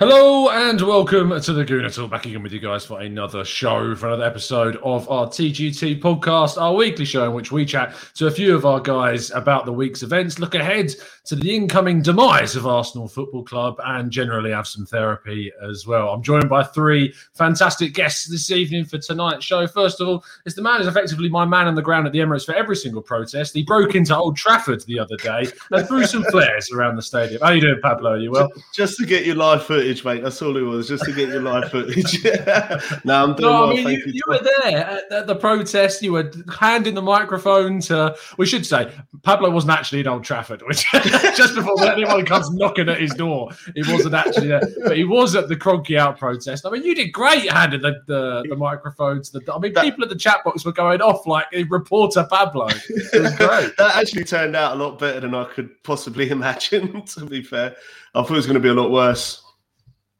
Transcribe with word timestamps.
Hello 0.00 0.48
and 0.48 0.80
welcome 0.80 1.38
to 1.38 1.52
the 1.52 1.62
Gooner 1.62 1.94
Talk. 1.94 2.10
Back 2.10 2.24
again 2.24 2.42
with 2.42 2.52
you 2.52 2.58
guys 2.58 2.86
for 2.86 3.02
another 3.02 3.44
show, 3.44 3.94
for 3.94 4.06
another 4.06 4.24
episode 4.24 4.76
of 4.76 5.06
our 5.10 5.26
TGT 5.26 6.00
podcast, 6.00 6.58
our 6.58 6.74
weekly 6.74 7.04
show 7.04 7.26
in 7.26 7.34
which 7.34 7.52
we 7.52 7.66
chat 7.66 7.94
to 8.14 8.26
a 8.26 8.30
few 8.30 8.56
of 8.56 8.64
our 8.64 8.80
guys 8.80 9.30
about 9.30 9.66
the 9.66 9.72
week's 9.74 10.02
events, 10.02 10.38
look 10.38 10.54
ahead 10.54 10.94
to 11.30 11.36
the 11.36 11.54
incoming 11.54 12.02
demise 12.02 12.56
of 12.56 12.66
Arsenal 12.66 13.06
Football 13.06 13.44
Club, 13.44 13.80
and 13.84 14.10
generally 14.10 14.50
have 14.50 14.66
some 14.66 14.84
therapy 14.84 15.52
as 15.62 15.86
well. 15.86 16.08
I'm 16.08 16.24
joined 16.24 16.48
by 16.48 16.64
three 16.64 17.14
fantastic 17.34 17.94
guests 17.94 18.28
this 18.28 18.50
evening 18.50 18.84
for 18.84 18.98
tonight's 18.98 19.44
show. 19.44 19.64
First 19.68 20.00
of 20.00 20.08
all, 20.08 20.24
it's 20.44 20.56
the 20.56 20.62
man 20.62 20.78
who's 20.78 20.88
effectively 20.88 21.28
my 21.28 21.44
man 21.44 21.68
on 21.68 21.76
the 21.76 21.82
ground 21.82 22.08
at 22.08 22.12
the 22.12 22.18
Emirates 22.18 22.44
for 22.44 22.52
every 22.56 22.74
single 22.74 23.00
protest. 23.00 23.54
He 23.54 23.62
broke 23.62 23.94
into 23.94 24.16
Old 24.16 24.36
Trafford 24.36 24.82
the 24.86 24.98
other 24.98 25.16
day 25.18 25.46
and 25.70 25.86
threw 25.86 26.04
some 26.04 26.24
flares 26.32 26.72
around 26.72 26.96
the 26.96 27.02
stadium. 27.02 27.40
How 27.42 27.50
are 27.50 27.54
you 27.54 27.60
doing, 27.60 27.80
Pablo? 27.80 28.14
Are 28.14 28.18
you 28.18 28.32
well? 28.32 28.50
Just 28.74 28.98
to 28.98 29.06
get 29.06 29.24
your 29.24 29.36
live 29.36 29.62
footage 29.62 30.04
mate. 30.04 30.24
That's 30.24 30.42
all 30.42 30.56
it 30.56 30.62
was, 30.62 30.88
just 30.88 31.04
to 31.04 31.12
get 31.12 31.28
your 31.28 31.42
live 31.42 31.70
footage. 31.70 32.24
no, 33.04 33.22
I'm 33.22 33.36
doing 33.36 33.42
no, 33.42 33.66
well. 33.66 33.70
I 33.70 33.74
mean, 33.74 33.88
you, 33.88 34.02
you. 34.06 34.12
you 34.14 34.22
were 34.26 34.40
there 34.40 34.84
at, 34.84 35.12
at 35.12 35.26
the 35.28 35.36
protest. 35.36 36.02
You 36.02 36.14
were 36.14 36.32
handing 36.58 36.94
the 36.94 37.02
microphone 37.02 37.78
to. 37.82 38.16
We 38.36 38.46
should 38.46 38.66
say 38.66 38.92
Pablo 39.22 39.48
wasn't 39.50 39.74
actually 39.74 40.00
in 40.00 40.08
Old 40.08 40.24
Trafford, 40.24 40.62
which 40.66 40.84
just 41.36 41.54
before 41.54 41.82
anyone 41.84 42.24
comes 42.24 42.50
knocking 42.50 42.88
at 42.88 43.00
his 43.00 43.12
door, 43.14 43.50
he 43.74 43.82
wasn't 43.92 44.14
actually 44.14 44.48
there, 44.48 44.62
but 44.84 44.96
he 44.96 45.04
was 45.04 45.34
at 45.34 45.48
the 45.48 45.56
Kroenke 45.56 45.98
Out 45.98 46.18
protest. 46.18 46.66
I 46.66 46.70
mean, 46.70 46.84
you 46.84 46.94
did 46.94 47.12
great 47.12 47.50
handing 47.50 47.82
the 47.82 48.00
the, 48.06 48.44
the 48.48 48.56
microphone 48.56 49.22
to 49.22 49.32
the. 49.32 49.54
I 49.54 49.58
mean, 49.58 49.74
people 49.74 50.04
at 50.04 50.10
the 50.10 50.16
chat 50.16 50.44
box 50.44 50.64
were 50.64 50.72
going 50.72 51.00
off 51.00 51.26
like 51.26 51.46
reporter 51.68 52.26
Pablo. 52.30 52.68
It 52.68 53.22
was 53.22 53.34
great. 53.36 53.76
that 53.78 53.96
actually 53.96 54.24
turned 54.24 54.56
out 54.56 54.76
a 54.76 54.82
lot 54.82 54.98
better 54.98 55.20
than 55.20 55.34
I 55.34 55.44
could 55.44 55.82
possibly 55.82 56.30
imagine. 56.30 57.02
To 57.02 57.26
be 57.26 57.42
fair, 57.42 57.76
I 58.14 58.22
thought 58.22 58.32
it 58.32 58.36
was 58.36 58.46
going 58.46 58.54
to 58.54 58.60
be 58.60 58.68
a 58.68 58.74
lot 58.74 58.90
worse. 58.90 59.42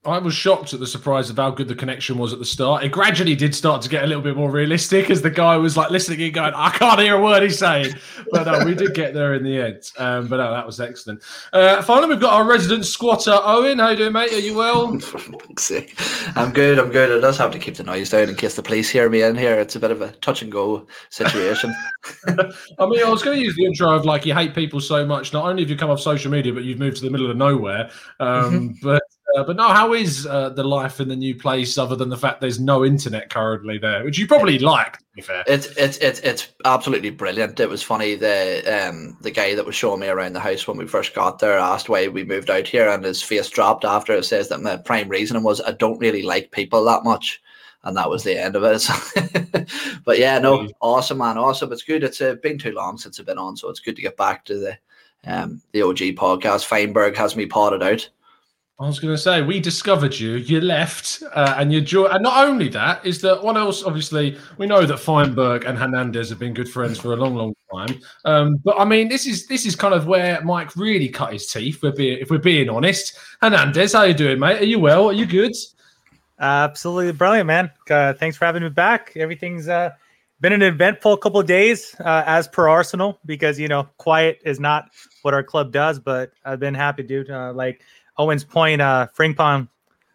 I 0.06 0.16
was 0.16 0.32
shocked 0.32 0.72
at 0.72 0.80
the 0.80 0.86
surprise 0.86 1.28
of 1.28 1.36
how 1.36 1.50
good 1.50 1.68
the 1.68 1.74
connection 1.74 2.16
was 2.16 2.32
at 2.32 2.38
the 2.38 2.44
start. 2.46 2.82
It 2.82 2.88
gradually 2.88 3.34
did 3.34 3.54
start 3.54 3.82
to 3.82 3.88
get 3.90 4.02
a 4.02 4.06
little 4.06 4.22
bit 4.22 4.34
more 4.34 4.50
realistic 4.50 5.10
as 5.10 5.20
the 5.20 5.28
guy 5.28 5.58
was 5.58 5.76
like 5.76 5.90
listening 5.90 6.22
and 6.22 6.32
going, 6.32 6.54
I 6.54 6.70
can't 6.70 6.98
hear 6.98 7.16
a 7.16 7.22
word 7.22 7.42
he's 7.42 7.58
saying. 7.58 7.92
But 8.32 8.44
no, 8.44 8.64
we 8.64 8.74
did 8.74 8.94
get 8.94 9.12
there 9.12 9.34
in 9.34 9.44
the 9.44 9.60
end. 9.60 9.82
Um, 9.98 10.26
but 10.26 10.38
no, 10.38 10.52
that 10.52 10.64
was 10.64 10.80
excellent. 10.80 11.22
Uh, 11.52 11.82
finally, 11.82 12.08
we've 12.08 12.20
got 12.20 12.32
our 12.32 12.44
resident 12.44 12.86
squatter, 12.86 13.38
Owen. 13.44 13.78
How 13.78 13.90
you 13.90 13.96
doing, 13.98 14.14
mate? 14.14 14.32
Are 14.32 14.38
you 14.38 14.54
well? 14.54 14.86
I'm 16.34 16.50
good. 16.52 16.78
I'm 16.78 16.90
good. 16.90 17.18
I 17.18 17.20
just 17.20 17.38
have 17.38 17.50
to 17.50 17.58
keep 17.58 17.74
the 17.74 17.84
noise 17.84 18.08
down 18.08 18.30
in 18.30 18.36
case 18.36 18.56
the 18.56 18.62
police 18.62 18.88
hear 18.88 19.10
me 19.10 19.20
in 19.20 19.36
here. 19.36 19.60
It's 19.60 19.76
a 19.76 19.80
bit 19.80 19.90
of 19.90 20.00
a 20.00 20.12
touch 20.12 20.40
and 20.40 20.50
go 20.50 20.86
situation. 21.10 21.74
I 22.26 22.86
mean, 22.86 23.04
I 23.04 23.10
was 23.10 23.22
going 23.22 23.38
to 23.38 23.44
use 23.44 23.54
the 23.54 23.66
intro 23.66 23.90
of 23.90 24.06
like 24.06 24.24
you 24.24 24.32
hate 24.32 24.54
people 24.54 24.80
so 24.80 25.04
much. 25.04 25.34
Not 25.34 25.44
only 25.44 25.62
have 25.62 25.68
you 25.68 25.76
come 25.76 25.90
off 25.90 26.00
social 26.00 26.30
media, 26.30 26.54
but 26.54 26.64
you've 26.64 26.78
moved 26.78 26.96
to 26.96 27.04
the 27.04 27.10
middle 27.10 27.30
of 27.30 27.36
nowhere. 27.36 27.90
Um, 28.18 28.78
but 28.82 28.99
uh, 29.36 29.44
but 29.44 29.56
no, 29.56 29.68
how 29.68 29.92
is 29.92 30.26
uh, 30.26 30.50
the 30.50 30.64
life 30.64 31.00
in 31.00 31.08
the 31.08 31.16
new 31.16 31.34
place 31.34 31.78
other 31.78 31.96
than 31.96 32.08
the 32.08 32.16
fact 32.16 32.41
there's 32.41 32.60
no 32.60 32.84
internet 32.84 33.30
currently 33.30 33.78
there, 33.78 34.04
which 34.04 34.18
you 34.18 34.26
probably 34.26 34.58
like, 34.58 34.98
to 34.98 35.04
be 35.14 35.22
fair. 35.22 35.44
It's 35.46 35.66
it's 35.76 35.98
it's 35.98 36.20
it's 36.20 36.48
absolutely 36.64 37.10
brilliant. 37.10 37.60
It 37.60 37.68
was 37.68 37.82
funny 37.82 38.14
the 38.14 38.62
um 38.66 39.16
the 39.20 39.30
guy 39.30 39.54
that 39.54 39.66
was 39.66 39.74
showing 39.74 40.00
me 40.00 40.08
around 40.08 40.32
the 40.32 40.41
house 40.41 40.66
when 40.66 40.76
we 40.76 40.86
first 40.86 41.14
got 41.14 41.38
there 41.38 41.58
asked 41.58 41.88
why 41.88 42.08
we 42.08 42.24
moved 42.24 42.50
out 42.50 42.66
here, 42.66 42.88
and 42.88 43.04
his 43.04 43.22
face 43.22 43.48
dropped 43.48 43.84
after 43.84 44.14
it 44.14 44.24
says 44.24 44.48
that 44.48 44.62
my 44.62 44.76
prime 44.76 45.08
reason 45.08 45.42
was 45.42 45.60
I 45.60 45.72
don't 45.72 45.98
really 45.98 46.22
like 46.22 46.50
people 46.50 46.84
that 46.84 47.04
much. 47.04 47.41
And 47.82 47.97
that 47.97 48.10
was 48.10 48.24
the 48.24 48.38
end 48.38 48.56
of 48.56 48.62
it. 48.62 48.86
but 50.04 50.18
yeah, 50.18 50.38
no, 50.38 50.68
awesome, 50.82 51.16
man, 51.16 51.38
awesome. 51.38 51.72
It's 51.72 51.82
good. 51.82 52.04
It's 52.04 52.20
uh, 52.20 52.34
been 52.42 52.58
too 52.58 52.72
long 52.72 52.98
since 52.98 53.18
I've 53.18 53.24
been 53.24 53.38
on, 53.38 53.56
so 53.56 53.70
it's 53.70 53.80
good 53.80 53.97
to 53.97 54.02
get 54.02 54.18
back 54.18 54.44
to 54.47 54.58
the 54.58 54.78
um 55.24 55.62
the 55.72 55.80
OG 55.80 55.98
podcast. 56.16 56.66
Feinberg 56.66 57.16
has 57.16 57.36
me 57.36 57.47
potted 57.47 57.82
out. 57.82 58.06
I 58.80 58.86
was 58.86 58.98
going 58.98 59.12
to 59.12 59.18
say 59.18 59.42
we 59.42 59.60
discovered 59.60 60.18
you. 60.18 60.36
You 60.36 60.62
left, 60.62 61.22
uh, 61.34 61.54
and 61.58 61.70
you 61.70 61.82
joined. 61.82 62.14
And 62.14 62.22
not 62.22 62.48
only 62.48 62.68
that 62.68 63.04
is 63.04 63.20
that 63.20 63.42
one 63.42 63.58
else. 63.58 63.82
Obviously, 63.82 64.38
we 64.56 64.66
know 64.66 64.86
that 64.86 64.98
Feinberg 64.98 65.66
and 65.66 65.76
Hernandez 65.76 66.30
have 66.30 66.38
been 66.38 66.54
good 66.54 66.68
friends 66.68 66.98
for 66.98 67.12
a 67.12 67.16
long, 67.16 67.34
long 67.34 67.54
time. 67.70 68.00
Um, 68.24 68.56
but 68.64 68.78
I 68.78 68.86
mean, 68.86 69.10
this 69.10 69.26
is 69.26 69.46
this 69.46 69.66
is 69.66 69.76
kind 69.76 69.92
of 69.92 70.06
where 70.06 70.42
Mike 70.42 70.74
really 70.76 71.10
cut 71.10 71.34
his 71.34 71.46
teeth. 71.46 71.82
We're 71.82 71.92
if 71.98 72.30
we're 72.30 72.38
being 72.38 72.70
honest. 72.70 73.18
Hernandez, 73.42 73.92
how 73.92 74.04
you 74.04 74.14
doing, 74.14 74.38
mate? 74.38 74.62
Are 74.62 74.64
you 74.64 74.78
well? 74.78 75.10
Are 75.10 75.12
you 75.12 75.26
good? 75.26 75.52
Absolutely 76.38 77.12
brilliant, 77.12 77.48
man. 77.48 77.70
Uh, 77.91 78.14
thanks 78.14 78.38
for 78.38 78.47
having 78.47 78.62
me 78.62 78.70
back. 78.70 79.12
Everything's 79.14 79.68
uh, 79.68 79.91
been 80.41 80.54
an 80.54 80.62
eventful 80.62 81.18
couple 81.18 81.38
of 81.38 81.47
days, 81.47 81.94
uh, 82.00 82.22
as 82.24 82.48
per 82.48 82.66
Arsenal, 82.66 83.18
because 83.26 83.60
you 83.60 83.68
know 83.68 83.91
quiet 83.98 84.41
is 84.42 84.58
not 84.58 84.88
what 85.20 85.34
our 85.34 85.42
club 85.42 85.70
does. 85.70 85.98
But 85.98 86.32
I've 86.47 86.60
been 86.60 86.74
happy, 86.74 87.02
dude. 87.02 87.30
Uh, 87.30 87.52
like 87.52 87.82
Owen's 88.20 88.44
point, 88.44 88.81
uh, 88.81 89.08
Frimpong, 89.16 89.69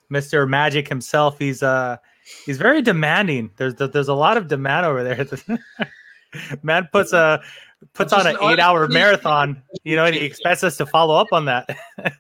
Mister 0.10 0.46
Magic 0.46 0.88
himself, 0.88 1.40
he's 1.40 1.64
uh, 1.64 1.98
he's 2.46 2.58
very 2.58 2.82
demanding. 2.82 3.52
There's 3.58 3.76
there's 3.76 4.08
a 4.08 4.14
lot 4.14 4.38
of 4.38 4.48
demand 4.48 4.86
over 4.86 5.04
there. 5.04 5.26
Man 6.64 6.88
puts 6.92 7.14
a 7.14 7.42
puts 7.94 8.14
on 8.14 8.28
an 8.28 8.38
eight 8.42 8.60
hour 8.60 8.88
marathon, 8.88 9.62
you 9.84 9.96
know, 9.96 10.06
and 10.06 10.16
he 10.16 10.26
expects 10.26 10.64
us 10.64 10.78
to 10.78 10.86
follow 10.86 11.16
up 11.16 11.28
on 11.32 11.46
that. 11.46 11.70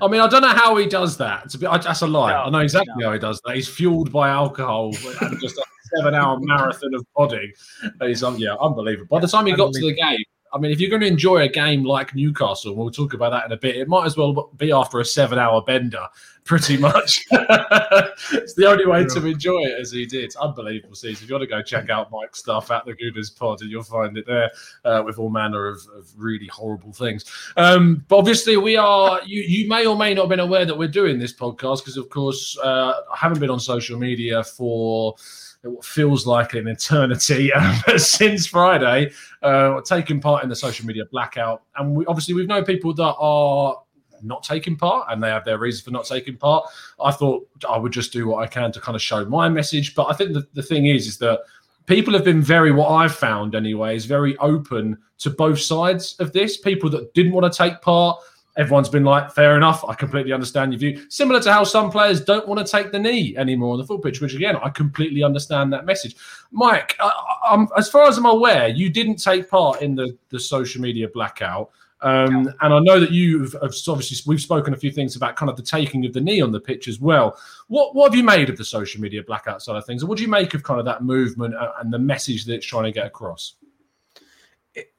I 0.00 0.06
mean, 0.06 0.20
I 0.20 0.28
don't 0.28 0.42
know 0.42 0.48
how 0.48 0.76
he 0.76 0.86
does 0.86 1.16
that. 1.16 1.50
To 1.50 1.58
be, 1.58 1.66
I, 1.66 1.76
that's 1.78 2.02
a 2.02 2.06
lie. 2.06 2.30
No, 2.30 2.42
I 2.42 2.50
know 2.50 2.58
exactly 2.60 2.94
no. 2.98 3.06
how 3.06 3.12
he 3.14 3.18
does 3.18 3.40
that. 3.44 3.56
He's 3.56 3.68
fueled 3.68 4.12
by 4.12 4.28
alcohol 4.28 4.92
and 5.20 5.40
just 5.40 5.58
a 5.58 5.64
seven-hour 5.96 6.38
marathon 6.40 6.94
of 6.94 7.04
podding. 7.16 7.52
He's 8.00 8.22
um, 8.22 8.36
yeah, 8.36 8.54
unbelievable. 8.60 9.08
By 9.16 9.20
the 9.20 9.26
time 9.26 9.46
he 9.46 9.52
got 9.54 9.72
to 9.72 9.80
the 9.80 9.92
game, 9.92 10.18
I 10.52 10.58
mean, 10.58 10.70
if 10.70 10.80
you're 10.80 10.90
going 10.90 11.02
to 11.02 11.08
enjoy 11.08 11.38
a 11.38 11.48
game 11.48 11.82
like 11.82 12.14
Newcastle, 12.14 12.76
we'll 12.76 12.90
talk 12.90 13.14
about 13.14 13.30
that 13.30 13.46
in 13.46 13.52
a 13.52 13.56
bit. 13.56 13.76
It 13.76 13.88
might 13.88 14.04
as 14.04 14.16
well 14.16 14.50
be 14.56 14.70
after 14.70 15.00
a 15.00 15.04
seven-hour 15.04 15.62
bender 15.62 16.06
pretty 16.44 16.76
much. 16.76 17.24
it's 17.30 18.54
the 18.54 18.66
only 18.66 18.84
way 18.84 19.04
to 19.04 19.24
enjoy 19.24 19.60
it 19.60 19.80
as 19.80 19.92
he 19.92 20.04
did. 20.04 20.34
Unbelievable 20.36 20.94
season. 20.94 21.22
If 21.22 21.30
you 21.30 21.34
want 21.36 21.42
to 21.42 21.46
go 21.46 21.62
check 21.62 21.88
out 21.88 22.10
Mike's 22.10 22.40
stuff 22.40 22.70
at 22.70 22.84
the 22.84 22.94
Gooners 22.94 23.34
Pod, 23.34 23.62
and 23.62 23.70
you'll 23.70 23.84
find 23.84 24.18
it 24.18 24.26
there 24.26 24.50
uh, 24.84 25.02
with 25.06 25.18
all 25.18 25.30
manner 25.30 25.68
of, 25.68 25.78
of 25.96 26.10
really 26.16 26.48
horrible 26.48 26.92
things. 26.92 27.24
Um, 27.56 28.04
but 28.08 28.18
obviously, 28.18 28.56
we 28.56 28.76
are. 28.76 29.20
You, 29.24 29.42
you 29.42 29.68
may 29.68 29.86
or 29.86 29.96
may 29.96 30.14
not 30.14 30.22
have 30.22 30.30
been 30.30 30.40
aware 30.40 30.64
that 30.64 30.76
we're 30.76 30.88
doing 30.88 31.18
this 31.18 31.32
podcast 31.32 31.78
because, 31.78 31.96
of 31.96 32.08
course, 32.10 32.58
uh, 32.58 32.94
I 33.12 33.16
haven't 33.16 33.38
been 33.38 33.50
on 33.50 33.60
social 33.60 33.98
media 33.98 34.42
for 34.42 35.14
what 35.62 35.84
feels 35.84 36.26
like 36.26 36.54
an 36.54 36.68
eternity 36.68 37.52
um, 37.54 37.76
since 37.96 38.46
Friday, 38.46 39.10
uh, 39.42 39.80
taking 39.82 40.20
part 40.20 40.42
in 40.42 40.48
the 40.48 40.56
social 40.56 40.86
media 40.86 41.04
blackout. 41.06 41.62
And 41.76 41.94
we, 41.94 42.06
obviously, 42.06 42.34
we've 42.34 42.48
known 42.48 42.64
people 42.64 42.92
that 42.94 43.14
are 43.18 43.78
not 44.22 44.42
taking 44.42 44.76
part 44.76 45.06
and 45.10 45.22
they 45.22 45.28
have 45.28 45.44
their 45.44 45.58
reasons 45.58 45.84
for 45.84 45.90
not 45.90 46.04
taking 46.04 46.36
part. 46.36 46.64
I 47.02 47.10
thought 47.10 47.48
I 47.68 47.76
would 47.76 47.92
just 47.92 48.12
do 48.12 48.28
what 48.28 48.42
I 48.42 48.46
can 48.46 48.72
to 48.72 48.80
kind 48.80 48.96
of 48.96 49.02
show 49.02 49.24
my 49.24 49.48
message. 49.48 49.94
But 49.94 50.06
I 50.06 50.14
think 50.14 50.32
the, 50.32 50.46
the 50.54 50.62
thing 50.62 50.86
is, 50.86 51.06
is 51.06 51.18
that 51.18 51.40
people 51.86 52.12
have 52.14 52.24
been 52.24 52.42
very, 52.42 52.72
what 52.72 52.90
I've 52.90 53.14
found 53.14 53.54
anyway, 53.54 53.96
is 53.96 54.06
very 54.06 54.36
open 54.38 54.98
to 55.18 55.30
both 55.30 55.60
sides 55.60 56.16
of 56.18 56.32
this. 56.32 56.56
People 56.56 56.90
that 56.90 57.12
didn't 57.14 57.32
want 57.32 57.52
to 57.52 57.56
take 57.56 57.80
part, 57.80 58.18
everyone's 58.56 58.88
been 58.88 59.04
like, 59.04 59.32
fair 59.32 59.56
enough. 59.56 59.84
I 59.88 59.94
completely 59.94 60.32
understand 60.32 60.72
your 60.72 60.78
view. 60.78 61.06
Similar 61.08 61.40
to 61.40 61.52
how 61.52 61.64
some 61.64 61.90
players 61.90 62.20
don't 62.20 62.46
want 62.46 62.64
to 62.64 62.70
take 62.70 62.92
the 62.92 62.98
knee 62.98 63.36
anymore 63.36 63.72
on 63.72 63.78
the 63.78 63.86
full 63.86 63.98
pitch, 63.98 64.20
which 64.20 64.34
again, 64.34 64.56
I 64.56 64.68
completely 64.68 65.22
understand 65.22 65.72
that 65.72 65.86
message. 65.86 66.16
Mike, 66.50 66.96
I, 67.00 67.66
as 67.76 67.88
far 67.88 68.08
as 68.08 68.18
I'm 68.18 68.26
aware, 68.26 68.68
you 68.68 68.90
didn't 68.90 69.16
take 69.16 69.48
part 69.48 69.80
in 69.82 69.94
the, 69.94 70.16
the 70.28 70.38
social 70.38 70.82
media 70.82 71.08
blackout. 71.08 71.70
Um, 72.02 72.52
and 72.60 72.74
I 72.74 72.80
know 72.80 72.98
that 72.98 73.12
you've 73.12 73.54
obviously 73.62 74.16
we've 74.26 74.40
spoken 74.40 74.74
a 74.74 74.76
few 74.76 74.90
things 74.90 75.14
about 75.14 75.36
kind 75.36 75.48
of 75.48 75.56
the 75.56 75.62
taking 75.62 76.04
of 76.04 76.12
the 76.12 76.20
knee 76.20 76.40
on 76.40 76.50
the 76.50 76.58
pitch 76.58 76.88
as 76.88 77.00
well. 77.00 77.38
What 77.68 77.94
what 77.94 78.10
have 78.10 78.16
you 78.16 78.24
made 78.24 78.50
of 78.50 78.56
the 78.56 78.64
social 78.64 79.00
media 79.00 79.22
blackout 79.22 79.62
side 79.62 79.76
of 79.76 79.86
things, 79.86 80.02
and 80.02 80.08
what 80.08 80.18
do 80.18 80.24
you 80.24 80.28
make 80.28 80.52
of 80.54 80.64
kind 80.64 80.80
of 80.80 80.86
that 80.86 81.04
movement 81.04 81.54
and 81.78 81.92
the 81.92 82.00
message 82.00 82.44
that 82.46 82.54
it's 82.54 82.66
trying 82.66 82.84
to 82.84 82.90
get 82.90 83.06
across? 83.06 83.54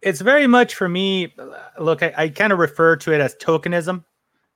It's 0.01 0.21
very 0.21 0.47
much 0.47 0.75
for 0.75 0.87
me. 0.87 1.33
Look, 1.79 2.03
I, 2.03 2.13
I 2.15 2.29
kind 2.29 2.53
of 2.53 2.59
refer 2.59 2.95
to 2.97 3.13
it 3.13 3.21
as 3.21 3.35
tokenism 3.35 4.03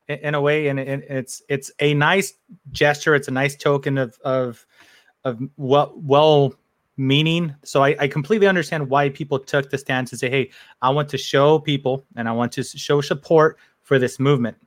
in, 0.08 0.20
in 0.20 0.36
a 0.36 0.42
way, 0.42 0.68
and 0.68 0.80
it, 0.80 1.06
it's 1.10 1.42
it's 1.50 1.72
a 1.80 1.94
nice 1.94 2.34
gesture. 2.72 3.16
It's 3.16 3.28
a 3.28 3.32
nice 3.32 3.56
token 3.56 3.98
of 3.98 4.18
of 4.24 4.66
of 5.24 5.40
well 5.58 5.94
well 5.96 6.54
meaning. 6.98 7.56
So 7.64 7.84
I, 7.84 7.96
I, 8.00 8.08
completely 8.08 8.48
understand 8.48 8.90
why 8.90 9.10
people 9.10 9.38
took 9.38 9.70
the 9.70 9.78
stance 9.78 10.12
and 10.12 10.20
say, 10.20 10.32
hey, 10.32 10.50
I 10.82 10.90
want 10.90 11.10
to 11.10 11.18
show 11.18 11.60
people 11.60 12.04
and 12.16 12.28
I 12.28 12.32
want 12.32 12.52
to 12.54 12.64
show 12.64 13.02
support 13.02 13.60
for 13.84 14.00
this 14.00 14.20
movement. 14.20 14.58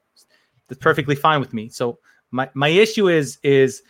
That's 0.69 0.79
perfectly 0.81 1.17
fine 1.17 1.41
with 1.41 1.53
me. 1.53 1.69
So 1.69 1.99
my, 2.31 2.49
my 2.55 2.69
issue 2.69 3.09
is 3.09 3.39
is 3.43 3.83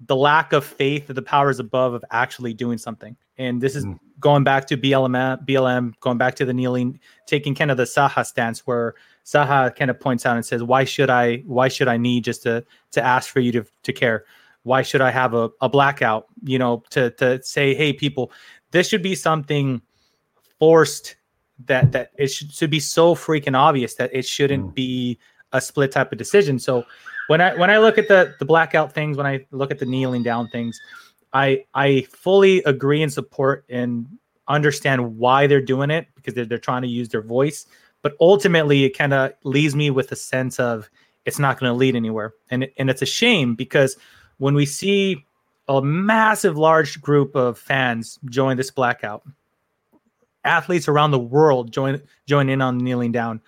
the 0.00 0.16
lack 0.16 0.52
of 0.52 0.64
faith 0.64 1.08
of 1.08 1.16
the 1.16 1.22
powers 1.22 1.58
above 1.58 1.94
of 1.94 2.04
actually 2.10 2.52
doing 2.52 2.78
something. 2.78 3.16
And 3.38 3.60
this 3.60 3.74
is 3.74 3.84
mm. 3.84 3.98
going 4.20 4.44
back 4.44 4.66
to 4.66 4.76
BLM, 4.76 5.46
BLM, 5.46 5.92
going 6.00 6.18
back 6.18 6.34
to 6.36 6.44
the 6.44 6.52
kneeling, 6.52 7.00
taking 7.26 7.54
kind 7.54 7.70
of 7.70 7.76
the 7.76 7.84
Zaha 7.84 8.26
stance 8.26 8.66
where 8.66 8.94
Zaha 9.24 9.74
kind 9.74 9.90
of 9.90 9.98
points 9.98 10.26
out 10.26 10.36
and 10.36 10.44
says, 10.44 10.62
why 10.62 10.84
should 10.84 11.10
I, 11.10 11.38
why 11.46 11.68
should 11.68 11.88
I 11.88 11.96
need 11.96 12.24
just 12.24 12.42
to, 12.42 12.64
to 12.92 13.02
ask 13.02 13.30
for 13.30 13.40
you 13.40 13.52
to, 13.52 13.64
to 13.84 13.92
care? 13.92 14.24
why 14.66 14.82
should 14.82 15.00
I 15.00 15.12
have 15.12 15.32
a, 15.32 15.48
a 15.60 15.68
blackout? 15.68 16.26
You 16.42 16.58
know, 16.58 16.82
to 16.90 17.10
to 17.12 17.40
say, 17.42 17.72
hey, 17.72 17.92
people, 17.92 18.32
this 18.72 18.88
should 18.88 19.02
be 19.02 19.14
something 19.14 19.80
forced 20.58 21.14
that 21.66 21.92
that 21.92 22.10
it 22.18 22.26
should, 22.26 22.50
should 22.50 22.70
be 22.70 22.80
so 22.80 23.14
freaking 23.14 23.56
obvious 23.56 23.94
that 23.94 24.10
it 24.12 24.26
shouldn't 24.26 24.70
mm. 24.70 24.74
be 24.74 25.18
a 25.52 25.60
split 25.60 25.92
type 25.92 26.10
of 26.10 26.18
decision. 26.18 26.58
So 26.58 26.84
when 27.28 27.40
I 27.40 27.54
when 27.56 27.70
I 27.70 27.78
look 27.78 27.98
at 27.98 28.08
the 28.08 28.34
the 28.38 28.44
blackout 28.44 28.92
things, 28.92 29.16
when 29.16 29.26
I 29.26 29.46
look 29.50 29.70
at 29.70 29.78
the 29.78 29.86
kneeling 29.86 30.22
down 30.22 30.48
things, 30.48 30.78
I 31.32 31.64
I 31.74 32.06
fully 32.10 32.62
agree 32.64 33.02
and 33.02 33.12
support 33.12 33.64
and 33.68 34.06
understand 34.48 35.16
why 35.16 35.46
they're 35.46 35.60
doing 35.60 35.90
it 35.90 36.08
because 36.14 36.34
they're 36.34 36.44
they're 36.44 36.58
trying 36.58 36.82
to 36.82 36.88
use 36.88 37.08
their 37.08 37.22
voice. 37.22 37.66
But 38.02 38.14
ultimately, 38.20 38.84
it 38.84 38.96
kind 38.96 39.12
of 39.12 39.32
leaves 39.42 39.74
me 39.74 39.90
with 39.90 40.12
a 40.12 40.16
sense 40.16 40.60
of 40.60 40.88
it's 41.24 41.38
not 41.38 41.58
going 41.58 41.70
to 41.70 41.74
lead 41.74 41.96
anywhere, 41.96 42.34
and 42.50 42.68
and 42.78 42.88
it's 42.88 43.02
a 43.02 43.06
shame 43.06 43.54
because 43.54 43.96
when 44.38 44.54
we 44.54 44.66
see 44.66 45.24
a 45.68 45.82
massive, 45.82 46.56
large 46.56 47.00
group 47.00 47.34
of 47.34 47.58
fans 47.58 48.18
join 48.26 48.56
this 48.56 48.70
blackout, 48.70 49.24
athletes 50.44 50.86
around 50.86 51.10
the 51.10 51.18
world 51.18 51.72
join 51.72 52.00
join 52.26 52.48
in 52.48 52.62
on 52.62 52.78
kneeling 52.78 53.12
down, 53.12 53.40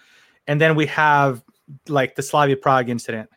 and 0.47 0.61
then 0.61 0.75
we 0.75 0.87
have 0.87 1.45
like 1.89 2.17
the 2.17 2.23
Slavia 2.23 2.57
Prague 2.57 2.89
incident, 2.89 3.31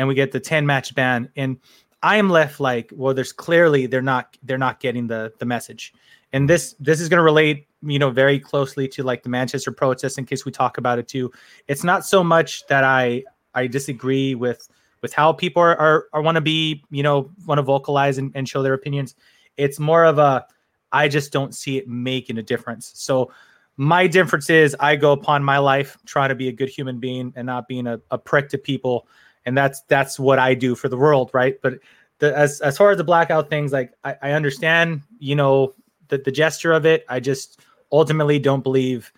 and 0.00 0.08
we 0.08 0.14
get 0.14 0.32
the 0.32 0.40
ten 0.40 0.64
match 0.64 0.94
ban, 0.94 1.28
and 1.36 1.58
I 2.02 2.16
am 2.16 2.30
left 2.30 2.58
like, 2.58 2.90
well, 2.96 3.12
there's 3.12 3.32
clearly 3.32 3.84
they're 3.84 4.00
not 4.00 4.38
they're 4.42 4.56
not 4.56 4.80
getting 4.80 5.06
the 5.06 5.30
the 5.38 5.44
message, 5.44 5.92
and 6.32 6.48
this 6.48 6.74
this 6.80 7.02
is 7.02 7.10
going 7.10 7.18
to 7.18 7.22
relate 7.22 7.68
you 7.82 7.98
know 7.98 8.08
very 8.08 8.40
closely 8.40 8.88
to 8.88 9.02
like 9.02 9.22
the 9.22 9.28
Manchester 9.28 9.70
protest 9.70 10.16
in 10.16 10.24
case 10.24 10.46
we 10.46 10.52
talk 10.52 10.78
about 10.78 10.98
it 10.98 11.06
too. 11.06 11.30
It's 11.68 11.84
not 11.84 12.06
so 12.06 12.24
much 12.24 12.66
that 12.68 12.82
I 12.82 13.24
I 13.54 13.66
disagree 13.66 14.34
with 14.34 14.66
with 15.02 15.12
how 15.12 15.34
people 15.34 15.62
are, 15.62 15.76
are, 15.76 16.06
are 16.14 16.22
want 16.22 16.36
to 16.36 16.40
be, 16.40 16.82
you 16.90 17.02
know, 17.02 17.30
want 17.46 17.58
to 17.58 17.62
vocalize 17.62 18.16
and, 18.18 18.32
and 18.34 18.48
show 18.48 18.62
their 18.62 18.74
opinions. 18.74 19.14
It's 19.56 19.78
more 19.78 20.04
of 20.04 20.18
a, 20.18 20.46
I 20.92 21.08
just 21.08 21.32
don't 21.32 21.54
see 21.54 21.78
it 21.78 21.88
making 21.88 22.38
a 22.38 22.42
difference. 22.42 22.92
So 22.94 23.30
my 23.76 24.06
difference 24.06 24.50
is 24.50 24.76
I 24.78 24.96
go 24.96 25.12
upon 25.12 25.42
my 25.42 25.56
life, 25.56 25.96
trying 26.04 26.28
to 26.28 26.34
be 26.34 26.48
a 26.48 26.52
good 26.52 26.68
human 26.68 26.98
being 26.98 27.32
and 27.34 27.46
not 27.46 27.66
being 27.66 27.86
a, 27.86 27.98
a 28.10 28.18
prick 28.18 28.50
to 28.50 28.58
people. 28.58 29.08
And 29.46 29.56
that's, 29.56 29.82
that's 29.82 30.18
what 30.18 30.38
I 30.38 30.54
do 30.54 30.74
for 30.74 30.88
the 30.88 30.96
world. 30.96 31.30
Right. 31.32 31.60
But 31.62 31.80
the, 32.18 32.36
as, 32.36 32.60
as 32.60 32.76
far 32.76 32.90
as 32.90 32.98
the 32.98 33.04
blackout 33.04 33.48
things, 33.48 33.72
like 33.72 33.92
I, 34.04 34.16
I 34.22 34.32
understand, 34.32 35.02
you 35.18 35.34
know, 35.34 35.74
the, 36.08 36.18
the 36.18 36.32
gesture 36.32 36.72
of 36.72 36.84
it. 36.86 37.04
I 37.08 37.20
just 37.20 37.60
ultimately 37.92 38.38
don't 38.38 38.62
believe 38.62 39.12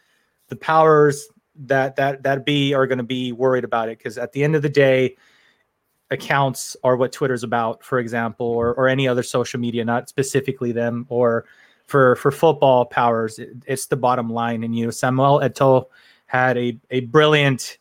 the 0.48 0.56
powers 0.56 1.26
that, 1.56 1.96
that, 1.96 2.22
that 2.22 2.46
be 2.46 2.74
are 2.74 2.86
going 2.86 2.98
to 2.98 3.04
be 3.04 3.32
worried 3.32 3.64
about 3.64 3.88
it. 3.88 4.02
Cause 4.02 4.18
at 4.18 4.32
the 4.32 4.44
end 4.44 4.54
of 4.54 4.62
the 4.62 4.68
day, 4.68 5.16
accounts 6.10 6.76
are 6.84 6.96
what 6.96 7.10
Twitter's 7.10 7.42
about, 7.42 7.82
for 7.82 7.98
example, 7.98 8.46
or, 8.46 8.74
or 8.74 8.86
any 8.86 9.08
other 9.08 9.22
social 9.22 9.58
media, 9.58 9.84
not 9.84 10.08
specifically 10.08 10.70
them, 10.70 11.06
or 11.08 11.46
for 11.86 12.16
for 12.16 12.30
football 12.30 12.84
powers, 12.84 13.38
it, 13.38 13.50
it's 13.66 13.86
the 13.86 13.96
bottom 13.96 14.30
line. 14.30 14.62
And 14.62 14.76
you 14.76 14.84
know, 14.84 14.90
Samuel 14.90 15.40
Eto'o 15.40 15.86
had 16.26 16.56
a 16.56 16.78
a 16.90 17.00
brilliant 17.00 17.78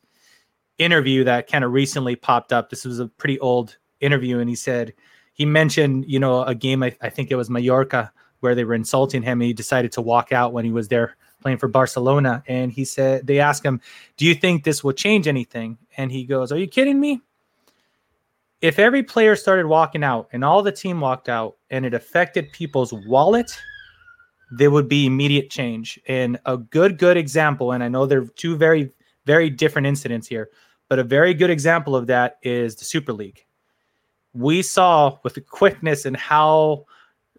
interview 0.82 1.24
that 1.24 1.50
kind 1.50 1.64
of 1.64 1.72
recently 1.72 2.16
popped 2.16 2.54
up. 2.54 2.70
This 2.70 2.86
was 2.86 3.00
a 3.00 3.08
pretty 3.08 3.40
old 3.40 3.78
interview, 4.00 4.40
and 4.40 4.50
he 4.50 4.56
said 4.56 4.94
he 5.34 5.46
mentioned 5.46 6.06
you 6.08 6.20
know 6.20 6.44
a 6.44 6.56
game 6.56 6.84
I, 6.84 6.96
I 7.02 7.10
think 7.10 7.32
it 7.32 7.36
was 7.36 7.50
Mallorca 7.50 8.12
where 8.40 8.56
they 8.56 8.64
were 8.64 8.74
insulting 8.74 9.22
him. 9.22 9.40
And 9.42 9.48
he 9.48 9.54
decided 9.54 9.92
to 9.94 10.02
walk 10.02 10.32
out 10.32 10.54
when 10.54 10.66
he 10.66 10.72
was 10.72 10.88
there 10.88 11.16
playing 11.42 11.58
for 11.58 11.68
Barcelona, 11.68 12.44
and 12.48 12.72
he 12.72 12.86
said 12.86 13.26
they 13.28 13.40
asked 13.40 13.66
him, 13.66 13.82
"Do 14.18 14.26
you 14.26 14.36
think 14.36 14.64
this 14.64 14.84
will 14.84 14.94
change 14.94 15.28
anything?" 15.28 15.78
And 15.98 16.12
he 16.12 16.26
goes, 16.26 16.52
"Are 16.52 16.58
you 16.58 16.68
kidding 16.68 17.00
me?" 17.00 17.22
if 18.62 18.78
every 18.78 19.02
player 19.04 19.36
started 19.36 19.66
walking 19.66 20.04
out 20.04 20.30
and 20.32 20.46
all 20.46 20.62
the 20.62 20.72
team 20.72 21.02
walked 21.02 21.28
out 21.28 21.58
and 21.72 21.86
it 21.86 21.94
affected 21.94 22.52
people's 22.54 22.94
wallet, 22.94 23.58
there 24.52 24.70
would 24.70 24.88
be 24.88 25.06
immediate 25.06 25.50
change. 25.50 26.00
And 26.08 26.40
a 26.46 26.58
good, 26.58 26.98
good 26.98 27.18
example, 27.18 27.72
and 27.72 27.84
I 27.84 27.88
know 27.88 28.06
they're 28.06 28.26
two 28.26 28.56
very, 28.56 28.92
very 29.26 29.50
different 29.50 29.88
incidents 29.88 30.28
here, 30.28 30.50
but 30.92 31.00
a 31.00 31.06
very 31.06 31.34
good 31.34 31.50
example 31.50 31.96
of 31.96 32.08
that 32.08 32.38
is 32.44 32.76
the 32.76 32.84
Super 32.84 33.14
League. 33.14 33.46
We 34.34 34.62
saw 34.62 35.20
with 35.24 35.36
the 35.36 35.40
quickness 35.40 36.06
and 36.06 36.18
how 36.18 36.84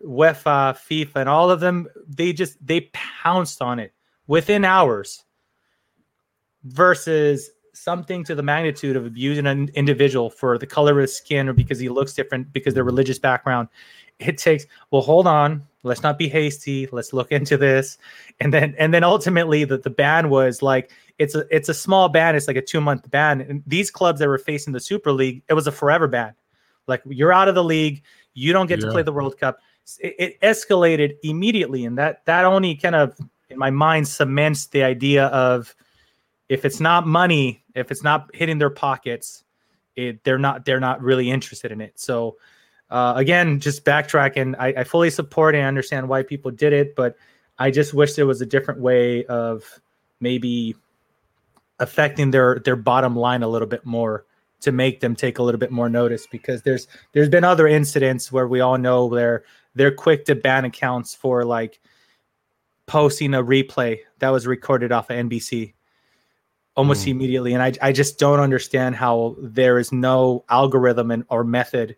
UEFA, 0.02 0.74
FIFA, 0.74 1.16
and 1.16 1.28
all 1.28 1.50
of 1.50 1.60
them, 1.60 1.86
they 2.08 2.32
just 2.32 2.56
they 2.66 2.88
pounced 2.94 3.60
on 3.60 3.78
it 3.78 3.92
within 4.26 4.64
hours 4.64 5.24
versus 6.64 7.50
something 7.72 8.24
to 8.24 8.34
the 8.34 8.42
magnitude 8.42 8.96
of 8.96 9.06
abusing 9.06 9.46
an 9.46 9.70
individual 9.74 10.30
for 10.30 10.58
the 10.58 10.66
color 10.66 10.92
of 10.92 10.98
his 10.98 11.16
skin 11.16 11.48
or 11.48 11.52
because 11.52 11.78
he 11.78 11.88
looks 11.88 12.12
different 12.12 12.52
because 12.52 12.74
their 12.74 12.84
religious 12.84 13.18
background. 13.18 13.68
It 14.18 14.38
takes 14.38 14.66
well 14.90 15.02
hold 15.02 15.26
on. 15.26 15.66
Let's 15.82 16.02
not 16.02 16.16
be 16.16 16.28
hasty. 16.28 16.88
Let's 16.92 17.12
look 17.12 17.32
into 17.32 17.56
this. 17.56 17.98
And 18.40 18.54
then 18.54 18.74
and 18.78 18.94
then 18.94 19.02
ultimately 19.02 19.64
the, 19.64 19.78
the 19.78 19.90
ban 19.90 20.28
was 20.28 20.62
like 20.62 20.92
it's 21.18 21.34
a 21.34 21.44
it's 21.54 21.68
a 21.68 21.74
small 21.74 22.08
ban. 22.08 22.36
It's 22.36 22.46
like 22.46 22.56
a 22.56 22.62
two 22.62 22.80
month 22.80 23.10
ban. 23.10 23.40
And 23.40 23.62
these 23.66 23.90
clubs 23.90 24.20
that 24.20 24.28
were 24.28 24.38
facing 24.38 24.72
the 24.72 24.80
super 24.80 25.12
league 25.12 25.42
it 25.48 25.54
was 25.54 25.66
a 25.66 25.72
forever 25.72 26.06
ban. 26.06 26.34
Like 26.86 27.02
you're 27.06 27.32
out 27.32 27.48
of 27.48 27.54
the 27.54 27.64
league. 27.64 28.02
You 28.34 28.52
don't 28.52 28.66
get 28.66 28.80
yeah. 28.80 28.86
to 28.86 28.92
play 28.92 29.02
the 29.02 29.12
world 29.12 29.38
cup. 29.38 29.58
It, 29.98 30.14
it 30.18 30.40
escalated 30.40 31.16
immediately. 31.24 31.84
And 31.84 31.98
that 31.98 32.24
that 32.26 32.44
only 32.44 32.76
kind 32.76 32.94
of 32.94 33.18
in 33.48 33.58
my 33.58 33.70
mind 33.70 34.06
cements 34.06 34.66
the 34.66 34.82
idea 34.84 35.26
of 35.26 35.74
if 36.52 36.66
it's 36.66 36.80
not 36.80 37.06
money, 37.06 37.64
if 37.74 37.90
it's 37.90 38.02
not 38.02 38.28
hitting 38.34 38.58
their 38.58 38.68
pockets, 38.68 39.42
it, 39.96 40.22
they're 40.22 40.38
not 40.38 40.66
they're 40.66 40.80
not 40.80 41.00
really 41.00 41.30
interested 41.30 41.72
in 41.72 41.80
it. 41.80 41.98
So 41.98 42.36
uh, 42.90 43.14
again, 43.16 43.58
just 43.58 43.86
backtracking, 43.86 44.54
I, 44.58 44.68
I 44.80 44.84
fully 44.84 45.08
support 45.08 45.54
and 45.54 45.64
understand 45.64 46.10
why 46.10 46.22
people 46.22 46.50
did 46.50 46.74
it, 46.74 46.94
but 46.94 47.16
I 47.58 47.70
just 47.70 47.94
wish 47.94 48.12
there 48.12 48.26
was 48.26 48.42
a 48.42 48.46
different 48.46 48.80
way 48.80 49.24
of 49.24 49.80
maybe 50.20 50.76
affecting 51.78 52.32
their 52.32 52.58
their 52.58 52.76
bottom 52.76 53.16
line 53.16 53.42
a 53.42 53.48
little 53.48 53.66
bit 53.66 53.86
more 53.86 54.26
to 54.60 54.72
make 54.72 55.00
them 55.00 55.16
take 55.16 55.38
a 55.38 55.42
little 55.42 55.58
bit 55.58 55.70
more 55.70 55.88
notice 55.88 56.26
because 56.26 56.60
there's 56.60 56.86
there's 57.12 57.30
been 57.30 57.44
other 57.44 57.66
incidents 57.66 58.30
where 58.30 58.46
we 58.46 58.60
all 58.60 58.76
know 58.76 59.08
they're 59.08 59.42
they're 59.74 59.94
quick 59.94 60.26
to 60.26 60.34
ban 60.34 60.66
accounts 60.66 61.14
for 61.14 61.46
like 61.46 61.80
posting 62.84 63.32
a 63.32 63.42
replay 63.42 64.00
that 64.18 64.28
was 64.28 64.46
recorded 64.46 64.92
off 64.92 65.08
of 65.08 65.16
NBC 65.16 65.72
almost 66.74 67.04
Mm. 67.06 67.10
immediately 67.10 67.52
and 67.52 67.62
I, 67.62 67.72
I 67.82 67.92
just 67.92 68.18
don't 68.18 68.40
understand 68.40 68.96
how 68.96 69.36
there 69.40 69.78
is 69.78 69.92
no 69.92 70.44
algorithm 70.48 71.10
and, 71.10 71.24
or 71.28 71.44
method 71.44 71.96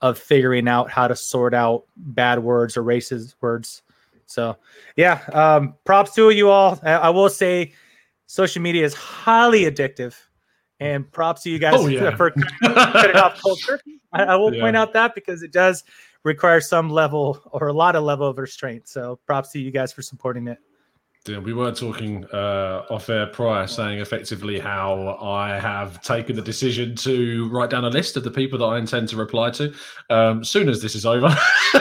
of 0.00 0.18
figuring 0.18 0.66
out 0.66 0.90
how 0.90 1.06
to 1.08 1.14
sort 1.16 1.52
out 1.54 1.84
bad 1.96 2.42
words 2.42 2.76
or 2.76 2.82
racist 2.82 3.34
words 3.40 3.82
so 4.26 4.56
yeah 4.96 5.20
um 5.32 5.74
props 5.84 6.14
to 6.14 6.30
you 6.30 6.48
all 6.48 6.78
i, 6.82 6.92
I 6.92 7.08
will 7.10 7.28
say 7.28 7.72
social 8.26 8.62
media 8.62 8.84
is 8.84 8.94
highly 8.94 9.62
addictive 9.64 10.14
and 10.80 11.10
props 11.12 11.42
to 11.42 11.50
you 11.50 11.58
guys 11.58 11.74
Oh, 11.76 11.86
yeah. 11.86 12.10
for 12.16 12.30
cutting 12.30 13.16
off 13.16 13.40
cold 13.42 13.60
turkey 13.66 14.00
I, 14.12 14.22
I 14.24 14.36
will 14.36 14.52
Yeah. 14.52 14.60
point 14.60 14.76
out 14.76 14.94
that 14.94 15.14
because 15.14 15.42
it 15.42 15.52
does 15.52 15.84
require 16.22 16.60
some 16.62 16.88
level 16.88 17.40
or 17.52 17.68
a 17.68 17.72
lot 17.74 17.94
of 17.94 18.04
level 18.04 18.26
of 18.26 18.38
restraint 18.38 18.88
so 18.88 19.18
props 19.26 19.50
to 19.52 19.58
you 19.60 19.70
guys 19.70 19.92
for 19.92 20.00
supporting 20.00 20.48
it 20.48 20.58
We 21.26 21.54
were 21.54 21.72
talking 21.72 22.26
uh, 22.34 22.84
off 22.90 23.08
air 23.08 23.24
prior, 23.26 23.66
saying 23.66 23.98
effectively 24.00 24.58
how 24.58 25.16
I 25.22 25.58
have 25.58 26.02
taken 26.02 26.36
the 26.36 26.42
decision 26.42 26.94
to 26.96 27.48
write 27.48 27.70
down 27.70 27.86
a 27.86 27.88
list 27.88 28.18
of 28.18 28.24
the 28.24 28.30
people 28.30 28.58
that 28.58 28.66
I 28.66 28.76
intend 28.76 29.08
to 29.08 29.16
reply 29.16 29.48
to 29.52 29.72
um, 30.10 30.44
soon 30.44 30.68
as 30.68 30.82
this 30.82 30.94
is 30.94 31.06
over. 31.06 31.34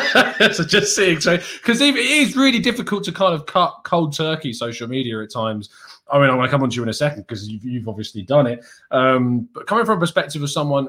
so 0.53 0.63
just 0.63 0.95
seeing, 0.95 1.19
so 1.19 1.35
because 1.35 1.81
it 1.81 1.97
is 1.97 2.37
really 2.37 2.59
difficult 2.59 3.03
to 3.03 3.11
kind 3.11 3.33
of 3.33 3.45
cut 3.45 3.81
cold 3.83 4.15
turkey 4.15 4.53
social 4.53 4.87
media 4.87 5.21
at 5.21 5.29
times. 5.29 5.69
I 6.09 6.19
mean, 6.19 6.29
I'm 6.29 6.37
going 6.37 6.47
to 6.47 6.51
come 6.51 6.63
on 6.63 6.69
to 6.69 6.75
you 6.77 6.83
in 6.83 6.89
a 6.89 6.93
second 6.93 7.23
because 7.23 7.49
you've, 7.49 7.65
you've 7.65 7.89
obviously 7.89 8.21
done 8.21 8.47
it. 8.47 8.63
Um, 8.91 9.49
but 9.53 9.67
coming 9.67 9.85
from 9.85 9.97
a 9.97 9.99
perspective 9.99 10.41
of 10.41 10.51
someone 10.51 10.87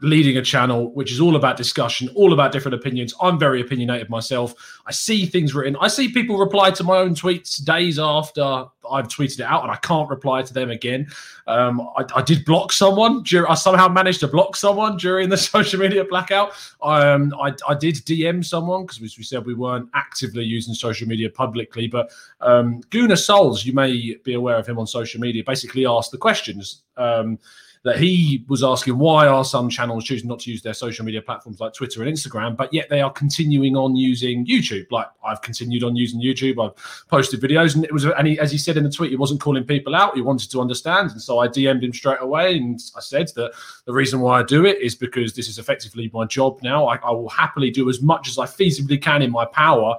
leading 0.00 0.38
a 0.38 0.42
channel 0.42 0.92
which 0.94 1.12
is 1.12 1.20
all 1.20 1.36
about 1.36 1.56
discussion, 1.56 2.08
all 2.14 2.32
about 2.32 2.52
different 2.52 2.74
opinions. 2.74 3.12
I'm 3.20 3.38
very 3.38 3.60
opinionated 3.60 4.08
myself. 4.08 4.54
I 4.86 4.92
see 4.92 5.26
things 5.26 5.54
written. 5.54 5.76
I 5.80 5.88
see 5.88 6.10
people 6.10 6.38
reply 6.38 6.70
to 6.70 6.84
my 6.84 6.96
own 6.96 7.14
tweets 7.14 7.62
days 7.62 7.98
after 7.98 8.64
I've 8.90 9.08
tweeted 9.08 9.40
it 9.40 9.42
out, 9.42 9.62
and 9.62 9.70
I 9.70 9.76
can't 9.76 10.08
reply 10.08 10.42
to 10.42 10.54
them 10.54 10.70
again. 10.70 11.08
Um, 11.46 11.82
I, 11.96 12.04
I 12.16 12.22
did 12.22 12.46
block 12.46 12.72
someone. 12.72 13.22
I 13.46 13.54
somehow 13.54 13.88
managed 13.88 14.20
to 14.20 14.28
block 14.28 14.56
someone 14.56 14.96
during 14.96 15.28
the 15.28 15.36
social 15.36 15.78
media 15.78 16.04
blackout. 16.04 16.52
Um, 16.82 17.34
I, 17.38 17.52
I 17.68 17.74
did 17.74 17.96
DM 17.96 18.42
someone 18.42 18.82
because 18.82 19.00
we, 19.00 19.10
we 19.18 19.24
said 19.24 19.44
we 19.44 19.54
weren't 19.54 19.90
actively 19.94 20.44
using 20.44 20.72
social 20.72 21.06
media 21.06 21.28
publicly, 21.28 21.88
but 21.88 22.10
um, 22.40 22.80
Guna 22.88 23.18
Souls, 23.18 23.66
you 23.66 23.74
may 23.74 24.16
be 24.24 24.32
aware 24.32 24.56
of 24.56 24.66
him 24.66 24.78
on 24.78 24.86
social 24.86 25.20
media, 25.20 25.44
basically 25.44 25.86
asked 25.86 26.10
the 26.10 26.18
questions. 26.18 26.82
Um, 26.96 27.38
that 27.84 27.98
he 27.98 28.44
was 28.48 28.62
asking 28.62 28.98
why 28.98 29.26
are 29.26 29.44
some 29.44 29.68
channels 29.68 30.04
choosing 30.04 30.28
not 30.28 30.40
to 30.40 30.50
use 30.50 30.62
their 30.62 30.74
social 30.74 31.04
media 31.04 31.22
platforms 31.22 31.60
like 31.60 31.72
Twitter 31.72 32.02
and 32.02 32.12
Instagram, 32.12 32.56
but 32.56 32.72
yet 32.72 32.88
they 32.88 33.00
are 33.00 33.10
continuing 33.10 33.76
on 33.76 33.96
using 33.96 34.44
YouTube. 34.46 34.90
Like 34.90 35.06
I've 35.24 35.40
continued 35.42 35.84
on 35.84 35.96
using 35.96 36.20
YouTube, 36.20 36.64
I've 36.64 37.06
posted 37.08 37.40
videos, 37.40 37.74
and 37.74 37.84
it 37.84 37.92
was, 37.92 38.04
and 38.04 38.26
he, 38.26 38.38
as 38.38 38.50
he 38.50 38.58
said 38.58 38.76
in 38.76 38.84
the 38.84 38.90
tweet, 38.90 39.10
he 39.10 39.16
wasn't 39.16 39.40
calling 39.40 39.64
people 39.64 39.94
out. 39.94 40.14
He 40.14 40.20
wanted 40.20 40.50
to 40.50 40.60
understand, 40.60 41.10
and 41.12 41.22
so 41.22 41.38
I 41.38 41.48
DM'd 41.48 41.84
him 41.84 41.92
straight 41.92 42.20
away, 42.20 42.56
and 42.56 42.80
I 42.96 43.00
said 43.00 43.30
that 43.36 43.52
the 43.84 43.92
reason 43.92 44.20
why 44.20 44.40
I 44.40 44.42
do 44.42 44.64
it 44.66 44.80
is 44.80 44.94
because 44.94 45.34
this 45.34 45.48
is 45.48 45.58
effectively 45.58 46.10
my 46.12 46.24
job 46.24 46.60
now. 46.62 46.86
I, 46.86 46.96
I 46.96 47.10
will 47.10 47.28
happily 47.28 47.70
do 47.70 47.88
as 47.88 48.02
much 48.02 48.28
as 48.28 48.38
I 48.38 48.46
feasibly 48.46 49.00
can 49.00 49.22
in 49.22 49.30
my 49.30 49.44
power 49.44 49.96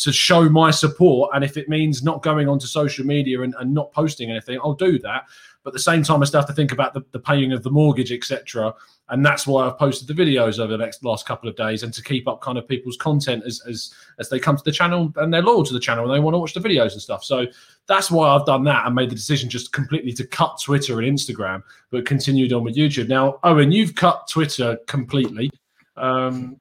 to 0.00 0.12
show 0.12 0.48
my 0.48 0.70
support. 0.70 1.30
And 1.34 1.44
if 1.44 1.56
it 1.56 1.68
means 1.68 2.02
not 2.02 2.22
going 2.22 2.48
onto 2.48 2.66
social 2.66 3.04
media 3.04 3.42
and, 3.42 3.54
and 3.58 3.74
not 3.74 3.92
posting 3.92 4.30
anything, 4.30 4.58
I'll 4.62 4.74
do 4.74 4.98
that. 5.00 5.26
But 5.62 5.70
at 5.70 5.74
the 5.74 5.80
same 5.80 6.02
time, 6.02 6.22
I 6.22 6.24
still 6.24 6.40
have 6.40 6.48
to 6.48 6.54
think 6.54 6.72
about 6.72 6.94
the, 6.94 7.02
the 7.12 7.18
paying 7.18 7.52
of 7.52 7.62
the 7.62 7.70
mortgage, 7.70 8.12
etc. 8.12 8.74
And 9.10 9.24
that's 9.24 9.46
why 9.46 9.66
I've 9.66 9.78
posted 9.78 10.08
the 10.08 10.14
videos 10.14 10.58
over 10.58 10.72
the 10.72 10.78
next 10.78 11.04
last 11.04 11.26
couple 11.26 11.48
of 11.48 11.56
days 11.56 11.82
and 11.82 11.92
to 11.92 12.02
keep 12.02 12.28
up 12.28 12.40
kind 12.40 12.56
of 12.56 12.68
people's 12.68 12.96
content 12.96 13.44
as 13.44 13.60
as 13.68 13.92
as 14.18 14.28
they 14.28 14.38
come 14.38 14.56
to 14.56 14.62
the 14.64 14.72
channel 14.72 15.12
and 15.16 15.32
they're 15.32 15.42
loyal 15.42 15.64
to 15.64 15.72
the 15.72 15.80
channel 15.80 16.04
and 16.04 16.14
they 16.14 16.20
want 16.20 16.34
to 16.34 16.38
watch 16.38 16.54
the 16.54 16.60
videos 16.60 16.92
and 16.92 17.02
stuff. 17.02 17.24
So 17.24 17.46
that's 17.86 18.10
why 18.10 18.28
I've 18.28 18.46
done 18.46 18.64
that 18.64 18.86
and 18.86 18.94
made 18.94 19.10
the 19.10 19.16
decision 19.16 19.50
just 19.50 19.72
completely 19.72 20.12
to 20.12 20.26
cut 20.26 20.60
Twitter 20.62 21.00
and 21.00 21.18
Instagram, 21.18 21.62
but 21.90 22.06
continued 22.06 22.52
on 22.52 22.62
with 22.62 22.76
YouTube. 22.76 23.08
Now, 23.08 23.38
Owen, 23.42 23.72
you've 23.72 23.94
cut 23.94 24.28
Twitter 24.28 24.78
completely. 24.86 25.50
Um, 25.96 26.59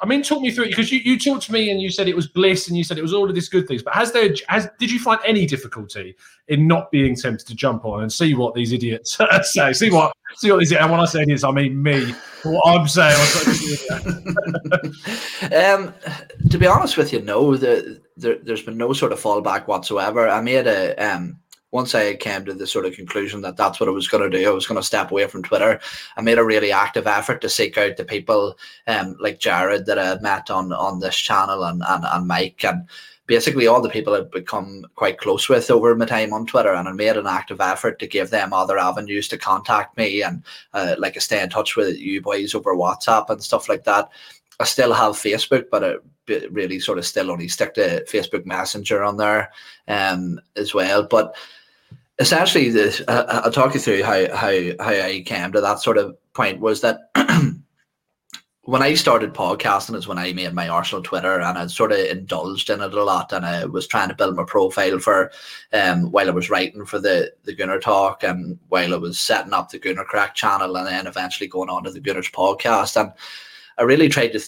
I 0.00 0.06
mean, 0.06 0.22
talk 0.22 0.42
me 0.42 0.50
through 0.50 0.64
it 0.64 0.70
because 0.70 0.90
you, 0.90 0.98
you 0.98 1.18
talked 1.18 1.44
to 1.44 1.52
me 1.52 1.70
and 1.70 1.80
you 1.80 1.88
said 1.88 2.08
it 2.08 2.16
was 2.16 2.26
bliss 2.26 2.68
and 2.68 2.76
you 2.76 2.82
said 2.82 2.98
it 2.98 3.02
was 3.02 3.14
all 3.14 3.28
of 3.28 3.34
these 3.34 3.48
good 3.48 3.68
things. 3.68 3.82
But 3.82 3.94
has 3.94 4.12
there 4.12 4.34
has 4.48 4.68
did 4.78 4.90
you 4.90 4.98
find 4.98 5.20
any 5.24 5.46
difficulty 5.46 6.16
in 6.48 6.66
not 6.66 6.90
being 6.90 7.14
tempted 7.14 7.46
to 7.46 7.54
jump 7.54 7.84
on 7.84 8.02
and 8.02 8.12
see 8.12 8.34
what 8.34 8.54
these 8.54 8.72
idiots 8.72 9.18
say? 9.42 9.72
See 9.72 9.90
what 9.90 10.12
see 10.36 10.50
what 10.50 10.58
these 10.58 10.72
and 10.72 10.90
when 10.90 11.00
I 11.00 11.04
say 11.04 11.22
idiots, 11.22 11.44
I 11.44 11.52
mean 11.52 11.80
me. 11.82 12.12
What 12.42 12.62
I'm 12.66 12.88
saying. 12.88 13.16
Um, 15.44 15.94
to 16.50 16.58
be 16.58 16.66
honest 16.66 16.96
with 16.96 17.12
you, 17.12 17.20
no, 17.20 17.56
the, 17.56 18.00
there, 18.16 18.38
there's 18.42 18.62
been 18.62 18.78
no 18.78 18.92
sort 18.92 19.12
of 19.12 19.20
fallback 19.20 19.66
whatsoever. 19.66 20.28
I 20.28 20.40
made 20.40 20.66
a 20.66 20.94
um, 20.96 21.38
once 21.74 21.92
I 21.92 22.14
came 22.14 22.44
to 22.44 22.54
the 22.54 22.68
sort 22.68 22.86
of 22.86 22.94
conclusion 22.94 23.40
that 23.40 23.56
that's 23.56 23.80
what 23.80 23.88
I 23.88 23.92
was 23.92 24.06
going 24.06 24.30
to 24.30 24.38
do. 24.38 24.48
I 24.48 24.54
was 24.54 24.66
going 24.66 24.80
to 24.80 24.86
step 24.86 25.10
away 25.10 25.26
from 25.26 25.42
Twitter. 25.42 25.80
I 26.16 26.20
made 26.22 26.38
a 26.38 26.44
really 26.44 26.70
active 26.70 27.08
effort 27.08 27.40
to 27.40 27.48
seek 27.48 27.76
out 27.76 27.96
the 27.96 28.04
people 28.04 28.56
um, 28.86 29.16
like 29.18 29.40
Jared 29.40 29.84
that 29.86 29.98
I 29.98 30.20
met 30.20 30.50
on 30.50 30.72
on 30.72 31.00
this 31.00 31.16
channel 31.16 31.64
and 31.64 31.82
and, 31.88 32.04
and 32.04 32.28
Mike 32.28 32.64
and 32.64 32.86
basically 33.26 33.66
all 33.66 33.82
the 33.82 33.88
people 33.88 34.14
I've 34.14 34.30
become 34.30 34.86
quite 34.94 35.18
close 35.18 35.48
with 35.48 35.68
over 35.68 35.96
my 35.96 36.06
time 36.06 36.32
on 36.32 36.46
Twitter, 36.46 36.72
and 36.72 36.88
I 36.88 36.92
made 36.92 37.16
an 37.16 37.26
active 37.26 37.60
effort 37.60 37.98
to 37.98 38.06
give 38.06 38.30
them 38.30 38.52
other 38.52 38.78
avenues 38.78 39.26
to 39.28 39.38
contact 39.38 39.96
me 39.96 40.22
and 40.22 40.44
uh, 40.74 40.94
like 40.98 41.20
stay 41.20 41.42
in 41.42 41.50
touch 41.50 41.74
with 41.74 41.98
you 41.98 42.22
boys 42.22 42.54
over 42.54 42.76
WhatsApp 42.76 43.30
and 43.30 43.42
stuff 43.42 43.68
like 43.68 43.82
that. 43.82 44.08
I 44.60 44.64
still 44.64 44.92
have 44.92 45.14
Facebook, 45.14 45.64
but 45.72 45.82
I 45.82 45.94
really 46.50 46.78
sort 46.78 46.98
of 46.98 47.04
still 47.04 47.32
only 47.32 47.48
stick 47.48 47.74
to 47.74 48.04
Facebook 48.04 48.46
Messenger 48.46 49.02
on 49.02 49.16
there 49.16 49.50
um, 49.88 50.40
as 50.54 50.72
well. 50.72 51.02
But 51.02 51.34
essentially, 52.18 52.70
this, 52.70 53.02
uh, 53.08 53.42
I'll 53.44 53.52
talk 53.52 53.74
you 53.74 53.80
through 53.80 54.02
how, 54.02 54.34
how 54.34 54.52
how 54.80 54.90
I 54.90 55.22
came 55.24 55.52
to 55.52 55.60
that 55.60 55.80
sort 55.80 55.98
of 55.98 56.16
point. 56.32 56.60
Was 56.60 56.80
that 56.80 57.10
when 58.66 58.82
I 58.82 58.94
started 58.94 59.34
podcasting 59.34 59.96
is 59.96 60.08
when 60.08 60.18
I 60.18 60.32
made 60.32 60.54
my 60.54 60.68
Arsenal 60.68 61.02
Twitter 61.02 61.40
and 61.40 61.58
I 61.58 61.66
sort 61.66 61.92
of 61.92 61.98
indulged 61.98 62.70
in 62.70 62.80
it 62.80 62.94
a 62.94 63.04
lot 63.04 63.32
and 63.32 63.44
I 63.44 63.66
was 63.66 63.86
trying 63.86 64.08
to 64.08 64.14
build 64.14 64.36
my 64.36 64.44
profile 64.44 64.98
for 64.98 65.30
um 65.72 66.10
while 66.10 66.28
I 66.28 66.32
was 66.32 66.50
writing 66.50 66.86
for 66.86 66.98
the 66.98 67.32
the 67.44 67.54
Gooner 67.54 67.80
Talk 67.80 68.22
and 68.22 68.58
while 68.68 68.94
I 68.94 68.96
was 68.96 69.18
setting 69.18 69.52
up 69.52 69.70
the 69.70 69.78
Gunner 69.78 70.04
Crack 70.04 70.34
channel 70.34 70.76
and 70.76 70.86
then 70.86 71.06
eventually 71.06 71.48
going 71.48 71.68
on 71.68 71.84
to 71.84 71.90
the 71.90 72.00
Gunners 72.00 72.30
podcast 72.30 72.98
and 73.00 73.12
I 73.76 73.82
really 73.82 74.08
tried 74.08 74.28
to 74.28 74.40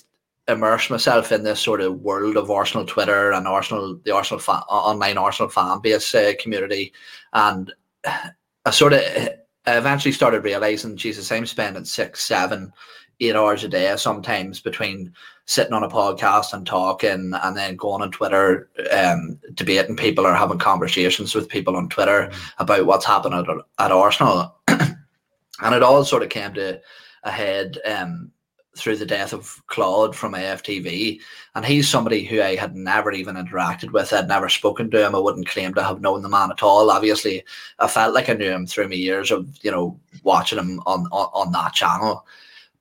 immerse 0.48 0.90
myself 0.90 1.32
in 1.32 1.42
this 1.42 1.60
sort 1.60 1.80
of 1.80 2.00
world 2.00 2.36
of 2.36 2.50
Arsenal 2.50 2.86
Twitter 2.86 3.32
and 3.32 3.48
Arsenal 3.48 4.00
the 4.04 4.14
Arsenal 4.14 4.40
fan, 4.40 4.60
online 4.68 5.18
Arsenal 5.18 5.50
fan 5.50 5.80
base 5.80 6.14
uh, 6.14 6.32
community 6.38 6.92
and 7.32 7.72
I 8.64 8.70
sort 8.70 8.92
of 8.92 9.00
I 9.66 9.76
eventually 9.76 10.12
started 10.12 10.44
realizing 10.44 10.96
Jesus 10.96 11.32
I'm 11.32 11.46
spending 11.46 11.84
six 11.84 12.24
seven 12.24 12.72
eight 13.20 13.34
hours 13.34 13.64
a 13.64 13.68
day 13.68 13.94
sometimes 13.96 14.60
between 14.60 15.12
sitting 15.46 15.72
on 15.72 15.84
a 15.84 15.88
podcast 15.88 16.52
and 16.52 16.66
talking 16.66 17.32
and 17.32 17.56
then 17.56 17.76
going 17.76 18.02
on 18.02 18.10
Twitter, 18.10 18.68
um, 18.92 19.38
debating 19.54 19.96
people 19.96 20.26
or 20.26 20.34
having 20.34 20.58
conversations 20.58 21.34
with 21.34 21.48
people 21.48 21.76
on 21.76 21.88
Twitter 21.88 22.30
about 22.58 22.84
what's 22.84 23.06
happening 23.06 23.38
at, 23.38 23.84
at 23.84 23.92
Arsenal. 23.92 24.54
and 24.68 25.74
it 25.74 25.82
all 25.82 26.04
sort 26.04 26.24
of 26.24 26.28
came 26.28 26.52
to 26.54 26.80
a 27.22 27.30
head 27.30 27.78
um, 27.86 28.30
through 28.76 28.96
the 28.96 29.06
death 29.06 29.32
of 29.32 29.62
Claude 29.66 30.14
from 30.14 30.34
AFTV. 30.34 31.20
And 31.54 31.64
he's 31.64 31.88
somebody 31.88 32.24
who 32.24 32.42
I 32.42 32.54
had 32.54 32.76
never 32.76 33.10
even 33.12 33.36
interacted 33.36 33.92
with. 33.92 34.12
I'd 34.12 34.28
never 34.28 34.48
spoken 34.48 34.90
to 34.90 35.06
him. 35.06 35.14
I 35.14 35.18
wouldn't 35.18 35.48
claim 35.48 35.74
to 35.74 35.82
have 35.82 36.00
known 36.00 36.22
the 36.22 36.28
man 36.28 36.50
at 36.50 36.62
all. 36.62 36.90
Obviously, 36.90 37.44
I 37.78 37.88
felt 37.88 38.14
like 38.14 38.28
I 38.28 38.34
knew 38.34 38.50
him 38.50 38.66
through 38.66 38.88
my 38.88 38.94
years 38.94 39.30
of, 39.30 39.48
you 39.62 39.70
know, 39.70 39.98
watching 40.22 40.58
him 40.58 40.80
on, 40.86 41.06
on, 41.12 41.28
on 41.32 41.52
that 41.52 41.72
channel. 41.72 42.26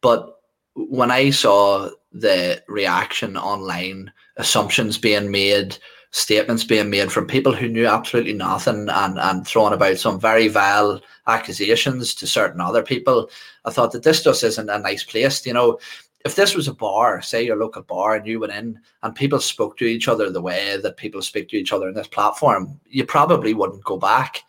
But 0.01 0.39
when 0.75 1.11
I 1.11 1.29
saw 1.29 1.89
the 2.11 2.61
reaction 2.67 3.37
online, 3.37 4.11
assumptions 4.37 4.97
being 4.97 5.31
made, 5.31 5.77
statements 6.15 6.63
being 6.63 6.89
made 6.89 7.11
from 7.11 7.27
people 7.27 7.53
who 7.53 7.67
knew 7.67 7.85
absolutely 7.85 8.31
nothing 8.31 8.87
and, 8.87 9.19
and 9.19 9.45
throwing 9.45 9.73
about 9.73 9.97
some 9.97 10.17
very 10.17 10.47
vile 10.47 11.01
accusations 11.27 12.15
to 12.15 12.25
certain 12.25 12.61
other 12.61 12.81
people, 12.81 13.29
I 13.65 13.71
thought 13.71 13.91
that 13.91 14.03
this 14.03 14.23
just 14.23 14.41
isn't 14.41 14.69
a 14.69 14.79
nice 14.79 15.03
place. 15.03 15.45
You 15.45 15.51
know, 15.51 15.77
if 16.23 16.35
this 16.35 16.55
was 16.55 16.69
a 16.69 16.73
bar, 16.73 17.21
say 17.21 17.45
your 17.45 17.57
local 17.57 17.81
bar, 17.81 18.15
and 18.15 18.25
you 18.25 18.39
went 18.39 18.53
in 18.53 18.79
and 19.03 19.13
people 19.13 19.41
spoke 19.41 19.75
to 19.77 19.83
each 19.83 20.07
other 20.07 20.29
the 20.29 20.41
way 20.41 20.77
that 20.81 20.95
people 20.95 21.21
speak 21.21 21.49
to 21.49 21.57
each 21.57 21.73
other 21.73 21.89
in 21.89 21.95
this 21.95 22.07
platform, 22.07 22.79
you 22.87 23.05
probably 23.05 23.53
wouldn't 23.53 23.83
go 23.83 23.97
back. 23.97 24.41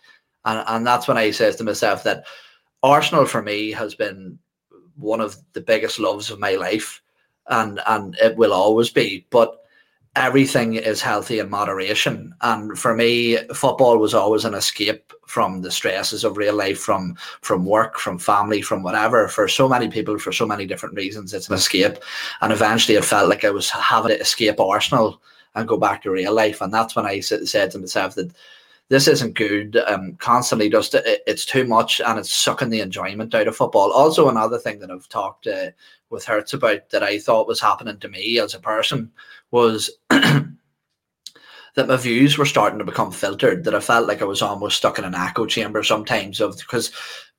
And, 0.44 0.62
and 0.68 0.86
that's 0.86 1.08
when 1.08 1.18
I 1.18 1.32
says 1.32 1.56
to 1.56 1.64
myself 1.64 2.04
that 2.04 2.26
Arsenal 2.84 3.26
for 3.26 3.42
me 3.42 3.72
has 3.72 3.96
been 3.96 4.38
one 4.94 5.20
of 5.20 5.36
the 5.52 5.62
biggest 5.62 5.98
loves 5.98 6.30
of 6.30 6.38
my 6.38 6.54
life 6.54 7.02
and 7.48 7.80
and 7.86 8.16
it 8.22 8.36
will 8.36 8.52
always 8.52 8.90
be 8.90 9.26
but 9.30 9.65
everything 10.16 10.74
is 10.74 11.02
healthy 11.02 11.38
in 11.38 11.50
moderation. 11.50 12.34
And 12.40 12.76
for 12.78 12.96
me, 12.96 13.36
football 13.54 13.98
was 13.98 14.14
always 14.14 14.44
an 14.44 14.54
escape 14.54 15.12
from 15.26 15.60
the 15.60 15.70
stresses 15.70 16.24
of 16.24 16.36
real 16.36 16.54
life, 16.54 16.78
from 16.78 17.16
from 17.42 17.66
work, 17.66 17.98
from 17.98 18.18
family, 18.18 18.62
from 18.62 18.82
whatever. 18.82 19.28
For 19.28 19.46
so 19.46 19.68
many 19.68 19.88
people, 19.88 20.18
for 20.18 20.32
so 20.32 20.46
many 20.46 20.66
different 20.66 20.96
reasons, 20.96 21.34
it's 21.34 21.48
an 21.48 21.54
escape. 21.54 21.98
And 22.40 22.52
eventually, 22.52 22.96
it 22.96 23.04
felt 23.04 23.28
like 23.28 23.44
I 23.44 23.50
was 23.50 23.70
having 23.70 24.10
to 24.10 24.20
escape 24.20 24.58
Arsenal 24.58 25.20
and 25.54 25.68
go 25.68 25.76
back 25.76 26.02
to 26.02 26.10
real 26.10 26.34
life. 26.34 26.60
And 26.60 26.72
that's 26.72 26.96
when 26.96 27.06
I 27.06 27.20
said 27.20 27.70
to 27.70 27.78
myself 27.78 28.14
that 28.14 28.34
this 28.88 29.08
isn't 29.08 29.34
good. 29.34 29.76
Um, 29.86 30.16
constantly 30.18 30.70
just 30.70 30.94
it, 30.94 31.22
it's 31.26 31.44
too 31.44 31.64
much 31.64 32.00
and 32.00 32.18
it's 32.18 32.32
sucking 32.32 32.70
the 32.70 32.80
enjoyment 32.80 33.34
out 33.34 33.48
of 33.48 33.56
football. 33.56 33.92
Also, 33.92 34.28
another 34.28 34.58
thing 34.58 34.78
that 34.78 34.90
I've 34.90 35.08
talked 35.08 35.46
uh, 35.46 35.70
with 36.10 36.24
Hertz 36.24 36.54
about 36.54 36.88
that 36.90 37.02
I 37.02 37.18
thought 37.18 37.48
was 37.48 37.60
happening 37.60 37.98
to 37.98 38.08
me 38.08 38.38
as 38.38 38.54
a 38.54 38.60
person 38.60 39.10
was 39.50 39.90
that 40.10 40.46
my 41.76 41.96
views 41.96 42.38
were 42.38 42.46
starting 42.46 42.78
to 42.78 42.84
become 42.84 43.12
filtered. 43.12 43.64
That 43.64 43.74
I 43.74 43.80
felt 43.80 44.08
like 44.08 44.22
I 44.22 44.26
was 44.26 44.42
almost 44.42 44.76
stuck 44.76 44.98
in 44.98 45.04
an 45.04 45.14
echo 45.14 45.46
chamber 45.46 45.82
sometimes 45.82 46.40
of 46.40 46.56
because. 46.58 46.92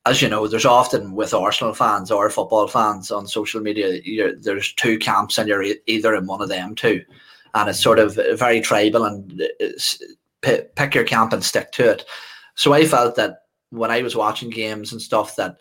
As 0.05 0.21
you 0.21 0.29
know, 0.29 0.47
there's 0.47 0.63
often 0.63 1.15
with 1.15 1.33
Arsenal 1.33 1.73
fans 1.73 2.11
or 2.11 2.29
football 2.29 2.69
fans 2.69 3.11
on 3.11 3.27
social 3.27 3.59
media, 3.59 3.99
there's 4.37 4.71
two 4.71 4.97
camps, 4.97 5.37
and 5.37 5.49
you're 5.49 5.65
either 5.85 6.15
in 6.15 6.27
one 6.27 6.41
of 6.41 6.47
them 6.47 6.75
two, 6.75 7.03
and 7.53 7.67
it's 7.67 7.81
sort 7.81 7.99
of 7.99 8.15
very 8.39 8.61
tribal 8.61 9.03
and 9.03 9.41
uh, 9.61 10.57
pick 10.75 10.95
your 10.95 11.03
camp 11.03 11.33
and 11.33 11.43
stick 11.43 11.73
to 11.73 11.91
it. 11.91 12.05
So 12.55 12.71
I 12.71 12.85
felt 12.85 13.15
that 13.15 13.43
when 13.69 13.91
I 13.91 14.01
was 14.01 14.15
watching 14.15 14.49
games 14.49 14.91
and 14.91 15.01
stuff 15.01 15.35
that 15.35 15.57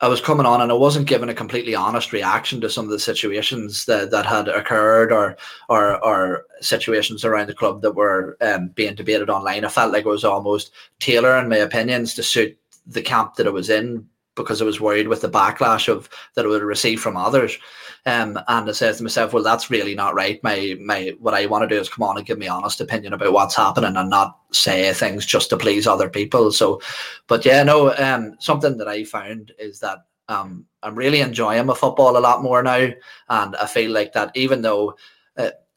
I 0.00 0.06
was 0.06 0.20
coming 0.20 0.46
on 0.46 0.60
and 0.60 0.70
I 0.70 0.76
wasn't 0.76 1.08
giving 1.08 1.28
a 1.28 1.34
completely 1.34 1.74
honest 1.74 2.12
reaction 2.12 2.60
to 2.60 2.70
some 2.70 2.84
of 2.84 2.90
the 2.90 3.00
situations 3.00 3.84
that, 3.86 4.12
that 4.12 4.26
had 4.26 4.46
occurred 4.46 5.10
or, 5.12 5.36
or 5.68 6.04
or 6.04 6.44
situations 6.60 7.24
around 7.24 7.48
the 7.48 7.54
club 7.54 7.82
that 7.82 7.96
were 7.96 8.36
um, 8.40 8.68
being 8.68 8.94
debated 8.94 9.28
online. 9.28 9.64
I 9.64 9.68
felt 9.68 9.92
like 9.92 10.06
I 10.06 10.08
was 10.08 10.24
almost 10.24 10.70
tailoring 11.00 11.48
my 11.48 11.56
opinions 11.56 12.14
to 12.14 12.22
suit 12.22 12.56
the 12.86 13.02
camp 13.02 13.34
that 13.34 13.46
I 13.46 13.50
was 13.50 13.70
in 13.70 14.08
because 14.38 14.62
I 14.62 14.64
was 14.64 14.80
worried 14.80 15.08
with 15.08 15.20
the 15.20 15.28
backlash 15.28 15.88
of 15.88 16.08
that 16.34 16.44
I 16.44 16.48
would 16.48 16.62
receive 16.62 17.00
from 17.00 17.16
others. 17.16 17.58
Um, 18.06 18.38
and 18.48 18.68
I 18.68 18.72
says 18.72 18.98
to 18.98 19.02
myself, 19.02 19.32
well, 19.32 19.42
that's 19.42 19.70
really 19.70 19.94
not 19.94 20.14
right. 20.14 20.42
My 20.42 20.76
my 20.80 21.14
what 21.18 21.34
I 21.34 21.46
want 21.46 21.68
to 21.68 21.74
do 21.74 21.80
is 21.80 21.88
come 21.88 22.04
on 22.04 22.16
and 22.16 22.26
give 22.26 22.38
me 22.38 22.48
honest 22.48 22.80
opinion 22.80 23.12
about 23.12 23.32
what's 23.32 23.56
happening 23.56 23.96
and 23.96 24.08
not 24.08 24.38
say 24.52 24.90
things 24.92 25.26
just 25.26 25.50
to 25.50 25.56
please 25.56 25.86
other 25.86 26.08
people. 26.08 26.50
So, 26.52 26.80
but 27.26 27.44
yeah, 27.44 27.62
no, 27.64 27.94
um, 27.96 28.36
something 28.38 28.78
that 28.78 28.88
I 28.88 29.04
found 29.04 29.52
is 29.58 29.80
that 29.80 29.98
um, 30.28 30.64
I'm 30.82 30.94
really 30.94 31.20
enjoying 31.20 31.66
my 31.66 31.74
football 31.74 32.16
a 32.16 32.20
lot 32.20 32.42
more 32.42 32.62
now, 32.62 32.88
and 33.28 33.56
I 33.56 33.66
feel 33.66 33.90
like 33.90 34.12
that 34.14 34.30
even 34.34 34.62
though. 34.62 34.96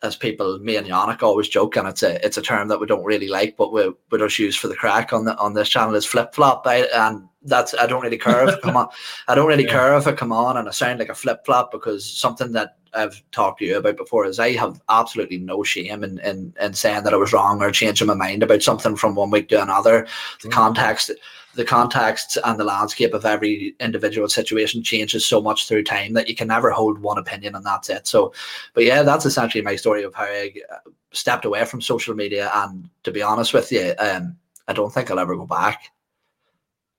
As 0.03 0.15
people, 0.15 0.57
me 0.59 0.77
and 0.77 0.87
Yannick 0.87 1.21
always 1.21 1.47
joke, 1.47 1.75
and 1.75 1.87
it's 1.87 2.01
a 2.01 2.23
it's 2.25 2.37
a 2.37 2.41
term 2.41 2.67
that 2.69 2.79
we 2.79 2.87
don't 2.87 3.03
really 3.03 3.27
like, 3.27 3.55
but 3.55 3.71
we 3.71 3.91
we 4.09 4.17
just 4.17 4.39
use 4.39 4.55
for 4.55 4.67
the 4.67 4.75
crack 4.75 5.13
on 5.13 5.25
the 5.25 5.37
on 5.37 5.53
this 5.53 5.69
channel 5.69 5.95
is 5.95 6.05
flip 6.05 6.33
flop. 6.33 6.65
And 6.67 7.27
that's 7.43 7.73
I 7.75 7.85
don't 7.85 8.01
really 8.01 8.17
care 8.17 8.47
if 8.47 8.61
come 8.61 8.77
on. 8.77 8.87
I 9.27 9.35
don't 9.35 9.47
really 9.47 9.65
yeah. 9.65 9.71
care 9.71 9.97
if 9.97 10.07
I 10.07 10.13
come 10.13 10.31
on 10.31 10.57
and 10.57 10.67
I 10.67 10.71
sound 10.71 10.99
like 10.99 11.09
a 11.09 11.15
flip 11.15 11.45
flop 11.45 11.71
because 11.71 12.03
something 12.05 12.51
that 12.53 12.77
I've 12.93 13.21
talked 13.31 13.59
to 13.59 13.65
you 13.65 13.77
about 13.77 13.97
before 13.97 14.25
is 14.25 14.39
I 14.39 14.51
have 14.53 14.81
absolutely 14.89 15.37
no 15.37 15.63
shame 15.63 16.03
in, 16.03 16.19
in, 16.19 16.53
in 16.59 16.73
saying 16.73 17.03
that 17.03 17.13
I 17.13 17.17
was 17.17 17.31
wrong 17.31 17.61
or 17.61 17.71
changing 17.71 18.07
my 18.07 18.13
mind 18.13 18.43
about 18.43 18.63
something 18.63 18.95
from 18.95 19.15
one 19.15 19.29
week 19.29 19.49
to 19.49 19.61
another. 19.61 20.07
The 20.41 20.49
mm. 20.49 20.51
context 20.51 21.11
the 21.55 21.65
context 21.65 22.37
and 22.43 22.59
the 22.59 22.63
landscape 22.63 23.13
of 23.13 23.25
every 23.25 23.75
individual 23.79 24.29
situation 24.29 24.83
changes 24.83 25.25
so 25.25 25.41
much 25.41 25.67
through 25.67 25.83
time 25.83 26.13
that 26.13 26.29
you 26.29 26.35
can 26.35 26.47
never 26.47 26.69
hold 26.71 26.99
one 26.99 27.17
opinion 27.17 27.55
and 27.55 27.65
that's 27.65 27.89
it. 27.89 28.07
So 28.07 28.33
but 28.73 28.83
yeah, 28.83 29.03
that's 29.03 29.25
essentially 29.25 29.63
my 29.63 29.75
story 29.75 30.03
of 30.03 30.13
how 30.13 30.23
I 30.23 30.53
uh, 30.71 30.89
stepped 31.11 31.45
away 31.45 31.65
from 31.65 31.81
social 31.81 32.15
media 32.15 32.51
and 32.55 32.89
to 33.03 33.11
be 33.11 33.21
honest 33.21 33.53
with 33.53 33.71
you, 33.71 33.93
um, 33.99 34.37
I 34.67 34.73
don't 34.73 34.93
think 34.93 35.11
I'll 35.11 35.19
ever 35.19 35.35
go 35.35 35.45
back. 35.45 35.91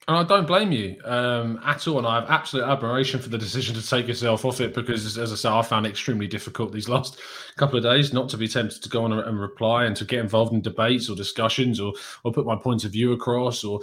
And 0.08 0.16
I 0.16 0.24
don't 0.24 0.48
blame 0.48 0.72
you 0.72 0.96
um, 1.04 1.60
at 1.64 1.86
all. 1.86 1.98
And 1.98 2.06
I 2.06 2.16
have 2.16 2.28
absolute 2.28 2.64
admiration 2.64 3.20
for 3.20 3.28
the 3.28 3.38
decision 3.38 3.76
to 3.76 3.88
take 3.88 4.08
yourself 4.08 4.44
off 4.44 4.60
it 4.60 4.74
because, 4.74 5.16
as 5.16 5.32
I 5.32 5.36
said, 5.36 5.52
I 5.52 5.62
found 5.62 5.86
it 5.86 5.90
extremely 5.90 6.26
difficult 6.26 6.72
these 6.72 6.88
last 6.88 7.20
couple 7.56 7.76
of 7.76 7.84
days 7.84 8.12
not 8.12 8.28
to 8.30 8.36
be 8.36 8.48
tempted 8.48 8.82
to 8.82 8.88
go 8.88 9.04
on 9.04 9.12
and 9.12 9.40
reply 9.40 9.84
and 9.84 9.94
to 9.96 10.04
get 10.04 10.18
involved 10.18 10.52
in 10.52 10.60
debates 10.60 11.08
or 11.08 11.14
discussions 11.14 11.78
or, 11.78 11.92
or 12.24 12.32
put 12.32 12.46
my 12.46 12.56
point 12.56 12.84
of 12.84 12.90
view 12.90 13.12
across 13.12 13.62
or 13.62 13.80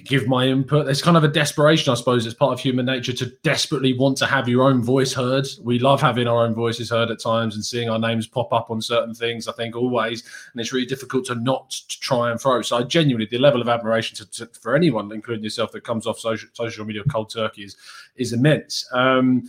give 0.00 0.26
my 0.26 0.46
input. 0.46 0.86
There's 0.86 1.02
kind 1.02 1.16
of 1.16 1.24
a 1.24 1.28
desperation, 1.28 1.92
I 1.92 1.94
suppose, 1.94 2.26
it's 2.26 2.34
part 2.34 2.52
of 2.52 2.60
human 2.60 2.86
nature 2.86 3.12
to 3.12 3.26
desperately 3.42 3.92
want 3.92 4.16
to 4.18 4.26
have 4.26 4.48
your 4.48 4.64
own 4.64 4.82
voice 4.82 5.12
heard. 5.12 5.46
We 5.62 5.78
love 5.78 6.00
having 6.00 6.26
our 6.26 6.44
own 6.44 6.54
voices 6.54 6.90
heard 6.90 7.10
at 7.10 7.20
times 7.20 7.54
and 7.54 7.64
seeing 7.64 7.88
our 7.88 7.98
names 7.98 8.26
pop 8.26 8.52
up 8.52 8.70
on 8.70 8.80
certain 8.80 9.14
things, 9.14 9.48
I 9.48 9.52
think, 9.52 9.76
always. 9.76 10.22
And 10.52 10.60
it's 10.60 10.72
really 10.72 10.86
difficult 10.86 11.26
to 11.26 11.34
not 11.34 11.70
to 11.70 12.00
try 12.00 12.30
and 12.30 12.40
throw. 12.40 12.62
So 12.62 12.78
I 12.78 12.82
genuinely, 12.82 13.26
the 13.30 13.38
level 13.38 13.60
of 13.60 13.68
admiration 13.68 14.16
to, 14.16 14.30
to, 14.30 14.46
for 14.60 14.74
anyone, 14.74 15.12
including 15.12 15.44
yourself, 15.44 15.72
that 15.72 15.84
comes 15.84 16.06
off 16.06 16.18
social, 16.18 16.48
social 16.52 16.84
media 16.84 17.02
cold 17.10 17.30
turkey 17.30 17.64
is, 17.64 17.76
is 18.16 18.32
immense. 18.32 18.88
Um, 18.92 19.48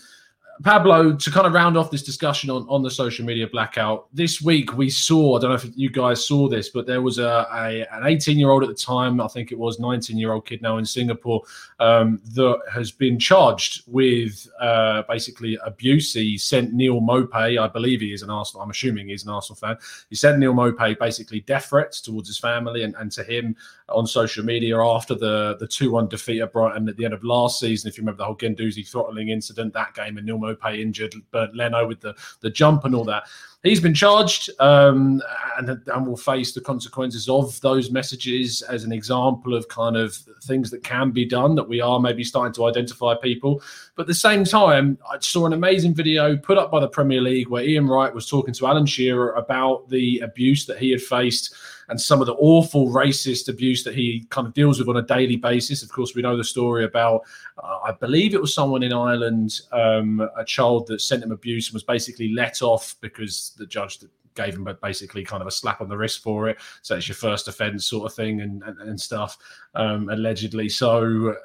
Pablo, 0.62 1.16
to 1.16 1.32
kind 1.32 1.48
of 1.48 1.54
round 1.54 1.76
off 1.76 1.90
this 1.90 2.04
discussion 2.04 2.50
on, 2.50 2.68
on 2.70 2.84
the 2.84 2.92
social 2.92 3.26
media 3.26 3.48
blackout, 3.48 4.08
this 4.14 4.42
week 4.42 4.78
we 4.78 4.90
saw, 4.90 5.38
I 5.38 5.42
don't 5.42 5.50
know 5.50 5.56
if 5.56 5.66
you 5.76 5.90
guys 5.90 6.26
saw 6.26 6.48
this, 6.48 6.70
but 6.70 6.86
there 6.86 7.02
was 7.02 7.18
a, 7.18 7.48
a 7.52 7.86
an 7.92 8.06
18 8.06 8.38
year 8.38 8.52
old 8.52 8.62
at 8.62 8.70
the 8.70 8.76
time, 8.76 9.20
I 9.20 9.28
think 9.28 9.52
it 9.52 9.58
was 9.58 9.80
19 9.80 10.16
year 10.18 10.32
old 10.32 10.46
kid 10.46 10.62
now 10.62 10.78
in 10.78 10.86
Singapore, 10.86 11.42
um, 11.80 12.22
that 12.36 12.60
has 12.72 12.92
been 12.92 13.18
charged 13.18 13.84
with 13.88 14.48
uh, 14.62 15.02
basically 15.10 15.58
abuse. 15.66 16.14
He 16.14 16.38
sent 16.38 16.74
Neal 16.74 17.02
Maupay, 17.02 17.60
I 17.60 17.68
believe 17.68 18.02
he 18.02 18.14
is 18.14 18.22
an 18.22 18.30
Arsenal, 18.30 18.64
I'm 18.64 18.70
assuming 18.70 19.08
he's 19.08 19.24
an 19.24 19.32
Arsenal 19.32 19.58
fan. 19.58 19.78
He 20.10 20.16
sent 20.16 20.38
Neal 20.38 20.54
Maupay 20.54 21.00
basically 21.00 21.42
death 21.42 21.66
threats 21.66 22.00
towards 22.00 22.28
his 22.28 22.38
family 22.38 22.84
and, 22.84 22.96
and 23.00 23.12
to 23.14 23.24
him 23.24 23.56
on 23.94 24.08
social 24.08 24.44
media 24.44 24.78
after 24.80 25.16
the 25.16 25.56
the 25.60 25.68
2 25.68 25.92
1 25.92 26.08
defeat 26.08 26.42
at 26.42 26.54
Brighton 26.54 26.90
at 26.90 26.98
the 26.98 27.06
end 27.06 27.14
of 27.14 27.24
last 27.24 27.60
season. 27.60 27.88
If 27.88 27.98
you 27.98 28.02
remember 28.02 28.20
the 28.20 28.26
whole 28.26 28.36
Guendouzi 28.36 28.88
throttling 28.88 29.30
incident, 29.30 29.74
that 29.74 29.94
game, 29.94 30.18
and 30.18 30.26
Neal 30.26 30.40
Maupay 30.40 30.80
injured, 30.80 31.16
but 31.32 31.56
Leno 31.56 31.88
with 31.88 32.02
the, 32.02 32.16
the 32.42 32.50
jump 32.50 32.86
and 32.86 32.96
all 32.96 33.06
that. 33.06 33.24
He's 33.64 33.80
been 33.80 33.94
charged 33.94 34.50
um, 34.60 35.22
and, 35.58 35.70
and 35.88 36.06
will 36.06 36.18
face 36.18 36.52
the 36.52 36.60
consequences 36.60 37.30
of 37.30 37.60
those 37.62 37.92
messages 37.92 38.62
as 38.62 38.84
an 38.84 38.92
example 38.92 39.56
of 39.56 39.70
kind 39.70 39.96
of 39.96 40.14
things 40.44 40.70
that 40.72 40.84
can 40.84 41.12
be 41.12 41.24
done 41.24 41.56
that 41.56 41.70
we 41.70 41.80
are 41.80 41.98
maybe 41.98 42.26
starting 42.26 42.54
to 42.56 42.66
identify 42.66 43.16
people. 43.16 43.62
But 43.96 44.04
at 44.04 44.08
the 44.08 44.16
same 44.16 44.44
time, 44.44 44.98
I 45.10 45.18
saw 45.20 45.46
an 45.46 45.54
amazing 45.54 45.94
video 45.94 46.36
put 46.36 46.58
up 46.58 46.72
by 46.72 46.82
the 46.82 46.90
Premier 46.90 47.22
League 47.22 47.48
where 47.48 47.64
Ian 47.64 47.88
Wright 47.88 48.14
was 48.14 48.28
talking 48.30 48.54
to 48.54 48.68
Alan 48.68 48.86
Shearer 48.86 49.32
about 49.36 49.88
the 49.88 50.20
abuse 50.20 50.66
that 50.66 50.80
he 50.80 50.92
had 50.92 51.02
faced 51.02 51.56
and 51.94 52.02
some 52.02 52.22
of 52.22 52.26
the 52.26 52.34
awful 52.40 52.90
racist 52.90 53.50
abuse 53.50 53.84
that 53.84 53.94
he 53.94 54.26
kind 54.32 54.48
of 54.48 54.54
deals 54.56 54.80
with 54.80 54.90
on 54.90 54.98
a 54.98 55.02
daily 55.04 55.36
basis. 55.36 55.84
Of 55.84 55.92
course, 55.92 56.16
we 56.16 56.24
know 56.24 56.36
the 56.36 56.44
story 56.44 56.86
about, 56.86 57.22
uh, 57.64 57.82
I 57.86 57.92
believe 57.92 58.34
it 58.34 58.42
was 58.42 58.52
someone 58.52 58.82
in 58.82 58.92
Ireland, 58.92 59.62
um, 59.72 60.28
a 60.36 60.44
child 60.44 60.88
that 60.88 61.02
sent 61.02 61.24
him 61.24 61.32
abuse 61.32 61.68
and 61.68 61.76
was 61.76 61.84
basically 61.84 62.34
let 62.34 62.64
off 62.64 62.96
because 63.00 63.54
the 63.60 63.68
judge 63.68 64.00
gave 64.34 64.56
him 64.56 64.68
basically 64.82 65.24
kind 65.24 65.42
of 65.42 65.48
a 65.48 65.52
slap 65.52 65.82
on 65.82 65.88
the 65.88 65.96
wrist 65.96 66.24
for 66.24 66.50
it. 66.50 66.58
So 66.82 66.96
it's 66.96 67.08
your 67.08 67.16
first 67.16 67.48
offence 67.48 67.86
sort 67.86 68.08
of 68.10 68.16
thing 68.16 68.42
and, 68.42 68.64
and, 68.64 68.80
and 68.80 69.00
stuff, 69.00 69.38
um, 69.76 70.10
allegedly. 70.10 70.70
So 70.70 71.36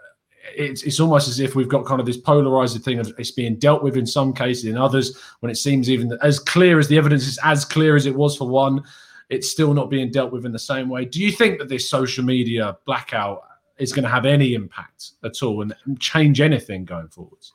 it's, 0.57 0.83
it's 0.83 0.99
almost 0.99 1.29
as 1.29 1.41
if 1.41 1.55
we've 1.55 1.69
got 1.69 1.85
kind 1.85 2.01
of 2.01 2.07
this 2.07 2.17
polarized 2.17 2.83
thing 2.83 3.01
of 3.01 3.13
it's 3.19 3.33
being 3.33 3.57
dealt 3.57 3.83
with 3.83 3.99
in 3.99 4.07
some 4.07 4.33
cases, 4.33 4.65
in 4.65 4.79
others, 4.79 5.21
when 5.41 5.51
it 5.51 5.57
seems 5.57 5.91
even 5.91 6.17
as 6.23 6.39
clear 6.39 6.79
as 6.79 6.89
the 6.89 6.97
evidence 6.97 7.27
is 7.27 7.39
as 7.45 7.67
clear 7.67 7.97
as 7.97 8.07
it 8.07 8.15
was 8.15 8.35
for 8.35 8.49
one, 8.49 8.83
it's 9.31 9.51
still 9.51 9.75
not 9.75 9.91
being 9.91 10.11
dealt 10.11 10.33
with 10.33 10.47
in 10.47 10.53
the 10.53 10.59
same 10.59 10.89
way. 10.89 11.05
Do 11.05 11.21
you 11.21 11.31
think 11.31 11.59
that 11.59 11.69
this 11.69 11.89
social 11.89 12.25
media 12.25 12.77
blackout 12.87 13.43
is 13.79 13.93
going 13.93 14.05
to 14.05 14.11
have 14.11 14.27
any 14.27 14.55
impact 14.55 15.13
at 15.25 15.43
all 15.43 15.63
and 15.63 15.75
change 16.01 16.41
anything 16.41 16.85
going 16.85 17.09
forwards? 17.09 17.53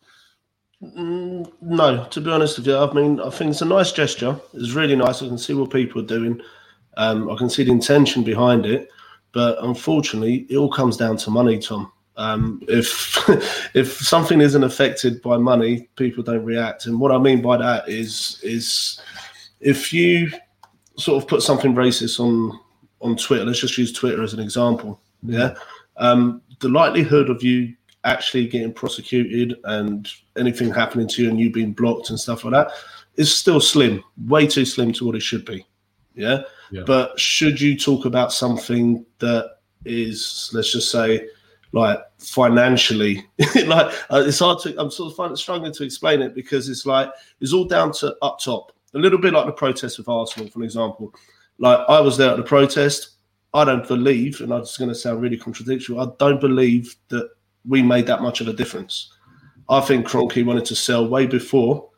Mm, 0.81 1.51
no, 1.61 2.05
to 2.05 2.21
be 2.21 2.29
honest 2.29 2.57
with 2.57 2.67
you, 2.67 2.77
I 2.77 2.91
mean, 2.93 3.19
I 3.19 3.29
think 3.29 3.51
it's 3.51 3.61
a 3.61 3.65
nice 3.65 3.91
gesture. 3.91 4.39
It's 4.53 4.71
really 4.71 4.95
nice. 4.95 5.21
I 5.21 5.27
can 5.27 5.37
see 5.37 5.53
what 5.53 5.71
people 5.71 6.01
are 6.01 6.05
doing. 6.05 6.41
Um, 6.97 7.29
I 7.29 7.35
can 7.35 7.49
see 7.49 7.63
the 7.63 7.71
intention 7.71 8.23
behind 8.23 8.65
it, 8.65 8.89
but 9.31 9.63
unfortunately, 9.63 10.45
it 10.49 10.57
all 10.57 10.69
comes 10.69 10.97
down 10.97 11.17
to 11.17 11.31
money, 11.31 11.57
Tom. 11.57 11.91
Um, 12.17 12.61
if 12.67 13.17
if 13.75 13.93
something 13.97 14.41
isn't 14.41 14.63
affected 14.63 15.21
by 15.21 15.37
money, 15.37 15.89
people 15.95 16.23
don't 16.23 16.45
react. 16.45 16.85
And 16.85 16.99
what 16.99 17.11
I 17.11 17.17
mean 17.17 17.41
by 17.41 17.57
that 17.57 17.89
is 17.89 18.39
is 18.43 19.01
if 19.59 19.91
you 19.93 20.31
sort 20.97 21.21
of 21.21 21.27
put 21.27 21.41
something 21.41 21.73
racist 21.73 22.19
on 22.19 22.59
on 23.01 23.17
Twitter, 23.17 23.43
let's 23.43 23.59
just 23.59 23.77
use 23.77 23.91
Twitter 23.91 24.23
as 24.23 24.33
an 24.33 24.39
example. 24.39 25.01
Yeah, 25.23 25.55
um, 25.97 26.41
the 26.59 26.69
likelihood 26.69 27.29
of 27.29 27.43
you 27.43 27.75
actually 28.03 28.47
getting 28.47 28.73
prosecuted 28.73 29.57
and 29.65 30.09
anything 30.37 30.71
happening 30.71 31.07
to 31.07 31.23
you 31.23 31.29
and 31.29 31.39
you 31.39 31.51
being 31.51 31.71
blocked 31.73 32.09
and 32.09 32.19
stuff 32.19 32.43
like 32.43 32.51
that 32.51 32.71
is 33.15 33.33
still 33.33 33.61
slim, 33.61 34.03
way 34.27 34.47
too 34.47 34.65
slim 34.65 34.91
to 34.93 35.05
what 35.05 35.15
it 35.15 35.21
should 35.21 35.45
be. 35.45 35.65
Yeah? 36.15 36.41
yeah. 36.71 36.83
But 36.85 37.19
should 37.19 37.59
you 37.59 37.77
talk 37.77 38.05
about 38.05 38.33
something 38.33 39.05
that 39.19 39.57
is, 39.85 40.49
let's 40.53 40.71
just 40.71 40.91
say, 40.91 41.27
like 41.71 41.99
financially, 42.17 43.25
like 43.65 43.93
uh, 44.11 44.23
it's 44.25 44.39
hard 44.39 44.59
to, 44.61 44.79
I'm 44.79 44.91
sort 44.91 45.17
of 45.17 45.39
struggling 45.39 45.73
to 45.73 45.83
explain 45.83 46.21
it 46.21 46.35
because 46.35 46.69
it's 46.69 46.85
like, 46.85 47.09
it's 47.39 47.53
all 47.53 47.65
down 47.65 47.91
to 47.93 48.15
up 48.21 48.39
top 48.39 48.73
A 48.93 48.99
little 48.99 49.19
bit 49.19 49.33
like 49.33 49.45
the 49.45 49.51
protest 49.51 49.97
with 49.97 50.09
Arsenal, 50.09 50.49
for 50.49 50.63
example. 50.63 51.13
Like 51.57 51.79
I 51.87 51.99
was 51.99 52.17
there 52.17 52.31
at 52.31 52.37
the 52.37 52.43
protest. 52.43 53.09
I 53.53 53.63
don't 53.63 53.87
believe, 53.87 54.41
and 54.41 54.51
I'm 54.51 54.61
just 54.61 54.79
going 54.79 54.89
to 54.89 54.95
sound 54.95 55.21
really 55.21 55.37
contradictory. 55.37 55.97
I 55.97 56.07
don't 56.17 56.41
believe 56.41 56.95
that 57.09 57.29
we 57.67 57.83
made 57.83 58.07
that 58.07 58.21
much 58.21 58.41
of 58.41 58.47
a 58.47 58.53
difference. 58.53 59.13
I 59.69 59.79
think 59.79 60.07
Kroenke 60.07 60.45
wanted 60.45 60.65
to 60.65 60.75
sell 60.75 61.07
way 61.07 61.25
before. 61.25 61.89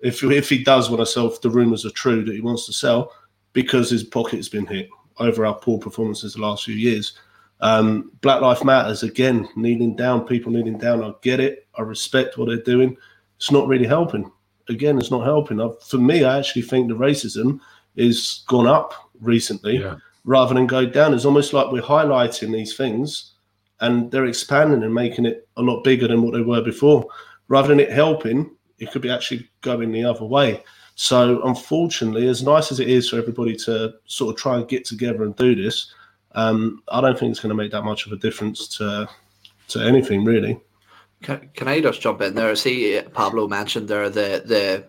If 0.00 0.22
if 0.22 0.48
he 0.48 0.62
does 0.62 0.90
want 0.90 1.00
to 1.00 1.06
sell, 1.06 1.26
if 1.26 1.40
the 1.40 1.50
rumours 1.50 1.84
are 1.84 1.90
true 1.90 2.24
that 2.24 2.34
he 2.34 2.40
wants 2.40 2.66
to 2.66 2.72
sell, 2.72 3.12
because 3.52 3.90
his 3.90 4.04
pocket's 4.04 4.48
been 4.48 4.66
hit 4.66 4.88
over 5.18 5.44
our 5.44 5.54
poor 5.54 5.78
performances 5.78 6.34
the 6.34 6.40
last 6.40 6.64
few 6.64 6.74
years. 6.74 7.18
Um, 7.60 8.12
Black 8.20 8.40
Life 8.40 8.62
Matters 8.62 9.02
again, 9.02 9.48
kneeling 9.56 9.96
down, 9.96 10.26
people 10.26 10.52
kneeling 10.52 10.78
down. 10.78 11.02
I 11.02 11.12
get 11.22 11.40
it. 11.40 11.66
I 11.74 11.82
respect 11.82 12.38
what 12.38 12.46
they're 12.46 12.62
doing. 12.62 12.96
It's 13.36 13.50
not 13.50 13.66
really 13.66 13.86
helping. 13.86 14.30
Again, 14.68 14.98
it's 14.98 15.10
not 15.10 15.24
helping. 15.24 15.60
I, 15.60 15.70
for 15.86 15.98
me, 15.98 16.24
I 16.24 16.38
actually 16.38 16.62
think 16.62 16.88
the 16.88 16.94
racism 16.94 17.60
is 17.96 18.44
gone 18.46 18.66
up 18.66 18.94
recently 19.20 19.78
Yeah. 19.78 19.96
rather 20.24 20.54
than 20.54 20.66
go 20.66 20.86
down. 20.86 21.14
It's 21.14 21.24
almost 21.24 21.52
like 21.52 21.72
we're 21.72 21.82
highlighting 21.82 22.52
these 22.52 22.76
things 22.76 23.32
and 23.80 24.10
they're 24.10 24.26
expanding 24.26 24.82
and 24.82 24.94
making 24.94 25.26
it 25.26 25.48
a 25.56 25.62
lot 25.62 25.82
bigger 25.84 26.08
than 26.08 26.22
what 26.22 26.34
they 26.34 26.42
were 26.42 26.62
before. 26.62 27.06
Rather 27.48 27.68
than 27.68 27.80
it 27.80 27.90
helping, 27.90 28.50
it 28.78 28.90
could 28.92 29.02
be 29.02 29.10
actually 29.10 29.48
going 29.62 29.90
the 29.90 30.04
other 30.04 30.24
way. 30.24 30.62
So, 30.96 31.40
unfortunately, 31.44 32.26
as 32.28 32.42
nice 32.42 32.72
as 32.72 32.80
it 32.80 32.88
is 32.88 33.08
for 33.08 33.16
everybody 33.18 33.54
to 33.56 33.94
sort 34.06 34.34
of 34.34 34.40
try 34.40 34.56
and 34.56 34.68
get 34.68 34.84
together 34.84 35.22
and 35.22 35.34
do 35.36 35.54
this, 35.54 35.92
um, 36.32 36.82
I 36.88 37.00
don't 37.00 37.18
think 37.18 37.30
it's 37.30 37.40
going 37.40 37.50
to 37.50 37.54
make 37.62 37.70
that 37.72 37.84
much 37.84 38.06
of 38.06 38.12
a 38.12 38.16
difference 38.16 38.68
to 38.78 39.08
to 39.68 39.80
anything 39.80 40.24
really. 40.24 40.58
Can, 41.22 41.50
can 41.54 41.68
I 41.68 41.80
just 41.80 42.00
jump 42.00 42.20
in 42.20 42.34
there? 42.34 42.54
See, 42.56 43.00
Pablo 43.12 43.48
mentioned 43.48 43.88
there 43.88 44.08
the 44.08 44.42
the 44.44 44.84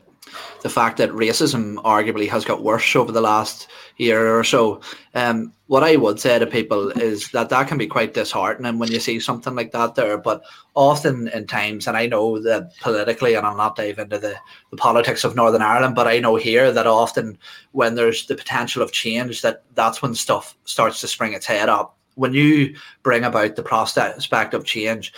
the 0.62 0.70
fact 0.70 0.98
that 0.98 1.10
racism 1.10 1.76
arguably 1.78 2.28
has 2.30 2.46
got 2.46 2.64
worse 2.64 2.96
over 2.96 3.12
the 3.12 3.22
last 3.22 3.68
year 3.98 4.38
or 4.38 4.44
so. 4.44 4.82
Um, 5.14 5.54
what 5.68 5.84
I 5.84 5.96
would 5.96 6.20
say 6.20 6.38
to 6.40 6.46
people 6.48 6.90
is 6.92 7.30
that 7.32 7.50
that 7.50 7.68
can 7.68 7.78
be 7.78 7.88
quite 7.88 8.14
disheartening 8.14 8.80
when 8.80 8.92
you 8.92 9.00
see 9.00 9.20
something 9.20 9.56
like 9.56 9.72
that 9.72 9.96
there. 9.96 10.18
But 10.18 10.44
often 10.76 11.28
in 11.30 11.48
times, 11.48 11.88
and 11.88 11.96
I 11.98 12.08
know 12.08 12.40
that 12.42 12.78
politically, 12.80 13.36
and 13.36 13.46
I'll 13.46 13.58
not 13.58 13.76
dive 13.76 14.00
into 14.00 14.18
the, 14.18 14.36
the 14.72 14.78
politics 14.78 15.24
of 15.24 15.36
Northern 15.36 15.62
Ireland, 15.62 15.96
but 15.96 16.08
I 16.08 16.20
know 16.20 16.36
here 16.36 16.72
that 16.72 16.88
often 16.88 17.38
when 17.72 17.96
there's 17.96 18.28
the 18.28 18.36
potential 18.36 18.82
of 18.82 18.92
change, 18.92 19.42
that 19.42 19.64
that's 19.76 20.02
when 20.02 20.16
stuff 20.16 20.58
starts 20.66 21.02
to 21.02 21.08
spring 21.08 21.34
its 21.34 21.46
head 21.46 21.70
up. 21.70 21.96
When 22.16 22.34
you 22.34 22.76
bring 23.04 23.24
about 23.24 23.56
the 23.56 23.64
prospect 23.64 24.54
of 24.54 24.66
change, 24.66 25.14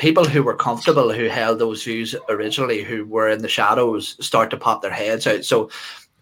people 0.00 0.24
who 0.24 0.42
were 0.42 0.56
comfortable, 0.56 1.12
who 1.12 1.26
held 1.26 1.58
those 1.58 1.84
views 1.84 2.16
originally, 2.30 2.82
who 2.82 3.04
were 3.04 3.28
in 3.28 3.42
the 3.42 3.48
shadows, 3.48 4.16
start 4.24 4.48
to 4.48 4.56
pop 4.56 4.80
their 4.80 4.90
heads 4.90 5.26
out. 5.26 5.44
So 5.44 5.68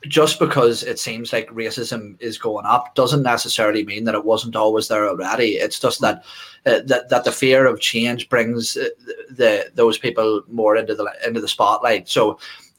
just 0.09 0.41
because 0.41 0.83
it 0.83 0.99
seems 0.99 1.33
like 1.33 1.49
racism 1.51 2.21
is 2.21 2.39
going 2.39 2.67
up 2.67 2.97
doesn't 2.97 3.23
necessarily 3.23 3.85
mean 3.85 4.03
that 4.05 4.17
it 4.17 4.25
wasn't 4.25 4.57
always 4.57 4.89
there 4.89 5.09
already. 5.09 5.53
It's 5.53 5.79
just 5.79 6.01
that 6.01 6.25
uh, 6.67 6.81
that 6.87 7.09
that 7.09 7.23
the 7.23 7.31
fear 7.31 7.67
of 7.67 7.81
change 7.81 8.29
brings 8.29 8.77
uh, 8.77 8.89
the 9.31 9.71
those 9.75 9.97
people 9.97 10.43
more 10.49 10.77
into 10.77 10.97
the 10.97 11.09
into 11.25 11.41
the 11.41 11.49
spotlight. 11.49 12.09
So 12.09 12.39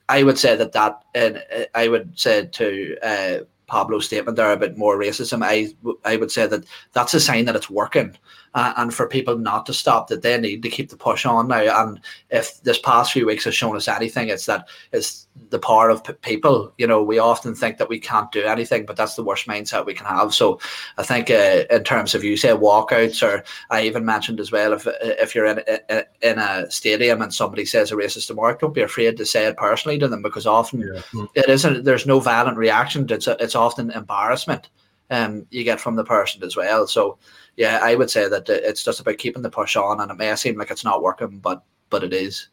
I 0.09 0.23
would 0.23 0.37
say 0.37 0.57
that 0.57 0.73
that 0.73 1.01
and 1.15 1.37
uh, 1.55 1.63
I 1.75 1.87
would 1.87 2.19
say 2.19 2.45
to 2.45 2.97
uh, 3.01 3.37
Pablo's 3.69 4.05
statement 4.05 4.35
there 4.35 4.51
about 4.51 4.77
more 4.77 4.97
racism. 4.97 5.43
I 5.43 5.73
I 6.03 6.17
would 6.17 6.31
say 6.31 6.47
that 6.47 6.65
that's 6.93 7.13
a 7.13 7.19
sign 7.19 7.45
that 7.45 7.55
it's 7.55 7.69
working, 7.69 8.17
uh, 8.53 8.73
and 8.77 8.93
for 8.93 9.07
people 9.07 9.37
not 9.37 9.65
to 9.67 9.73
stop, 9.73 10.07
that 10.07 10.21
they 10.21 10.37
need 10.39 10.63
to 10.63 10.69
keep 10.69 10.89
the 10.89 10.97
push 10.97 11.25
on 11.25 11.47
now. 11.47 11.83
And 11.83 11.99
if 12.29 12.61
this 12.63 12.79
past 12.79 13.11
few 13.11 13.25
weeks 13.25 13.45
has 13.45 13.55
shown 13.55 13.75
us 13.75 13.87
anything, 13.87 14.29
it's 14.29 14.45
that 14.47 14.67
it's 14.91 15.27
the 15.49 15.59
power 15.59 15.89
of 15.89 16.03
p- 16.03 16.13
people. 16.13 16.73
You 16.77 16.87
know, 16.87 17.01
we 17.01 17.19
often 17.19 17.55
think 17.55 17.77
that 17.77 17.89
we 17.89 17.99
can't 17.99 18.31
do 18.31 18.43
anything, 18.43 18.85
but 18.85 18.95
that's 18.95 19.15
the 19.15 19.23
worst 19.23 19.47
mindset 19.47 19.85
we 19.85 19.93
can 19.93 20.05
have. 20.05 20.33
So 20.33 20.59
I 20.97 21.03
think 21.03 21.29
uh, 21.29 21.63
in 21.69 21.83
terms 21.83 22.13
of 22.13 22.23
you 22.23 22.37
say 22.37 22.49
walkouts, 22.49 23.21
or 23.25 23.43
I 23.69 23.83
even 23.83 24.05
mentioned 24.05 24.39
as 24.39 24.51
well, 24.51 24.73
if 24.73 24.87
if 25.01 25.35
you're 25.35 25.45
in 25.45 25.61
in, 25.89 26.03
in 26.21 26.39
a 26.39 26.69
stadium 26.71 27.21
and 27.21 27.33
somebody 27.33 27.65
says 27.65 27.91
a 27.91 27.95
racist 27.95 28.29
remark, 28.29 28.59
don't 28.59 28.73
be 28.73 28.81
afraid 28.81 29.17
to 29.17 29.25
say 29.25 29.45
it 29.45 29.57
personally 29.57 29.99
to 29.99 30.07
them 30.07 30.21
because 30.21 30.45
often 30.45 31.01
it 31.35 31.49
isn't. 31.49 31.83
There's 31.83 32.05
no 32.05 32.19
violent 32.19 32.57
reaction. 32.57 33.07
It's 33.09 33.27
a, 33.27 33.37
it's 33.39 33.55
often 33.59 33.91
embarrassment 33.91 34.69
um, 35.09 35.45
you 35.49 35.63
get 35.63 35.79
from 35.79 35.95
the 35.95 36.03
person 36.03 36.43
as 36.43 36.55
well. 36.55 36.87
So 36.87 37.17
yeah, 37.55 37.79
I 37.81 37.95
would 37.95 38.09
say 38.09 38.29
that 38.29 38.47
it's 38.49 38.83
just 38.83 38.99
about 38.99 39.17
keeping 39.17 39.41
the 39.41 39.49
push 39.49 39.75
on, 39.75 39.99
and 39.99 40.11
it 40.11 40.17
may 40.17 40.35
seem 40.35 40.57
like 40.57 40.71
it's 40.71 40.85
not 40.85 41.03
working, 41.03 41.39
but 41.39 41.63
but 41.89 42.03
it 42.03 42.13
is. 42.13 42.49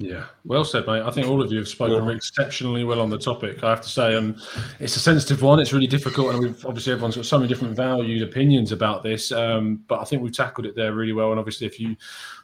Yeah, 0.00 0.26
well 0.44 0.64
said, 0.64 0.86
mate. 0.86 1.02
I 1.02 1.10
think 1.10 1.26
all 1.26 1.42
of 1.42 1.50
you 1.50 1.58
have 1.58 1.66
spoken 1.66 2.08
exceptionally 2.10 2.84
well 2.84 3.00
on 3.00 3.10
the 3.10 3.18
topic. 3.18 3.64
I 3.64 3.70
have 3.70 3.80
to 3.80 3.88
say, 3.88 4.14
um, 4.14 4.40
it's 4.78 4.94
a 4.94 5.00
sensitive 5.00 5.42
one. 5.42 5.58
It's 5.58 5.72
really 5.72 5.88
difficult, 5.88 6.34
and 6.34 6.40
we've 6.40 6.64
obviously 6.66 6.92
everyone's 6.92 7.16
got 7.16 7.26
so 7.26 7.36
many 7.36 7.48
different 7.48 7.74
valued 7.74 8.22
opinions 8.22 8.70
about 8.70 9.02
this. 9.02 9.32
Um, 9.32 9.82
but 9.88 10.00
I 10.00 10.04
think 10.04 10.22
we've 10.22 10.36
tackled 10.36 10.66
it 10.66 10.76
there 10.76 10.92
really 10.92 11.12
well. 11.12 11.30
And 11.30 11.40
obviously, 11.40 11.66
if 11.66 11.80
you 11.80 11.96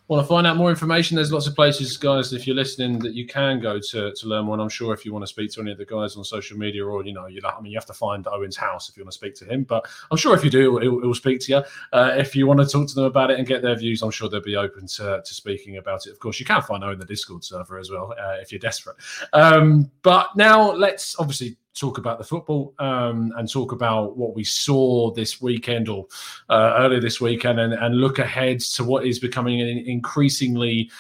want 0.09 0.23
to 0.23 0.29
find 0.29 0.47
out 0.47 0.57
more 0.57 0.69
information, 0.69 1.17
there's 1.17 1.33
lots 1.33 1.47
of 1.47 1.55
places, 1.55 1.97
guys, 1.97 2.33
if 2.33 2.47
you're 2.47 2.57
listening, 2.57 2.99
that 2.99 3.15
you 3.15 3.27
can 3.27 3.59
go 3.59 3.79
to 3.79 4.13
to 4.13 4.27
learn 4.27 4.45
more. 4.45 4.55
And 4.55 4.63
I'm 4.63 4.69
sure 4.69 4.93
if 4.93 5.05
you 5.05 5.13
want 5.13 5.23
to 5.23 5.27
speak 5.27 5.51
to 5.53 5.61
any 5.63 5.73
of 5.73 5.79
the 5.79 5.87
guys 5.87 6.17
on 6.17 6.25
social 6.25 6.59
media, 6.59 6.85
or 6.85 7.05
you 7.05 7.15
know, 7.15 7.27
you 7.27 7.41
I 7.45 7.61
mean, 7.61 7.73
you 7.73 7.79
have 7.79 7.87
to 7.87 7.95
find 7.95 8.27
Owen's 8.27 8.57
house 8.57 8.89
if 8.89 8.97
you 8.97 9.03
want 9.03 9.13
to 9.13 9.19
speak 9.19 9.35
to 9.37 9.45
him. 9.47 9.65
But 9.65 9.87
I'm 10.11 10.19
sure 10.19 10.35
if 10.35 10.45
you 10.45 10.51
do, 10.51 10.79
he'll, 10.79 11.01
he'll 11.01 11.15
speak 11.15 11.41
to 11.41 11.53
you. 11.53 11.63
Uh, 11.93 12.15
if 12.17 12.37
you 12.37 12.47
want 12.47 12.61
to 12.61 12.67
talk 12.67 12.89
to 12.89 12.95
them 12.95 13.05
about 13.05 13.31
it 13.31 13.39
and 13.39 13.49
get 13.49 13.63
their 13.63 13.77
views, 13.77 14.03
I'm 14.03 14.11
sure 14.11 14.29
they'll 14.29 14.43
be 14.43 14.57
open 14.57 14.87
to, 14.89 15.23
to 15.25 15.35
speaking 15.35 15.79
about 15.79 16.07
it. 16.07 16.11
Of 16.13 16.19
course, 16.19 16.39
you 16.39 16.47
can 16.47 16.61
find 16.63 16.85
Owen 16.85 16.99
the 16.99 17.07
Discord 17.07 17.43
server 17.43 17.79
as 17.79 17.91
well 17.91 18.15
uh, 18.19 18.37
if 18.41 18.53
you're 18.53 18.59
desperate. 18.59 18.97
Um, 19.33 19.91
but 20.03 20.37
now 20.37 20.71
let's 20.73 21.19
obviously 21.19 21.57
talk 21.75 21.99
about 21.99 22.19
the 22.19 22.25
football 22.25 22.75
um, 22.79 23.33
and 23.37 23.51
talk 23.51 23.73
about 23.73 24.17
what 24.17 24.35
we 24.35 24.45
saw 24.45 25.13
this 25.13 25.41
weekend 25.41 25.89
or 25.89 26.07
uh, 26.49 26.75
earlier 26.79 27.01
this 27.01 27.21
weekend 27.21 27.61
and, 27.61 27.75
and 27.75 28.01
look 28.01 28.19
ahead 28.19 28.61
to 28.61 28.85
what 28.85 29.07
is 29.07 29.19
becoming 29.19 29.61
an 29.61 29.69
increasingly 29.69 30.91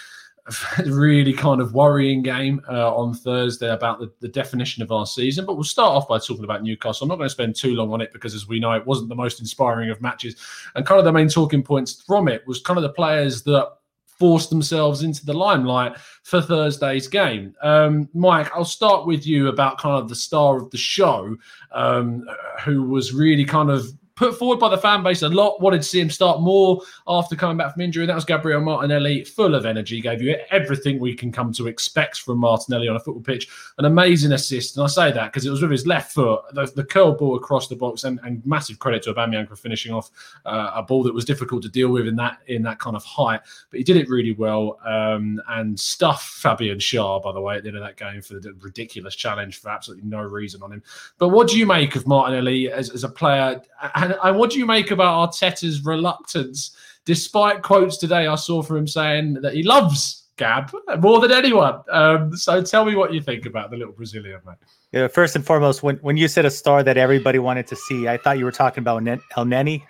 really 0.86 1.32
kind 1.32 1.60
of 1.60 1.72
worrying 1.72 2.22
game 2.22 2.60
uh, 2.68 2.94
on 2.94 3.14
Thursday 3.14 3.70
about 3.70 3.98
the, 3.98 4.12
the 4.20 4.28
definition 4.28 4.82
of 4.82 4.92
our 4.92 5.06
season. 5.06 5.46
But 5.46 5.54
we'll 5.54 5.64
start 5.64 5.92
off 5.92 6.08
by 6.08 6.18
talking 6.18 6.44
about 6.44 6.62
Newcastle. 6.62 7.04
I'm 7.04 7.08
not 7.08 7.16
going 7.16 7.28
to 7.28 7.32
spend 7.32 7.56
too 7.56 7.74
long 7.74 7.92
on 7.92 8.00
it 8.00 8.12
because, 8.12 8.34
as 8.34 8.46
we 8.46 8.60
know, 8.60 8.72
it 8.72 8.86
wasn't 8.86 9.08
the 9.08 9.14
most 9.14 9.40
inspiring 9.40 9.90
of 9.90 10.02
matches. 10.02 10.36
And 10.74 10.84
kind 10.84 10.98
of 10.98 11.04
the 11.04 11.12
main 11.12 11.28
talking 11.28 11.62
points 11.62 12.02
from 12.02 12.28
it 12.28 12.46
was 12.46 12.60
kind 12.60 12.76
of 12.76 12.82
the 12.82 12.90
players 12.90 13.42
that 13.44 13.72
forced 14.18 14.50
themselves 14.50 15.02
into 15.02 15.24
the 15.26 15.32
limelight 15.32 15.96
for 16.22 16.40
Thursday's 16.40 17.08
game. 17.08 17.54
Um, 17.62 18.08
Mike, 18.14 18.50
I'll 18.54 18.64
start 18.64 19.06
with 19.06 19.26
you 19.26 19.48
about 19.48 19.78
kind 19.78 20.00
of 20.00 20.08
the 20.08 20.14
star 20.14 20.56
of 20.56 20.70
the 20.70 20.78
show, 20.78 21.36
um, 21.72 22.24
who 22.64 22.82
was 22.82 23.12
really 23.12 23.44
kind 23.44 23.70
of 23.70 23.86
put 24.16 24.38
forward 24.38 24.60
by 24.60 24.68
the 24.68 24.78
fan 24.78 25.02
base 25.02 25.22
a 25.22 25.28
lot. 25.28 25.60
Wanted 25.60 25.82
to 25.82 25.88
see 25.88 26.00
him 26.00 26.10
start 26.10 26.40
more 26.40 26.80
after 27.06 27.34
coming 27.34 27.56
back 27.56 27.72
from 27.72 27.82
injury. 27.82 28.06
That 28.06 28.14
was 28.14 28.24
Gabriel 28.24 28.60
Martinelli, 28.60 29.24
full 29.24 29.54
of 29.54 29.66
energy, 29.66 30.00
gave 30.00 30.22
you 30.22 30.36
everything 30.50 30.98
we 30.98 31.14
can 31.14 31.32
come 31.32 31.52
to 31.54 31.66
expect 31.66 32.20
from 32.20 32.38
Martinelli 32.38 32.88
on 32.88 32.96
a 32.96 33.00
football 33.00 33.22
pitch. 33.22 33.48
An 33.78 33.86
amazing 33.86 34.32
assist, 34.32 34.76
and 34.76 34.84
I 34.84 34.88
say 34.88 35.12
that 35.12 35.32
because 35.32 35.46
it 35.46 35.50
was 35.50 35.62
with 35.62 35.70
his 35.70 35.86
left 35.86 36.12
foot, 36.12 36.42
the, 36.52 36.66
the 36.76 36.84
curl 36.84 37.12
ball 37.12 37.36
across 37.36 37.68
the 37.68 37.76
box, 37.76 38.04
and, 38.04 38.20
and 38.24 38.44
massive 38.46 38.78
credit 38.78 39.02
to 39.04 39.14
Aubameyang 39.14 39.48
for 39.48 39.56
finishing 39.56 39.92
off 39.92 40.10
uh, 40.44 40.72
a 40.74 40.82
ball 40.82 41.02
that 41.02 41.14
was 41.14 41.24
difficult 41.24 41.62
to 41.62 41.68
deal 41.68 41.88
with 41.88 42.06
in 42.06 42.16
that 42.16 42.38
in 42.46 42.62
that 42.62 42.78
kind 42.78 42.96
of 42.96 43.04
height. 43.04 43.40
But 43.70 43.78
he 43.78 43.84
did 43.84 43.96
it 43.96 44.08
really 44.08 44.32
well 44.32 44.78
um, 44.84 45.40
and 45.48 45.78
stuff 45.78 46.22
Fabian 46.24 46.78
Schär, 46.78 47.22
by 47.22 47.32
the 47.32 47.40
way, 47.40 47.56
at 47.56 47.62
the 47.62 47.68
end 47.68 47.78
of 47.78 47.82
that 47.82 47.96
game 47.96 48.22
for 48.22 48.34
the 48.34 48.54
ridiculous 48.60 49.16
challenge 49.16 49.60
for 49.60 49.70
absolutely 49.70 50.08
no 50.08 50.22
reason 50.22 50.62
on 50.62 50.72
him. 50.72 50.82
But 51.18 51.28
what 51.30 51.48
do 51.48 51.58
you 51.58 51.66
make 51.66 51.96
of 51.96 52.06
Martinelli 52.06 52.70
as, 52.70 52.90
as 52.90 53.04
a 53.04 53.08
player? 53.08 53.60
And, 54.04 54.16
and 54.22 54.38
what 54.38 54.50
do 54.50 54.58
you 54.58 54.66
make 54.66 54.90
about 54.90 55.32
Arteta's 55.32 55.84
reluctance, 55.84 56.76
despite 57.04 57.62
quotes 57.62 57.96
today 57.96 58.26
I 58.26 58.34
saw 58.34 58.62
from 58.62 58.78
him 58.78 58.88
saying 58.88 59.34
that 59.42 59.54
he 59.54 59.62
loves 59.62 60.22
Gab 60.36 60.72
more 61.00 61.20
than 61.20 61.32
anyone? 61.32 61.80
Um, 61.90 62.36
so 62.36 62.62
tell 62.62 62.84
me 62.84 62.94
what 62.96 63.14
you 63.14 63.20
think 63.20 63.46
about 63.46 63.70
the 63.70 63.76
little 63.76 63.92
Brazilian 63.92 64.40
man. 64.44 64.56
Yeah, 64.92 65.08
first 65.08 65.34
and 65.36 65.44
foremost, 65.44 65.82
when, 65.82 65.96
when 65.96 66.16
you 66.16 66.28
said 66.28 66.44
a 66.44 66.50
star 66.50 66.82
that 66.82 66.96
everybody 66.96 67.38
wanted 67.38 67.66
to 67.68 67.76
see, 67.76 68.08
I 68.08 68.16
thought 68.16 68.38
you 68.38 68.44
were 68.44 68.52
talking 68.52 68.82
about 68.82 69.02
Nen- 69.02 69.22
Elneny 69.36 69.82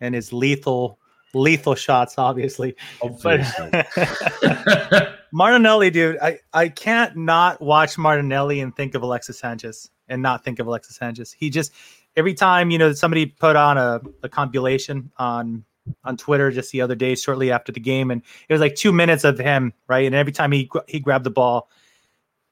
and 0.00 0.14
his 0.14 0.32
lethal 0.32 0.98
lethal 1.34 1.74
shots, 1.74 2.14
obviously. 2.18 2.74
Obviously. 3.02 3.70
But 3.70 5.18
Martinelli, 5.32 5.90
dude, 5.90 6.18
I, 6.22 6.38
I 6.52 6.68
can't 6.68 7.16
not 7.16 7.60
watch 7.60 7.98
Martinelli 7.98 8.60
and 8.60 8.74
think 8.74 8.94
of 8.94 9.02
Alexis 9.02 9.38
Sanchez 9.38 9.90
and 10.08 10.22
not 10.22 10.44
think 10.44 10.58
of 10.58 10.66
Alexis 10.66 10.96
Sanchez. 10.96 11.32
He 11.32 11.50
just 11.50 11.72
every 12.16 12.34
time 12.34 12.70
you 12.70 12.78
know 12.78 12.92
somebody 12.92 13.26
put 13.26 13.56
on 13.56 13.78
a, 13.78 14.00
a 14.22 14.28
compilation 14.28 15.10
on 15.18 15.64
on 16.04 16.16
Twitter 16.16 16.50
just 16.50 16.72
the 16.72 16.80
other 16.80 16.96
day, 16.96 17.14
shortly 17.14 17.52
after 17.52 17.70
the 17.70 17.80
game, 17.80 18.10
and 18.10 18.22
it 18.48 18.52
was 18.52 18.60
like 18.60 18.74
two 18.74 18.92
minutes 18.92 19.22
of 19.22 19.38
him, 19.38 19.72
right? 19.86 20.06
And 20.06 20.14
every 20.14 20.32
time 20.32 20.52
he 20.52 20.70
he 20.88 20.98
grabbed 21.00 21.24
the 21.24 21.30
ball, 21.30 21.70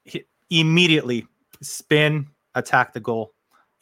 he 0.05 0.25
immediately 0.51 1.27
spin, 1.61 2.29
attack 2.55 2.93
the 2.93 3.01
goal, 3.01 3.33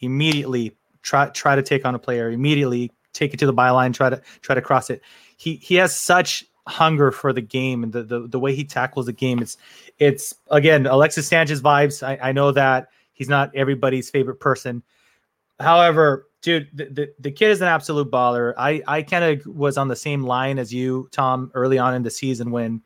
immediately 0.01 0.77
try 1.03 1.29
try 1.31 1.57
to 1.57 1.63
take 1.63 1.85
on 1.85 1.95
a 1.95 1.99
player, 1.99 2.31
immediately 2.31 2.91
take 3.13 3.35
it 3.35 3.39
to 3.39 3.47
the 3.47 3.55
byline, 3.55 3.93
try 3.93 4.09
to 4.09 4.23
try 4.41 4.55
to 4.55 4.63
cross 4.63 4.91
it. 4.91 5.03
He 5.37 5.57
he 5.57 5.75
has 5.77 5.95
such 5.95 6.45
hunger 6.69 7.11
for 7.11 7.33
the 7.33 7.41
game 7.41 7.83
and 7.83 7.93
the, 7.93 8.05
the 8.05 8.29
the 8.29 8.39
way 8.39 8.55
he 8.55 8.65
tackles 8.65 9.07
the 9.07 9.13
game. 9.13 9.41
It's 9.41 9.57
it's 9.99 10.35
again 10.51 10.87
Alexis 10.87 11.27
Sanchez 11.27 11.61
vibes. 11.61 12.07
I, 12.07 12.29
I 12.29 12.33
know 12.33 12.53
that 12.53 12.89
He's 13.13 13.29
not 13.29 13.55
everybody's 13.55 14.11
favorite 14.11 14.41
person. 14.41 14.83
However, 15.61 16.29
dude, 16.43 16.69
the, 16.73 16.85
the, 16.87 17.15
the 17.21 17.31
kid 17.31 17.51
is 17.51 17.61
an 17.61 17.69
absolute 17.69 18.11
baller. 18.11 18.53
I, 18.59 18.83
I 18.87 19.03
kind 19.03 19.25
of 19.25 19.47
was 19.47 19.79
on 19.79 19.89
the 19.89 19.97
same 19.97 20.25
line 20.25 20.59
as 20.59 20.75
you, 20.75 21.09
Tom, 21.13 21.51
early 21.55 21.79
on 21.79 21.95
in 21.95 22.03
the 22.03 22.11
season 22.11 22.51
when 22.51 22.83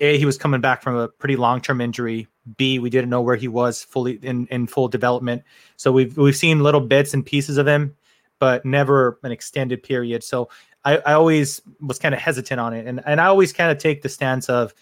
A, 0.00 0.18
he 0.18 0.26
was 0.26 0.36
coming 0.36 0.60
back 0.60 0.82
from 0.82 0.96
a 0.96 1.08
pretty 1.08 1.36
long 1.36 1.60
term 1.60 1.80
injury. 1.80 2.26
B, 2.56 2.78
we 2.78 2.90
didn't 2.90 3.10
know 3.10 3.22
where 3.22 3.36
he 3.36 3.48
was 3.48 3.84
fully 3.84 4.18
in, 4.22 4.46
in 4.48 4.66
full 4.66 4.88
development. 4.88 5.42
So 5.76 5.92
we've 5.92 6.16
we've 6.16 6.36
seen 6.36 6.62
little 6.62 6.80
bits 6.80 7.14
and 7.14 7.24
pieces 7.24 7.58
of 7.58 7.68
him, 7.68 7.94
but 8.40 8.64
never 8.64 9.18
an 9.22 9.30
extended 9.30 9.82
period. 9.82 10.24
So 10.24 10.48
I, 10.84 10.96
I 10.98 11.12
always 11.12 11.60
was 11.80 11.98
kind 11.98 12.14
of 12.14 12.20
hesitant 12.20 12.58
on 12.58 12.72
it. 12.72 12.86
And 12.86 13.00
and 13.06 13.20
I 13.20 13.26
always 13.26 13.52
kind 13.52 13.70
of 13.70 13.78
take 13.78 14.02
the 14.02 14.08
stance 14.08 14.48
of 14.48 14.74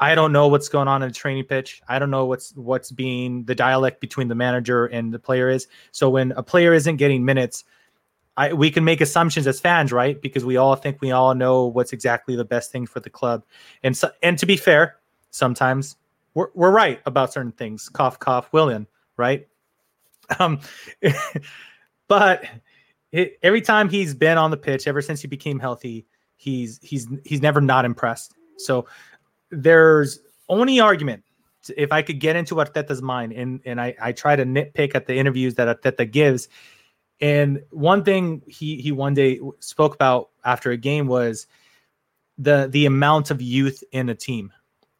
I 0.00 0.14
don't 0.14 0.32
know 0.32 0.46
what's 0.46 0.68
going 0.68 0.88
on 0.88 1.02
in 1.02 1.08
the 1.08 1.14
training 1.14 1.44
pitch. 1.44 1.82
I 1.88 1.98
don't 1.98 2.10
know 2.10 2.24
what's 2.24 2.54
what's 2.54 2.90
being 2.90 3.44
the 3.44 3.54
dialect 3.54 4.00
between 4.00 4.28
the 4.28 4.34
manager 4.34 4.86
and 4.86 5.12
the 5.12 5.18
player 5.18 5.48
is. 5.48 5.66
So 5.90 6.08
when 6.08 6.32
a 6.32 6.42
player 6.42 6.72
isn't 6.72 6.96
getting 6.96 7.24
minutes, 7.24 7.64
I 8.36 8.52
we 8.52 8.70
can 8.70 8.84
make 8.84 9.00
assumptions 9.00 9.46
as 9.46 9.58
fans, 9.58 9.92
right? 9.92 10.20
Because 10.20 10.44
we 10.44 10.56
all 10.56 10.76
think 10.76 11.00
we 11.00 11.10
all 11.10 11.34
know 11.34 11.66
what's 11.66 11.92
exactly 11.92 12.36
the 12.36 12.44
best 12.44 12.70
thing 12.70 12.86
for 12.86 13.00
the 13.00 13.10
club. 13.10 13.44
And 13.82 13.96
so, 13.96 14.10
and 14.22 14.38
to 14.38 14.46
be 14.46 14.56
fair, 14.56 14.96
sometimes 15.30 15.96
we're 16.34 16.48
we're 16.54 16.70
right 16.70 17.00
about 17.04 17.32
certain 17.32 17.52
things. 17.52 17.88
Cough, 17.88 18.18
cough, 18.20 18.52
William, 18.52 18.86
right? 19.16 19.46
Um, 20.38 20.60
but 22.08 22.44
it, 23.12 23.38
every 23.42 23.62
time 23.62 23.88
he's 23.88 24.14
been 24.14 24.36
on 24.36 24.50
the 24.50 24.58
pitch, 24.58 24.86
ever 24.86 25.00
since 25.00 25.22
he 25.22 25.26
became 25.26 25.58
healthy, 25.58 26.06
he's 26.36 26.78
he's 26.82 27.08
he's 27.24 27.40
never 27.40 27.62
not 27.62 27.86
impressed. 27.86 28.34
So 28.58 28.84
there's 29.50 30.20
only 30.48 30.80
argument 30.80 31.24
if 31.76 31.92
I 31.92 32.02
could 32.02 32.20
get 32.20 32.36
into 32.36 32.56
Arteta's 32.56 33.02
mind, 33.02 33.32
and 33.32 33.60
and 33.64 33.80
I 33.80 33.94
I 34.00 34.12
try 34.12 34.36
to 34.36 34.44
nitpick 34.44 34.94
at 34.94 35.06
the 35.06 35.16
interviews 35.16 35.54
that 35.56 35.82
Arteta 35.82 36.10
gives. 36.10 36.48
And 37.20 37.62
one 37.70 38.04
thing 38.04 38.42
he 38.46 38.76
he 38.76 38.92
one 38.92 39.14
day 39.14 39.40
spoke 39.60 39.94
about 39.94 40.30
after 40.44 40.70
a 40.70 40.76
game 40.76 41.06
was 41.06 41.46
the 42.38 42.68
the 42.70 42.86
amount 42.86 43.30
of 43.30 43.42
youth 43.42 43.82
in 43.92 44.08
a 44.08 44.14
team, 44.14 44.52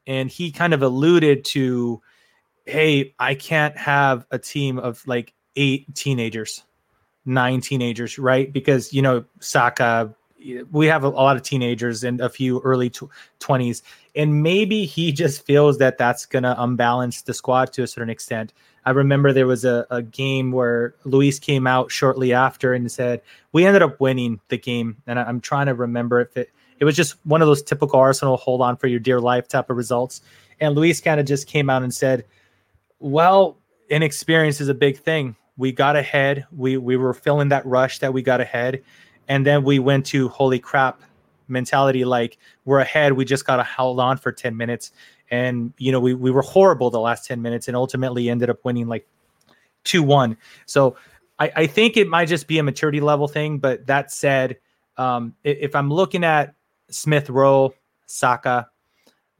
and 0.06 0.28
he 0.28 0.50
kind 0.50 0.74
of 0.74 0.82
alluded 0.82 1.44
to, 1.46 2.02
hey, 2.66 3.14
I 3.18 3.34
can't 3.34 3.76
have 3.76 4.26
a 4.30 4.38
team 4.38 4.78
of 4.78 5.06
like 5.06 5.32
eight 5.56 5.94
teenagers, 5.94 6.64
nine 7.24 7.60
teenagers, 7.60 8.18
right? 8.18 8.52
Because 8.52 8.92
you 8.92 9.00
know 9.00 9.24
Saka, 9.40 10.14
we 10.70 10.86
have 10.86 11.04
a, 11.04 11.08
a 11.08 11.10
lot 11.10 11.36
of 11.36 11.42
teenagers 11.42 12.04
and 12.04 12.20
a 12.20 12.28
few 12.28 12.60
early 12.60 12.90
tw- 12.90 13.10
20s 13.40 13.82
and 14.14 14.42
maybe 14.42 14.84
he 14.84 15.12
just 15.12 15.44
feels 15.44 15.78
that 15.78 15.98
that's 15.98 16.26
going 16.26 16.42
to 16.42 16.60
unbalance 16.60 17.22
the 17.22 17.34
squad 17.34 17.72
to 17.72 17.82
a 17.82 17.86
certain 17.86 18.10
extent. 18.10 18.52
I 18.84 18.90
remember 18.90 19.32
there 19.32 19.46
was 19.46 19.64
a, 19.64 19.86
a 19.90 20.02
game 20.02 20.50
where 20.50 20.94
Luiz 21.04 21.38
came 21.38 21.66
out 21.66 21.90
shortly 21.90 22.32
after 22.32 22.72
and 22.72 22.90
said 22.90 23.22
we 23.52 23.66
ended 23.66 23.82
up 23.82 24.00
winning 24.00 24.40
the 24.48 24.58
game 24.58 24.96
and 25.06 25.18
I, 25.18 25.28
am 25.28 25.40
trying 25.40 25.66
to 25.66 25.74
remember 25.74 26.20
if 26.20 26.36
it 26.36 26.50
it 26.80 26.84
was 26.84 26.96
just 26.96 27.16
one 27.26 27.42
of 27.42 27.48
those 27.48 27.62
typical 27.62 27.98
arsenal 27.98 28.36
hold 28.36 28.60
on 28.60 28.76
for 28.76 28.86
your 28.86 29.00
dear 29.00 29.20
life 29.20 29.48
type 29.48 29.68
of 29.68 29.76
results. 29.76 30.22
And 30.60 30.74
Luiz 30.74 31.00
kind 31.00 31.18
of 31.18 31.26
just 31.26 31.46
came 31.46 31.68
out 31.68 31.82
and 31.82 31.92
said 31.92 32.24
well 33.00 33.58
inexperience 33.90 34.60
is 34.60 34.68
a 34.68 34.74
big 34.74 34.98
thing. 34.98 35.36
We 35.56 35.72
got 35.72 35.96
ahead. 35.96 36.46
We 36.50 36.76
we 36.76 36.96
were 36.96 37.14
feeling 37.14 37.48
that 37.50 37.66
rush 37.66 37.98
that 37.98 38.12
we 38.12 38.22
got 38.22 38.40
ahead 38.40 38.82
and 39.28 39.46
then 39.46 39.62
we 39.62 39.78
went 39.78 40.06
to 40.06 40.28
holy 40.28 40.58
crap 40.58 41.00
mentality 41.48 42.04
like 42.04 42.38
we're 42.64 42.80
ahead. 42.80 43.12
We 43.12 43.24
just 43.24 43.46
got 43.46 43.56
to 43.56 43.64
hold 43.64 44.00
on 44.00 44.16
for 44.18 44.32
10 44.32 44.56
minutes. 44.56 44.92
And 45.30 45.72
you 45.78 45.92
know 45.92 46.00
we, 46.00 46.14
we 46.14 46.30
were 46.30 46.42
horrible 46.42 46.90
the 46.90 47.00
last 47.00 47.26
10 47.26 47.40
minutes 47.40 47.68
and 47.68 47.76
ultimately 47.76 48.30
ended 48.30 48.50
up 48.50 48.64
winning 48.64 48.88
like 48.88 49.06
2-1 49.84 50.36
so 50.66 50.96
I, 51.38 51.52
I 51.54 51.66
think 51.66 51.96
it 51.96 52.08
might 52.08 52.26
just 52.26 52.48
be 52.48 52.58
a 52.58 52.62
maturity 52.62 53.00
level 53.00 53.28
thing 53.28 53.58
but 53.58 53.86
that 53.86 54.10
said 54.10 54.58
um, 54.96 55.34
if 55.44 55.74
i'm 55.74 55.90
looking 55.90 56.24
at 56.24 56.54
smith 56.90 57.30
rowe 57.30 57.72
saka 58.06 58.68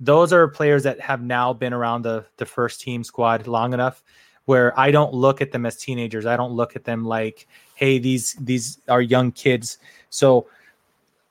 those 0.01 0.33
are 0.33 0.47
players 0.47 0.85
that 0.85 1.01
have 1.01 1.23
now 1.23 1.53
been 1.53 1.73
around 1.73 2.03
the, 2.03 2.25
the 2.37 2.47
first 2.47 2.81
team 2.81 3.03
squad 3.03 3.47
long 3.47 3.75
enough 3.75 4.03
where 4.49 4.79
I 4.81 4.91
don't 4.91 5.13
look 5.13 5.43
at 5.43 5.53
them 5.53 5.67
as 5.67 5.77
teenagers. 5.77 6.25
I 6.25 6.35
don't 6.35 6.53
look 6.53 6.75
at 6.75 6.85
them 6.85 7.05
like, 7.05 7.47
hey, 7.79 7.99
these 7.99 8.35
these 8.41 8.81
are 8.89 9.01
young 9.01 9.31
kids. 9.31 9.79
So 10.11 10.49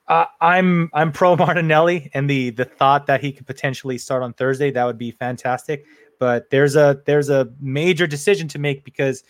uh, 0.08 0.24
I'm 0.40 0.88
I'm 0.94 1.12
pro 1.12 1.36
Martinelli, 1.44 2.10
and 2.14 2.28
the 2.28 2.50
the 2.50 2.64
thought 2.64 3.06
that 3.06 3.20
he 3.20 3.32
could 3.32 3.46
potentially 3.46 3.98
start 3.98 4.22
on 4.22 4.32
Thursday 4.32 4.70
that 4.70 4.84
would 4.84 4.98
be 4.98 5.10
fantastic. 5.10 5.84
But 6.18 6.48
there's 6.48 6.74
a 6.74 7.02
there's 7.04 7.28
a 7.28 7.52
major 7.60 8.06
decision 8.06 8.48
to 8.48 8.58
make 8.58 8.82
because 8.82 9.24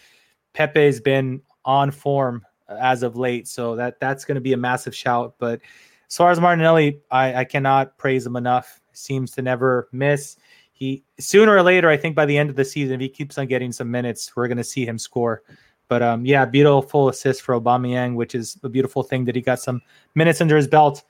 Pepe 0.54 0.84
has 0.84 1.00
been 1.00 1.42
on 1.64 1.90
form 1.90 2.46
as 2.68 3.02
of 3.02 3.16
late, 3.16 3.48
so 3.48 3.74
that 3.74 3.98
that's 3.98 4.24
going 4.24 4.36
to 4.36 4.40
be 4.40 4.52
a 4.52 4.56
massive 4.56 4.94
shout. 4.94 5.34
But 5.38 5.60
as 6.08 6.16
far 6.16 6.30
as 6.30 6.40
Martinelli, 6.40 7.00
I, 7.10 7.34
I 7.34 7.44
cannot 7.44 7.98
praise 7.98 8.24
him 8.24 8.36
enough. 8.36 8.80
Seems 8.92 9.32
to 9.32 9.42
never 9.42 9.88
miss 9.90 10.36
he 10.78 11.02
sooner 11.18 11.56
or 11.56 11.62
later, 11.62 11.88
I 11.88 11.96
think 11.96 12.14
by 12.14 12.24
the 12.24 12.38
end 12.38 12.50
of 12.50 12.56
the 12.56 12.64
season, 12.64 12.94
if 12.94 13.00
he 13.00 13.08
keeps 13.08 13.36
on 13.36 13.48
getting 13.48 13.72
some 13.72 13.90
minutes, 13.90 14.36
we're 14.36 14.46
going 14.46 14.58
to 14.58 14.64
see 14.64 14.86
him 14.86 14.96
score. 14.96 15.42
But 15.88 16.02
um, 16.02 16.26
yeah, 16.26 16.44
beautiful 16.44 17.08
assist 17.08 17.42
for 17.42 17.58
Aubameyang, 17.58 18.14
which 18.14 18.34
is 18.34 18.58
a 18.62 18.68
beautiful 18.68 19.02
thing 19.02 19.24
that 19.24 19.34
he 19.34 19.40
got 19.40 19.60
some 19.60 19.80
minutes 20.14 20.40
under 20.40 20.56
his 20.56 20.68
belt. 20.68 21.02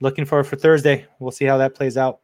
Looking 0.00 0.24
forward 0.24 0.44
for 0.44 0.56
Thursday. 0.56 1.06
We'll 1.20 1.30
see 1.30 1.44
how 1.44 1.56
that 1.58 1.74
plays 1.74 1.96
out. 1.96 2.20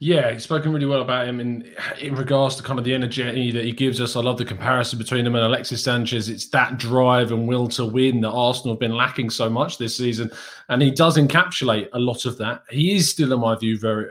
Yeah, 0.00 0.32
he's 0.32 0.42
spoken 0.42 0.72
really 0.72 0.86
well 0.86 1.00
about 1.00 1.28
him 1.28 1.38
in 1.38 1.74
in 2.00 2.14
regards 2.14 2.56
to 2.56 2.62
kind 2.62 2.78
of 2.78 2.84
the 2.84 2.92
energy 2.92 3.52
that 3.52 3.64
he 3.64 3.72
gives 3.72 4.00
us. 4.00 4.16
I 4.16 4.20
love 4.20 4.36
the 4.36 4.44
comparison 4.44 4.98
between 4.98 5.26
him 5.26 5.34
and 5.34 5.44
Alexis 5.44 5.84
Sanchez. 5.84 6.28
It's 6.28 6.48
that 6.48 6.78
drive 6.78 7.30
and 7.30 7.46
will 7.46 7.68
to 7.68 7.84
win 7.86 8.20
that 8.22 8.30
Arsenal 8.30 8.74
have 8.74 8.80
been 8.80 8.96
lacking 8.96 9.30
so 9.30 9.48
much 9.48 9.78
this 9.78 9.96
season, 9.96 10.30
and 10.68 10.82
he 10.82 10.90
does 10.90 11.16
encapsulate 11.16 11.88
a 11.92 12.00
lot 12.00 12.24
of 12.26 12.36
that. 12.38 12.64
He 12.70 12.96
is 12.96 13.08
still, 13.08 13.32
in 13.32 13.40
my 13.40 13.54
view, 13.54 13.78
very 13.78 14.10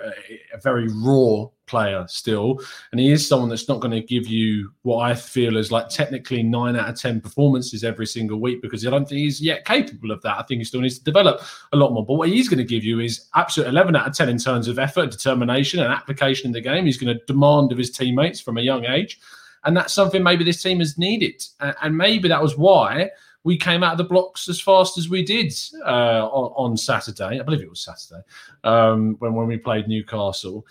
a 0.54 0.58
very 0.60 0.88
raw 0.88 1.48
player 1.72 2.06
still, 2.08 2.60
and 2.92 3.00
he 3.00 3.12
is 3.12 3.28
someone 3.28 3.50
that's 3.50 3.70
not 3.70 3.80
going 3.80 3.94
to 3.94 4.02
give 4.02 4.28
you 4.28 4.72
what 4.84 5.00
I 5.00 5.16
feel 5.16 5.58
is 5.58 5.72
like 5.72 5.88
technically 5.90 6.44
nine 6.44 6.76
out 6.76 6.90
of 6.90 7.00
ten 7.00 7.22
performances 7.22 7.84
every 7.84 8.06
single 8.06 8.40
week 8.40 8.62
because 8.62 8.86
I 8.86 8.92
don't 8.92 9.08
think 9.08 9.20
he's 9.20 9.42
yet 9.42 9.66
capable 9.66 10.12
of 10.12 10.22
that. 10.22 10.38
I 10.38 10.44
think 10.44 10.60
he 10.60 10.66
still 10.66 10.82
needs 10.82 11.00
to 11.00 11.04
develop 11.04 11.42
a 11.72 11.78
lot 11.78 11.94
more. 11.94 12.06
But 12.06 12.16
what 12.16 12.30
he's 12.30 12.50
going 12.50 12.60
to 12.60 12.66
give 12.66 12.84
you 12.84 13.00
is 13.00 13.28
absolute 13.34 13.70
eleven 13.70 13.96
out 13.96 14.08
of 14.08 14.14
ten 14.14 14.30
in 14.30 14.38
terms 14.38 14.68
of 14.68 14.78
effort, 14.78 15.10
determination, 15.10 15.80
and 15.80 15.92
application 15.92 16.48
in 16.48 16.52
the 16.52 16.62
game. 16.62 16.86
He's 16.86 16.98
going 16.98 17.18
to 17.18 17.26
demand 17.26 17.72
of 17.72 17.78
his 17.78 17.90
teammates 17.90 18.42
from 18.42 18.58
a 18.58 18.62
young 18.62 18.86
age, 18.86 19.20
and 19.64 19.76
that's 19.76 19.94
something 19.94 20.22
maybe 20.22 20.44
this 20.44 20.62
team 20.62 20.80
has 20.80 20.98
needed, 20.98 21.42
and 21.60 21.98
maybe 21.98 22.28
that 22.28 22.44
was 22.44 22.58
why 22.58 23.10
we 23.44 23.58
came 23.58 23.84
out 23.84 23.94
of 23.94 23.98
the 23.98 24.04
blocks 24.04 24.48
as 24.50 24.62
fast 24.62 24.98
as 24.98 25.10
we 25.10 25.24
did 25.24 25.52
uh, 25.86 26.28
on, 26.28 26.72
on, 26.72 26.78
Saturday. 26.78 27.40
I 27.40 27.44
believe 27.44 27.62
it 27.62 27.70
was 27.70 27.82
Saturday 27.82 28.22
um, 28.64 29.16
when 29.20 29.34
when 29.34 29.48
we 29.48 29.58
played 29.58 29.88
Newcastle 29.88 30.66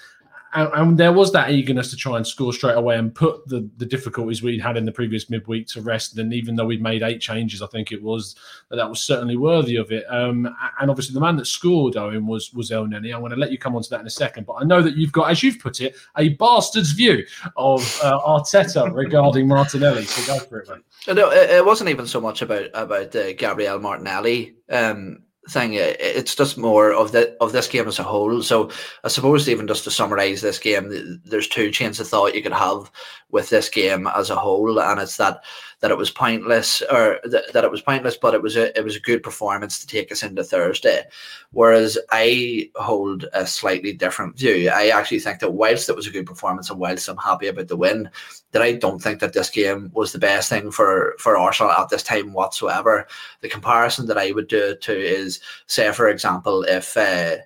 and, 0.53 0.71
and, 0.75 0.99
there 0.99 1.13
was 1.13 1.33
that 1.33 1.51
eagerness 1.51 1.91
to 1.91 1.97
try 1.97 2.17
and 2.17 2.27
score 2.27 2.53
straight 2.53 2.77
away 2.77 2.97
and 2.97 3.15
put 3.15 3.47
the, 3.47 3.69
the 3.77 3.87
difficulties 3.87 4.43
we'd 4.43 4.61
had 4.61 4.77
in 4.77 4.85
the 4.85 4.93
previous 4.93 5.31
midweek 5.31 5.67
to 5.69 5.81
rest. 5.81 6.19
And 6.19 6.33
even 6.33 6.57
though 6.57 6.67
we'd 6.67 6.83
made 6.83 7.03
eight 7.03 7.21
changes, 7.21 7.63
I 7.63 7.67
think 7.69 7.93
it 7.93 8.03
was 8.03 8.37
that, 8.71 8.89
was 8.89 9.01
certainly 9.01 9.37
worthy 9.37 9.77
of 9.77 9.93
it. 9.93 10.05
Um, 10.09 10.47
and 10.81 10.91
obviously, 10.91 11.15
the 11.15 11.21
man 11.21 11.37
that 11.37 11.47
scored, 11.47 11.97
Owen, 11.97 12.27
was 12.27 12.53
was 12.53 12.71
Elneny. 12.71 13.15
I'm 13.15 13.21
going 13.21 13.31
to 13.31 13.37
let 13.37 13.53
you 13.53 13.59
come 13.59 13.77
on 13.77 13.83
to 13.83 13.91
that 13.91 14.01
in 14.01 14.07
a 14.07 14.11
second, 14.11 14.47
but 14.47 14.55
I 14.55 14.65
know 14.65 14.83
that 14.83 14.97
you've 14.97 15.13
got, 15.13 15.31
as 15.31 15.43
you've 15.43 15.59
put 15.59 15.81
it, 15.81 15.95
a 16.17 16.31
bastard's 16.31 16.93
view 16.93 17.25
of 17.57 17.81
uh, 18.03 18.19
Arteta 18.21 18.93
regarding 18.95 19.47
Martinelli. 19.47 20.05
So 20.05 20.35
go 20.35 20.41
for 20.41 20.61
it, 20.61 20.69
mate. 20.69 21.15
No, 21.15 21.31
it 21.31 21.65
wasn't 21.65 21.91
even 21.91 22.07
so 22.07 22.21
much 22.21 22.43
about 22.43 22.67
about 22.75 23.15
uh, 23.15 23.33
Gabriel 23.35 23.79
Martinelli. 23.79 24.57
Um, 24.69 25.23
thing. 25.49 25.73
It's 25.75 26.35
just 26.35 26.59
more 26.59 26.93
of 26.93 27.13
the 27.13 27.37
of 27.41 27.53
this 27.53 27.67
game 27.67 27.89
as 27.89 27.99
a 27.99 28.03
whole. 28.03 28.43
So 28.43 28.71
I 29.05 29.09
suppose 29.09 29.49
even 29.49 29.67
just 29.67 29.85
to 29.85 29.91
summarize 29.91 30.41
this 30.41 30.59
game, 30.59 31.21
there's 31.25 31.49
two 31.49 31.71
chains 31.71 31.99
of 31.99 32.09
thought 32.09 32.35
you 32.35 32.43
could 32.43 32.53
have 32.53 32.91
with 33.31 33.49
this 33.49 33.69
game 33.69 34.07
as 34.09 34.31
a 34.31 34.37
whole, 34.37 34.79
and 34.81 35.01
it's 35.01 35.17
that 35.17 35.43
that 35.81 35.91
it 35.91 35.97
was 35.97 36.11
pointless 36.11 36.83
or 36.91 37.19
th- 37.31 37.53
that 37.53 37.65
it 37.65 37.71
was 37.71 37.81
pointless, 37.81 38.17
but 38.17 38.35
it 38.35 38.43
was 38.43 38.57
a 38.57 38.77
it 38.79 38.85
was 38.85 38.97
a 38.97 39.01
good 39.01 39.23
performance 39.23 39.79
to 39.79 39.87
take 39.87 40.13
us 40.13 40.23
into 40.23 40.45
Thursday. 40.45 41.05
Whereas 41.53 41.99
I 42.11 42.71
hold 42.77 43.25
a 43.33 43.47
slightly 43.47 43.93
different 43.93 44.37
view. 44.37 44.71
I 44.71 44.89
actually 44.89 45.21
think 45.21 45.41
that 45.41 45.53
whilst 45.53 45.89
it 45.89 45.97
was 45.97 46.07
a 46.07 46.11
good 46.11 46.27
performance 46.27 46.71
and 46.71 46.79
whilst 46.79 47.09
I'm 47.09 47.17
happy 47.17 47.49
about 47.49 47.69
the 47.69 47.77
win, 47.77 48.11
that 48.53 48.63
I 48.63 48.73
don't 48.73 49.01
think 49.01 49.21
that 49.21 49.33
this 49.33 49.49
game 49.51 49.91
was 49.95 50.13
the 50.13 50.19
best 50.19 50.51
thing 50.51 50.71
for 50.71 51.15
for 51.19 51.37
Arsenal 51.37 51.73
at 51.73 51.89
this 51.89 52.03
time 52.03 52.35
whatsoever. 52.35 53.07
The 53.41 53.49
comparison 53.49 54.07
that 54.07 54.19
I 54.19 54.33
would 54.33 54.49
do 54.49 54.77
to 54.77 54.93
is 54.93 55.41
say, 55.67 55.91
for 55.93 56.09
example, 56.09 56.63
if 56.65 56.97
uh, 56.97 57.37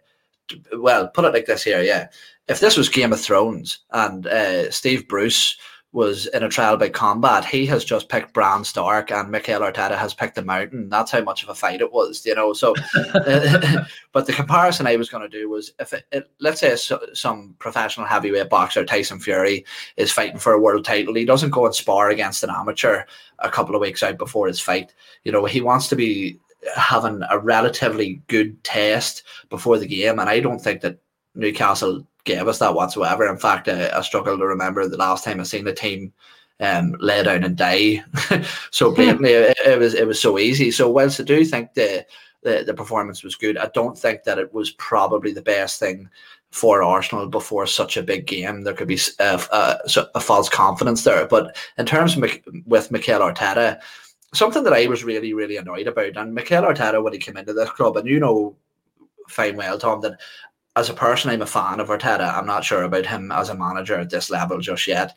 well, 0.76 1.08
put 1.08 1.24
it 1.24 1.32
like 1.32 1.46
this 1.46 1.62
here, 1.62 1.82
yeah. 1.82 2.08
If 2.46 2.60
this 2.60 2.76
was 2.76 2.90
Game 2.90 3.12
of 3.12 3.20
Thrones 3.20 3.78
and 3.92 4.26
uh, 4.26 4.70
Steve 4.70 5.08
Bruce 5.08 5.56
was 5.94 6.26
in 6.26 6.42
a 6.42 6.48
trial 6.48 6.76
by 6.76 6.88
combat. 6.88 7.44
He 7.44 7.64
has 7.66 7.84
just 7.84 8.08
picked 8.08 8.34
Bran 8.34 8.64
Stark, 8.64 9.12
and 9.12 9.30
Mikel 9.30 9.60
Arteta 9.60 9.96
has 9.96 10.12
picked 10.12 10.34
the 10.34 10.42
Mountain. 10.42 10.88
That's 10.88 11.12
how 11.12 11.22
much 11.22 11.44
of 11.44 11.48
a 11.48 11.54
fight 11.54 11.80
it 11.80 11.92
was, 11.92 12.26
you 12.26 12.34
know. 12.34 12.52
So, 12.52 12.74
but 14.12 14.26
the 14.26 14.32
comparison 14.34 14.88
I 14.88 14.96
was 14.96 15.08
going 15.08 15.22
to 15.22 15.28
do 15.28 15.48
was 15.48 15.72
if 15.78 15.92
it, 15.92 16.04
it, 16.10 16.28
let's 16.40 16.60
say 16.60 16.74
some 17.14 17.54
professional 17.60 18.06
heavyweight 18.06 18.50
boxer 18.50 18.84
Tyson 18.84 19.20
Fury 19.20 19.64
is 19.96 20.10
fighting 20.10 20.38
for 20.38 20.52
a 20.52 20.60
world 20.60 20.84
title, 20.84 21.14
he 21.14 21.24
doesn't 21.24 21.50
go 21.50 21.64
and 21.64 21.74
spar 21.74 22.10
against 22.10 22.42
an 22.42 22.50
amateur 22.50 23.04
a 23.38 23.48
couple 23.48 23.76
of 23.76 23.80
weeks 23.80 24.02
out 24.02 24.18
before 24.18 24.48
his 24.48 24.58
fight. 24.58 24.92
You 25.22 25.30
know, 25.30 25.44
he 25.44 25.60
wants 25.60 25.86
to 25.88 25.96
be 25.96 26.40
having 26.74 27.22
a 27.30 27.38
relatively 27.38 28.20
good 28.26 28.62
test 28.64 29.22
before 29.48 29.78
the 29.78 29.86
game, 29.86 30.18
and 30.18 30.28
I 30.28 30.40
don't 30.40 30.60
think 30.60 30.80
that 30.80 30.98
Newcastle 31.36 32.04
gave 32.24 32.48
us 32.48 32.58
that 32.58 32.74
whatsoever. 32.74 33.28
In 33.28 33.38
fact, 33.38 33.68
I, 33.68 33.90
I 33.90 34.00
struggle 34.00 34.38
to 34.38 34.46
remember 34.46 34.88
the 34.88 34.96
last 34.96 35.24
time 35.24 35.40
I 35.40 35.44
seen 35.44 35.64
the 35.64 35.72
team 35.72 36.12
um, 36.60 36.94
lay 36.98 37.22
down 37.22 37.44
and 37.44 37.56
die 37.56 38.02
so 38.70 38.90
hmm. 38.90 38.96
blatantly. 38.96 39.30
it, 39.30 39.56
it, 39.64 39.78
was 39.78 39.94
it 39.94 40.06
was 40.06 40.20
so 40.20 40.38
easy. 40.38 40.70
So 40.70 40.88
whilst 40.90 41.20
I 41.20 41.24
do 41.24 41.44
think 41.44 41.74
the, 41.74 42.06
the 42.42 42.64
the 42.66 42.74
performance 42.74 43.22
was 43.22 43.34
good, 43.34 43.58
I 43.58 43.70
don't 43.74 43.98
think 43.98 44.24
that 44.24 44.38
it 44.38 44.52
was 44.52 44.70
probably 44.72 45.32
the 45.32 45.42
best 45.42 45.78
thing 45.80 46.08
for 46.50 46.84
Arsenal 46.84 47.26
before 47.26 47.66
such 47.66 47.96
a 47.96 48.02
big 48.02 48.26
game. 48.26 48.62
There 48.62 48.74
could 48.74 48.86
be 48.86 49.00
a, 49.18 49.24
a, 49.24 49.34
uh, 49.50 49.78
uh, 49.96 50.04
a 50.14 50.20
false 50.20 50.48
confidence 50.48 51.02
there. 51.02 51.26
But 51.26 51.56
in 51.78 51.84
terms 51.84 52.16
of 52.16 52.24
with 52.64 52.92
Mikel 52.92 53.20
Arteta, 53.20 53.80
something 54.32 54.62
that 54.62 54.72
I 54.72 54.86
was 54.86 55.02
really, 55.02 55.34
really 55.34 55.56
annoyed 55.56 55.88
about, 55.88 56.16
and 56.16 56.32
Mikel 56.32 56.62
Arteta, 56.62 57.02
when 57.02 57.12
he 57.12 57.18
came 57.18 57.36
into 57.36 57.52
this 57.52 57.70
club, 57.70 57.96
and 57.96 58.08
you 58.08 58.20
know 58.20 58.56
fine 59.28 59.56
well, 59.56 59.78
Tom, 59.78 60.00
that 60.02 60.20
as 60.76 60.90
a 60.90 60.94
person, 60.94 61.30
I'm 61.30 61.42
a 61.42 61.46
fan 61.46 61.78
of 61.78 61.88
Arteta. 61.88 62.34
I'm 62.34 62.46
not 62.46 62.64
sure 62.64 62.82
about 62.82 63.06
him 63.06 63.30
as 63.30 63.48
a 63.48 63.54
manager 63.54 63.94
at 63.98 64.10
this 64.10 64.28
level 64.28 64.58
just 64.58 64.86
yet. 64.86 65.16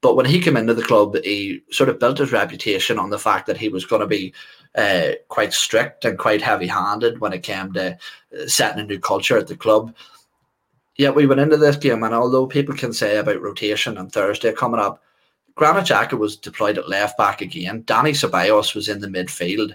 But 0.00 0.16
when 0.16 0.26
he 0.26 0.40
came 0.40 0.56
into 0.56 0.74
the 0.74 0.82
club, 0.84 1.16
he 1.24 1.62
sort 1.70 1.88
of 1.88 1.98
built 1.98 2.18
his 2.18 2.30
reputation 2.30 2.98
on 2.98 3.10
the 3.10 3.18
fact 3.18 3.46
that 3.46 3.56
he 3.56 3.68
was 3.68 3.84
going 3.84 4.00
to 4.00 4.06
be 4.06 4.32
uh, 4.76 5.12
quite 5.28 5.52
strict 5.52 6.04
and 6.04 6.18
quite 6.18 6.42
heavy 6.42 6.66
handed 6.66 7.20
when 7.20 7.32
it 7.32 7.42
came 7.42 7.72
to 7.72 7.96
setting 8.46 8.80
a 8.80 8.86
new 8.86 9.00
culture 9.00 9.36
at 9.36 9.48
the 9.48 9.56
club. 9.56 9.94
Yet 10.96 11.16
we 11.16 11.26
went 11.26 11.40
into 11.40 11.56
this 11.56 11.76
game, 11.76 12.04
and 12.04 12.14
although 12.14 12.46
people 12.46 12.76
can 12.76 12.92
say 12.92 13.16
about 13.16 13.40
rotation 13.40 13.98
on 13.98 14.10
Thursday 14.10 14.52
coming 14.52 14.78
up, 14.78 15.02
Granit 15.56 15.86
Xhaka 15.86 16.18
was 16.18 16.36
deployed 16.36 16.78
at 16.78 16.88
left 16.88 17.18
back 17.18 17.40
again. 17.40 17.82
Dani 17.84 18.10
Ceballos 18.10 18.74
was 18.76 18.88
in 18.88 19.00
the 19.00 19.08
midfield, 19.08 19.74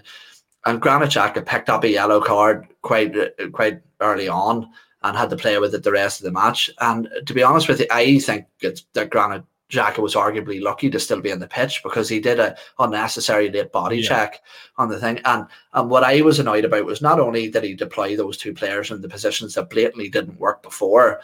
and 0.64 0.80
Granit 0.80 1.10
Xhaka 1.10 1.44
picked 1.44 1.68
up 1.68 1.84
a 1.84 1.88
yellow 1.88 2.22
card 2.22 2.68
quite 2.80 3.14
quite 3.52 3.82
early 4.00 4.28
on 4.28 4.70
and 5.02 5.16
had 5.16 5.30
to 5.30 5.36
play 5.36 5.58
with 5.58 5.74
it 5.74 5.82
the 5.82 5.92
rest 5.92 6.20
of 6.20 6.24
the 6.24 6.32
match. 6.32 6.70
And 6.80 7.08
to 7.26 7.34
be 7.34 7.42
honest 7.42 7.68
with 7.68 7.80
you, 7.80 7.86
I 7.90 8.18
think 8.18 8.46
that 8.60 9.10
Granit 9.10 9.44
Xhaka 9.70 9.98
was 9.98 10.14
arguably 10.14 10.60
lucky 10.60 10.90
to 10.90 11.00
still 11.00 11.20
be 11.20 11.30
in 11.30 11.38
the 11.38 11.46
pitch 11.46 11.82
because 11.82 12.08
he 12.08 12.20
did 12.20 12.40
a 12.40 12.56
unnecessary 12.78 13.50
late 13.50 13.72
body 13.72 13.98
yeah. 13.98 14.08
check 14.08 14.42
on 14.76 14.88
the 14.88 14.98
thing. 14.98 15.20
And 15.24 15.46
and 15.72 15.88
what 15.88 16.04
I 16.04 16.20
was 16.22 16.38
annoyed 16.38 16.64
about 16.64 16.84
was 16.84 17.00
not 17.00 17.20
only 17.20 17.48
did 17.48 17.64
he 17.64 17.74
deploy 17.74 18.16
those 18.16 18.36
two 18.36 18.52
players 18.52 18.90
in 18.90 19.00
the 19.00 19.08
positions 19.08 19.54
that 19.54 19.70
blatantly 19.70 20.08
didn't 20.08 20.40
work 20.40 20.62
before, 20.62 21.20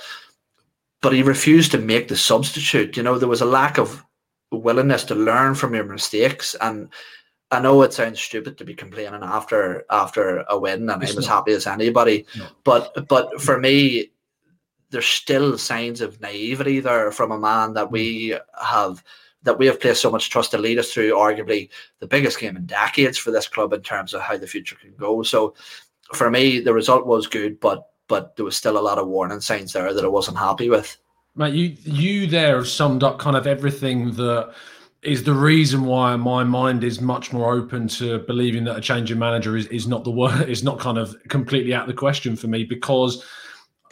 but 1.03 1.13
he 1.13 1.23
refused 1.23 1.73
to 1.73 1.79
make 1.79 2.09
the 2.09 2.17
substitute. 2.17 2.97
You 2.97 3.03
know, 3.03 3.19
there 3.19 3.29
was 3.29 3.43
a 3.43 3.47
lack 3.47 3.79
of 3.79 4.05
willingness 4.53 5.05
to 5.05 5.15
learn 5.15 5.55
from 5.55 5.75
your 5.75 5.85
mistakes 5.85 6.55
and 6.61 6.89
I 7.51 7.61
know 7.61 7.83
it 7.83 7.93
sounds 7.93 8.21
stupid 8.21 8.59
to 8.59 8.65
be 8.65 8.75
complaining 8.75 9.23
after 9.23 9.85
after 9.91 10.45
a 10.49 10.59
win, 10.59 10.91
and 10.91 11.03
it's 11.03 11.13
I'm 11.13 11.19
as 11.19 11.27
happy 11.27 11.53
as 11.53 11.67
anybody. 11.67 12.27
No. 12.37 12.47
But 12.65 13.09
but 13.09 13.41
for 13.41 13.61
me, 13.61 14.11
there's 14.91 15.07
still 15.07 15.57
signs 15.59 16.01
of 16.01 16.21
naivety 16.21 16.81
there 16.81 17.13
from 17.13 17.33
a 17.33 17.39
man 17.39 17.75
that 17.75 17.91
we 17.91 18.31
mm. 18.31 18.41
have 18.61 19.03
that 19.43 19.59
we 19.59 19.67
have 19.67 19.81
placed 19.81 20.03
so 20.03 20.11
much 20.11 20.29
trust 20.29 20.51
to 20.51 20.59
lead 20.59 20.79
us 20.79 20.93
through 20.93 21.13
arguably 21.13 21.69
the 22.01 22.07
biggest 22.07 22.41
game 22.41 22.57
in 22.57 22.67
decades 22.67 23.17
for 23.17 23.31
this 23.31 23.47
club 23.47 23.73
in 23.73 23.81
terms 23.81 24.13
of 24.13 24.21
how 24.21 24.37
the 24.37 24.47
future 24.47 24.75
can 24.75 24.93
go. 24.99 25.23
So 25.23 25.55
for 26.13 26.31
me, 26.31 26.59
the 26.59 26.75
result 26.75 27.07
was 27.07 27.29
good, 27.29 27.61
but 27.61 27.89
but 28.09 28.37
there 28.37 28.45
was 28.45 28.57
still 28.57 28.79
a 28.79 28.81
lot 28.81 28.99
of 28.99 29.09
warning 29.09 29.41
signs 29.41 29.73
there 29.73 29.93
that 29.93 30.05
I 30.05 30.09
wasn't 30.09 30.39
happy 30.39 30.69
with. 30.69 30.97
Mate, 31.37 31.55
you 31.55 31.77
you 31.85 32.27
there 32.27 32.57
have 32.57 32.69
summed 32.69 33.05
up 33.05 33.19
kind 33.19 33.37
of 33.37 33.47
everything 33.47 34.13
that 34.13 34.53
is 35.07 35.23
the 35.23 35.33
reason 35.33 35.85
why 35.85 36.17
my 36.17 36.43
mind 36.45 36.83
is 36.85 37.01
much 37.01 37.33
more 37.33 37.55
open 37.55 37.89
to 37.89 38.19
believing 38.21 38.65
that 38.65 38.77
a 38.77 38.81
change 38.81 39.11
in 39.11 39.19
manager 39.19 39.57
is, 39.57 39.67
is 39.69 39.87
not 39.87 40.05
the 40.05 40.11
word 40.11 40.49
is 40.49 40.63
not 40.63 40.79
kind 40.79 40.99
of 40.99 41.17
completely 41.29 41.73
out 41.73 41.83
of 41.83 41.89
the 41.89 41.95
question 41.95 42.37
for 42.37 42.49
me 42.49 42.65
because 42.65 43.25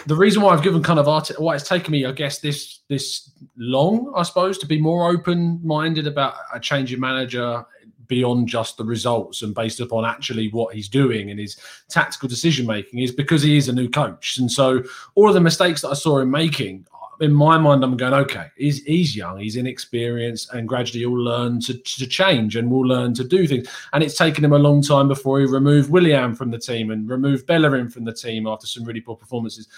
the 0.07 0.17
reason 0.17 0.43
why 0.43 0.53
I've 0.53 0.63
given 0.63 0.83
kind 0.83 0.99
of 0.99 1.09
art 1.09 1.31
why 1.39 1.55
it's 1.55 1.69
taken 1.69 1.93
me 1.93 2.05
I 2.05 2.13
guess 2.13 2.41
this 2.41 2.81
this 2.89 3.31
long 3.57 4.13
I 4.17 4.23
suppose 4.23 4.59
to 4.59 4.67
be 4.67 4.81
more 4.81 5.11
open 5.11 5.61
minded 5.65 6.07
about 6.07 6.35
a 6.53 6.61
change 6.61 6.93
in 6.93 7.01
manager 7.01 7.65
beyond 8.07 8.49
just 8.49 8.77
the 8.77 8.85
results 8.85 9.43
and 9.43 9.55
based 9.55 9.81
upon 9.81 10.05
actually 10.05 10.49
what 10.51 10.75
he's 10.75 10.89
doing 10.89 11.31
and 11.31 11.41
his 11.41 11.57
tactical 11.89 12.29
decision 12.29 12.67
making 12.67 13.01
is 13.01 13.11
because 13.11 13.43
he 13.43 13.57
is 13.57 13.69
a 13.69 13.73
new 13.73 13.89
coach. 13.89 14.37
And 14.39 14.51
so 14.51 14.83
all 15.15 15.29
of 15.29 15.35
the 15.35 15.41
mistakes 15.41 15.83
that 15.83 15.89
I 15.89 15.95
saw 15.95 16.19
him 16.19 16.31
making 16.31 16.87
in 17.21 17.33
my 17.33 17.59
mind, 17.59 17.85
I'm 17.85 17.97
going, 17.97 18.15
okay, 18.15 18.49
he's, 18.57 18.83
he's 18.85 19.17
young, 19.17 19.39
he's 19.39 19.57
inexperienced, 19.57 20.53
and 20.53 20.69
gradually 20.69 21.01
he'll 21.01 21.19
learn 21.19 21.61
to, 21.61 21.75
to 21.75 22.07
change 22.07 22.57
and 22.57 22.71
will 22.71 22.87
learn 22.87 23.15
to 23.15 23.25
do 23.25 23.47
things. 23.47 23.69
And 23.93 24.03
it's 24.03 24.17
taken 24.17 24.45
him 24.45 24.53
a 24.53 24.59
long 24.59 24.83
time 24.83 25.09
before 25.09 25.41
he 25.41 25.47
removed 25.47 25.91
Willian 25.91 26.35
from 26.35 26.51
the 26.51 26.59
team 26.59 26.91
and 26.91 27.09
removed 27.09 27.47
Bellerin 27.47 27.89
from 27.89 28.05
the 28.05 28.13
team 28.13 28.47
after 28.47 28.67
some 28.67 28.85
really 28.85 29.01
poor 29.01 29.17
performances. 29.17 29.69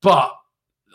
But 0.00 0.32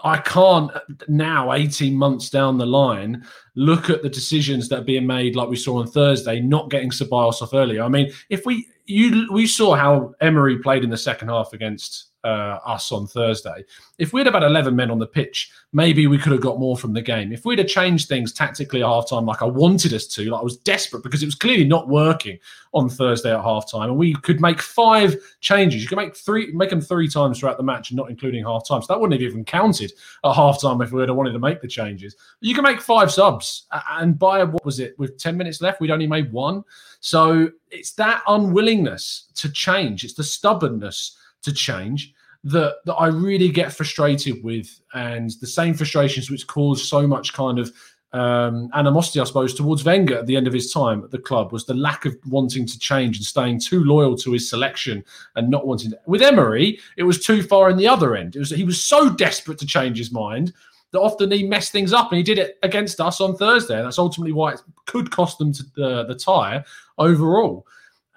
I 0.03 0.17
can't 0.17 0.71
now, 1.07 1.53
18 1.53 1.95
months 1.95 2.29
down 2.29 2.57
the 2.57 2.65
line, 2.65 3.25
look 3.55 3.89
at 3.89 4.03
the 4.03 4.09
decisions 4.09 4.69
that 4.69 4.79
are 4.79 4.83
being 4.83 5.07
made, 5.07 5.35
like 5.35 5.49
we 5.49 5.55
saw 5.55 5.79
on 5.79 5.87
Thursday, 5.87 6.39
not 6.39 6.69
getting 6.69 6.91
Ceballos 6.91 7.41
off 7.41 7.53
earlier. 7.53 7.83
I 7.83 7.89
mean, 7.89 8.11
if 8.29 8.45
we 8.45 8.67
you 8.85 9.27
we 9.31 9.47
saw 9.47 9.75
how 9.75 10.13
Emery 10.21 10.59
played 10.59 10.83
in 10.83 10.89
the 10.89 10.97
second 10.97 11.29
half 11.29 11.53
against 11.53 12.07
uh, 12.27 12.59
us 12.65 12.91
on 12.91 13.07
Thursday. 13.07 13.63
If 13.99 14.11
we'd 14.11 14.25
have 14.25 14.33
had 14.33 14.43
11 14.43 14.75
men 14.75 14.91
on 14.91 14.99
the 14.99 15.07
pitch, 15.07 15.49
maybe 15.71 16.07
we 16.07 16.17
could 16.17 16.33
have 16.33 16.41
got 16.41 16.59
more 16.59 16.75
from 16.75 16.91
the 16.91 17.01
game. 17.01 17.31
If 17.31 17.45
we'd 17.45 17.59
have 17.59 17.69
changed 17.69 18.09
things 18.09 18.33
tactically 18.33 18.83
at 18.83 18.87
halftime, 18.87 19.25
like 19.25 19.41
I 19.41 19.45
wanted 19.45 19.93
us 19.93 20.05
to, 20.07 20.29
like 20.29 20.41
I 20.41 20.43
was 20.43 20.57
desperate 20.57 21.03
because 21.03 21.23
it 21.23 21.25
was 21.25 21.35
clearly 21.35 21.63
not 21.63 21.87
working 21.87 22.37
on 22.73 22.89
Thursday 22.89 23.33
at 23.33 23.41
halftime, 23.41 23.85
and 23.85 23.95
we 23.95 24.13
could 24.13 24.41
make 24.41 24.61
five 24.61 25.15
changes. 25.39 25.81
You 25.81 25.87
could 25.87 25.97
make 25.97 26.17
three, 26.17 26.51
make 26.51 26.69
them 26.69 26.81
three 26.81 27.07
times 27.07 27.39
throughout 27.39 27.55
the 27.55 27.63
match, 27.63 27.93
not 27.93 28.09
including 28.09 28.43
halftime. 28.43 28.83
So 28.83 28.87
that 28.89 28.99
wouldn't 28.99 29.21
have 29.21 29.29
even 29.29 29.45
counted 29.45 29.93
at 30.25 30.35
halftime 30.35 30.83
if 30.83 30.91
we 30.91 30.99
would 30.99 31.07
have 31.07 31.17
wanted 31.17 31.31
to 31.31 31.39
make 31.39 31.61
the 31.61 31.67
changes. 31.67 32.17
You 32.41 32.53
can 32.53 32.65
make 32.65 32.81
five 32.81 33.09
subs, 33.09 33.67
and 33.91 34.19
by 34.19 34.43
what 34.43 34.65
was 34.65 34.81
it? 34.81 34.99
With 34.99 35.17
10 35.17 35.37
minutes 35.37 35.61
left, 35.61 35.79
we'd 35.79 35.91
only 35.91 36.07
made 36.07 36.29
one. 36.33 36.65
So 36.99 37.49
it's 37.71 37.93
that 37.93 38.21
unwillingness 38.27 39.27
to 39.35 39.49
change. 39.49 40.03
It's 40.03 40.13
the 40.13 40.23
stubbornness 40.23 41.15
to 41.43 41.53
change 41.53 42.13
that 42.51 42.77
that 42.85 42.95
I 42.95 43.07
really 43.07 43.49
get 43.49 43.73
frustrated 43.73 44.43
with, 44.43 44.79
and 44.93 45.31
the 45.41 45.47
same 45.47 45.73
frustrations 45.73 46.29
which 46.29 46.47
caused 46.47 46.85
so 46.85 47.05
much 47.05 47.33
kind 47.33 47.59
of 47.59 47.71
um, 48.13 48.69
animosity, 48.73 49.19
I 49.19 49.25
suppose, 49.25 49.53
towards 49.53 49.83
Wenger 49.83 50.17
at 50.17 50.27
the 50.27 50.37
end 50.37 50.47
of 50.47 50.53
his 50.53 50.71
time 50.71 51.03
at 51.03 51.11
the 51.11 51.19
club 51.19 51.51
was 51.51 51.65
the 51.65 51.73
lack 51.73 52.05
of 52.05 52.15
wanting 52.27 52.65
to 52.65 52.79
change 52.79 53.17
and 53.17 53.25
staying 53.25 53.59
too 53.59 53.83
loyal 53.83 54.15
to 54.17 54.31
his 54.31 54.49
selection 54.49 55.03
and 55.35 55.49
not 55.49 55.67
wanting. 55.67 55.91
To. 55.91 55.99
With 56.05 56.21
Emery, 56.21 56.79
it 56.95 57.03
was 57.03 57.23
too 57.23 57.43
far 57.43 57.69
in 57.69 57.77
the 57.77 57.87
other 57.87 58.15
end. 58.15 58.35
It 58.35 58.39
was 58.39 58.49
he 58.49 58.63
was 58.63 58.81
so 58.81 59.09
desperate 59.09 59.59
to 59.59 59.65
change 59.65 59.97
his 59.97 60.11
mind 60.11 60.53
that 60.91 61.01
often 61.01 61.31
he 61.31 61.43
messed 61.45 61.73
things 61.73 61.91
up, 61.91 62.11
and 62.11 62.17
he 62.17 62.23
did 62.23 62.39
it 62.39 62.57
against 62.63 63.01
us 63.01 63.19
on 63.19 63.35
Thursday. 63.35 63.75
And 63.75 63.85
that's 63.85 63.99
ultimately 63.99 64.31
why 64.31 64.53
it 64.53 64.61
could 64.85 65.11
cost 65.11 65.37
them 65.37 65.51
to, 65.51 65.63
uh, 65.83 66.03
the 66.03 66.15
tie 66.15 66.63
overall. 66.97 67.67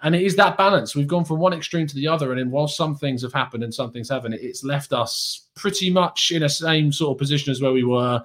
And 0.02 0.14
it 0.14 0.22
is 0.22 0.36
that 0.36 0.56
balance. 0.56 0.96
We've 0.96 1.06
gone 1.06 1.24
from 1.24 1.38
one 1.38 1.52
extreme 1.52 1.86
to 1.86 1.94
the 1.94 2.08
other. 2.08 2.32
And 2.32 2.50
while 2.50 2.68
some 2.68 2.96
things 2.96 3.22
have 3.22 3.32
happened 3.32 3.62
and 3.62 3.74
some 3.74 3.92
things 3.92 4.08
haven't, 4.08 4.34
it's 4.34 4.64
left 4.64 4.92
us 4.92 5.48
pretty 5.54 5.90
much 5.90 6.30
in 6.30 6.44
a 6.44 6.48
same 6.48 6.90
sort 6.90 7.14
of 7.14 7.18
position 7.18 7.50
as 7.50 7.60
where 7.60 7.72
we 7.72 7.84
were 7.84 8.22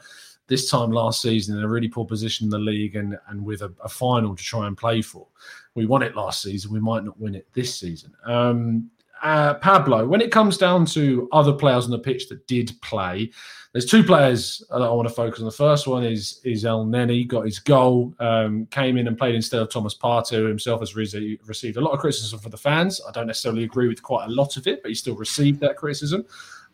this 0.47 0.69
time 0.69 0.91
last 0.91 1.21
season 1.21 1.57
in 1.57 1.63
a 1.63 1.67
really 1.67 1.87
poor 1.87 2.05
position 2.05 2.45
in 2.45 2.49
the 2.49 2.59
league 2.59 2.95
and, 2.95 3.17
and 3.29 3.43
with 3.43 3.61
a, 3.61 3.73
a 3.83 3.89
final 3.89 4.35
to 4.35 4.43
try 4.43 4.67
and 4.67 4.77
play 4.77 5.01
for. 5.01 5.27
We 5.73 5.85
won 5.85 6.03
it 6.03 6.15
last 6.15 6.41
season. 6.41 6.71
We 6.71 6.79
might 6.79 7.03
not 7.03 7.19
win 7.19 7.35
it 7.35 7.47
this 7.53 7.77
season. 7.77 8.13
Um, 8.25 8.89
uh, 9.25 9.55
Pablo, 9.55 10.05
when 10.05 10.21
it 10.21 10.31
comes 10.31 10.55
down 10.55 10.85
to 10.85 11.27
other 11.31 11.51
players 11.51 11.85
on 11.85 11.91
the 11.91 11.97
pitch 11.97 12.29
that 12.29 12.45
did 12.45 12.71
play, 12.83 13.31
there's 13.71 13.87
two 13.87 14.03
players 14.03 14.63
that 14.69 14.83
I 14.83 14.89
want 14.89 15.07
to 15.07 15.13
focus 15.13 15.39
on. 15.39 15.45
The 15.45 15.51
first 15.51 15.87
one 15.87 16.03
is 16.03 16.39
is 16.43 16.63
Elneny, 16.63 17.27
got 17.27 17.45
his 17.45 17.57
goal, 17.57 18.13
um, 18.19 18.67
came 18.67 18.97
in 18.97 19.07
and 19.07 19.17
played 19.17 19.33
instead 19.33 19.61
of 19.61 19.71
Thomas 19.71 19.97
Partey, 19.97 20.37
who 20.37 20.45
himself 20.45 20.79
has 20.81 20.95
re- 20.95 21.39
received 21.47 21.77
a 21.77 21.81
lot 21.81 21.91
of 21.91 21.99
criticism 21.99 22.37
from 22.37 22.51
the 22.51 22.57
fans. 22.57 23.01
I 23.07 23.11
don't 23.11 23.25
necessarily 23.25 23.63
agree 23.63 23.87
with 23.87 24.03
quite 24.03 24.27
a 24.27 24.31
lot 24.31 24.57
of 24.57 24.67
it, 24.67 24.83
but 24.83 24.89
he 24.89 24.95
still 24.95 25.15
received 25.15 25.59
that 25.61 25.75
criticism. 25.75 26.23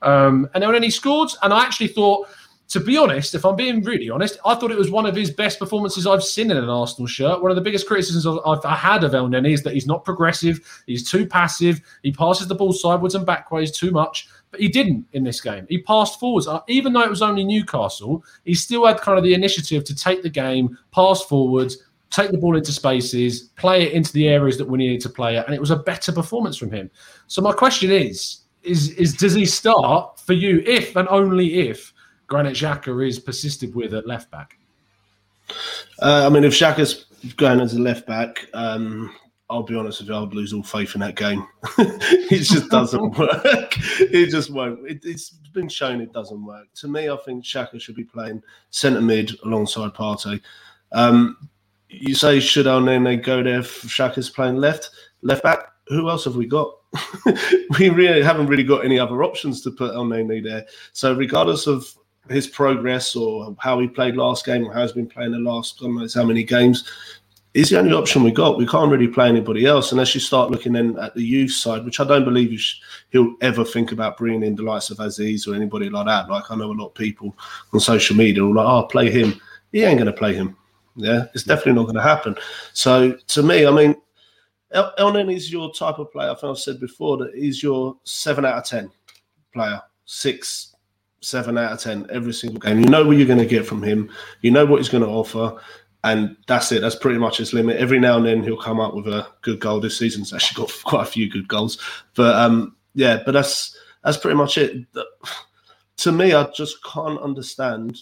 Um, 0.01 0.49
and 0.53 0.61
then 0.61 0.83
he 0.83 0.91
scored, 0.91 1.29
and 1.43 1.53
I 1.53 1.63
actually 1.63 1.87
thought, 1.87 2.27
to 2.71 2.79
be 2.79 2.97
honest, 2.97 3.35
if 3.35 3.43
I'm 3.43 3.57
being 3.57 3.83
really 3.83 4.09
honest, 4.09 4.39
I 4.45 4.55
thought 4.55 4.71
it 4.71 4.77
was 4.77 4.89
one 4.89 5.05
of 5.05 5.13
his 5.13 5.29
best 5.29 5.59
performances 5.59 6.07
I've 6.07 6.23
seen 6.23 6.51
in 6.51 6.55
an 6.55 6.69
Arsenal 6.69 7.05
shirt. 7.05 7.41
One 7.41 7.51
of 7.51 7.55
the 7.55 7.61
biggest 7.61 7.85
criticisms 7.85 8.25
I've, 8.25 8.59
I've 8.63 8.79
had 8.79 9.03
of 9.03 9.11
Elneny 9.11 9.51
is 9.51 9.61
that 9.63 9.73
he's 9.73 9.87
not 9.87 10.05
progressive, 10.05 10.83
he's 10.87 11.09
too 11.09 11.25
passive, 11.25 11.81
he 12.01 12.13
passes 12.13 12.47
the 12.47 12.55
ball 12.55 12.71
sideways 12.71 13.13
and 13.13 13.25
backways 13.25 13.71
too 13.71 13.91
much. 13.91 14.29
but 14.51 14.61
he 14.61 14.69
didn't 14.69 15.05
in 15.11 15.25
this 15.25 15.41
game. 15.41 15.65
He 15.67 15.81
passed 15.81 16.17
forwards, 16.17 16.47
uh, 16.47 16.61
even 16.69 16.93
though 16.93 17.01
it 17.01 17.09
was 17.09 17.21
only 17.21 17.43
Newcastle. 17.43 18.23
He 18.45 18.53
still 18.53 18.85
had 18.85 19.01
kind 19.01 19.17
of 19.17 19.25
the 19.25 19.33
initiative 19.33 19.83
to 19.83 19.95
take 19.95 20.23
the 20.23 20.29
game, 20.29 20.77
pass 20.93 21.21
forwards, 21.23 21.77
take 22.09 22.31
the 22.31 22.37
ball 22.37 22.55
into 22.55 22.71
spaces, 22.71 23.49
play 23.57 23.83
it 23.83 23.91
into 23.91 24.13
the 24.13 24.29
areas 24.29 24.57
that 24.57 24.67
we 24.67 24.77
needed 24.77 25.01
to 25.01 25.09
play 25.09 25.35
it, 25.35 25.45
and 25.45 25.53
it 25.53 25.59
was 25.59 25.71
a 25.71 25.75
better 25.75 26.13
performance 26.13 26.55
from 26.55 26.71
him. 26.71 26.89
So 27.27 27.41
my 27.41 27.51
question 27.51 27.91
is: 27.91 28.43
is 28.63 28.91
is 28.91 29.13
does 29.13 29.33
he 29.33 29.45
start 29.45 30.19
for 30.19 30.33
you 30.33 30.63
if 30.65 30.95
and 30.95 31.07
only 31.09 31.67
if 31.67 31.93
Granit 32.31 32.53
Xhaka 32.53 33.05
is 33.05 33.19
persisted 33.19 33.75
with 33.75 33.93
at 33.93 34.07
left 34.07 34.31
back? 34.31 34.57
Uh, 36.01 36.25
I 36.25 36.29
mean, 36.29 36.45
if 36.45 36.53
Xhaka's 36.53 37.07
going 37.35 37.59
as 37.59 37.73
a 37.73 37.79
left 37.81 38.07
back, 38.07 38.47
um, 38.53 39.13
I'll 39.49 39.63
be 39.63 39.75
honest 39.75 39.99
with 39.99 40.07
you, 40.07 40.15
I'd 40.15 40.33
lose 40.33 40.53
all 40.53 40.63
faith 40.63 40.95
in 40.95 41.01
that 41.01 41.17
game. 41.17 41.45
it 41.77 42.43
just 42.43 42.69
doesn't 42.69 43.01
work. 43.17 43.73
It 43.99 44.29
just 44.29 44.49
won't. 44.49 44.89
It, 44.89 45.03
has 45.03 45.31
been 45.51 45.67
shown 45.67 45.99
it 45.99 46.13
doesn't 46.13 46.45
work. 46.45 46.67
To 46.75 46.87
me, 46.87 47.09
I 47.09 47.17
think 47.17 47.43
Xhaka 47.43 47.81
should 47.81 47.97
be 47.97 48.05
playing 48.05 48.41
centre 48.69 49.01
mid 49.01 49.37
alongside 49.43 49.93
Partey. 49.93 50.39
Um, 50.93 51.49
you 51.89 52.15
say 52.15 52.39
should 52.39 52.65
Elneny 52.65 53.21
go 53.21 53.43
there 53.43 53.59
if 53.59 53.81
Xhaka's 53.81 54.29
playing 54.29 54.55
left 54.55 54.91
left 55.21 55.43
back? 55.43 55.67
Who 55.89 56.09
else 56.09 56.23
have 56.23 56.37
we 56.37 56.45
got? 56.45 56.77
we 57.77 57.89
really 57.89 58.21
haven't 58.21 58.47
really 58.47 58.63
got 58.63 58.85
any 58.85 58.97
other 58.97 59.21
options 59.21 59.61
to 59.63 59.71
put 59.71 59.93
Elneny 59.95 60.41
there. 60.41 60.65
So 60.93 61.13
regardless 61.13 61.67
of 61.67 61.93
his 62.29 62.47
progress 62.47 63.15
or 63.15 63.55
how 63.59 63.79
he 63.79 63.87
played 63.87 64.15
last 64.15 64.45
game 64.45 64.65
or 64.65 64.73
how 64.73 64.81
he's 64.81 64.91
been 64.91 65.07
playing 65.07 65.31
the 65.31 65.39
last 65.39 65.79
God 65.79 65.91
knows 65.91 66.13
how 66.13 66.23
many 66.23 66.43
games, 66.43 66.87
is 67.53 67.69
the 67.69 67.79
only 67.79 67.91
option 67.91 68.23
we 68.23 68.31
got. 68.31 68.57
We 68.57 68.65
can't 68.65 68.91
really 68.91 69.07
play 69.07 69.27
anybody 69.27 69.65
else 69.65 69.91
unless 69.91 70.15
you 70.15 70.21
start 70.21 70.51
looking 70.51 70.73
then 70.73 70.97
at 70.99 71.13
the 71.15 71.23
youth 71.23 71.51
side, 71.51 71.83
which 71.83 71.99
I 71.99 72.05
don't 72.05 72.23
believe 72.23 72.57
he'll 73.09 73.35
ever 73.41 73.65
think 73.65 73.91
about 73.91 74.17
bringing 74.17 74.43
in 74.43 74.55
the 74.55 74.63
likes 74.63 74.89
of 74.89 74.99
Aziz 74.99 75.47
or 75.47 75.55
anybody 75.55 75.89
like 75.89 76.05
that. 76.05 76.29
Like 76.29 76.49
I 76.49 76.55
know 76.55 76.71
a 76.71 76.73
lot 76.73 76.87
of 76.87 76.93
people 76.93 77.35
on 77.73 77.79
social 77.79 78.15
media 78.15 78.43
are 78.43 78.53
like, 78.53 78.65
"Oh, 78.65 78.83
play 78.83 79.11
him." 79.11 79.39
He 79.71 79.83
ain't 79.83 79.97
going 79.97 80.11
to 80.11 80.17
play 80.17 80.33
him. 80.33 80.55
Yeah, 80.95 81.25
it's 81.33 81.43
definitely 81.43 81.73
not 81.73 81.83
going 81.83 81.95
to 81.95 82.01
happen. 82.01 82.35
So 82.73 83.13
to 83.13 83.43
me, 83.43 83.65
I 83.65 83.71
mean, 83.71 83.95
El- 84.71 84.93
Elneny 84.97 85.35
is 85.35 85.51
your 85.51 85.73
type 85.73 85.99
of 85.99 86.11
player. 86.11 86.29
I 86.29 86.35
think 86.35 86.51
I've 86.51 86.57
said 86.57 86.79
before 86.79 87.17
that 87.17 87.33
he's 87.35 87.61
your 87.61 87.97
seven 88.03 88.45
out 88.45 88.57
of 88.57 88.65
ten 88.65 88.91
player, 89.53 89.81
six, 90.05 90.70
seven 91.21 91.57
out 91.57 91.71
of 91.71 91.79
ten 91.79 92.05
every 92.09 92.33
single 92.33 92.59
game. 92.59 92.79
You 92.79 92.87
know 92.87 93.05
what 93.05 93.17
you're 93.17 93.27
going 93.27 93.39
to 93.39 93.45
get 93.45 93.65
from 93.65 93.81
him. 93.81 94.09
You 94.41 94.51
know 94.51 94.65
what 94.65 94.77
he's 94.77 94.89
going 94.89 95.03
to 95.03 95.09
offer, 95.09 95.55
and 96.03 96.35
that's 96.47 96.71
it. 96.71 96.81
That's 96.81 96.95
pretty 96.95 97.19
much 97.19 97.37
his 97.37 97.53
limit. 97.53 97.77
Every 97.77 97.99
now 97.99 98.17
and 98.17 98.25
then 98.25 98.43
he'll 98.43 98.57
come 98.57 98.79
up 98.79 98.93
with 98.93 99.07
a 99.07 99.27
good 99.41 99.59
goal. 99.59 99.79
This 99.79 99.97
season's 99.97 100.33
actually 100.33 100.65
got 100.65 100.73
quite 100.83 101.07
a 101.07 101.11
few 101.11 101.29
good 101.29 101.47
goals, 101.47 101.79
but 102.15 102.35
um, 102.35 102.75
yeah, 102.93 103.21
but 103.25 103.31
that's 103.31 103.77
that's 104.03 104.17
pretty 104.17 104.37
much 104.37 104.57
it. 104.57 104.85
To 105.97 106.11
me, 106.11 106.33
I 106.33 106.49
just 106.55 106.83
can't 106.83 107.19
understand 107.19 107.99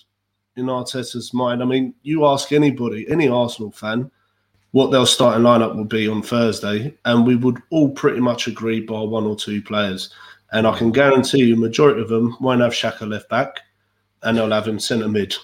in 0.55 0.65
Arteta's 0.65 1.33
mind. 1.33 1.61
I 1.61 1.65
mean, 1.65 1.93
you 2.03 2.25
ask 2.25 2.51
anybody, 2.51 3.09
any 3.09 3.27
Arsenal 3.27 3.71
fan, 3.71 4.09
what 4.71 4.91
their 4.91 5.05
starting 5.05 5.43
lineup 5.43 5.75
will 5.75 5.85
be 5.85 6.07
on 6.07 6.21
Thursday, 6.21 6.95
and 7.05 7.25
we 7.25 7.35
would 7.35 7.61
all 7.71 7.89
pretty 7.89 8.19
much 8.19 8.47
agree 8.47 8.81
by 8.81 9.01
one 9.01 9.25
or 9.25 9.35
two 9.35 9.61
players. 9.61 10.13
And 10.51 10.65
I 10.65 10.77
can 10.77 10.91
guarantee 10.91 11.45
you, 11.45 11.55
majority 11.55 12.01
of 12.01 12.09
them 12.09 12.35
won't 12.39 12.61
have 12.61 12.73
Xhaka 12.73 13.07
left 13.07 13.29
back, 13.29 13.59
and 14.23 14.37
they'll 14.37 14.51
have 14.51 14.67
him 14.67 14.79
centre 14.79 15.07
mid. 15.07 15.35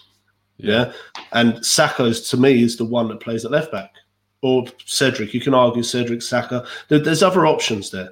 Yeah. 0.58 0.94
And 1.32 1.64
Saka's 1.66 2.30
to 2.30 2.38
me 2.38 2.64
is 2.64 2.78
the 2.78 2.86
one 2.86 3.08
that 3.10 3.20
plays 3.20 3.46
at 3.46 3.52
left 3.52 3.72
back. 3.72 3.94
Or 4.42 4.66
Cedric. 4.86 5.34
You 5.34 5.42
can 5.42 5.54
argue 5.54 5.84
Cedric, 5.84 6.22
Saka. 6.22 6.66
There's 6.88 7.24
other 7.24 7.46
options 7.48 7.92
there. 7.92 8.10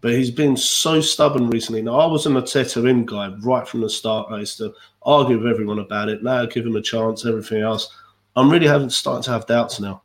But 0.00 0.12
he's 0.12 0.30
been 0.30 0.56
so 0.56 1.00
stubborn 1.00 1.48
recently. 1.48 1.80
Now, 1.80 2.00
I 2.00 2.06
was 2.06 2.26
an 2.26 2.34
Arteta 2.34 2.88
in 2.90 3.06
guy 3.06 3.32
right 3.40 3.66
from 3.66 3.82
the 3.82 3.88
start. 3.88 4.32
I 4.32 4.40
used 4.40 4.58
to 4.58 4.74
argue 5.02 5.38
with 5.38 5.46
everyone 5.46 5.78
about 5.78 6.08
it. 6.08 6.22
Now, 6.22 6.44
give 6.44 6.66
him 6.66 6.76
a 6.76 6.82
chance, 6.82 7.24
everything 7.24 7.62
else. 7.62 7.88
I'm 8.34 8.50
really 8.50 8.66
having 8.66 8.90
starting 8.90 9.22
to 9.24 9.30
have 9.30 9.46
doubts 9.46 9.78
now. 9.78 10.02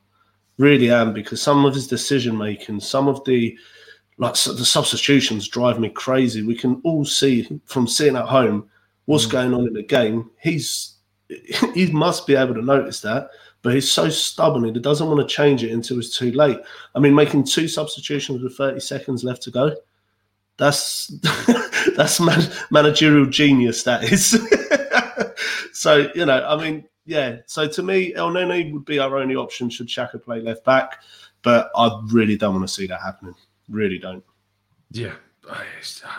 Really 0.57 0.91
am 0.91 1.13
because 1.13 1.41
some 1.41 1.65
of 1.65 1.73
his 1.73 1.87
decision 1.87 2.37
making, 2.37 2.79
some 2.79 3.07
of 3.07 3.23
the 3.25 3.57
like 4.17 4.33
the 4.33 4.65
substitutions 4.65 5.47
drive 5.47 5.79
me 5.79 5.89
crazy. 5.89 6.41
We 6.41 6.55
can 6.55 6.81
all 6.83 7.05
see 7.05 7.61
from 7.65 7.87
sitting 7.87 8.15
at 8.15 8.25
home 8.25 8.69
what's 9.05 9.25
mm. 9.25 9.31
going 9.31 9.53
on 9.53 9.67
in 9.67 9.73
the 9.73 9.83
game. 9.83 10.31
He's 10.41 10.95
he 11.73 11.91
must 11.91 12.25
be 12.25 12.35
able 12.35 12.55
to 12.55 12.61
notice 12.61 13.01
that, 13.01 13.29
but 13.61 13.73
he's 13.73 13.91
so 13.91 14.09
stubborn. 14.09 14.63
He 14.63 14.79
doesn't 14.79 15.07
want 15.07 15.19
to 15.19 15.35
change 15.35 15.63
it 15.63 15.71
until 15.71 15.99
it's 15.99 16.17
too 16.17 16.31
late. 16.31 16.59
I 16.95 16.99
mean, 16.99 17.13
making 17.13 17.45
two 17.45 17.67
substitutions 17.67 18.41
with 18.41 18.55
30 18.55 18.79
seconds 18.79 19.23
left 19.23 19.43
to 19.43 19.51
go. 19.51 19.75
That's 20.57 21.07
that's 21.95 22.19
man, 22.19 22.41
managerial 22.71 23.27
genius. 23.27 23.83
That 23.83 24.03
is. 24.03 24.35
so 25.73 26.09
you 26.15 26.25
know, 26.25 26.43
I 26.47 26.61
mean, 26.61 26.85
yeah. 27.05 27.37
So 27.45 27.67
to 27.67 27.83
me, 27.83 28.13
Elneny 28.13 28.73
would 28.73 28.85
be 28.85 28.97
our 28.97 29.17
only 29.19 29.35
option 29.35 29.69
should 29.69 29.87
Xhaka 29.87 30.23
play 30.23 30.41
left 30.41 30.65
back, 30.65 31.03
but 31.43 31.69
I 31.75 32.01
really 32.07 32.35
don't 32.35 32.55
want 32.55 32.67
to 32.67 32.73
see 32.73 32.87
that 32.87 33.01
happening. 33.01 33.35
Really 33.69 33.97
don't. 33.97 34.23
Yeah, 34.91 35.13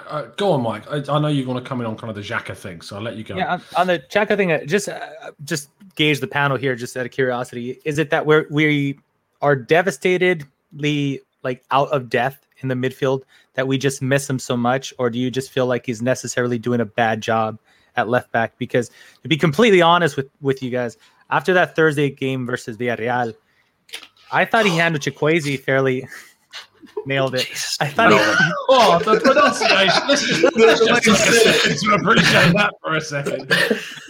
uh, 0.09 0.23
go 0.37 0.53
on, 0.53 0.63
Mike. 0.63 0.91
I, 0.91 0.97
I, 1.13 1.19
know 1.19 1.29
you 1.29 1.47
want 1.47 1.63
to 1.63 1.69
come 1.69 1.81
in 1.81 1.87
on 1.87 1.97
kind 1.97 2.09
of 2.09 2.17
the 2.17 2.23
Xhaka 2.23 2.57
thing, 2.57 2.81
so 2.81 2.97
I'll 2.97 3.03
let 3.03 3.17
you 3.17 3.25
go. 3.25 3.37
Yeah, 3.37 3.55
on, 3.55 3.63
on 3.77 3.87
the 3.87 3.99
Xhaka 3.99 4.37
thing, 4.37 4.53
uh, 4.53 4.65
just 4.65 4.89
uh, 4.89 5.01
just 5.45 5.71
gauge 5.97 6.21
the 6.21 6.27
panel 6.27 6.57
here, 6.57 6.75
just 6.75 6.97
out 6.97 7.05
of 7.05 7.13
curiosity. 7.13 7.79
Is 7.85 7.99
it 7.99 8.11
that 8.11 8.25
we're 8.25 8.47
we 8.51 8.99
are 9.43 9.57
devastatedly 9.57 11.21
like 11.43 11.63
out 11.71 11.89
of 11.91 12.09
depth 12.09 12.47
in 12.59 12.69
the 12.69 12.75
midfield 12.75 13.23
that 13.55 13.69
we 13.69 13.79
just 13.79 14.01
miss 14.01 14.29
him 14.29 14.39
so 14.39 14.57
much, 14.57 14.95
or 14.99 15.11
do 15.11 15.19
you 15.19 15.31
just 15.31 15.51
feel 15.51 15.67
like 15.67 15.85
he's 15.87 16.01
necessarily 16.01 16.59
doing 16.59 16.81
a 16.81 16.87
bad 16.87 17.21
job 17.21 17.59
at 17.97 18.09
left 18.09 18.33
back? 18.33 18.57
Because 18.59 18.91
to 19.23 19.29
be 19.29 19.37
completely 19.37 19.83
honest 19.83 20.17
with 20.17 20.31
with 20.41 20.63
you 20.63 20.71
guys, 20.71 20.97
after 21.31 21.53
that 21.53 21.77
Thursday 21.77 22.09
game 22.11 22.47
versus 22.47 22.79
Villarreal, 22.79 23.35
I 24.33 24.45
thought 24.47 24.65
he 24.65 24.75
handled 24.77 25.03
Chukwueze 25.03 25.61
fairly 25.61 26.09
Nailed 27.07 27.35
it. 27.35 27.49
I 27.81 27.89
thought. 27.89 28.11
No. 28.11 28.19
He, 28.19 28.53
oh, 28.69 28.99
the 29.05 29.21
pronunciation. 29.21 30.03
Let's 30.09 30.27
just, 30.27 30.57
let's 30.57 30.81
just 30.81 31.05
take 31.05 31.07
a 31.07 31.17
second 31.17 31.79
to 31.79 31.95
appreciate 31.95 32.53
that 32.55 32.75
for 32.83 32.97
a 32.97 33.01
second. 33.01 33.53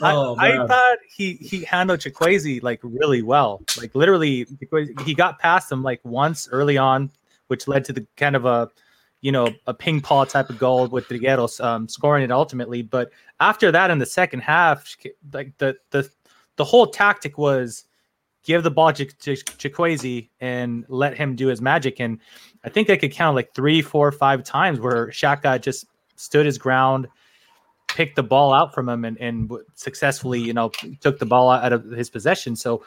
Oh, 0.00 0.36
I, 0.36 0.62
I, 0.62 0.66
thought 0.66 0.98
he 1.08 1.34
he 1.34 1.64
handled 1.64 2.00
Chukwueze 2.00 2.62
like 2.62 2.80
really 2.82 3.22
well. 3.22 3.62
Like 3.76 3.94
literally, 3.94 4.46
he 5.04 5.14
got 5.14 5.38
past 5.38 5.70
him 5.70 5.82
like 5.82 6.00
once 6.04 6.48
early 6.50 6.78
on, 6.78 7.10
which 7.48 7.68
led 7.68 7.84
to 7.86 7.92
the 7.92 8.06
kind 8.16 8.36
of 8.36 8.44
a 8.44 8.70
you 9.20 9.32
know 9.32 9.52
a 9.66 9.74
ping 9.74 10.00
pong 10.00 10.26
type 10.26 10.50
of 10.50 10.58
goal 10.58 10.86
with 10.86 11.08
Trigueros 11.08 11.62
um, 11.64 11.88
scoring 11.88 12.24
it 12.24 12.30
ultimately. 12.30 12.82
But 12.82 13.10
after 13.40 13.72
that, 13.72 13.90
in 13.90 13.98
the 13.98 14.06
second 14.06 14.40
half, 14.40 14.96
like 15.32 15.56
the 15.58 15.76
the 15.90 16.08
the 16.56 16.64
whole 16.64 16.86
tactic 16.86 17.38
was 17.38 17.84
give 18.44 18.62
the 18.62 18.70
ball 18.70 18.92
to, 18.92 19.04
to 19.04 20.30
and 20.40 20.84
let 20.88 21.16
him 21.16 21.36
do 21.36 21.48
his 21.48 21.60
magic. 21.60 22.00
And 22.00 22.18
I 22.64 22.68
think 22.68 22.90
I 22.90 22.96
could 22.96 23.12
count 23.12 23.36
like 23.36 23.54
three, 23.54 23.82
four, 23.82 24.10
five 24.12 24.42
times 24.44 24.80
where 24.80 25.08
Xhaka 25.08 25.60
just 25.60 25.86
stood 26.16 26.46
his 26.46 26.58
ground, 26.58 27.08
picked 27.88 28.16
the 28.16 28.22
ball 28.22 28.52
out 28.52 28.74
from 28.74 28.88
him, 28.88 29.04
and, 29.04 29.18
and 29.18 29.50
successfully, 29.74 30.40
you 30.40 30.52
know, 30.52 30.70
took 31.00 31.18
the 31.18 31.26
ball 31.26 31.50
out 31.50 31.72
of 31.72 31.84
his 31.90 32.10
possession. 32.10 32.56
So 32.56 32.84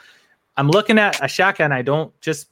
I'm 0.57 0.69
looking 0.69 0.97
at 0.97 1.19
a 1.19 1.25
Xhaka, 1.25 1.61
and 1.61 1.73
I 1.73 1.81
don't 1.81 2.19
just 2.21 2.47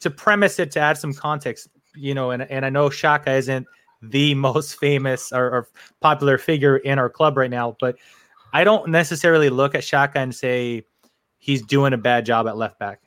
to 0.00 0.10
premise 0.10 0.58
it 0.58 0.70
to 0.72 0.80
add 0.80 0.98
some 0.98 1.14
context, 1.14 1.68
you 1.94 2.14
know, 2.14 2.30
and, 2.30 2.42
and 2.42 2.64
I 2.64 2.70
know 2.70 2.88
Xhaka 2.88 3.38
isn't 3.38 3.66
the 4.02 4.34
most 4.46 4.78
famous 4.78 5.32
or, 5.32 5.50
or 5.50 5.68
popular 6.00 6.38
figure 6.38 6.76
in 6.76 6.98
our 6.98 7.08
club 7.08 7.36
right 7.36 7.50
now, 7.50 7.76
but 7.80 7.96
I 8.52 8.62
don't 8.64 8.90
necessarily 8.90 9.50
look 9.50 9.74
at 9.74 9.82
Xhaka 9.82 10.16
and 10.16 10.34
say 10.34 10.84
he's 11.44 11.62
doing 11.62 11.92
a 11.92 11.98
bad 11.98 12.24
job 12.24 12.46
at 12.46 12.56
left 12.56 12.78
back 12.78 13.00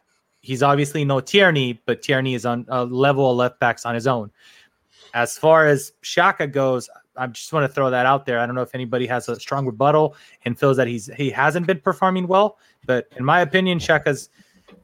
he's 0.48 0.64
obviously 0.64 1.04
no 1.04 1.20
Tierney, 1.20 1.82
but 1.86 2.02
Tierney 2.02 2.34
is 2.34 2.46
on 2.46 2.66
a 2.70 2.86
level 2.86 3.30
of 3.30 3.36
left 3.36 3.60
backs 3.60 3.86
on 3.86 3.94
his 3.94 4.08
own. 4.08 4.32
As 5.14 5.38
far 5.38 5.68
as 5.68 5.92
Xhaka 6.04 6.50
goes, 6.50 6.90
I 7.18 7.28
just 7.28 7.52
want 7.52 7.66
to 7.66 7.74
throw 7.74 7.90
that 7.90 8.06
out 8.06 8.26
there. 8.26 8.40
I 8.40 8.46
don't 8.46 8.56
know 8.56 8.62
if 8.62 8.74
anybody 8.74 9.08
has 9.08 9.28
a 9.28 9.38
strong 9.40 9.66
rebuttal 9.66 10.16
and 10.46 10.58
feels 10.58 10.78
that 10.78 10.88
he's 10.88 11.08
he 11.18 11.30
hasn't 11.30 11.68
been 11.68 11.82
performing 11.82 12.28
well, 12.28 12.60
but 12.86 13.08
in 13.18 13.26
my 13.26 13.42
opinion, 13.42 13.80
Xhaka's 13.80 14.30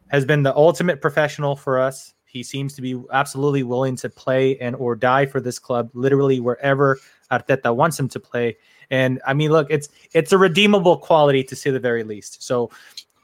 has 0.08 0.26
been 0.26 0.44
the 0.44 0.56
ultimate 0.56 1.02
professional 1.02 1.56
for 1.56 1.80
us. 1.80 2.14
He 2.26 2.44
seems 2.44 2.74
to 2.74 2.82
be 2.82 3.02
absolutely 3.14 3.64
willing 3.64 3.96
to 3.98 4.10
play 4.10 4.58
and 4.58 4.76
or 4.76 4.96
die 4.96 5.26
for 5.28 5.40
this 5.40 5.60
club, 5.60 5.92
literally 5.94 6.40
wherever 6.40 7.00
Arteta 7.32 7.74
wants 7.74 8.00
him 8.00 8.10
to 8.10 8.20
play. 8.20 8.58
And 8.90 9.22
I 9.26 9.34
mean, 9.34 9.52
look, 9.52 9.68
it's 9.70 9.88
it's 10.14 10.34
a 10.34 10.38
redeemable 10.38 10.98
quality 10.98 11.44
to 11.46 11.56
say 11.56 11.70
the 11.70 11.80
very 11.80 12.04
least. 12.04 12.44
So, 12.44 12.70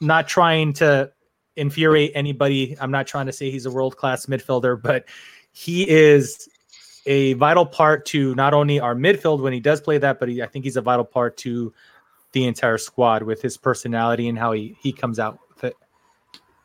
not 0.02 0.28
trying 0.28 0.74
to 0.74 1.12
infuriate 1.56 2.12
anybody. 2.16 2.76
I'm 2.80 2.91
not 2.91 3.08
trying 3.08 3.26
to 3.26 3.34
say 3.34 3.52
he's 3.52 3.66
a 3.66 3.72
world 3.72 3.97
class 3.97 4.26
midfielder, 4.26 4.82
but 4.82 5.06
he 5.52 5.88
is 5.89 6.50
a 7.06 7.34
vital 7.34 7.66
part 7.66 8.06
to 8.08 8.36
not 8.36 8.54
only 8.54 8.80
our 8.80 8.95
midfield 8.95 9.41
when 9.41 9.54
he 9.54 9.60
does 9.60 9.82
play 9.82 9.97
that, 9.97 10.20
but 10.20 10.30
he, 10.30 10.41
I 10.41 10.47
think 10.47 10.66
he's 10.66 10.78
a 10.78 10.82
vital 10.82 11.06
part 11.06 11.38
to 11.38 11.74
the 12.32 12.45
entire 12.45 12.78
squad 12.78 13.24
with 13.24 13.41
his 13.41 13.58
personality 13.58 14.28
and 14.30 14.38
how 14.38 14.52
he 14.52 14.78
he 14.82 14.91
comes 14.91 15.20
out 15.20 15.39
with 15.50 15.64
it. 15.64 15.76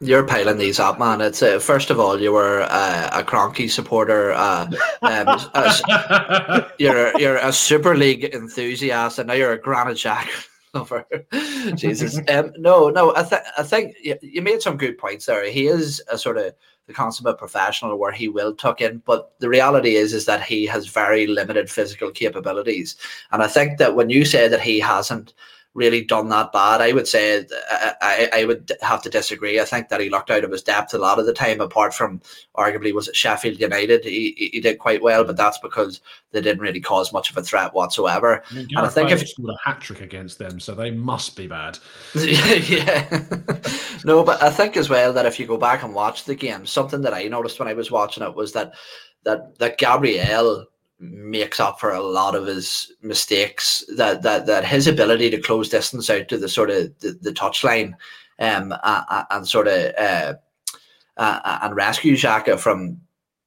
You're 0.01 0.26
piling 0.26 0.59
these 0.59 0.78
up, 0.78 0.99
man. 0.99 1.20
It's 1.20 1.43
uh, 1.43 1.59
first 1.59 1.91
of 1.91 1.99
all, 1.99 2.20
you 2.20 2.32
were 2.32 2.66
uh, 2.68 3.11
a 3.12 3.22
Kroenke 3.22 3.70
supporter. 3.70 4.32
Uh, 4.32 4.66
um, 5.03 5.41
a, 5.55 6.70
you're 6.78 7.18
you're 7.18 7.37
a 7.37 7.53
Super 7.53 7.97
League 7.97 8.24
enthusiast, 8.24 9.18
and 9.18 9.28
now 9.28 9.35
you're 9.35 9.53
a 9.53 9.61
Granit 9.61 9.97
Xhaka 9.97 10.47
lover. 10.79 11.07
Jesus, 11.75 12.18
um, 12.29 12.53
no, 12.59 12.89
no. 12.89 13.14
I, 13.14 13.22
th- 13.22 13.43
I 13.57 13.62
think 13.62 13.95
you, 14.03 14.16
you 14.22 14.43
made 14.43 14.62
some 14.62 14.77
good 14.77 14.99
points 14.99 15.27
there. 15.27 15.49
He 15.49 15.66
is 15.66 16.03
a 16.11 16.18
sort 16.18 16.39
of 16.39 16.55
the 16.87 16.93
consummate 16.93 17.39
professional 17.39 17.97
where 17.97 18.12
he 18.12 18.29
will 18.29 18.55
tuck 18.55 18.81
in. 18.81 19.03
But 19.07 19.33
the 19.39 19.49
reality 19.49 19.97
is, 19.97 20.12
is 20.12 20.27
that 20.27 20.43
he 20.43 20.66
has 20.66 20.87
very 20.87 21.27
limited 21.27 21.70
physical 21.70 22.11
capabilities. 22.11 22.97
And 23.33 23.43
I 23.43 23.47
think 23.47 23.79
that 23.79 23.95
when 23.95 24.11
you 24.11 24.25
say 24.25 24.49
that 24.49 24.61
he 24.61 24.81
hasn't 24.81 25.33
really 25.75 26.05
done 26.05 26.29
that 26.29 26.53
bad. 26.53 26.81
I 26.81 26.93
would 26.93 27.09
say 27.09 27.45
I, 28.01 28.29
I 28.33 28.45
would 28.45 28.72
have 28.81 29.03
to 29.03 29.11
disagree. 29.11 29.61
I 29.61 29.64
think 29.64 29.89
that 29.89 30.01
he 30.01 30.09
looked 30.09 30.31
out 30.31 30.45
of 30.45 30.53
his 30.53 30.62
depth 30.62 30.95
a 30.95 30.99
lot 30.99 31.18
of 31.18 31.27
the 31.27 31.33
time. 31.33 31.61
Apart 31.61 31.93
from 31.93 32.20
arguably 32.57 32.95
was 32.95 33.09
it 33.09 33.16
Sheffield 33.16 33.61
United, 33.61 34.05
he, 34.05 34.51
he 34.53 34.61
did 34.61 34.79
quite 34.79 35.03
well, 35.03 35.25
but 35.25 35.35
mm. 35.35 35.39
that's 35.39 35.59
because 35.59 36.01
they 36.31 36.41
didn't 36.41 36.62
really 36.62 36.81
cause 36.81 37.12
much 37.12 37.31
of 37.31 37.37
a 37.37 37.43
threat 37.43 37.75
whatsoever. 37.75 38.43
I 38.51 38.55
mean, 38.55 38.68
and 38.70 38.87
I 38.87 38.89
think 38.89 39.11
if 39.11 39.20
he 39.20 39.27
scored 39.27 39.51
a 39.51 39.68
hat 39.68 39.81
trick 39.81 40.01
against 40.01 40.39
them, 40.39 40.61
so 40.61 40.75
they 40.75 40.93
must 40.93 41.37
be 41.37 41.49
bad. 41.49 41.79
yeah, 42.14 43.25
no, 44.05 44.22
but 44.22 44.41
I 44.43 44.51
think 44.51 44.77
as 44.77 44.89
well 44.89 45.12
that 45.12 45.27
if 45.27 45.41
you 45.41 45.47
go 45.47 45.59
back 45.59 45.83
and 45.83 45.93
watch 45.93 46.25
the 46.25 46.37
game, 46.37 46.66
something 46.66 47.03
that 47.03 47.14
I 47.14 47.25
noticed 47.25 47.59
when 47.59 47.68
I 47.68 47.75
was 47.75 47.91
watching 47.91 48.22
it 48.22 48.35
was 48.35 48.53
that 48.53 48.75
that 49.25 49.59
that 49.59 49.79
Gabriel 49.79 50.66
makes 50.99 51.61
up 51.61 51.80
for 51.80 51.92
a 51.92 52.03
lot 52.03 52.34
of 52.34 52.47
his 52.47 52.92
mistakes. 53.03 53.84
That 53.97 54.22
that 54.22 54.47
that 54.47 54.64
his 54.64 54.86
ability 54.86 55.30
to 55.30 55.40
close 55.40 55.68
distance 55.68 56.09
out 56.11 56.28
to 56.28 56.38
the 56.38 56.49
sort 56.49 56.70
of 56.70 56.99
the, 57.01 57.18
the 57.20 57.32
touchline, 57.32 57.95
um, 58.38 58.74
uh, 58.82 59.24
and 59.30 59.47
sort 59.47 59.68
of 59.68 59.95
uh, 59.99 60.34
uh, 61.16 61.59
and 61.62 61.76
rescue 61.76 62.14
Xhaka 62.14 62.59
from 62.59 63.01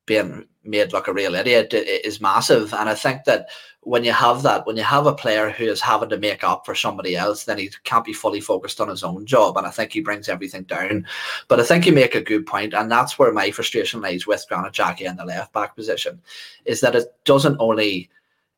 being 0.05 0.45
made 0.63 0.93
like 0.93 1.07
a 1.07 1.13
real 1.13 1.35
idiot 1.35 1.73
is 1.73 2.21
massive. 2.21 2.73
And 2.73 2.89
I 2.89 2.95
think 2.95 3.23
that 3.25 3.47
when 3.87 4.03
you 4.03 4.11
have 4.11 4.43
that, 4.43 4.67
when 4.67 4.75
you 4.75 4.83
have 4.83 5.05
a 5.05 5.15
player 5.15 5.49
who 5.49 5.63
is 5.63 5.79
having 5.79 6.09
to 6.09 6.17
make 6.17 6.43
up 6.43 6.65
for 6.65 6.75
somebody 6.75 7.15
else, 7.15 7.45
then 7.45 7.57
he 7.57 7.71
can't 7.85 8.03
be 8.03 8.11
fully 8.11 8.41
focused 8.41 8.81
on 8.81 8.89
his 8.89 9.01
own 9.01 9.25
job. 9.25 9.55
And 9.55 9.65
I 9.65 9.69
think 9.69 9.93
he 9.93 10.01
brings 10.01 10.27
everything 10.27 10.63
down. 10.63 11.07
But 11.47 11.61
I 11.61 11.63
think 11.63 11.85
you 11.85 11.93
make 11.93 12.13
a 12.13 12.19
good 12.19 12.45
point, 12.45 12.73
and 12.73 12.91
that's 12.91 13.17
where 13.17 13.31
my 13.31 13.49
frustration 13.49 14.01
lies 14.01 14.27
with 14.27 14.45
Granit 14.49 14.73
Xhaka 14.73 15.03
in 15.03 15.15
the 15.15 15.23
left 15.23 15.53
back 15.53 15.73
position, 15.73 16.19
is 16.65 16.81
that 16.81 16.95
it 16.95 17.05
doesn't 17.23 17.55
only 17.61 18.09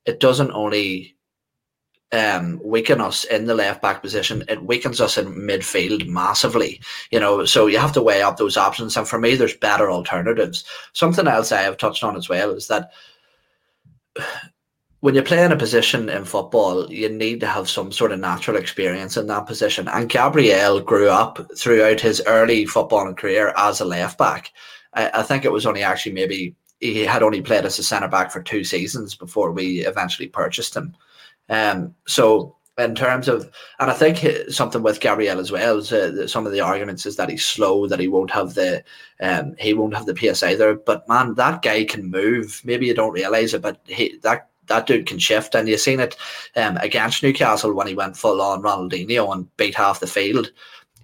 it 0.05 0.19
doesn't 0.19 0.49
only 0.49 1.15
um, 2.11 2.59
weaken 2.63 2.99
us 2.99 3.23
in 3.25 3.45
the 3.45 3.53
left 3.53 3.83
back 3.83 4.01
position. 4.01 4.43
It 4.47 4.63
weakens 4.63 4.99
us 4.99 5.15
in 5.15 5.27
midfield 5.27 6.07
massively. 6.07 6.81
You 7.11 7.19
know, 7.19 7.45
so 7.45 7.67
you 7.67 7.77
have 7.77 7.93
to 7.93 8.01
weigh 8.01 8.23
up 8.23 8.37
those 8.37 8.57
options. 8.57 8.97
And 8.97 9.07
for 9.07 9.19
me, 9.19 9.35
there's 9.35 9.55
better 9.55 9.91
alternatives. 9.91 10.63
Something 10.93 11.27
else 11.27 11.51
I 11.51 11.61
have 11.61 11.77
touched 11.77 12.03
on 12.03 12.17
as 12.17 12.29
well 12.29 12.49
is 12.49 12.67
that 12.69 12.89
when 15.01 15.15
you 15.15 15.23
play 15.23 15.43
in 15.43 15.51
a 15.51 15.57
position 15.57 16.09
in 16.09 16.25
football, 16.25 16.91
you 16.91 17.07
need 17.07 17.39
to 17.39 17.47
have 17.47 17.69
some 17.69 17.91
sort 17.91 18.11
of 18.11 18.19
natural 18.19 18.57
experience 18.57 19.15
in 19.15 19.27
that 19.27 19.45
position. 19.45 19.87
And 19.87 20.09
Gabriel 20.09 20.81
grew 20.81 21.09
up 21.09 21.39
throughout 21.57 22.01
his 22.01 22.21
early 22.27 22.65
footballing 22.65 23.17
career 23.17 23.53
as 23.55 23.79
a 23.79 23.85
left 23.85 24.17
back. 24.17 24.51
I, 24.93 25.09
I 25.13 25.23
think 25.23 25.45
it 25.45 25.51
was 25.51 25.65
only 25.65 25.83
actually 25.83 26.11
maybe 26.11 26.55
he 26.81 27.05
had 27.05 27.23
only 27.23 27.41
played 27.41 27.65
as 27.65 27.79
a 27.79 27.83
centre 27.83 28.07
back 28.07 28.31
for 28.31 28.41
two 28.41 28.63
seasons 28.63 29.15
before 29.15 29.51
we 29.51 29.85
eventually 29.85 30.27
purchased 30.27 30.75
him. 30.75 30.95
Um, 31.49 31.95
so 32.05 32.57
in 32.77 32.95
terms 32.95 33.27
of, 33.27 33.49
and 33.79 33.91
I 33.91 33.93
think 33.93 34.51
something 34.51 34.81
with 34.81 35.01
Gabriel 35.01 35.39
as 35.39 35.51
well. 35.51 35.77
Is, 35.77 35.91
uh, 35.91 36.27
some 36.27 36.45
of 36.45 36.51
the 36.51 36.61
arguments 36.61 37.05
is 37.05 37.15
that 37.17 37.29
he's 37.29 37.45
slow, 37.45 37.87
that 37.87 37.99
he 37.99 38.07
won't 38.07 38.31
have 38.31 38.53
the, 38.53 38.83
um, 39.21 39.55
he 39.59 39.73
won't 39.73 39.95
have 39.95 40.05
the 40.05 40.13
pace 40.13 40.43
either. 40.43 40.75
But 40.75 41.07
man, 41.07 41.35
that 41.35 41.61
guy 41.61 41.83
can 41.83 42.09
move. 42.09 42.61
Maybe 42.63 42.87
you 42.87 42.93
don't 42.93 43.13
realize 43.13 43.53
it, 43.53 43.61
but 43.61 43.81
he 43.85 44.17
that 44.23 44.49
that 44.69 44.87
dude 44.87 45.05
can 45.05 45.19
shift. 45.19 45.55
And 45.55 45.67
you've 45.67 45.79
seen 45.79 45.99
it 45.99 46.15
um, 46.55 46.77
against 46.77 47.21
Newcastle 47.21 47.73
when 47.73 47.87
he 47.87 47.95
went 47.95 48.17
full 48.17 48.41
on 48.41 48.61
Ronaldinho 48.61 49.33
and 49.33 49.57
beat 49.57 49.75
half 49.75 49.99
the 49.99 50.07
field. 50.07 50.51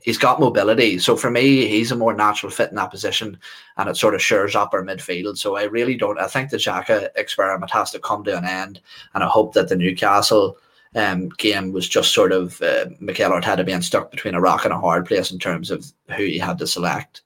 He's 0.01 0.18
got 0.18 0.39
mobility. 0.39 0.99
So 0.99 1.16
for 1.18 1.32
me, 1.32 1.68
he's 1.68 1.91
a 1.91 1.95
more 1.95 2.13
natural 2.13 2.51
fit 2.51 2.70
in 2.70 2.76
that 2.76 2.91
position 2.91 3.39
and 3.78 3.89
it 3.89 3.97
sort 3.97 4.13
of 4.13 4.22
shores 4.22 4.55
up 4.55 4.74
our 4.74 4.84
midfield. 4.84 5.38
So 5.38 5.57
I 5.57 5.63
really 5.63 5.95
don't, 5.95 6.20
I 6.20 6.28
think 6.28 6.51
the 6.51 6.57
Xhaka 6.57 7.09
experiment 7.16 7.72
has 7.72 7.91
to 7.91 7.99
come 7.99 8.24
to 8.26 8.38
an 8.38 8.45
end. 8.45 8.82
And 9.16 9.24
I 9.24 9.28
hope 9.28 9.53
that 9.53 9.68
the 9.68 9.76
Newcastle 9.76 10.57
um, 10.93 11.30
game 11.30 11.72
was 11.72 11.89
just 11.89 12.13
sort 12.13 12.32
of 12.32 12.61
uh, 12.61 12.86
Mikel 12.99 13.32
Arteta 13.32 13.66
being 13.66 13.82
stuck 13.82 14.11
between 14.11 14.36
a 14.36 14.41
rock 14.41 14.63
and 14.63 14.74
a 14.74 14.80
hard 14.80 15.05
place 15.05 15.32
in 15.32 15.39
terms 15.39 15.72
of 15.72 15.91
who 16.16 16.24
he 16.24 16.38
had 16.38 16.59
to 16.59 16.68
select. 16.68 17.22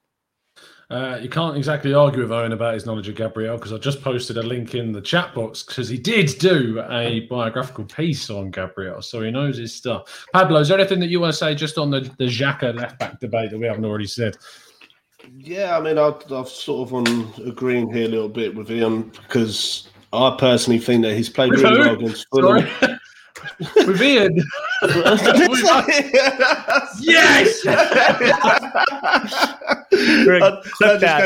Uh, 0.90 1.20
you 1.22 1.30
can't 1.30 1.56
exactly 1.56 1.94
argue 1.94 2.24
with 2.24 2.32
Owen 2.32 2.52
about 2.52 2.74
his 2.74 2.88
knowledge 2.88 3.08
of 3.08 3.16
Gabriel 3.16 3.58
because 3.58 3.72
I 3.72 3.78
just 3.78 4.02
posted 4.02 4.38
a 4.38 4.42
link 4.42 4.74
in 4.74 4.92
the 4.92 5.02
chat 5.02 5.36
box 5.36 5.62
because 5.62 5.88
he 5.88 6.00
did 6.00 6.40
do 6.40 6.84
a 6.90 7.28
biographical 7.30 7.86
piece 7.86 8.32
on 8.32 8.50
Gabriel, 8.50 9.00
so 9.04 9.22
he 9.22 9.30
knows 9.30 9.58
his 9.58 9.74
stuff. 9.74 10.26
Pablo, 10.34 10.60
is 10.60 10.68
there 10.68 10.80
anything 10.80 11.00
that 11.02 11.10
you 11.10 11.20
want 11.20 11.32
to 11.32 11.38
say 11.38 11.54
just 11.54 11.78
on 11.78 11.92
the, 11.92 12.02
the 12.18 12.26
Xhaka 12.26 12.76
left 12.76 12.98
back 12.98 13.20
debate 13.20 13.52
that 13.52 13.60
we 13.60 13.68
haven't 13.68 13.86
already 13.86 14.08
said? 14.08 14.36
Yeah, 15.38 15.78
I 15.78 15.82
mean, 15.82 16.00
I've, 16.00 16.32
I've 16.32 16.50
sort 16.50 16.88
of 16.88 16.94
on 16.96 17.34
agreeing 17.46 17.94
here 17.94 18.06
a 18.06 18.10
little 18.10 18.30
bit 18.30 18.56
with 18.56 18.68
him 18.68 19.12
because 19.28 19.90
I 20.12 20.36
personally 20.40 20.80
think 20.80 21.04
that 21.04 21.16
he's 21.16 21.30
played 21.30 21.52
really 21.52 21.80
well 21.80 21.94
against 21.94 22.28
Fulham. 22.30 22.68
with 23.76 24.02
Ian. 24.02 24.36
yes. 27.00 27.62
Greg, 30.24 30.44
clip 30.74 31.00
that. 31.02 31.22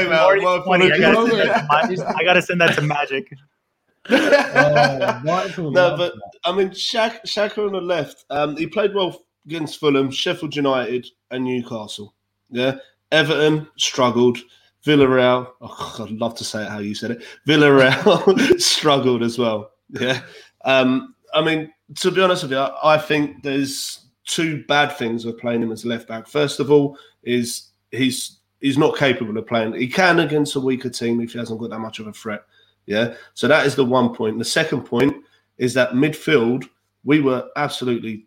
I, 1.70 2.24
got 2.24 2.34
to 2.34 2.41
send 2.41 2.61
that 2.61 2.76
to 2.76 2.82
Magic. 2.82 3.34
oh, 4.09 5.22
no, 5.57 5.97
but 5.97 6.14
I 6.43 6.55
mean, 6.55 6.70
Shaq, 6.70 7.22
Xhaka 7.26 7.66
on 7.66 7.72
the 7.72 7.82
left. 7.82 8.26
Um, 8.30 8.57
he 8.57 8.68
played 8.68 8.93
well 8.93 9.24
against 9.45 9.80
Fulham, 9.80 10.11
Sheffield 10.11 10.55
United, 10.55 11.07
and 11.32 11.45
Newcastle. 11.45 12.14
Yeah, 12.49 12.76
Everton 13.11 13.68
struggled. 13.78 14.39
Villarreal, 14.86 15.47
oh, 15.61 15.95
I'd 15.99 16.11
love 16.11 16.36
to 16.36 16.43
say 16.43 16.64
it 16.64 16.68
how 16.68 16.80
you 16.80 16.93
said 16.93 17.11
it. 17.11 17.24
Villarreal 17.47 18.59
struggled 18.59 19.24
as 19.24 19.39
well. 19.39 19.72
Yeah, 19.89 20.22
um, 20.66 21.16
I 21.34 21.41
mean, 21.41 21.72
to 21.96 22.12
be 22.12 22.22
honest 22.22 22.44
with 22.44 22.52
you, 22.52 22.68
I 22.84 22.98
think 22.98 23.44
there's 23.44 24.06
two 24.26 24.64
bad 24.66 24.98
things 24.98 25.26
with 25.26 25.39
playing 25.39 25.62
him 25.62 25.72
as 25.72 25.86
left 25.86 26.08
back. 26.08 26.28
First 26.28 26.60
of 26.60 26.72
all, 26.72 26.98
is 27.24 27.70
he's 27.91 28.39
he's 28.60 28.78
not 28.78 28.98
capable 28.98 29.38
of 29.38 29.48
playing. 29.48 29.74
He 29.74 29.88
can 29.88 30.20
against 30.20 30.56
a 30.56 30.60
weaker 30.60 30.89
team 30.89 31.22
if 31.22 31.34
he 31.34 31.39
hasn't 31.39 31.60
got 31.60 31.70
that 31.72 31.80
much 31.80 32.00
of 32.00 32.08
a 32.08 32.14
threat. 32.14 32.44
Yeah. 32.86 33.16
So 33.34 33.48
that 33.48 33.66
is 33.66 33.76
the 33.76 33.86
one 33.86 34.14
point. 34.14 34.39
The 34.39 34.46
second 34.46 34.82
point 34.82 35.16
is 35.58 35.74
that 35.74 35.91
midfield, 35.91 36.68
we 37.04 37.22
were 37.22 37.48
absolutely 37.56 38.26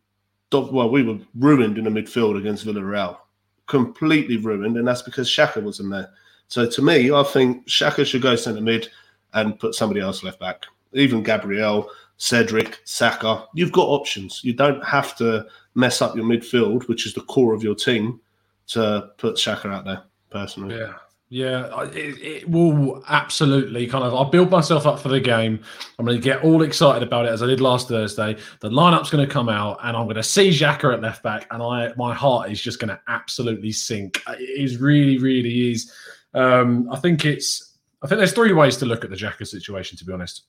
well, 0.52 0.90
we 0.90 1.02
were 1.02 1.18
ruined 1.34 1.76
in 1.76 1.84
the 1.84 1.90
midfield 1.90 2.38
against 2.38 2.64
Villarreal. 2.66 3.18
Completely 3.66 4.36
ruined, 4.36 4.76
and 4.76 4.86
that's 4.86 5.02
because 5.02 5.28
Xhaka 5.28 5.62
wasn't 5.62 5.90
there. 5.90 6.10
So 6.48 6.70
to 6.70 6.82
me, 6.82 7.10
I 7.10 7.22
think 7.24 7.66
Xhaka 7.66 8.06
should 8.06 8.22
go 8.22 8.36
centre 8.36 8.60
mid 8.60 8.88
and 9.34 9.58
put 9.58 9.74
somebody 9.74 10.00
else 10.00 10.22
left 10.22 10.38
back. 10.38 10.64
Even 10.92 11.22
Gabriel, 11.22 11.90
Cedric, 12.18 12.80
Saka. 12.84 13.46
You've 13.54 13.72
got 13.72 13.88
options. 13.88 14.42
You 14.42 14.54
don't 14.54 14.84
have 14.84 15.16
to 15.16 15.46
mess 15.74 16.00
up 16.00 16.16
your 16.16 16.24
midfield, 16.24 16.88
which 16.88 17.06
is 17.06 17.14
the 17.14 17.20
core 17.22 17.54
of 17.54 17.62
your 17.62 17.74
team, 17.74 18.20
to 18.68 19.10
put 19.18 19.36
Xhaka 19.36 19.72
out 19.72 19.84
there. 19.84 20.02
Personally, 20.30 20.76
yeah. 20.76 20.94
Yeah, 21.28 21.82
it, 21.86 22.22
it, 22.22 22.48
will 22.48 23.02
absolutely 23.08 23.88
kind 23.88 24.04
of. 24.04 24.14
I'll 24.14 24.30
build 24.30 24.48
myself 24.48 24.86
up 24.86 25.00
for 25.00 25.08
the 25.08 25.18
game. 25.18 25.58
I'm 25.98 26.04
going 26.06 26.16
to 26.16 26.22
get 26.22 26.44
all 26.44 26.62
excited 26.62 27.02
about 27.02 27.26
it 27.26 27.30
as 27.30 27.42
I 27.42 27.46
did 27.46 27.60
last 27.60 27.88
Thursday. 27.88 28.36
The 28.60 28.70
lineup's 28.70 29.10
going 29.10 29.26
to 29.26 29.32
come 29.32 29.48
out, 29.48 29.78
and 29.82 29.96
I'm 29.96 30.04
going 30.04 30.16
to 30.16 30.22
see 30.22 30.50
Xhaka 30.50 30.94
at 30.94 31.00
left 31.00 31.24
back, 31.24 31.48
and 31.50 31.60
I 31.60 31.92
my 31.96 32.14
heart 32.14 32.52
is 32.52 32.60
just 32.60 32.78
going 32.78 32.90
to 32.90 33.00
absolutely 33.08 33.72
sink. 33.72 34.22
It 34.28 34.64
is 34.64 34.78
really, 34.78 35.18
really 35.18 35.72
is. 35.72 35.92
Um, 36.32 36.88
I 36.92 36.96
think 37.00 37.24
it's. 37.24 37.76
I 38.02 38.06
think 38.06 38.18
there's 38.18 38.32
three 38.32 38.52
ways 38.52 38.76
to 38.76 38.86
look 38.86 39.02
at 39.02 39.10
the 39.10 39.16
Xhaka 39.16 39.48
situation. 39.48 39.98
To 39.98 40.04
be 40.04 40.12
honest, 40.12 40.44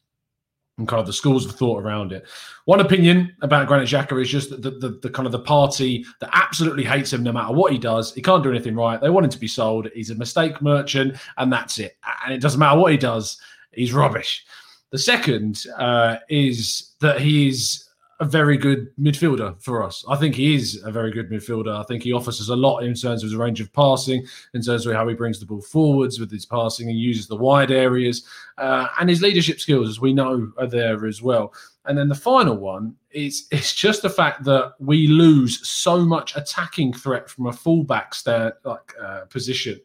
and 0.77 0.87
kind 0.87 0.99
of 0.99 1.07
the 1.07 1.13
schools 1.13 1.45
of 1.45 1.53
thought 1.53 1.83
around 1.83 2.11
it. 2.11 2.27
One 2.65 2.79
opinion 2.79 3.35
about 3.41 3.67
Granit 3.67 3.87
Xhaka 3.87 4.21
is 4.21 4.29
just 4.29 4.49
the, 4.49 4.71
the, 4.71 4.99
the, 5.01 5.09
kind 5.09 5.25
of 5.25 5.31
the 5.31 5.39
party 5.39 6.05
that 6.19 6.29
absolutely 6.33 6.83
hates 6.83 7.11
him 7.11 7.23
no 7.23 7.31
matter 7.31 7.53
what 7.53 7.71
he 7.71 7.79
does. 7.79 8.13
He 8.13 8.21
can't 8.21 8.43
do 8.43 8.51
anything 8.51 8.75
right. 8.75 9.01
They 9.01 9.09
want 9.09 9.25
him 9.25 9.31
to 9.31 9.39
be 9.39 9.47
sold. 9.47 9.87
He's 9.93 10.11
a 10.11 10.15
mistake 10.15 10.61
merchant, 10.61 11.17
and 11.37 11.51
that's 11.51 11.79
it. 11.79 11.97
And 12.23 12.33
it 12.33 12.41
doesn't 12.41 12.59
matter 12.59 12.79
what 12.79 12.91
he 12.91 12.97
does. 12.97 13.39
He's 13.71 13.93
rubbish. 13.93 14.45
The 14.91 14.99
second 14.99 15.65
uh, 15.77 16.17
is 16.29 16.95
that 17.01 17.19
he 17.19 17.49
is 17.49 17.86
a 18.19 18.25
very 18.25 18.57
good 18.57 18.89
midfielder 18.97 19.61
for 19.61 19.83
us. 19.83 20.03
I 20.09 20.15
think 20.15 20.33
he 20.33 20.55
is 20.55 20.81
a 20.83 20.91
very 20.91 21.11
good 21.11 21.29
midfielder. 21.29 21.79
I 21.79 21.83
think 21.83 22.01
he 22.01 22.13
offers 22.13 22.41
us 22.41 22.49
a 22.49 22.55
lot 22.55 22.79
in 22.79 22.95
terms 22.95 23.23
of 23.23 23.29
his 23.29 23.35
range 23.35 23.61
of 23.61 23.71
passing, 23.73 24.25
in 24.55 24.61
terms 24.61 24.85
of 24.85 24.93
how 24.93 25.07
he 25.07 25.13
brings 25.13 25.39
the 25.39 25.45
ball 25.45 25.61
forwards 25.61 26.19
with 26.19 26.31
his 26.31 26.45
passing 26.45 26.89
and 26.89 26.97
uses 26.97 27.27
the 27.27 27.35
wide 27.35 27.69
areas, 27.69 28.25
uh, 28.57 28.87
and 28.99 29.09
his 29.09 29.21
leadership 29.21 29.59
skills, 29.59 29.87
as 29.87 29.99
we 29.99 30.13
know, 30.13 30.51
are 30.57 30.67
there 30.67 31.05
as 31.05 31.21
well. 31.21 31.53
And 31.85 31.97
then 31.97 32.09
the 32.09 32.15
final 32.15 32.57
one 32.57 32.95
is 33.11 33.47
it's 33.51 33.75
just 33.75 34.01
the 34.01 34.09
fact 34.09 34.43
that 34.45 34.73
we 34.79 35.07
lose 35.07 35.67
so 35.67 36.03
much 36.03 36.35
attacking 36.35 36.93
threat 36.93 37.29
from 37.29 37.47
a 37.47 37.53
fullback 37.53 38.15
stand, 38.15 38.53
like 38.63 38.93
uh, 39.01 39.21
position. 39.25 39.79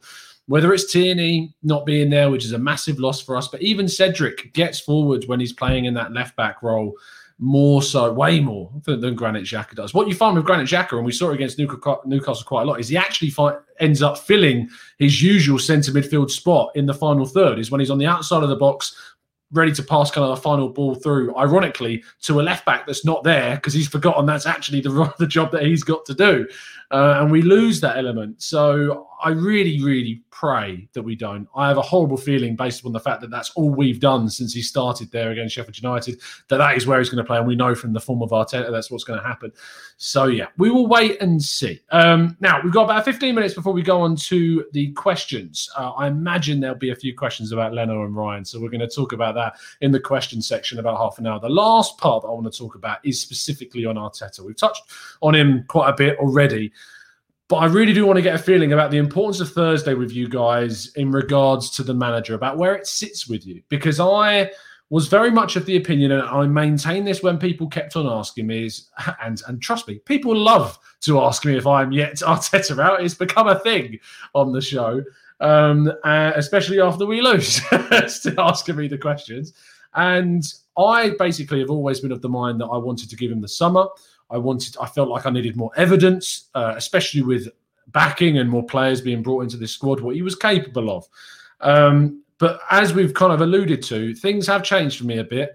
Whether 0.46 0.72
it's 0.72 0.90
Tierney 0.90 1.54
not 1.62 1.86
being 1.86 2.10
there, 2.10 2.30
which 2.30 2.44
is 2.44 2.52
a 2.52 2.58
massive 2.58 2.98
loss 2.98 3.20
for 3.20 3.36
us, 3.36 3.46
but 3.46 3.62
even 3.62 3.86
Cedric 3.86 4.52
gets 4.54 4.80
forward 4.80 5.24
when 5.26 5.38
he's 5.38 5.52
playing 5.52 5.84
in 5.84 5.94
that 5.94 6.12
left 6.12 6.34
back 6.34 6.62
role 6.62 6.94
more 7.42 7.82
so, 7.82 8.12
way 8.12 8.38
more 8.38 8.70
than, 8.84 9.16
Granit 9.16 9.42
Xhaka 9.42 9.74
does. 9.74 9.92
What 9.92 10.06
you 10.06 10.14
find 10.14 10.36
with 10.36 10.44
Granit 10.44 10.68
Xhaka, 10.68 10.92
and 10.92 11.04
we 11.04 11.10
saw 11.10 11.30
it 11.30 11.34
against 11.34 11.58
Newcastle 11.58 12.44
quite 12.46 12.62
a 12.62 12.64
lot, 12.64 12.78
is 12.78 12.86
he 12.86 12.96
actually 12.96 13.34
ends 13.80 14.00
up 14.00 14.16
filling 14.16 14.70
his 15.00 15.20
usual 15.20 15.58
centre 15.58 15.90
midfield 15.90 16.30
spot 16.30 16.70
in 16.76 16.86
the 16.86 16.94
final 16.94 17.26
third. 17.26 17.58
Is 17.58 17.68
when 17.68 17.80
he's 17.80 17.90
on 17.90 17.98
the 17.98 18.06
outside 18.06 18.44
of 18.44 18.48
the 18.48 18.54
box, 18.54 18.94
ready 19.50 19.72
to 19.72 19.82
pass 19.82 20.08
kind 20.08 20.24
of 20.24 20.38
a 20.38 20.40
final 20.40 20.68
ball 20.68 20.94
through, 20.94 21.36
ironically, 21.36 22.04
to 22.22 22.40
a 22.40 22.42
left 22.42 22.64
back 22.64 22.86
that's 22.86 23.04
not 23.04 23.24
there 23.24 23.56
because 23.56 23.74
he's 23.74 23.88
forgotten 23.88 24.24
that's 24.24 24.46
actually 24.46 24.80
the, 24.80 25.12
the 25.18 25.26
job 25.26 25.50
that 25.50 25.64
he's 25.64 25.82
got 25.82 26.04
to 26.06 26.14
do. 26.14 26.46
Uh, 26.92 27.16
and 27.20 27.30
we 27.30 27.40
lose 27.40 27.80
that 27.80 27.96
element. 27.96 28.42
So 28.42 29.08
I 29.22 29.30
really, 29.30 29.82
really 29.82 30.22
pray 30.30 30.88
that 30.92 31.02
we 31.02 31.14
don't. 31.14 31.46
I 31.54 31.68
have 31.68 31.78
a 31.78 31.82
horrible 31.82 32.16
feeling 32.16 32.56
based 32.56 32.84
on 32.84 32.92
the 32.92 33.00
fact 33.00 33.20
that 33.20 33.30
that's 33.30 33.50
all 33.50 33.70
we've 33.70 34.00
done 34.00 34.28
since 34.28 34.52
he 34.52 34.60
started 34.62 35.10
there 35.12 35.30
against 35.30 35.54
Sheffield 35.54 35.80
United, 35.80 36.20
that 36.48 36.56
that 36.56 36.76
is 36.76 36.86
where 36.86 36.98
he's 36.98 37.08
going 37.08 37.22
to 37.22 37.26
play. 37.26 37.38
And 37.38 37.46
we 37.46 37.54
know 37.54 37.74
from 37.74 37.92
the 37.92 38.00
form 38.00 38.20
of 38.20 38.30
Arteta 38.30 38.70
that's 38.70 38.90
what's 38.90 39.04
going 39.04 39.20
to 39.20 39.26
happen. 39.26 39.52
So 39.96 40.26
yeah, 40.26 40.46
we 40.58 40.70
will 40.70 40.88
wait 40.88 41.22
and 41.22 41.40
see. 41.40 41.80
Um, 41.92 42.36
now, 42.40 42.60
we've 42.62 42.72
got 42.72 42.84
about 42.84 43.04
15 43.04 43.34
minutes 43.34 43.54
before 43.54 43.72
we 43.72 43.82
go 43.82 44.00
on 44.00 44.16
to 44.16 44.66
the 44.72 44.92
questions. 44.92 45.70
Uh, 45.76 45.92
I 45.92 46.08
imagine 46.08 46.58
there'll 46.58 46.76
be 46.76 46.90
a 46.90 46.96
few 46.96 47.16
questions 47.16 47.52
about 47.52 47.72
Leno 47.72 48.04
and 48.04 48.16
Ryan. 48.16 48.44
So 48.44 48.60
we're 48.60 48.70
going 48.70 48.80
to 48.80 48.88
talk 48.88 49.12
about 49.12 49.34
that 49.36 49.54
in 49.80 49.92
the 49.92 50.00
question 50.00 50.42
section 50.42 50.80
about 50.80 50.98
half 50.98 51.18
an 51.18 51.26
hour. 51.26 51.38
The 51.38 51.48
last 51.48 51.96
part 51.98 52.22
that 52.22 52.28
I 52.28 52.32
want 52.32 52.52
to 52.52 52.58
talk 52.58 52.74
about 52.74 52.98
is 53.04 53.20
specifically 53.20 53.84
on 53.84 53.94
Arteta. 53.94 54.40
We've 54.40 54.56
touched 54.56 54.82
on 55.20 55.34
him 55.34 55.64
quite 55.68 55.90
a 55.90 55.94
bit 55.94 56.18
already. 56.18 56.72
But 57.52 57.58
I 57.58 57.66
really 57.66 57.92
do 57.92 58.06
want 58.06 58.16
to 58.16 58.22
get 58.22 58.34
a 58.34 58.38
feeling 58.38 58.72
about 58.72 58.90
the 58.90 58.96
importance 58.96 59.38
of 59.38 59.52
Thursday 59.52 59.92
with 59.92 60.10
you 60.10 60.26
guys 60.26 60.90
in 60.94 61.12
regards 61.12 61.68
to 61.72 61.82
the 61.82 61.92
manager, 61.92 62.32
about 62.34 62.56
where 62.56 62.74
it 62.74 62.86
sits 62.86 63.28
with 63.28 63.46
you. 63.46 63.60
Because 63.68 64.00
I 64.00 64.50
was 64.88 65.06
very 65.06 65.30
much 65.30 65.56
of 65.56 65.66
the 65.66 65.76
opinion, 65.76 66.12
and 66.12 66.22
I 66.22 66.46
maintain 66.46 67.04
this 67.04 67.22
when 67.22 67.36
people 67.36 67.68
kept 67.68 67.94
on 67.94 68.06
asking 68.06 68.46
me, 68.46 68.64
is 68.64 68.88
and 69.22 69.42
and 69.46 69.60
trust 69.60 69.86
me, 69.86 69.98
people 69.98 70.34
love 70.34 70.78
to 71.02 71.20
ask 71.20 71.44
me 71.44 71.54
if 71.58 71.66
I'm 71.66 71.92
yet 71.92 72.14
Arteta 72.26 72.82
out. 72.82 73.04
It's 73.04 73.12
become 73.12 73.48
a 73.48 73.58
thing 73.58 73.98
on 74.32 74.52
the 74.52 74.62
show, 74.62 75.04
um, 75.40 75.92
uh, 76.04 76.32
especially 76.34 76.80
after 76.80 77.04
we 77.04 77.20
lose, 77.20 77.60
still 78.06 78.40
asking 78.40 78.76
me 78.76 78.88
the 78.88 78.96
questions. 78.96 79.52
And 79.92 80.42
I 80.76 81.10
basically 81.18 81.60
have 81.60 81.70
always 81.70 82.00
been 82.00 82.12
of 82.12 82.22
the 82.22 82.28
mind 82.28 82.60
that 82.60 82.66
I 82.66 82.76
wanted 82.76 83.10
to 83.10 83.16
give 83.16 83.30
him 83.30 83.40
the 83.40 83.48
summer. 83.48 83.86
I 84.30 84.38
wanted, 84.38 84.76
I 84.80 84.86
felt 84.86 85.08
like 85.08 85.26
I 85.26 85.30
needed 85.30 85.56
more 85.56 85.70
evidence, 85.76 86.48
uh, 86.54 86.74
especially 86.76 87.22
with 87.22 87.48
backing 87.88 88.38
and 88.38 88.48
more 88.48 88.64
players 88.64 89.00
being 89.00 89.22
brought 89.22 89.42
into 89.42 89.56
this 89.56 89.72
squad, 89.72 90.00
what 90.00 90.14
he 90.14 90.22
was 90.22 90.34
capable 90.34 90.90
of. 90.90 91.06
Um, 91.60 92.22
but 92.38 92.60
as 92.70 92.94
we've 92.94 93.14
kind 93.14 93.32
of 93.32 93.40
alluded 93.40 93.82
to, 93.84 94.14
things 94.14 94.46
have 94.46 94.62
changed 94.62 94.98
for 94.98 95.04
me 95.04 95.18
a 95.18 95.24
bit. 95.24 95.54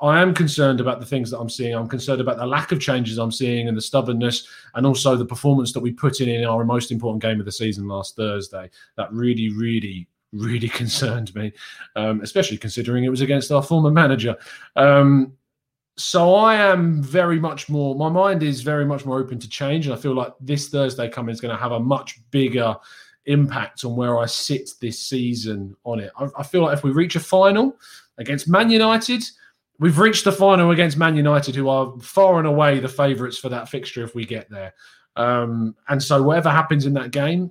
I 0.00 0.20
am 0.20 0.34
concerned 0.34 0.80
about 0.80 1.00
the 1.00 1.06
things 1.06 1.30
that 1.30 1.38
I'm 1.38 1.48
seeing. 1.48 1.74
I'm 1.74 1.88
concerned 1.88 2.20
about 2.20 2.36
the 2.36 2.46
lack 2.46 2.70
of 2.70 2.80
changes 2.80 3.18
I'm 3.18 3.32
seeing 3.32 3.66
and 3.66 3.76
the 3.76 3.82
stubbornness, 3.82 4.46
and 4.74 4.86
also 4.86 5.16
the 5.16 5.24
performance 5.24 5.72
that 5.72 5.80
we 5.80 5.92
put 5.92 6.20
in 6.20 6.28
in 6.28 6.44
our 6.44 6.64
most 6.64 6.92
important 6.92 7.22
game 7.22 7.40
of 7.40 7.46
the 7.46 7.52
season 7.52 7.88
last 7.88 8.14
Thursday. 8.14 8.70
That 8.96 9.12
really, 9.12 9.48
really, 9.50 10.06
really 10.32 10.68
concerned 10.80 11.34
me, 11.34 11.52
um, 11.96 12.20
especially 12.22 12.58
considering 12.58 13.04
it 13.04 13.10
was 13.10 13.20
against 13.20 13.50
our 13.52 13.62
former 13.62 13.90
manager. 13.90 14.36
Um, 14.76 15.34
so 15.96 16.34
I 16.36 16.54
am 16.54 17.02
very 17.02 17.40
much 17.40 17.68
more. 17.68 17.96
My 17.96 18.08
mind 18.08 18.44
is 18.44 18.62
very 18.62 18.84
much 18.84 19.04
more 19.04 19.18
open 19.18 19.40
to 19.40 19.48
change, 19.48 19.86
and 19.86 19.94
I 19.94 19.98
feel 19.98 20.14
like 20.14 20.32
this 20.40 20.68
Thursday 20.68 21.08
coming 21.08 21.32
is 21.32 21.40
going 21.40 21.54
to 21.54 21.60
have 21.60 21.72
a 21.72 21.80
much 21.80 22.20
bigger 22.30 22.76
impact 23.26 23.84
on 23.84 23.96
where 23.96 24.18
I 24.18 24.26
sit 24.26 24.70
this 24.80 25.00
season 25.00 25.76
on 25.84 26.00
it. 26.00 26.12
I, 26.16 26.28
I 26.38 26.42
feel 26.44 26.62
like 26.62 26.76
if 26.76 26.84
we 26.84 26.92
reach 26.92 27.16
a 27.16 27.20
final 27.20 27.76
against 28.16 28.48
Man 28.48 28.70
United, 28.70 29.24
we've 29.80 29.98
reached 29.98 30.24
the 30.24 30.32
final 30.32 30.70
against 30.70 30.96
Man 30.96 31.16
United, 31.16 31.56
who 31.56 31.68
are 31.68 31.92
far 32.00 32.38
and 32.38 32.46
away 32.46 32.78
the 32.78 32.88
favourites 32.88 33.38
for 33.38 33.48
that 33.48 33.68
fixture 33.68 34.04
if 34.04 34.14
we 34.14 34.24
get 34.24 34.48
there. 34.48 34.74
Um, 35.16 35.74
and 35.88 36.00
so 36.00 36.22
whatever 36.22 36.48
happens 36.48 36.86
in 36.86 36.94
that 36.94 37.10
game, 37.10 37.50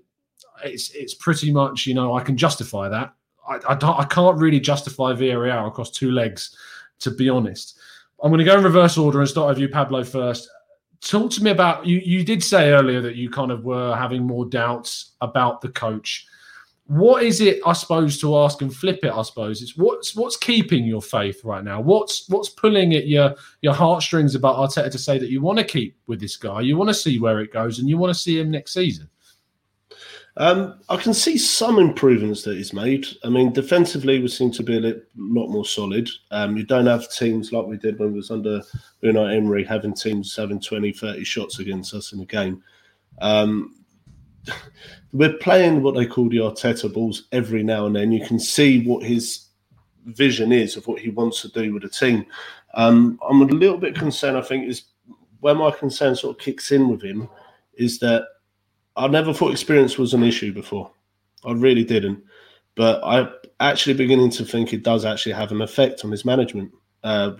it's 0.63 0.91
it's 0.91 1.13
pretty 1.13 1.51
much 1.51 1.85
you 1.85 1.93
know 1.93 2.15
I 2.15 2.21
can 2.21 2.37
justify 2.37 2.89
that. 2.89 3.13
I, 3.47 3.59
I, 3.69 3.99
I 3.99 4.05
can't 4.05 4.37
really 4.37 4.59
justify 4.59 5.13
Villarreal 5.13 5.67
across 5.67 5.89
two 5.89 6.11
legs, 6.11 6.55
to 6.99 7.11
be 7.11 7.29
honest. 7.29 7.79
I'm 8.21 8.29
going 8.31 8.39
to 8.39 8.45
go 8.45 8.57
in 8.57 8.63
reverse 8.63 8.97
order 8.97 9.19
and 9.19 9.29
start 9.29 9.49
with 9.49 9.59
you, 9.59 9.69
Pablo, 9.69 10.03
first. 10.03 10.49
Talk 11.01 11.31
to 11.31 11.43
me 11.43 11.51
about 11.51 11.85
you. 11.85 11.99
You 11.99 12.23
did 12.23 12.43
say 12.43 12.71
earlier 12.71 13.01
that 13.01 13.15
you 13.15 13.29
kind 13.29 13.51
of 13.51 13.63
were 13.63 13.95
having 13.95 14.23
more 14.23 14.45
doubts 14.45 15.11
about 15.21 15.61
the 15.61 15.69
coach. 15.69 16.25
What 16.87 17.21
is 17.23 17.41
it, 17.41 17.59
I 17.65 17.73
suppose, 17.73 18.19
to 18.21 18.37
ask 18.37 18.61
and 18.61 18.73
flip 18.73 18.99
it? 19.03 19.11
I 19.11 19.21
suppose 19.21 19.61
it's 19.61 19.77
what's 19.77 20.15
what's 20.15 20.37
keeping 20.37 20.85
your 20.85 21.01
faith 21.01 21.43
right 21.43 21.63
now. 21.63 21.81
What's 21.81 22.27
what's 22.29 22.49
pulling 22.49 22.95
at 22.95 23.07
your 23.07 23.35
your 23.61 23.73
heartstrings 23.73 24.35
about 24.35 24.55
Arteta 24.55 24.89
to 24.91 24.97
say 24.97 25.19
that 25.19 25.29
you 25.29 25.41
want 25.41 25.59
to 25.59 25.65
keep 25.65 25.97
with 26.07 26.19
this 26.19 26.37
guy, 26.37 26.61
you 26.61 26.77
want 26.77 26.89
to 26.89 26.93
see 26.93 27.19
where 27.19 27.41
it 27.41 27.53
goes, 27.53 27.79
and 27.79 27.87
you 27.87 27.97
want 27.97 28.13
to 28.13 28.19
see 28.19 28.39
him 28.39 28.49
next 28.49 28.73
season. 28.73 29.07
Um, 30.39 30.79
I 30.87 30.97
can 30.97 31.15
see 31.15 31.35
some 31.35 31.79
improvements 31.79 32.43
that 32.43 32.57
he's 32.57 32.71
made. 32.71 33.07
I 33.23 33.29
mean, 33.29 33.51
defensively, 33.53 34.19
we 34.19 34.27
seem 34.27 34.51
to 34.51 34.63
be 34.63 34.77
a 34.77 35.01
lot 35.15 35.47
more 35.47 35.65
solid. 35.65 36.07
Um, 36.29 36.55
you 36.55 36.63
don't 36.63 36.85
have 36.85 37.11
teams 37.11 37.51
like 37.51 37.65
we 37.65 37.77
did 37.77 37.97
when 37.97 38.11
we 38.11 38.17
was 38.17 38.29
under 38.29 38.61
Unai 39.03 39.35
Emery, 39.35 39.63
having 39.63 39.95
teams 39.95 40.35
having 40.35 40.61
20, 40.61 40.91
30 40.91 41.23
shots 41.23 41.57
against 41.57 41.95
us 41.95 42.13
in 42.13 42.19
a 42.19 42.25
game. 42.25 42.63
Um, 43.19 43.83
we're 45.11 45.37
playing 45.37 45.81
what 45.81 45.95
they 45.95 46.05
call 46.05 46.29
the 46.29 46.37
Arteta 46.37 46.93
balls 46.93 47.27
every 47.31 47.63
now 47.63 47.87
and 47.87 47.95
then. 47.95 48.11
You 48.11 48.23
can 48.23 48.39
see 48.39 48.85
what 48.85 49.03
his 49.03 49.47
vision 50.05 50.51
is 50.51 50.77
of 50.77 50.85
what 50.85 51.01
he 51.01 51.09
wants 51.09 51.41
to 51.41 51.49
do 51.49 51.73
with 51.73 51.81
the 51.81 51.89
team. 51.89 52.27
Um, 52.75 53.19
I'm 53.27 53.41
a 53.41 53.45
little 53.45 53.79
bit 53.79 53.95
concerned, 53.95 54.37
I 54.37 54.41
think, 54.41 54.67
is 54.67 54.83
where 55.39 55.55
my 55.55 55.71
concern 55.71 56.15
sort 56.15 56.37
of 56.37 56.43
kicks 56.43 56.71
in 56.71 56.89
with 56.89 57.01
him 57.01 57.27
is 57.73 57.97
that 57.99 58.27
I 58.97 59.07
never 59.07 59.33
thought 59.33 59.51
experience 59.51 59.97
was 59.97 60.13
an 60.13 60.23
issue 60.23 60.51
before. 60.53 60.91
I 61.45 61.53
really 61.53 61.83
didn't. 61.83 62.23
But 62.75 63.01
I'm 63.03 63.29
actually 63.59 63.95
beginning 63.95 64.29
to 64.31 64.45
think 64.45 64.71
it 64.71 64.83
does 64.83 65.05
actually 65.05 65.33
have 65.33 65.51
an 65.51 65.61
effect 65.61 66.05
on 66.05 66.11
his 66.11 66.25
management, 66.25 66.71
uh, 67.03 67.33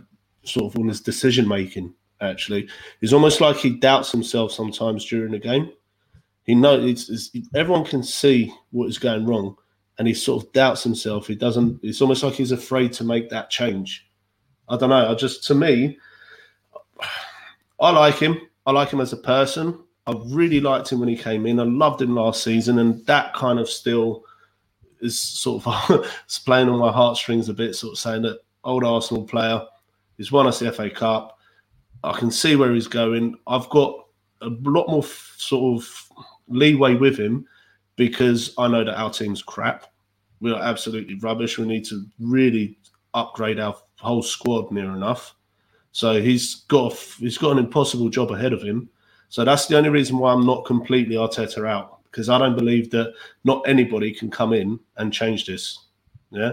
sort 0.43 0.73
of 0.73 0.79
on 0.79 0.87
his 0.87 1.01
decision 1.01 1.47
making. 1.47 1.93
Actually, 2.19 2.67
it's 3.01 3.13
almost 3.13 3.41
like 3.41 3.57
he 3.57 3.69
doubts 3.69 4.11
himself 4.11 4.51
sometimes 4.51 5.05
during 5.05 5.31
the 5.31 5.37
game. 5.37 5.71
He 6.45 6.55
knows 6.55 6.83
it's, 6.83 7.31
it's, 7.31 7.47
everyone 7.53 7.85
can 7.85 8.01
see 8.01 8.51
what 8.71 8.87
is 8.87 8.97
going 8.97 9.27
wrong, 9.27 9.55
and 9.99 10.07
he 10.07 10.15
sort 10.15 10.43
of 10.43 10.51
doubts 10.53 10.81
himself. 10.81 11.27
He 11.27 11.35
doesn't. 11.35 11.79
It's 11.83 12.01
almost 12.01 12.23
like 12.23 12.33
he's 12.33 12.51
afraid 12.51 12.91
to 12.93 13.03
make 13.03 13.29
that 13.29 13.51
change. 13.51 14.09
I 14.67 14.77
don't 14.77 14.89
know. 14.89 15.11
I 15.11 15.13
just 15.13 15.43
to 15.45 15.55
me, 15.55 15.99
I 17.79 17.91
like 17.91 18.15
him. 18.15 18.41
I 18.65 18.71
like 18.71 18.89
him 18.89 19.01
as 19.01 19.13
a 19.13 19.17
person. 19.17 19.83
I 20.07 20.13
really 20.27 20.61
liked 20.61 20.91
him 20.91 20.99
when 20.99 21.09
he 21.09 21.17
came 21.17 21.45
in. 21.45 21.59
I 21.59 21.63
loved 21.63 22.01
him 22.01 22.15
last 22.15 22.43
season, 22.43 22.79
and 22.79 23.05
that 23.05 23.33
kind 23.33 23.59
of 23.59 23.69
still 23.69 24.23
is 25.01 25.19
sort 25.19 25.65
of 25.67 26.05
playing 26.45 26.69
on 26.69 26.79
my 26.79 26.91
heartstrings 26.91 27.49
a 27.49 27.53
bit, 27.53 27.75
sort 27.75 27.93
of 27.93 27.99
saying 27.99 28.21
that 28.23 28.39
old 28.63 28.83
Arsenal 28.83 29.23
player, 29.23 29.61
he's 30.17 30.31
won 30.31 30.47
us 30.47 30.59
the 30.59 30.71
FA 30.71 30.89
Cup. 30.89 31.37
I 32.03 32.17
can 32.17 32.31
see 32.31 32.55
where 32.55 32.73
he's 32.73 32.87
going. 32.87 33.35
I've 33.47 33.69
got 33.69 34.05
a 34.41 34.47
lot 34.47 34.87
more 34.87 35.03
f- 35.03 35.35
sort 35.37 35.81
of 35.81 36.09
leeway 36.47 36.95
with 36.95 37.17
him 37.17 37.45
because 37.97 38.53
I 38.57 38.67
know 38.67 38.83
that 38.83 38.97
our 38.97 39.11
team's 39.11 39.41
crap. 39.41 39.87
We 40.39 40.51
are 40.51 40.61
absolutely 40.61 41.15
rubbish. 41.15 41.57
We 41.57 41.65
need 41.65 41.85
to 41.85 42.05
really 42.19 42.77
upgrade 43.13 43.59
our 43.59 43.75
whole 43.95 44.21
squad 44.21 44.71
near 44.71 44.91
enough. 44.93 45.35
So 45.91 46.21
he's 46.21 46.55
got 46.67 46.93
he's 46.93 47.39
got 47.39 47.53
an 47.53 47.57
impossible 47.57 48.09
job 48.09 48.31
ahead 48.31 48.53
of 48.53 48.61
him. 48.61 48.89
So 49.29 49.43
that's 49.43 49.67
the 49.67 49.77
only 49.77 49.89
reason 49.89 50.17
why 50.17 50.33
I'm 50.33 50.45
not 50.45 50.65
completely 50.65 51.15
Arteta 51.15 51.67
out 51.67 51.99
because 52.03 52.29
I 52.29 52.37
don't 52.37 52.55
believe 52.55 52.89
that 52.91 53.13
not 53.43 53.67
anybody 53.67 54.11
can 54.11 54.31
come 54.31 54.53
in 54.53 54.79
and 54.97 55.13
change 55.13 55.45
this. 55.45 55.85
Yeah. 56.31 56.51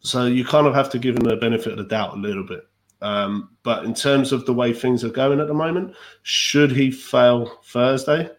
So 0.00 0.26
you 0.26 0.44
kind 0.44 0.66
of 0.66 0.74
have 0.74 0.90
to 0.90 0.98
give 0.98 1.16
him 1.16 1.24
the 1.24 1.36
benefit 1.36 1.72
of 1.72 1.78
the 1.78 1.84
doubt 1.84 2.14
a 2.14 2.20
little 2.20 2.44
bit. 2.44 2.62
Um, 3.02 3.50
but 3.62 3.84
in 3.84 3.94
terms 3.94 4.32
of 4.32 4.46
the 4.46 4.54
way 4.54 4.72
things 4.72 5.04
are 5.04 5.10
going 5.10 5.40
at 5.40 5.48
the 5.48 5.54
moment, 5.54 5.94
should 6.22 6.70
he 6.70 6.90
fail 6.90 7.60
Thursday, 7.64 8.30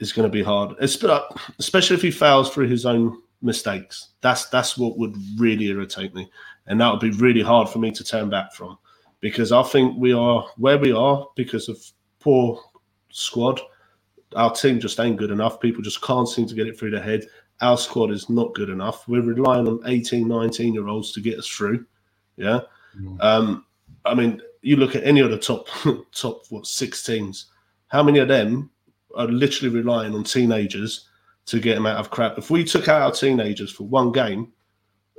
it's 0.00 0.12
going 0.12 0.28
to 0.28 0.32
be 0.32 0.42
hard, 0.42 0.76
especially 0.78 1.96
if 1.96 2.02
he 2.02 2.10
fails 2.10 2.50
through 2.50 2.68
his 2.68 2.86
own 2.86 3.20
mistakes. 3.42 4.10
That's 4.20 4.46
that's 4.46 4.78
what 4.78 4.96
would 4.96 5.16
really 5.36 5.66
irritate 5.66 6.14
me, 6.14 6.30
and 6.66 6.80
that 6.80 6.90
would 6.90 7.00
be 7.00 7.10
really 7.10 7.42
hard 7.42 7.68
for 7.68 7.80
me 7.80 7.90
to 7.90 8.04
turn 8.04 8.30
back 8.30 8.52
from 8.52 8.78
because 9.20 9.50
I 9.50 9.62
think 9.64 9.98
we 9.98 10.12
are 10.12 10.46
where 10.56 10.78
we 10.78 10.92
are 10.92 11.26
because 11.34 11.68
of 11.68 11.78
poor 12.28 12.60
squad. 13.10 13.58
Our 14.36 14.52
team 14.52 14.78
just 14.80 15.00
ain't 15.00 15.16
good 15.16 15.30
enough. 15.30 15.60
People 15.60 15.82
just 15.82 16.02
can't 16.02 16.28
seem 16.28 16.46
to 16.46 16.54
get 16.54 16.66
it 16.66 16.78
through 16.78 16.90
their 16.90 17.02
head. 17.02 17.24
Our 17.62 17.78
squad 17.78 18.10
is 18.10 18.28
not 18.28 18.54
good 18.54 18.68
enough. 18.68 19.08
We're 19.08 19.22
relying 19.22 19.66
on 19.66 19.80
18, 19.86 20.28
19 20.28 20.74
year 20.74 20.88
olds 20.88 21.12
to 21.12 21.22
get 21.22 21.38
us 21.38 21.46
through. 21.46 21.86
Yeah. 22.36 22.60
Um, 23.20 23.64
I 24.04 24.14
mean, 24.14 24.42
you 24.60 24.76
look 24.76 24.94
at 24.94 25.04
any 25.04 25.20
of 25.20 25.30
the 25.30 25.38
top 25.38 25.68
top 26.14 26.42
what 26.50 26.66
six 26.66 27.02
teams. 27.02 27.46
How 27.86 28.02
many 28.02 28.18
of 28.18 28.28
them 28.28 28.68
are 29.16 29.26
literally 29.26 29.74
relying 29.74 30.14
on 30.14 30.22
teenagers 30.22 31.08
to 31.46 31.58
get 31.60 31.76
them 31.76 31.86
out 31.86 31.96
of 31.96 32.10
crap? 32.10 32.36
If 32.36 32.50
we 32.50 32.62
took 32.62 32.88
out 32.88 33.00
our 33.00 33.12
teenagers 33.12 33.72
for 33.72 33.84
one 33.84 34.12
game, 34.12 34.52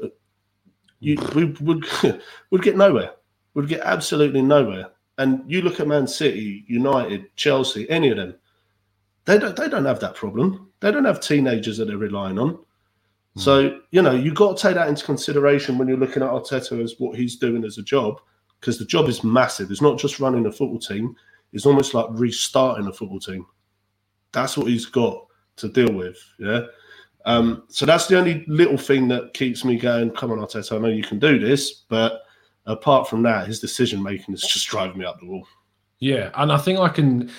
uh, 0.04 0.10
you, 1.00 1.18
we 1.34 1.46
would 1.46 1.86
would 2.52 2.62
get 2.62 2.78
nowhere. 2.78 3.14
Would 3.56 3.68
get 3.68 3.82
absolutely 3.82 4.44
nowhere. 4.44 4.92
And 5.20 5.44
you 5.46 5.62
look 5.62 5.82
at 5.82 5.88
Man 5.88 6.08
City, 6.08 6.64
United, 6.68 7.36
Chelsea, 7.36 7.88
any 7.90 8.10
of 8.10 8.18
them, 8.18 8.36
they 9.26 9.38
don't 9.38 9.56
they 9.56 9.68
don't 9.68 9.86
have 9.86 10.00
that 10.00 10.16
problem. 10.16 10.72
They 10.80 10.92
don't 10.92 11.06
have 11.06 11.20
teenagers 11.20 11.78
that 11.78 11.86
they're 11.86 11.98
relying 11.98 12.40
on. 12.40 12.58
So 13.36 13.80
you 13.92 14.02
know 14.02 14.14
you've 14.14 14.36
got 14.36 14.58
to 14.58 14.64
take 14.64 14.76
that 14.76 14.88
into 14.88 15.06
consideration 15.06 15.78
when 15.78 15.88
you're 15.88 15.98
looking 15.98 16.24
at 16.24 16.30
Arteta 16.30 16.82
as 16.82 16.96
what 17.00 17.18
he's 17.18 17.36
doing 17.36 17.64
as 17.66 17.78
a 17.78 17.84
job, 17.84 18.20
because 18.60 18.80
the 18.80 18.86
job 18.86 19.08
is 19.10 19.24
massive. 19.24 19.70
It's 19.72 19.82
not 19.82 20.00
just 20.00 20.22
running 20.22 20.46
a 20.46 20.52
football 20.52 20.80
team; 20.80 21.16
it's 21.52 21.66
almost 21.66 21.94
like 21.94 22.08
restarting 22.12 22.88
a 22.88 22.94
football 22.94 23.20
team. 23.20 23.46
That's 24.32 24.58
what 24.58 24.68
he's 24.68 24.86
got 24.86 25.28
to 25.58 25.68
deal 25.68 25.92
with. 25.92 26.18
Yeah. 26.40 26.62
Um, 27.26 27.64
so 27.68 27.86
that's 27.86 28.08
the 28.08 28.18
only 28.18 28.46
little 28.48 28.78
thing 28.78 29.10
that 29.10 29.34
keeps 29.34 29.66
me 29.66 29.78
going. 29.78 30.12
Come 30.12 30.32
on, 30.32 30.40
Arteta, 30.40 30.78
I 30.78 30.80
know 30.80 30.88
you 30.88 31.04
can 31.04 31.20
do 31.20 31.40
this, 31.40 31.84
but 31.90 32.22
apart 32.72 33.08
from 33.08 33.24
that, 33.24 33.48
his 33.48 33.60
decision 33.60 34.02
making 34.02 34.34
is 34.34 34.42
just 34.42 34.68
driving 34.68 34.98
me 34.98 35.06
up 35.06 35.20
the 35.20 35.26
wall. 35.26 35.48
Yeah, 36.00 36.32
and 36.36 36.52
I 36.52 36.58
think 36.58 36.80
I 36.80 36.90
can. 36.90 37.32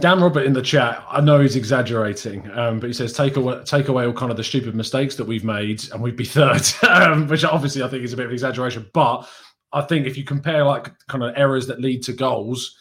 Dan 0.00 0.20
Robert 0.20 0.44
in 0.44 0.52
the 0.52 0.60
chat, 0.60 1.02
I 1.08 1.22
know 1.22 1.40
he's 1.40 1.56
exaggerating, 1.56 2.50
um, 2.50 2.78
but 2.78 2.88
he 2.88 2.92
says 2.92 3.14
take 3.14 3.36
away 3.36 3.62
take 3.64 3.88
away 3.88 4.04
all 4.04 4.12
kind 4.12 4.30
of 4.30 4.36
the 4.36 4.44
stupid 4.44 4.74
mistakes 4.74 5.14
that 5.16 5.26
we've 5.26 5.44
made, 5.44 5.82
and 5.92 6.02
we'd 6.02 6.16
be 6.16 6.24
third, 6.24 6.62
um, 6.88 7.26
which 7.26 7.44
obviously 7.44 7.82
I 7.82 7.88
think 7.88 8.04
is 8.04 8.12
a 8.12 8.16
bit 8.16 8.26
of 8.26 8.32
exaggeration. 8.32 8.86
But 8.92 9.28
I 9.72 9.82
think 9.82 10.06
if 10.06 10.16
you 10.16 10.24
compare 10.24 10.64
like 10.64 10.90
kind 11.08 11.24
of 11.24 11.32
errors 11.36 11.66
that 11.66 11.80
lead 11.80 12.02
to 12.04 12.12
goals 12.12 12.76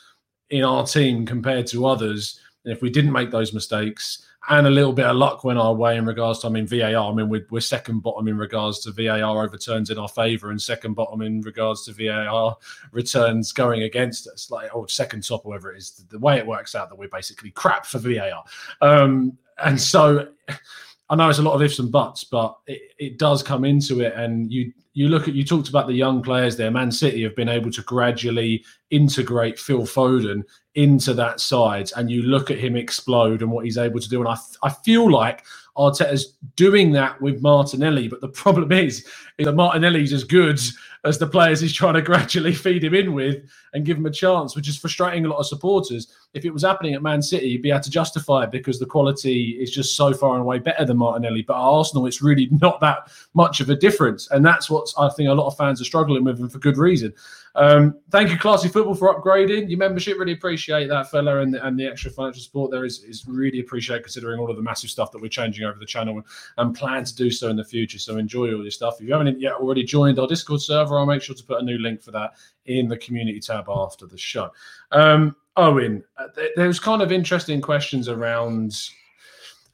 in 0.49 0.63
our 0.63 0.85
team 0.85 1.25
compared 1.25 1.67
to 1.67 1.85
others, 1.85 2.39
and 2.67 2.75
if 2.75 2.81
we 2.81 2.89
didn't 2.89 3.13
make 3.13 3.31
those 3.31 3.53
mistakes 3.53 4.25
and 4.49 4.67
a 4.67 4.69
little 4.69 4.91
bit 4.91 5.05
of 5.05 5.15
luck 5.15 5.45
went 5.45 5.57
our 5.57 5.73
way 5.73 5.95
in 5.95 6.05
regards 6.05 6.39
to, 6.39 6.47
I 6.47 6.49
mean, 6.49 6.67
VAR. 6.67 7.09
I 7.09 7.13
mean, 7.13 7.29
we're, 7.29 7.47
we're 7.49 7.61
second 7.61 8.01
bottom 8.01 8.27
in 8.27 8.37
regards 8.37 8.79
to 8.79 8.91
VAR 8.91 9.41
overturns 9.41 9.89
in 9.89 9.97
our 9.97 10.09
favour, 10.09 10.51
and 10.51 10.61
second 10.61 10.93
bottom 10.93 11.21
in 11.21 11.39
regards 11.39 11.85
to 11.85 11.93
VAR 11.93 12.57
returns 12.91 13.53
going 13.53 13.83
against 13.83 14.27
us, 14.27 14.51
like 14.51 14.75
or 14.75 14.89
second 14.89 15.23
top, 15.23 15.45
or 15.45 15.49
whatever 15.49 15.73
it 15.73 15.77
is. 15.77 16.03
The 16.09 16.19
way 16.19 16.37
it 16.37 16.45
works 16.45 16.75
out 16.75 16.89
that 16.89 16.97
we're 16.97 17.07
basically 17.07 17.51
crap 17.51 17.85
for 17.85 17.99
VAR, 17.99 18.43
um, 18.81 19.37
and 19.63 19.79
so 19.79 20.27
I 21.09 21.15
know 21.15 21.29
it's 21.29 21.39
a 21.39 21.43
lot 21.43 21.53
of 21.53 21.61
ifs 21.61 21.79
and 21.79 21.91
buts, 21.91 22.25
but 22.25 22.57
it, 22.67 22.81
it 22.97 23.17
does 23.17 23.41
come 23.41 23.63
into 23.63 24.01
it, 24.01 24.13
and 24.15 24.51
you 24.51 24.73
you 24.93 25.07
look 25.07 25.27
at 25.27 25.33
you 25.33 25.43
talked 25.43 25.69
about 25.69 25.87
the 25.87 25.93
young 25.93 26.21
players 26.21 26.57
there. 26.57 26.71
Man 26.71 26.91
City 26.91 27.23
have 27.23 27.35
been 27.35 27.49
able 27.49 27.71
to 27.71 27.81
gradually 27.83 28.65
integrate 28.89 29.59
Phil 29.59 29.83
Foden 29.83 30.43
into 30.75 31.13
that 31.13 31.39
side, 31.39 31.91
and 31.95 32.11
you 32.11 32.23
look 32.23 32.51
at 32.51 32.57
him 32.57 32.75
explode 32.75 33.41
and 33.41 33.51
what 33.51 33.63
he's 33.63 33.77
able 33.77 33.99
to 33.99 34.09
do. 34.09 34.19
And 34.19 34.27
I 34.27 34.37
I 34.63 34.69
feel 34.69 35.09
like 35.09 35.43
Arteta's 35.77 36.33
doing 36.55 36.91
that 36.93 37.21
with 37.21 37.41
Martinelli, 37.41 38.07
but 38.07 38.21
the 38.21 38.27
problem 38.27 38.71
is, 38.71 39.05
is 39.37 39.45
that 39.45 39.53
Martinelli's 39.53 40.13
as 40.13 40.23
good 40.23 40.59
as 41.03 41.17
the 41.17 41.27
players 41.27 41.61
he's 41.61 41.73
trying 41.73 41.93
to 41.93 42.01
gradually 42.01 42.53
feed 42.53 42.83
him 42.83 42.93
in 42.93 43.13
with 43.13 43.43
and 43.73 43.85
give 43.85 43.97
him 43.97 44.05
a 44.05 44.11
chance, 44.11 44.55
which 44.55 44.67
is 44.67 44.77
frustrating 44.77 45.25
a 45.25 45.29
lot 45.29 45.37
of 45.37 45.47
supporters. 45.47 46.07
If 46.33 46.45
it 46.45 46.51
was 46.51 46.63
happening 46.63 46.93
at 46.93 47.03
Man 47.03 47.21
City, 47.21 47.47
you'd 47.47 47.61
be 47.61 47.69
able 47.69 47.81
to 47.81 47.89
justify 47.89 48.43
it 48.43 48.51
because 48.51 48.79
the 48.79 48.85
quality 48.85 49.57
is 49.61 49.71
just 49.71 49.95
so 49.95 50.13
far 50.13 50.33
and 50.33 50.41
away 50.41 50.59
better 50.59 50.85
than 50.85 50.97
Martinelli. 50.97 51.43
But 51.43 51.55
at 51.55 51.61
Arsenal, 51.61 52.07
it's 52.07 52.21
really 52.21 52.49
not 52.61 52.79
that 52.81 53.11
much 53.33 53.59
of 53.59 53.69
a 53.69 53.75
difference. 53.75 54.29
And 54.31 54.43
that's 54.43 54.69
what 54.69 54.91
I 54.97 55.09
think 55.09 55.29
a 55.29 55.33
lot 55.33 55.47
of 55.47 55.57
fans 55.57 55.81
are 55.81 55.85
struggling 55.85 56.23
with, 56.23 56.39
and 56.39 56.51
for 56.51 56.59
good 56.59 56.77
reason. 56.77 57.13
Um, 57.57 57.95
thank 58.11 58.29
you, 58.29 58.37
Classy 58.37 58.67
Football, 58.67 58.93
for 58.93 59.19
upgrading 59.19 59.67
your 59.67 59.79
membership. 59.79 60.19
Really 60.19 60.33
appreciate 60.33 60.87
that, 60.89 61.09
fella, 61.09 61.39
and 61.39 61.51
the, 61.51 61.65
and 61.65 61.77
the 61.77 61.87
extra 61.87 62.11
financial 62.11 62.43
support 62.43 62.69
there 62.69 62.85
is, 62.85 63.03
is 63.03 63.25
really 63.27 63.59
appreciated 63.59 64.03
considering 64.03 64.39
all 64.39 64.51
of 64.51 64.55
the 64.55 64.61
massive 64.61 64.91
stuff 64.91 65.11
that 65.11 65.21
we're 65.21 65.27
changing 65.27 65.65
over 65.65 65.79
the 65.79 65.85
channel 65.85 66.21
and, 66.57 66.75
plan 66.77 67.03
to 67.03 67.15
do 67.15 67.31
so 67.31 67.49
in 67.49 67.55
the 67.55 67.63
future. 67.63 67.97
So 67.97 68.17
enjoy 68.17 68.53
all 68.53 68.61
your 68.61 68.69
stuff. 68.69 69.01
If 69.01 69.07
you 69.07 69.13
haven't 69.13 69.41
yet 69.41 69.53
already 69.53 69.83
joined 69.83 70.19
our 70.19 70.27
Discord 70.27 70.61
server, 70.61 70.99
I'll 70.99 71.07
make 71.07 71.23
sure 71.23 71.33
to 71.33 71.43
put 71.43 71.59
a 71.59 71.63
new 71.63 71.79
link 71.79 72.03
for 72.03 72.11
that 72.11 72.33
in 72.67 72.87
the 72.87 72.97
community 72.97 73.39
tab 73.39 73.65
after 73.67 74.05
the 74.05 74.17
show. 74.17 74.51
Um, 74.91 75.35
Owen, 75.55 76.03
uh, 76.17 76.27
th- 76.35 76.51
there's 76.55 76.79
kind 76.79 77.01
of 77.01 77.11
interesting 77.11 77.59
questions 77.59 78.07
around 78.07 78.77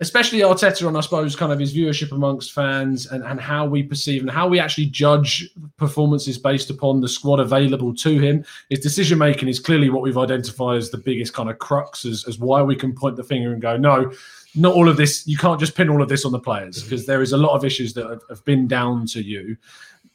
especially 0.04 0.40
Arteta 0.40 0.86
on, 0.86 0.98
I 0.98 1.00
suppose, 1.00 1.34
kind 1.34 1.52
of 1.54 1.60
his 1.60 1.74
viewership 1.74 2.12
amongst 2.12 2.52
fans 2.52 3.08
and, 3.08 3.24
and 3.24 3.40
how 3.40 3.66
we 3.66 3.82
perceive 3.82 4.22
and 4.22 4.30
how 4.30 4.50
we 4.50 4.60
actually 4.60 4.88
judge 4.88 5.50
performances 5.78 6.38
based 6.38 6.70
upon 6.70 7.00
the 7.00 7.08
squad 7.08 7.40
available 7.40 7.96
to 7.96 8.20
him. 8.20 8.44
His 8.70 8.80
decision 8.80 9.18
making 9.18 9.48
is 9.48 9.60
clearly 9.62 9.90
what 9.90 10.02
we've 10.02 10.18
identified 10.18 10.78
as 10.78 10.92
the 10.92 10.98
biggest 10.98 11.34
kind 11.34 11.50
of 11.50 11.58
crux 11.60 12.04
as, 12.04 12.26
as 12.28 12.38
why 12.38 12.62
we 12.62 12.76
can 12.76 12.94
point 12.94 13.16
the 13.16 13.24
finger 13.24 13.54
and 13.54 13.62
go, 13.62 13.78
no, 13.78 14.12
not 14.56 14.76
all 14.76 14.90
of 14.90 14.98
this, 14.98 15.26
you 15.26 15.38
can't 15.38 15.60
just 15.60 15.74
pin 15.74 15.90
all 15.90 16.02
of 16.02 16.10
this 16.10 16.26
on 16.26 16.34
the 16.34 16.40
players 16.40 16.80
mm-hmm. 16.80 16.90
because 16.90 17.06
there 17.06 17.22
is 17.22 17.32
a 17.32 17.38
lot 17.38 17.56
of 17.56 17.64
issues 17.64 17.94
that 17.94 18.10
have, 18.10 18.22
have 18.30 18.44
been 18.44 18.68
down 18.68 19.06
to 19.08 19.24
you. 19.24 19.56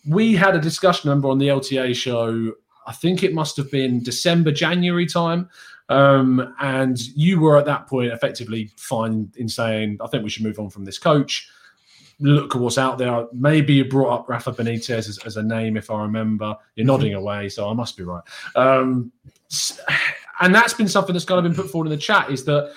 We 0.06 0.36
had 0.36 0.54
a 0.54 0.60
discussion, 0.60 1.08
remember, 1.08 1.28
on 1.28 1.38
the 1.38 1.48
LTA 1.48 1.96
show. 1.96 2.52
I 2.86 2.92
think 2.92 3.22
it 3.22 3.32
must 3.34 3.56
have 3.56 3.70
been 3.70 4.02
December, 4.02 4.52
January 4.52 5.06
time, 5.06 5.48
um, 5.88 6.54
and 6.60 7.00
you 7.16 7.40
were 7.40 7.56
at 7.56 7.64
that 7.66 7.86
point 7.86 8.12
effectively 8.12 8.70
fine 8.76 9.30
in 9.36 9.48
saying, 9.48 9.98
I 10.00 10.06
think 10.06 10.24
we 10.24 10.30
should 10.30 10.44
move 10.44 10.58
on 10.58 10.70
from 10.70 10.84
this 10.84 10.98
coach. 10.98 11.48
Look 12.20 12.56
at 12.56 12.60
what's 12.60 12.78
out 12.78 12.98
there. 12.98 13.26
Maybe 13.32 13.74
you 13.74 13.84
brought 13.84 14.20
up 14.20 14.28
Rafa 14.28 14.52
Benitez 14.52 15.08
as, 15.08 15.18
as 15.24 15.36
a 15.36 15.42
name, 15.42 15.76
if 15.76 15.90
I 15.90 16.02
remember. 16.02 16.56
You're 16.74 16.86
nodding 16.86 17.14
away, 17.14 17.48
so 17.48 17.70
I 17.70 17.72
must 17.74 17.96
be 17.96 18.02
right. 18.02 18.22
Um, 18.56 19.12
and 20.40 20.54
that's 20.54 20.74
been 20.74 20.88
something 20.88 21.12
that's 21.12 21.24
kind 21.24 21.38
of 21.38 21.44
been 21.44 21.54
put 21.54 21.70
forward 21.70 21.86
in 21.86 21.92
the 21.92 21.96
chat 21.96 22.30
is 22.30 22.44
that 22.44 22.72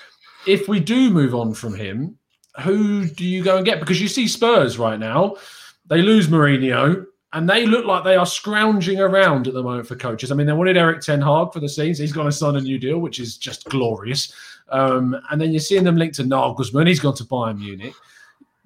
if 0.47 0.67
we 0.67 0.79
do 0.79 1.09
move 1.09 1.35
on 1.35 1.53
from 1.53 1.73
him, 1.73 2.17
who 2.61 3.05
do 3.05 3.25
you 3.25 3.43
go 3.43 3.57
and 3.57 3.65
get? 3.65 3.79
Because 3.79 4.01
you 4.01 4.07
see 4.07 4.27
Spurs 4.27 4.77
right 4.77 4.99
now, 4.99 5.35
they 5.87 6.01
lose 6.01 6.27
Mourinho 6.27 7.05
and 7.33 7.49
they 7.49 7.65
look 7.65 7.85
like 7.85 8.03
they 8.03 8.17
are 8.17 8.25
scrounging 8.25 8.99
around 8.99 9.47
at 9.47 9.53
the 9.53 9.63
moment 9.63 9.87
for 9.87 9.95
coaches. 9.95 10.31
I 10.31 10.35
mean, 10.35 10.47
they 10.47 10.53
wanted 10.53 10.75
Erik 10.75 11.01
Ten 11.01 11.21
Hag 11.21 11.53
for 11.53 11.61
the 11.61 11.69
scenes. 11.69 11.97
He's 11.97 12.11
going 12.11 12.27
to 12.27 12.31
sign 12.31 12.57
a 12.57 12.61
new 12.61 12.77
deal, 12.77 12.99
which 12.99 13.19
is 13.19 13.37
just 13.37 13.69
glorious. 13.69 14.33
Um, 14.69 15.17
and 15.29 15.39
then 15.39 15.51
you're 15.51 15.61
seeing 15.61 15.83
them 15.83 15.95
linked 15.95 16.15
to 16.15 16.23
Nagelsmann. 16.23 16.87
He's 16.87 16.99
gone 16.99 17.15
to 17.15 17.23
Bayern 17.23 17.59
Munich. 17.59 17.93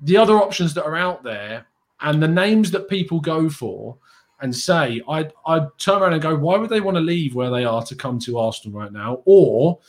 The 0.01 0.17
other 0.17 0.37
options 0.37 0.73
that 0.73 0.85
are 0.85 0.95
out 0.95 1.23
there 1.23 1.67
and 2.01 2.21
the 2.21 2.27
names 2.27 2.71
that 2.71 2.89
people 2.89 3.19
go 3.19 3.49
for 3.49 3.97
and 4.41 4.55
say, 4.55 5.01
I'd, 5.07 5.31
I'd 5.45 5.67
turn 5.77 6.01
around 6.01 6.13
and 6.13 6.21
go, 6.21 6.35
why 6.35 6.57
would 6.57 6.69
they 6.69 6.81
want 6.81 6.95
to 6.95 7.01
leave 7.01 7.35
where 7.35 7.49
they 7.49 7.65
are 7.65 7.83
to 7.83 7.95
come 7.95 8.19
to 8.19 8.39
Arsenal 8.39 8.79
right 8.79 8.91
now? 8.91 9.21
Or 9.25 9.79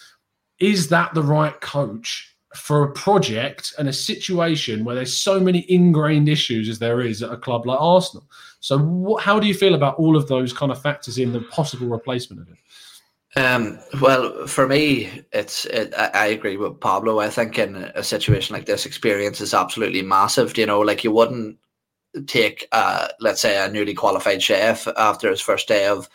is 0.59 0.89
that 0.89 1.15
the 1.15 1.23
right 1.23 1.59
coach 1.61 2.37
for 2.55 2.85
a 2.85 2.93
project 2.93 3.75
and 3.79 3.89
a 3.89 3.93
situation 3.93 4.85
where 4.85 4.95
there's 4.95 5.17
so 5.17 5.41
many 5.41 5.71
ingrained 5.71 6.29
issues 6.29 6.69
as 6.69 6.79
there 6.79 7.01
is 7.01 7.23
at 7.23 7.33
a 7.33 7.37
club 7.37 7.67
like 7.67 7.81
Arsenal? 7.81 8.27
So, 8.67 8.79
what, 8.79 9.23
how 9.23 9.39
do 9.39 9.47
you 9.47 9.55
feel 9.55 9.77
about 9.77 9.95
all 9.95 10.17
of 10.17 10.27
those 10.27 10.53
kind 10.53 10.73
of 10.73 10.83
factors 10.83 11.19
in 11.19 11.33
the 11.33 11.41
possible 11.41 11.87
replacement 11.87 12.43
of 12.43 12.49
it? 12.49 13.41
Um, 13.41 13.79
well, 14.01 14.45
for 14.49 14.67
me, 14.67 15.23
it's 15.33 15.67
it, 15.67 15.95
I, 15.97 16.27
agree 16.27 16.57
with 16.57 16.81
Pablo. 16.81 17.21
I 17.21 17.31
think 17.31 17.61
in 17.61 17.77
a 17.77 18.03
situation 18.03 18.57
like 18.57 18.67
this, 18.67 18.85
experience 18.85 19.41
is 19.41 19.55
absolutely 19.55 20.03
massive. 20.03 20.59
You 20.59 20.67
know, 20.67 20.81
like 20.81 21.05
you 21.05 21.13
wouldn't 21.13 21.59
take, 22.27 22.67
uh, 22.73 23.07
let's 23.21 23.41
say, 23.41 23.57
a 23.65 23.71
newly 23.71 23.95
qualified 23.95 24.43
chef 24.43 24.89
after 24.97 25.31
his 25.31 25.41
first 25.41 25.69
day 25.69 25.87
of 25.87 26.09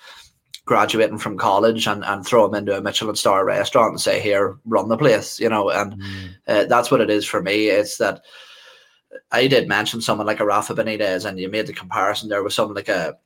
graduating 0.66 1.20
from 1.20 1.38
college 1.38 1.88
and, 1.88 2.04
and 2.04 2.26
throw 2.26 2.46
him 2.48 2.56
into 2.56 2.78
a 2.78 2.82
Michelin 2.82 3.16
star 3.16 3.46
restaurant 3.46 3.92
and 3.92 4.02
say, 4.02 4.20
"Here, 4.20 4.58
run 4.66 4.90
the 4.90 4.98
place," 4.98 5.40
you 5.40 5.48
know. 5.48 5.70
And 5.70 5.94
mm. 5.94 6.30
uh, 6.50 6.66
that's 6.66 6.92
what 6.92 7.00
it 7.00 7.10
is 7.10 7.26
for 7.26 7.42
me. 7.42 7.68
It's 7.68 7.96
that 8.00 8.24
I 9.32 9.48
did 9.48 9.68
mention 9.68 10.02
someone 10.02 10.28
like 10.28 10.40
a 10.40 10.46
Rafa 10.46 10.74
Benitez, 10.74 11.26
and 11.26 11.40
you 11.40 11.50
made 11.50 11.68
the 11.68 11.74
comparison 11.74 12.30
there 12.30 12.44
with 12.44 12.54
someone 12.54 12.76
like 12.76 12.90
a 12.90 13.18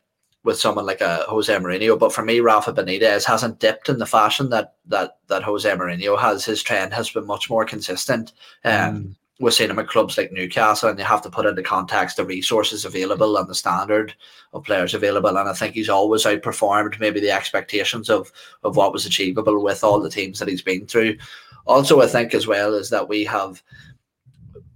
with 0.45 0.59
someone 0.59 0.85
like 0.85 1.01
a 1.01 1.25
Jose 1.27 1.53
Mourinho. 1.53 1.97
But 1.97 2.13
for 2.13 2.23
me, 2.23 2.39
Rafa 2.39 2.71
Benitez 2.71 3.25
hasn't 3.25 3.59
dipped 3.59 3.89
in 3.89 3.97
the 3.97 4.05
fashion 4.05 4.49
that 4.51 4.75
that 4.85 5.17
that 5.27 5.43
Jose 5.43 5.69
Mourinho 5.69 6.19
has. 6.19 6.45
His 6.45 6.63
trend 6.63 6.93
has 6.93 7.09
been 7.09 7.25
much 7.25 7.49
more 7.49 7.65
consistent. 7.65 8.33
Um, 8.63 8.71
mm. 8.73 9.15
We're 9.39 9.51
seeing 9.51 9.69
him 9.69 9.79
at 9.79 9.89
clubs 9.89 10.17
like 10.17 10.31
Newcastle, 10.31 10.87
and 10.87 10.97
you 10.97 11.03
have 11.03 11.21
to 11.23 11.29
put 11.29 11.45
into 11.45 11.61
context 11.61 12.15
the 12.15 12.25
resources 12.25 12.85
available 12.85 13.35
and 13.35 13.49
the 13.49 13.55
standard 13.55 14.13
of 14.53 14.63
players 14.63 14.93
available. 14.93 15.35
And 15.35 15.49
I 15.49 15.53
think 15.53 15.73
he's 15.73 15.89
always 15.89 16.23
outperformed 16.23 16.99
maybe 17.01 17.19
the 17.19 17.31
expectations 17.31 18.09
of 18.09 18.31
of 18.63 18.77
what 18.77 18.93
was 18.93 19.05
achievable 19.05 19.61
with 19.61 19.83
all 19.83 19.99
the 19.99 20.09
teams 20.09 20.39
that 20.39 20.47
he's 20.47 20.61
been 20.61 20.85
through. 20.85 21.17
Also, 21.65 22.01
I 22.01 22.07
think 22.07 22.33
as 22.35 22.45
well 22.45 22.75
is 22.75 22.91
that 22.91 23.09
we 23.09 23.25
have 23.25 23.63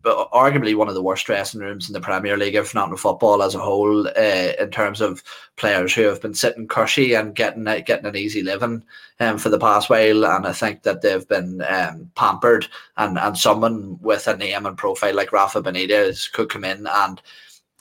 but 0.02 0.32
arguably 0.32 0.76
one 0.76 0.88
of 0.88 0.94
the 0.94 1.02
worst 1.02 1.26
dressing 1.26 1.60
rooms 1.60 1.90
in 1.90 1.94
the 1.94 2.02
Premier 2.02 2.38
League, 2.38 2.56
if 2.56 2.74
not 2.74 2.90
in 2.90 2.98
football 2.98 3.44
as 3.44 3.56
a 3.56 3.60
whole, 3.60 4.08
uh, 4.08 4.54
in 4.60 4.72
terms 4.72 5.02
of 5.02 5.24
players 5.58 5.94
who 5.94 6.04
have 6.04 6.22
been 6.22 6.34
sitting 6.34 6.68
cushy 6.68 7.14
and 7.14 7.36
getting 7.36 7.64
getting 7.84 8.06
an 8.06 8.16
easy 8.16 8.42
living 8.42 8.84
um, 9.20 9.38
for 9.38 9.50
the 9.50 9.60
past 9.60 9.90
while. 9.90 10.26
And 10.26 10.48
I 10.48 10.54
think 10.54 10.84
that 10.84 11.02
they've 11.02 11.28
been 11.28 11.62
um, 11.68 12.10
pampered, 12.16 12.68
and 12.98 13.18
and 13.18 13.38
someone 13.38 14.00
with 14.02 14.28
a 14.28 14.38
name 14.38 14.66
and 14.66 14.78
profile 14.78 15.16
like 15.16 15.34
Rafa 15.34 15.62
Benitez 15.62 16.32
could 16.32 16.50
come 16.50 16.64
in 16.64 16.88
and 16.88 17.22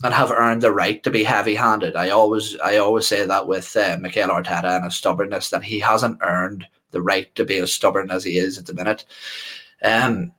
and 0.04 0.14
have 0.14 0.30
earned 0.30 0.62
the 0.62 0.72
right 0.72 1.02
to 1.02 1.10
be 1.10 1.24
heavy-handed. 1.24 1.96
I 1.96 2.10
always 2.10 2.56
I 2.58 2.76
always 2.76 3.06
say 3.06 3.26
that 3.26 3.46
with 3.46 3.76
uh, 3.76 3.96
Mikel 4.00 4.28
Arteta 4.28 4.76
and 4.76 4.84
his 4.84 4.96
stubbornness 4.96 5.50
that 5.50 5.64
he 5.64 5.78
hasn't 5.78 6.18
earned 6.22 6.66
the 6.90 7.02
right 7.02 7.32
to 7.34 7.44
be 7.44 7.58
as 7.58 7.72
stubborn 7.72 8.10
as 8.10 8.24
he 8.24 8.38
is 8.38 8.58
at 8.58 8.66
the 8.66 8.74
minute. 8.74 9.04
Um, 9.82 10.32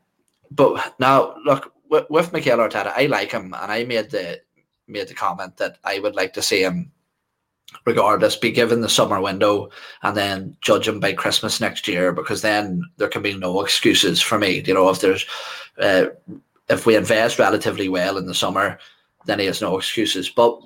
but 0.51 0.99
now 0.99 1.35
look 1.45 1.73
with, 1.89 2.09
with 2.09 2.33
Mikel 2.33 2.59
Arteta, 2.59 2.93
I 2.95 3.07
like 3.07 3.31
him, 3.31 3.53
and 3.53 3.71
I 3.71 3.83
made 3.83 4.09
the 4.11 4.41
made 4.87 5.07
the 5.07 5.13
comment 5.13 5.57
that 5.57 5.77
I 5.83 5.99
would 5.99 6.15
like 6.15 6.33
to 6.33 6.41
see 6.41 6.63
him, 6.63 6.91
regardless, 7.85 8.35
be 8.35 8.51
given 8.51 8.81
the 8.81 8.89
summer 8.89 9.21
window 9.21 9.69
and 10.01 10.17
then 10.17 10.57
judge 10.61 10.87
him 10.87 10.99
by 10.99 11.13
Christmas 11.13 11.61
next 11.61 11.87
year, 11.87 12.11
because 12.11 12.41
then 12.41 12.83
there 12.97 13.07
can 13.07 13.21
be 13.21 13.37
no 13.37 13.61
excuses 13.61 14.21
for 14.21 14.39
me. 14.39 14.63
You 14.65 14.73
know, 14.73 14.89
if 14.89 15.01
there's 15.01 15.25
uh, 15.77 16.07
if 16.69 16.85
we 16.85 16.95
invest 16.95 17.39
relatively 17.39 17.89
well 17.89 18.17
in 18.17 18.25
the 18.25 18.35
summer, 18.35 18.79
then 19.25 19.39
he 19.39 19.45
has 19.45 19.61
no 19.61 19.77
excuses. 19.77 20.29
But 20.29 20.59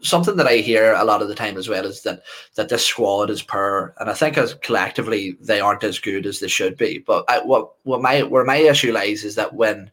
something 0.00 0.36
that 0.36 0.46
I 0.46 0.56
hear 0.56 0.94
a 0.94 1.04
lot 1.04 1.22
of 1.22 1.28
the 1.28 1.34
time 1.34 1.56
as 1.56 1.68
well 1.68 1.84
is 1.84 2.02
that 2.02 2.22
that 2.56 2.68
this 2.68 2.84
squad 2.84 3.30
is 3.30 3.42
poor, 3.42 3.94
and 3.98 4.10
I 4.10 4.14
think 4.14 4.38
as 4.38 4.54
collectively 4.54 5.36
they 5.40 5.60
aren't 5.60 5.84
as 5.84 5.98
good 5.98 6.26
as 6.26 6.40
they 6.40 6.48
should 6.48 6.76
be. 6.76 6.98
But 6.98 7.24
I, 7.28 7.40
what 7.40 7.72
what 7.84 8.02
my 8.02 8.22
where 8.22 8.44
my 8.44 8.56
issue 8.56 8.92
lies 8.92 9.24
is 9.24 9.34
that 9.36 9.54
when 9.54 9.90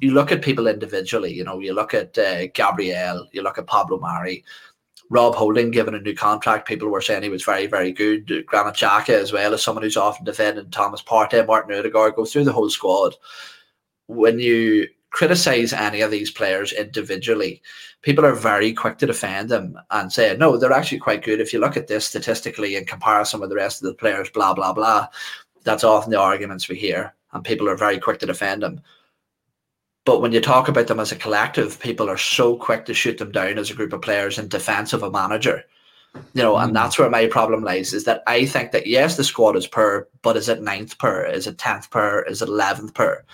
you 0.00 0.12
look 0.12 0.32
at 0.32 0.42
people 0.42 0.68
individually, 0.68 1.32
you 1.32 1.44
know, 1.44 1.58
you 1.58 1.72
look 1.74 1.92
at 1.94 2.16
uh, 2.18 2.46
Gabriel, 2.48 3.26
you 3.32 3.42
look 3.42 3.58
at 3.58 3.66
Pablo 3.66 3.98
Mari, 3.98 4.44
Rob 5.10 5.34
Holding 5.34 5.70
given 5.70 5.94
a 5.94 6.00
new 6.00 6.14
contract. 6.14 6.68
People 6.68 6.88
were 6.88 7.00
saying 7.00 7.22
he 7.22 7.28
was 7.28 7.44
very, 7.44 7.66
very 7.66 7.92
good. 7.92 8.46
Granit 8.46 8.74
Xhaka 8.74 9.10
as 9.10 9.32
well 9.32 9.54
as 9.54 9.62
someone 9.62 9.82
who's 9.82 9.96
often 9.96 10.24
defending 10.24 10.70
Thomas 10.70 11.02
Partey, 11.02 11.46
Martin 11.46 11.76
Odegaard, 11.76 12.14
go 12.14 12.24
through 12.24 12.44
the 12.44 12.52
whole 12.52 12.70
squad. 12.70 13.14
When 14.06 14.38
you 14.38 14.88
criticize 15.10 15.72
any 15.72 16.00
of 16.00 16.10
these 16.10 16.30
players 16.30 16.72
individually, 16.72 17.62
people 18.02 18.24
are 18.24 18.34
very 18.34 18.72
quick 18.72 18.98
to 18.98 19.06
defend 19.06 19.48
them 19.48 19.78
and 19.90 20.12
say, 20.12 20.36
no, 20.36 20.56
they're 20.56 20.72
actually 20.72 20.98
quite 20.98 21.24
good. 21.24 21.40
If 21.40 21.52
you 21.52 21.60
look 21.60 21.76
at 21.76 21.86
this 21.86 22.06
statistically 22.06 22.76
in 22.76 22.84
comparison 22.84 23.40
with 23.40 23.50
the 23.50 23.56
rest 23.56 23.82
of 23.82 23.88
the 23.88 23.94
players, 23.94 24.30
blah, 24.30 24.54
blah, 24.54 24.72
blah. 24.72 25.08
That's 25.64 25.84
often 25.84 26.10
the 26.10 26.20
arguments 26.20 26.68
we 26.68 26.76
hear. 26.76 27.14
And 27.32 27.44
people 27.44 27.68
are 27.68 27.76
very 27.76 27.98
quick 27.98 28.18
to 28.20 28.26
defend 28.26 28.62
them. 28.62 28.80
But 30.04 30.22
when 30.22 30.32
you 30.32 30.40
talk 30.40 30.68
about 30.68 30.86
them 30.86 31.00
as 31.00 31.12
a 31.12 31.16
collective, 31.16 31.78
people 31.80 32.08
are 32.08 32.16
so 32.16 32.56
quick 32.56 32.86
to 32.86 32.94
shoot 32.94 33.18
them 33.18 33.30
down 33.30 33.58
as 33.58 33.70
a 33.70 33.74
group 33.74 33.92
of 33.92 34.00
players 34.00 34.38
in 34.38 34.48
defense 34.48 34.94
of 34.94 35.02
a 35.02 35.10
manager. 35.10 35.64
You 36.32 36.42
know, 36.42 36.56
and 36.56 36.70
mm. 36.70 36.74
that's 36.74 36.98
where 36.98 37.10
my 37.10 37.26
problem 37.26 37.62
lies 37.62 37.92
is 37.92 38.04
that 38.04 38.22
I 38.26 38.46
think 38.46 38.72
that 38.72 38.86
yes, 38.86 39.16
the 39.16 39.24
squad 39.24 39.56
is 39.56 39.66
per, 39.66 40.08
but 40.22 40.36
is 40.36 40.48
it 40.48 40.62
ninth 40.62 40.96
per? 40.98 41.26
Is 41.26 41.46
it 41.46 41.58
tenth 41.58 41.90
per? 41.90 42.22
Is 42.22 42.40
it 42.40 42.48
eleventh 42.48 42.94
per? 42.94 43.24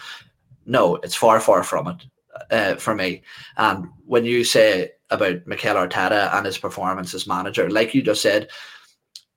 No, 0.66 0.96
it's 0.96 1.14
far, 1.14 1.40
far 1.40 1.62
from 1.62 1.88
it 1.88 2.04
uh, 2.50 2.74
for 2.76 2.94
me. 2.94 3.22
And 3.56 3.88
when 4.06 4.24
you 4.24 4.44
say 4.44 4.90
about 5.10 5.46
Mikel 5.46 5.76
Arteta 5.76 6.34
and 6.34 6.46
his 6.46 6.58
performance 6.58 7.14
as 7.14 7.26
manager, 7.26 7.70
like 7.70 7.94
you 7.94 8.02
just 8.02 8.22
said, 8.22 8.48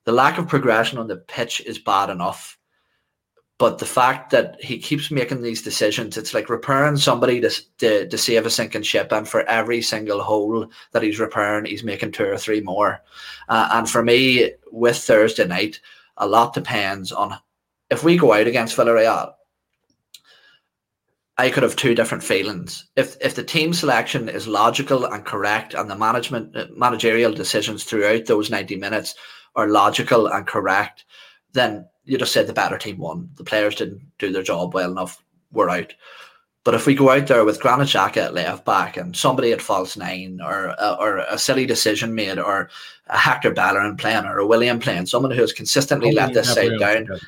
the 0.04 0.12
lack 0.12 0.38
of 0.38 0.48
progression 0.48 0.98
on 0.98 1.08
the 1.08 1.16
pitch 1.16 1.60
is 1.60 1.78
bad 1.78 2.10
enough. 2.10 2.58
But 3.58 3.78
the 3.78 3.86
fact 3.86 4.30
that 4.30 4.62
he 4.62 4.78
keeps 4.78 5.10
making 5.10 5.42
these 5.42 5.62
decisions, 5.62 6.16
it's 6.16 6.32
like 6.32 6.48
repairing 6.48 6.96
somebody 6.96 7.40
to, 7.40 7.50
to, 7.78 8.08
to 8.08 8.16
save 8.16 8.46
a 8.46 8.50
sinking 8.50 8.82
ship. 8.82 9.10
And 9.10 9.28
for 9.28 9.42
every 9.42 9.82
single 9.82 10.22
hole 10.22 10.68
that 10.92 11.02
he's 11.02 11.18
repairing, 11.18 11.64
he's 11.64 11.82
making 11.82 12.12
two 12.12 12.24
or 12.24 12.38
three 12.38 12.60
more. 12.60 13.00
Uh, 13.48 13.68
and 13.72 13.90
for 13.90 14.04
me, 14.04 14.52
with 14.70 14.96
Thursday 14.96 15.44
night, 15.44 15.80
a 16.18 16.26
lot 16.26 16.54
depends 16.54 17.10
on 17.10 17.36
if 17.90 18.04
we 18.04 18.16
go 18.16 18.32
out 18.32 18.46
against 18.46 18.76
Villarreal, 18.76 19.32
I 21.38 21.50
could 21.50 21.62
have 21.62 21.76
two 21.76 21.94
different 21.94 22.24
feelings. 22.24 22.84
If 22.96 23.16
if 23.20 23.36
the 23.36 23.44
team 23.44 23.72
selection 23.72 24.28
is 24.28 24.48
logical 24.48 25.04
and 25.04 25.24
correct, 25.24 25.72
and 25.72 25.88
the 25.88 25.96
management 25.96 26.56
uh, 26.56 26.66
managerial 26.74 27.32
decisions 27.32 27.84
throughout 27.84 28.26
those 28.26 28.50
ninety 28.50 28.74
minutes 28.74 29.14
are 29.54 29.68
logical 29.68 30.26
and 30.26 30.46
correct, 30.46 31.04
then 31.52 31.88
you 32.04 32.18
just 32.18 32.32
said 32.32 32.48
the 32.48 32.52
better 32.52 32.76
team 32.76 32.98
won. 32.98 33.30
The 33.36 33.44
players 33.44 33.76
didn't 33.76 34.02
do 34.18 34.32
their 34.32 34.42
job 34.42 34.74
well 34.74 34.90
enough. 34.90 35.22
We're 35.52 35.70
out. 35.70 35.94
But 36.64 36.74
if 36.74 36.86
we 36.86 36.94
go 36.94 37.10
out 37.10 37.28
there 37.28 37.44
with 37.44 37.60
Granit 37.60 37.88
Xhaka 37.88 38.16
at 38.18 38.34
left 38.34 38.64
back 38.64 38.96
and 38.96 39.16
somebody 39.16 39.52
at 39.52 39.62
false 39.62 39.96
nine, 39.96 40.40
or 40.42 40.74
uh, 40.78 40.96
or 40.98 41.18
a 41.18 41.38
silly 41.38 41.66
decision 41.66 42.16
made, 42.16 42.40
or 42.40 42.68
a 43.06 43.16
Hector 43.16 43.52
Bellerin 43.52 43.96
playing, 43.96 44.24
or 44.24 44.38
a 44.38 44.46
Willian 44.46 44.80
playing, 44.80 45.06
someone 45.06 45.30
who 45.30 45.40
has 45.40 45.52
consistently 45.52 46.10
let 46.10 46.34
this 46.34 46.52
side 46.52 46.78
down. 46.80 47.06
Together 47.06 47.20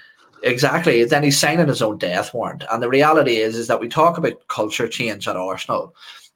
Exactly. 0.42 1.04
Then 1.04 1.22
he's 1.22 1.38
signing 1.38 1.68
his 1.68 1.82
own 1.82 1.98
death 1.98 2.32
warrant. 2.32 2.64
And 2.70 2.82
the 2.82 2.88
reality 2.88 3.36
is, 3.36 3.56
is 3.56 3.66
that 3.68 3.80
we 3.80 3.88
talk 3.88 4.18
about 4.18 4.48
culture 4.48 4.88
change 4.88 5.28
at 5.28 5.36
Arsenal, 5.36 5.94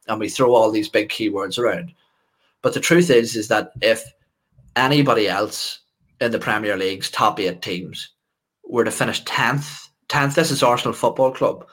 and 0.08 0.20
we 0.20 0.28
throw 0.28 0.54
all 0.54 0.70
these 0.70 0.88
big 0.88 1.08
keywords 1.08 1.58
around. 1.58 1.92
But 2.62 2.74
the 2.74 2.80
truth 2.80 3.10
is, 3.10 3.36
is 3.36 3.48
that 3.48 3.72
if 3.80 4.04
anybody 4.76 5.28
else 5.28 5.80
in 6.20 6.30
the 6.30 6.38
Premier 6.38 6.76
League's 6.76 7.10
top 7.10 7.40
eight 7.40 7.62
teams 7.62 8.10
were 8.64 8.84
to 8.84 8.90
finish 8.90 9.22
tenth, 9.24 9.88
tenth, 10.08 10.34
this 10.34 10.50
is 10.50 10.62
Arsenal 10.62 10.94
Football 10.94 11.32
Club, 11.32 11.66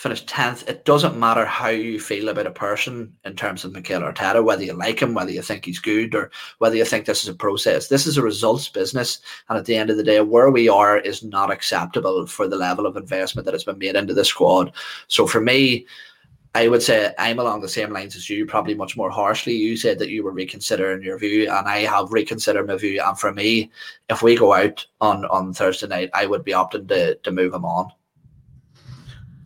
finished 0.00 0.26
10th. 0.28 0.66
It 0.66 0.86
doesn't 0.86 1.18
matter 1.18 1.44
how 1.44 1.68
you 1.68 2.00
feel 2.00 2.30
about 2.30 2.46
a 2.46 2.50
person 2.50 3.14
in 3.26 3.36
terms 3.36 3.66
of 3.66 3.72
Mikel 3.72 4.00
Arteta, 4.00 4.42
whether 4.42 4.64
you 4.64 4.72
like 4.72 5.02
him, 5.02 5.12
whether 5.12 5.30
you 5.30 5.42
think 5.42 5.66
he's 5.66 5.78
good, 5.78 6.14
or 6.14 6.30
whether 6.56 6.74
you 6.74 6.86
think 6.86 7.04
this 7.04 7.22
is 7.22 7.28
a 7.28 7.34
process. 7.34 7.88
This 7.88 8.06
is 8.06 8.16
a 8.16 8.22
results 8.22 8.66
business. 8.66 9.20
And 9.50 9.58
at 9.58 9.66
the 9.66 9.76
end 9.76 9.90
of 9.90 9.98
the 9.98 10.02
day, 10.02 10.22
where 10.22 10.50
we 10.50 10.70
are 10.70 10.96
is 10.96 11.22
not 11.22 11.50
acceptable 11.50 12.26
for 12.26 12.48
the 12.48 12.56
level 12.56 12.86
of 12.86 12.96
investment 12.96 13.44
that 13.44 13.52
has 13.52 13.64
been 13.64 13.76
made 13.76 13.94
into 13.94 14.14
the 14.14 14.24
squad. 14.24 14.72
So 15.08 15.26
for 15.26 15.42
me, 15.42 15.86
I 16.54 16.68
would 16.68 16.82
say 16.82 17.12
I'm 17.18 17.38
along 17.38 17.60
the 17.60 17.68
same 17.68 17.92
lines 17.92 18.16
as 18.16 18.30
you, 18.30 18.46
probably 18.46 18.74
much 18.74 18.96
more 18.96 19.10
harshly. 19.10 19.52
You 19.52 19.76
said 19.76 19.98
that 19.98 20.08
you 20.08 20.24
were 20.24 20.32
reconsidering 20.32 21.02
your 21.02 21.18
view, 21.18 21.42
and 21.42 21.68
I 21.68 21.80
have 21.80 22.10
reconsidered 22.10 22.66
my 22.66 22.76
view. 22.76 23.02
And 23.02 23.18
for 23.18 23.34
me, 23.34 23.70
if 24.08 24.22
we 24.22 24.34
go 24.34 24.54
out 24.54 24.86
on, 25.02 25.26
on 25.26 25.52
Thursday 25.52 25.88
night, 25.88 26.08
I 26.14 26.24
would 26.24 26.42
be 26.42 26.52
opting 26.52 26.88
to, 26.88 27.16
to 27.16 27.30
move 27.30 27.52
him 27.52 27.66
on 27.66 27.92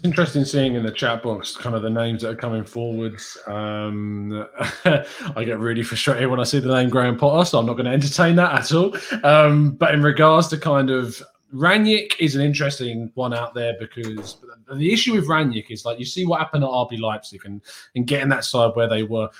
interesting 0.05 0.45
seeing 0.45 0.75
in 0.75 0.85
the 0.85 0.93
chat 0.93 1.23
box 1.23 1.57
kind 1.57 1.75
of 1.75 1.83
the 1.83 1.91
names 1.91 2.23
that 2.23 2.31
are 2.31 2.37
coming 2.37 2.63
forwards. 2.63 3.39
Um, 3.47 4.47
I 4.85 5.45
get 5.45 5.59
really 5.59 5.83
frustrated 5.83 6.29
when 6.29 6.39
I 6.39 6.45
see 6.45 6.61
the 6.61 6.73
name 6.73 6.91
Graham 6.91 7.17
Potter, 7.17 7.47
so 7.47 7.59
I'm 7.59 7.67
not 7.67 7.73
going 7.75 7.87
to 7.87 7.93
entertain 7.93 8.37
that 8.37 8.53
at 8.53 8.73
all. 8.73 8.95
Um, 9.25 9.73
but 9.73 9.95
in 9.95 10.03
regards 10.03 10.49
to 10.49 10.59
kind 10.59 10.91
of 10.91 11.21
Rangnick 11.55 12.15
is 12.19 12.35
an 12.35 12.43
interesting 12.43 13.13
one 13.15 13.33
out 13.33 13.55
there 13.55 13.75
because 13.79 14.39
the 14.73 14.93
issue 14.93 15.15
with 15.15 15.27
Rangnick 15.27 15.71
is 15.71 15.85
like 15.85 15.99
you 15.99 16.05
see 16.05 16.27
what 16.27 16.41
happened 16.41 16.65
at 16.65 16.71
RB 16.71 17.01
Leipzig 17.01 17.47
and, 17.47 17.63
and 17.95 18.07
getting 18.07 18.29
that 18.29 18.45
side 18.45 18.73
where 18.75 18.89
they 18.89 19.05
were. 19.05 19.31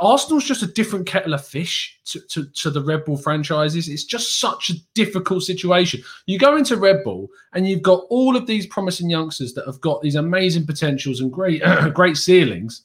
Arsenal's 0.00 0.44
just 0.44 0.62
a 0.62 0.66
different 0.66 1.06
kettle 1.06 1.34
of 1.34 1.46
fish 1.46 1.98
to, 2.06 2.20
to, 2.28 2.46
to, 2.46 2.70
the 2.70 2.82
Red 2.82 3.04
Bull 3.04 3.16
franchises. 3.16 3.88
It's 3.88 4.04
just 4.04 4.40
such 4.40 4.70
a 4.70 4.74
difficult 4.94 5.42
situation. 5.42 6.02
You 6.26 6.38
go 6.38 6.56
into 6.56 6.76
Red 6.76 7.04
Bull 7.04 7.28
and 7.52 7.68
you've 7.68 7.82
got 7.82 8.04
all 8.08 8.36
of 8.36 8.46
these 8.46 8.66
promising 8.66 9.10
youngsters 9.10 9.54
that 9.54 9.66
have 9.66 9.80
got 9.80 10.02
these 10.02 10.14
amazing 10.14 10.66
potentials 10.66 11.20
and 11.20 11.32
great 11.32 11.62
great 11.94 12.16
ceilings, 12.16 12.84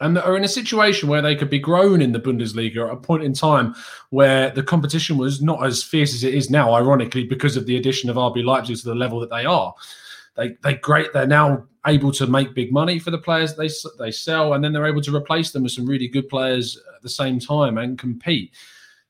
and 0.00 0.16
that 0.16 0.24
are 0.24 0.36
in 0.36 0.44
a 0.44 0.48
situation 0.48 1.08
where 1.08 1.22
they 1.22 1.34
could 1.34 1.50
be 1.50 1.58
grown 1.58 2.00
in 2.00 2.12
the 2.12 2.20
Bundesliga 2.20 2.86
at 2.86 2.92
a 2.92 2.96
point 2.96 3.24
in 3.24 3.32
time 3.32 3.74
where 4.10 4.50
the 4.50 4.62
competition 4.62 5.16
was 5.16 5.42
not 5.42 5.64
as 5.64 5.82
fierce 5.82 6.14
as 6.14 6.24
it 6.24 6.34
is 6.34 6.50
now, 6.50 6.72
ironically, 6.72 7.24
because 7.24 7.56
of 7.56 7.66
the 7.66 7.76
addition 7.76 8.08
of 8.08 8.16
RB 8.16 8.44
Leipzig 8.44 8.76
to 8.78 8.84
the 8.84 8.94
level 8.94 9.18
that 9.20 9.30
they 9.30 9.44
are. 9.44 9.74
They 10.38 10.56
they 10.62 10.74
great. 10.74 11.12
They're 11.12 11.26
now 11.26 11.66
able 11.86 12.12
to 12.12 12.26
make 12.26 12.54
big 12.54 12.72
money 12.72 12.98
for 12.98 13.10
the 13.10 13.18
players 13.18 13.54
they 13.56 13.68
they 13.98 14.10
sell, 14.10 14.54
and 14.54 14.64
then 14.64 14.72
they're 14.72 14.86
able 14.86 15.02
to 15.02 15.14
replace 15.14 15.50
them 15.50 15.64
with 15.64 15.72
some 15.72 15.84
really 15.84 16.08
good 16.08 16.28
players 16.28 16.80
at 16.96 17.02
the 17.02 17.08
same 17.10 17.38
time 17.38 17.76
and 17.76 17.98
compete. 17.98 18.54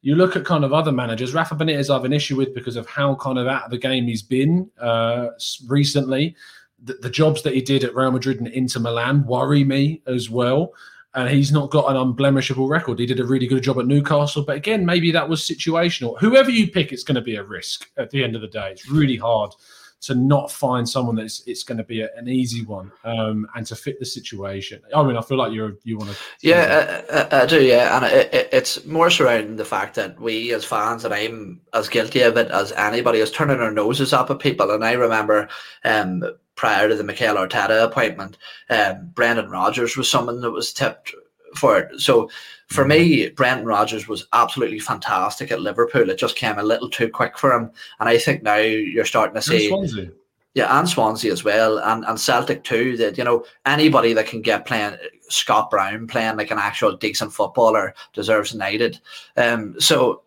You 0.00 0.14
look 0.14 0.36
at 0.36 0.44
kind 0.44 0.64
of 0.64 0.72
other 0.72 0.92
managers. 0.92 1.34
Rafa 1.34 1.54
Benitez, 1.54 1.90
I 1.90 1.94
have 1.94 2.04
an 2.04 2.12
issue 2.12 2.36
with 2.36 2.54
because 2.54 2.76
of 2.76 2.88
how 2.88 3.14
kind 3.16 3.38
of 3.38 3.46
out 3.46 3.64
of 3.64 3.70
the 3.70 3.78
game 3.78 4.06
he's 4.06 4.22
been 4.22 4.70
uh, 4.80 5.28
recently. 5.66 6.34
The, 6.82 6.94
the 6.94 7.10
jobs 7.10 7.42
that 7.42 7.54
he 7.54 7.60
did 7.60 7.82
at 7.82 7.94
Real 7.94 8.12
Madrid 8.12 8.38
and 8.38 8.46
Inter 8.48 8.80
Milan 8.80 9.26
worry 9.26 9.64
me 9.64 10.00
as 10.06 10.30
well 10.30 10.72
and 11.14 11.28
he's 11.28 11.50
not 11.50 11.70
got 11.70 11.90
an 11.90 11.96
unblemishable 11.96 12.68
record. 12.68 12.98
He 12.98 13.06
did 13.06 13.18
a 13.18 13.24
really 13.24 13.48
good 13.48 13.62
job 13.62 13.78
at 13.78 13.86
Newcastle, 13.86 14.44
but 14.44 14.56
again, 14.56 14.84
maybe 14.86 15.10
that 15.10 15.28
was 15.28 15.40
situational. 15.40 16.18
Whoever 16.20 16.50
you 16.50 16.68
pick, 16.68 16.92
it's 16.92 17.02
going 17.02 17.16
to 17.16 17.20
be 17.22 17.36
a 17.36 17.42
risk 17.42 17.90
at 17.96 18.10
the 18.10 18.22
end 18.22 18.36
of 18.36 18.42
the 18.42 18.46
day. 18.46 18.70
It's 18.70 18.88
really 18.88 19.16
hard 19.16 19.52
to 20.00 20.14
not 20.14 20.50
find 20.50 20.88
someone 20.88 21.16
that's 21.16 21.42
it's 21.46 21.62
going 21.62 21.78
to 21.78 21.84
be 21.84 22.02
a, 22.02 22.08
an 22.16 22.28
easy 22.28 22.64
one 22.64 22.92
um, 23.04 23.46
and 23.54 23.66
to 23.66 23.76
fit 23.76 23.98
the 23.98 24.06
situation. 24.06 24.80
I 24.94 25.02
mean, 25.02 25.16
I 25.16 25.22
feel 25.22 25.38
like 25.38 25.52
you're 25.52 25.76
you 25.82 25.98
want 25.98 26.10
to. 26.10 26.16
Yeah, 26.40 27.02
I, 27.32 27.42
I, 27.42 27.46
do. 27.46 27.62
Yeah, 27.62 27.96
and 27.96 28.04
it, 28.04 28.32
it, 28.32 28.48
it's 28.52 28.84
more 28.84 29.10
surrounding 29.10 29.56
the 29.56 29.64
fact 29.64 29.96
that 29.96 30.20
we 30.20 30.52
as 30.54 30.64
fans, 30.64 31.04
and 31.04 31.12
I'm 31.12 31.60
as 31.74 31.88
guilty 31.88 32.20
of 32.20 32.36
it 32.36 32.50
as 32.50 32.72
anybody, 32.72 33.18
is 33.18 33.32
turning 33.32 33.60
our 33.60 33.72
noses 33.72 34.12
up 34.12 34.30
at 34.30 34.38
people. 34.38 34.70
And 34.70 34.84
I 34.84 34.92
remember 34.92 35.48
um, 35.84 36.22
prior 36.54 36.88
to 36.88 36.94
the 36.94 37.04
Mikel 37.04 37.36
Arteta 37.36 37.84
appointment, 37.84 38.38
um, 38.70 39.10
Brendan 39.14 39.50
Rodgers 39.50 39.96
was 39.96 40.10
someone 40.10 40.40
that 40.42 40.50
was 40.50 40.72
tipped 40.72 41.14
for 41.54 41.78
it. 41.78 42.00
So 42.00 42.30
for 42.68 42.84
me, 42.84 43.28
Brendan 43.30 43.66
Rodgers 43.66 44.08
was 44.08 44.26
absolutely 44.32 44.78
fantastic 44.78 45.50
at 45.50 45.60
Liverpool. 45.60 46.10
It 46.10 46.18
just 46.18 46.36
came 46.36 46.58
a 46.58 46.62
little 46.62 46.90
too 46.90 47.08
quick 47.08 47.38
for 47.38 47.52
him, 47.52 47.70
and 48.00 48.08
I 48.08 48.18
think 48.18 48.42
now 48.42 48.56
you're 48.56 49.04
starting 49.04 49.34
to 49.34 49.42
see. 49.42 49.68
Swansea. 49.68 50.10
Yeah, 50.54 50.78
and 50.78 50.88
Swansea 50.88 51.32
as 51.32 51.44
well, 51.44 51.78
and, 51.78 52.04
and 52.04 52.18
Celtic 52.18 52.64
too. 52.64 52.96
That 52.96 53.16
you 53.16 53.24
know 53.24 53.44
anybody 53.64 54.12
that 54.14 54.26
can 54.26 54.42
get 54.42 54.66
playing 54.66 54.96
Scott 55.28 55.70
Brown 55.70 56.06
playing 56.06 56.36
like 56.36 56.50
an 56.50 56.58
actual 56.58 56.96
decent 56.96 57.32
footballer 57.32 57.94
deserves 58.12 58.52
United. 58.52 59.00
Um, 59.36 59.80
so 59.80 60.22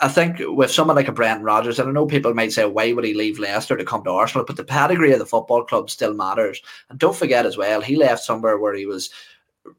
I 0.00 0.08
think 0.08 0.40
with 0.40 0.70
someone 0.70 0.94
like 0.94 1.08
a 1.08 1.12
Brendan 1.12 1.44
Rodgers, 1.44 1.78
and 1.78 1.88
I 1.88 1.92
know 1.92 2.06
people 2.06 2.34
might 2.34 2.52
say, 2.52 2.64
why 2.64 2.92
would 2.92 3.04
he 3.04 3.14
leave 3.14 3.40
Leicester 3.40 3.76
to 3.76 3.84
come 3.84 4.04
to 4.04 4.10
Arsenal? 4.10 4.44
But 4.44 4.56
the 4.56 4.64
pedigree 4.64 5.12
of 5.12 5.18
the 5.18 5.26
football 5.26 5.64
club 5.64 5.90
still 5.90 6.14
matters. 6.14 6.62
And 6.88 6.98
don't 6.98 7.16
forget 7.16 7.46
as 7.46 7.56
well, 7.56 7.80
he 7.80 7.96
left 7.96 8.22
somewhere 8.22 8.58
where 8.58 8.74
he 8.74 8.86
was 8.86 9.10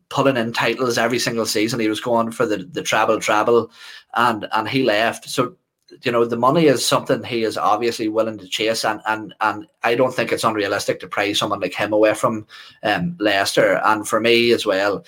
pulling 0.09 0.38
in 0.38 0.53
titles 0.53 0.97
every 0.97 1.19
single 1.19 1.45
season. 1.45 1.79
He 1.79 1.88
was 1.88 1.99
going 1.99 2.31
for 2.31 2.45
the 2.45 2.57
the 2.57 2.84
treble, 2.84 3.19
treble, 3.19 3.71
and 4.15 4.47
and 4.51 4.67
he 4.67 4.84
left. 4.84 5.29
So 5.29 5.55
you 6.03 6.11
know 6.11 6.25
the 6.25 6.38
money 6.38 6.65
is 6.65 6.86
something 6.86 7.23
he 7.23 7.43
is 7.43 7.57
obviously 7.57 8.07
willing 8.07 8.38
to 8.38 8.47
chase, 8.47 8.86
and 8.86 9.01
and 9.05 9.34
and 9.41 9.67
I 9.84 9.95
don't 9.95 10.13
think 10.13 10.31
it's 10.31 10.43
unrealistic 10.43 10.99
to 10.99 11.07
pray 11.07 11.34
someone 11.34 11.59
like 11.59 11.73
him 11.73 11.93
away 11.93 12.13
from 12.13 12.47
um, 12.84 13.15
Leicester. 13.19 13.81
And 13.84 14.07
for 14.07 14.19
me 14.19 14.51
as 14.51 14.65
well, 14.65 15.03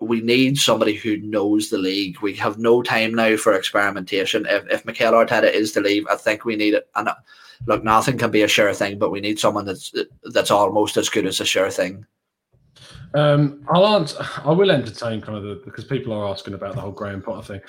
we 0.00 0.20
need 0.20 0.58
somebody 0.58 0.94
who 0.94 1.16
knows 1.18 1.70
the 1.70 1.78
league. 1.78 2.20
We 2.20 2.34
have 2.34 2.58
no 2.58 2.82
time 2.82 3.14
now 3.14 3.36
for 3.36 3.54
experimentation. 3.54 4.46
If 4.46 4.66
if 4.70 4.84
Mikel 4.84 5.12
Arteta 5.12 5.52
is 5.52 5.72
to 5.72 5.80
leave, 5.80 6.06
I 6.08 6.16
think 6.16 6.44
we 6.44 6.56
need 6.56 6.74
it. 6.74 6.88
And 6.94 7.08
look, 7.66 7.84
nothing 7.84 8.18
can 8.18 8.30
be 8.30 8.42
a 8.42 8.48
sure 8.48 8.74
thing, 8.74 8.98
but 8.98 9.10
we 9.10 9.20
need 9.20 9.38
someone 9.38 9.64
that's 9.64 9.92
that's 10.24 10.50
almost 10.50 10.96
as 10.96 11.08
good 11.08 11.26
as 11.26 11.40
a 11.40 11.44
sure 11.46 11.70
thing. 11.70 12.06
Um, 13.14 13.64
I'll 13.68 13.86
answer, 13.86 14.18
I 14.44 14.50
will 14.50 14.70
entertain 14.70 15.20
kind 15.20 15.38
of 15.38 15.44
the 15.44 15.62
because 15.64 15.84
people 15.84 16.12
are 16.12 16.26
asking 16.26 16.54
about 16.54 16.74
the 16.74 16.80
whole 16.80 16.92
Graham 16.92 17.22
Potter 17.22 17.46
thing. 17.46 17.60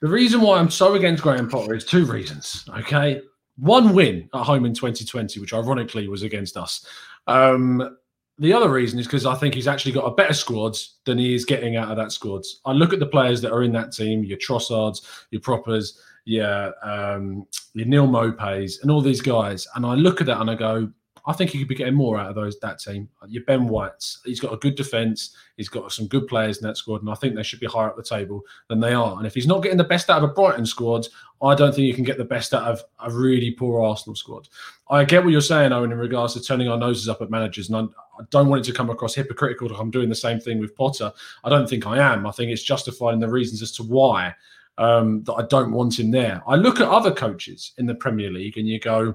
The 0.00 0.08
reason 0.08 0.40
why 0.40 0.58
I'm 0.58 0.70
so 0.70 0.94
against 0.94 1.22
Graham 1.22 1.48
Potter 1.48 1.74
is 1.74 1.84
two 1.84 2.06
reasons. 2.06 2.64
Okay, 2.78 3.20
one 3.56 3.94
win 3.94 4.28
at 4.34 4.44
home 4.44 4.64
in 4.64 4.74
2020, 4.74 5.40
which 5.40 5.52
ironically 5.52 6.08
was 6.08 6.22
against 6.22 6.56
us. 6.56 6.86
Um, 7.26 7.96
the 8.38 8.52
other 8.52 8.68
reason 8.68 8.98
is 8.98 9.06
because 9.06 9.26
I 9.26 9.36
think 9.36 9.54
he's 9.54 9.68
actually 9.68 9.92
got 9.92 10.06
a 10.06 10.14
better 10.14 10.34
squad 10.34 10.76
than 11.04 11.18
he 11.18 11.34
is 11.34 11.44
getting 11.44 11.76
out 11.76 11.90
of 11.90 11.96
that 11.98 12.10
squad. 12.10 12.42
I 12.64 12.72
look 12.72 12.92
at 12.92 12.98
the 12.98 13.06
players 13.06 13.40
that 13.42 13.52
are 13.52 13.62
in 13.62 13.72
that 13.72 13.92
team, 13.92 14.24
your 14.24 14.38
Trossards, 14.38 15.02
your 15.30 15.40
Proppers, 15.40 16.00
yeah, 16.24 16.70
um, 16.82 17.46
your 17.74 17.86
Neal 17.86 18.08
Maupay's, 18.08 18.80
and 18.80 18.90
all 18.90 19.00
these 19.00 19.20
guys, 19.20 19.68
and 19.76 19.86
I 19.86 19.94
look 19.94 20.20
at 20.20 20.26
that 20.26 20.40
and 20.40 20.50
I 20.50 20.54
go, 20.54 20.90
I 21.26 21.32
think 21.32 21.50
he 21.50 21.58
could 21.58 21.68
be 21.68 21.74
getting 21.74 21.94
more 21.94 22.18
out 22.18 22.28
of 22.28 22.34
those 22.34 22.58
that 22.60 22.78
team. 22.78 23.08
Your 23.26 23.44
Ben 23.44 23.66
White's, 23.66 24.20
he's 24.24 24.40
got 24.40 24.52
a 24.52 24.58
good 24.58 24.74
defence. 24.74 25.34
He's 25.56 25.70
got 25.70 25.90
some 25.90 26.06
good 26.06 26.26
players 26.26 26.58
in 26.58 26.66
that 26.66 26.76
squad, 26.76 27.00
and 27.00 27.10
I 27.10 27.14
think 27.14 27.34
they 27.34 27.42
should 27.42 27.60
be 27.60 27.66
higher 27.66 27.88
up 27.88 27.96
the 27.96 28.02
table 28.02 28.42
than 28.68 28.80
they 28.80 28.92
are. 28.92 29.16
And 29.16 29.26
if 29.26 29.34
he's 29.34 29.46
not 29.46 29.62
getting 29.62 29.78
the 29.78 29.84
best 29.84 30.10
out 30.10 30.22
of 30.22 30.30
a 30.30 30.32
Brighton 30.32 30.66
squad, 30.66 31.06
I 31.42 31.54
don't 31.54 31.74
think 31.74 31.86
you 31.86 31.94
can 31.94 32.04
get 32.04 32.18
the 32.18 32.24
best 32.24 32.52
out 32.52 32.64
of 32.64 32.82
a 33.00 33.10
really 33.10 33.52
poor 33.52 33.82
Arsenal 33.82 34.14
squad. 34.14 34.48
I 34.90 35.04
get 35.04 35.24
what 35.24 35.32
you're 35.32 35.40
saying, 35.40 35.72
Owen, 35.72 35.92
in 35.92 35.98
regards 35.98 36.34
to 36.34 36.42
turning 36.42 36.68
our 36.68 36.78
noses 36.78 37.08
up 37.08 37.22
at 37.22 37.30
managers, 37.30 37.70
and 37.70 37.88
I, 38.18 38.22
don't 38.30 38.48
want 38.48 38.60
it 38.60 38.70
to 38.70 38.76
come 38.76 38.90
across 38.90 39.14
hypocritical 39.14 39.74
I'm 39.74 39.90
doing 39.90 40.08
the 40.08 40.14
same 40.14 40.40
thing 40.40 40.60
with 40.60 40.76
Potter. 40.76 41.12
I 41.42 41.48
don't 41.48 41.68
think 41.68 41.86
I 41.86 41.98
am. 41.98 42.26
I 42.26 42.32
think 42.32 42.50
it's 42.50 42.62
justified 42.62 43.14
in 43.14 43.20
the 43.20 43.28
reasons 43.28 43.62
as 43.62 43.72
to 43.72 43.82
why 43.82 44.34
um, 44.78 45.22
that 45.24 45.34
I 45.34 45.42
don't 45.46 45.72
want 45.72 45.98
him 45.98 46.10
there. 46.10 46.42
I 46.46 46.56
look 46.56 46.80
at 46.80 46.88
other 46.88 47.12
coaches 47.12 47.72
in 47.78 47.86
the 47.86 47.94
Premier 47.94 48.30
League, 48.30 48.58
and 48.58 48.68
you 48.68 48.78
go 48.78 49.14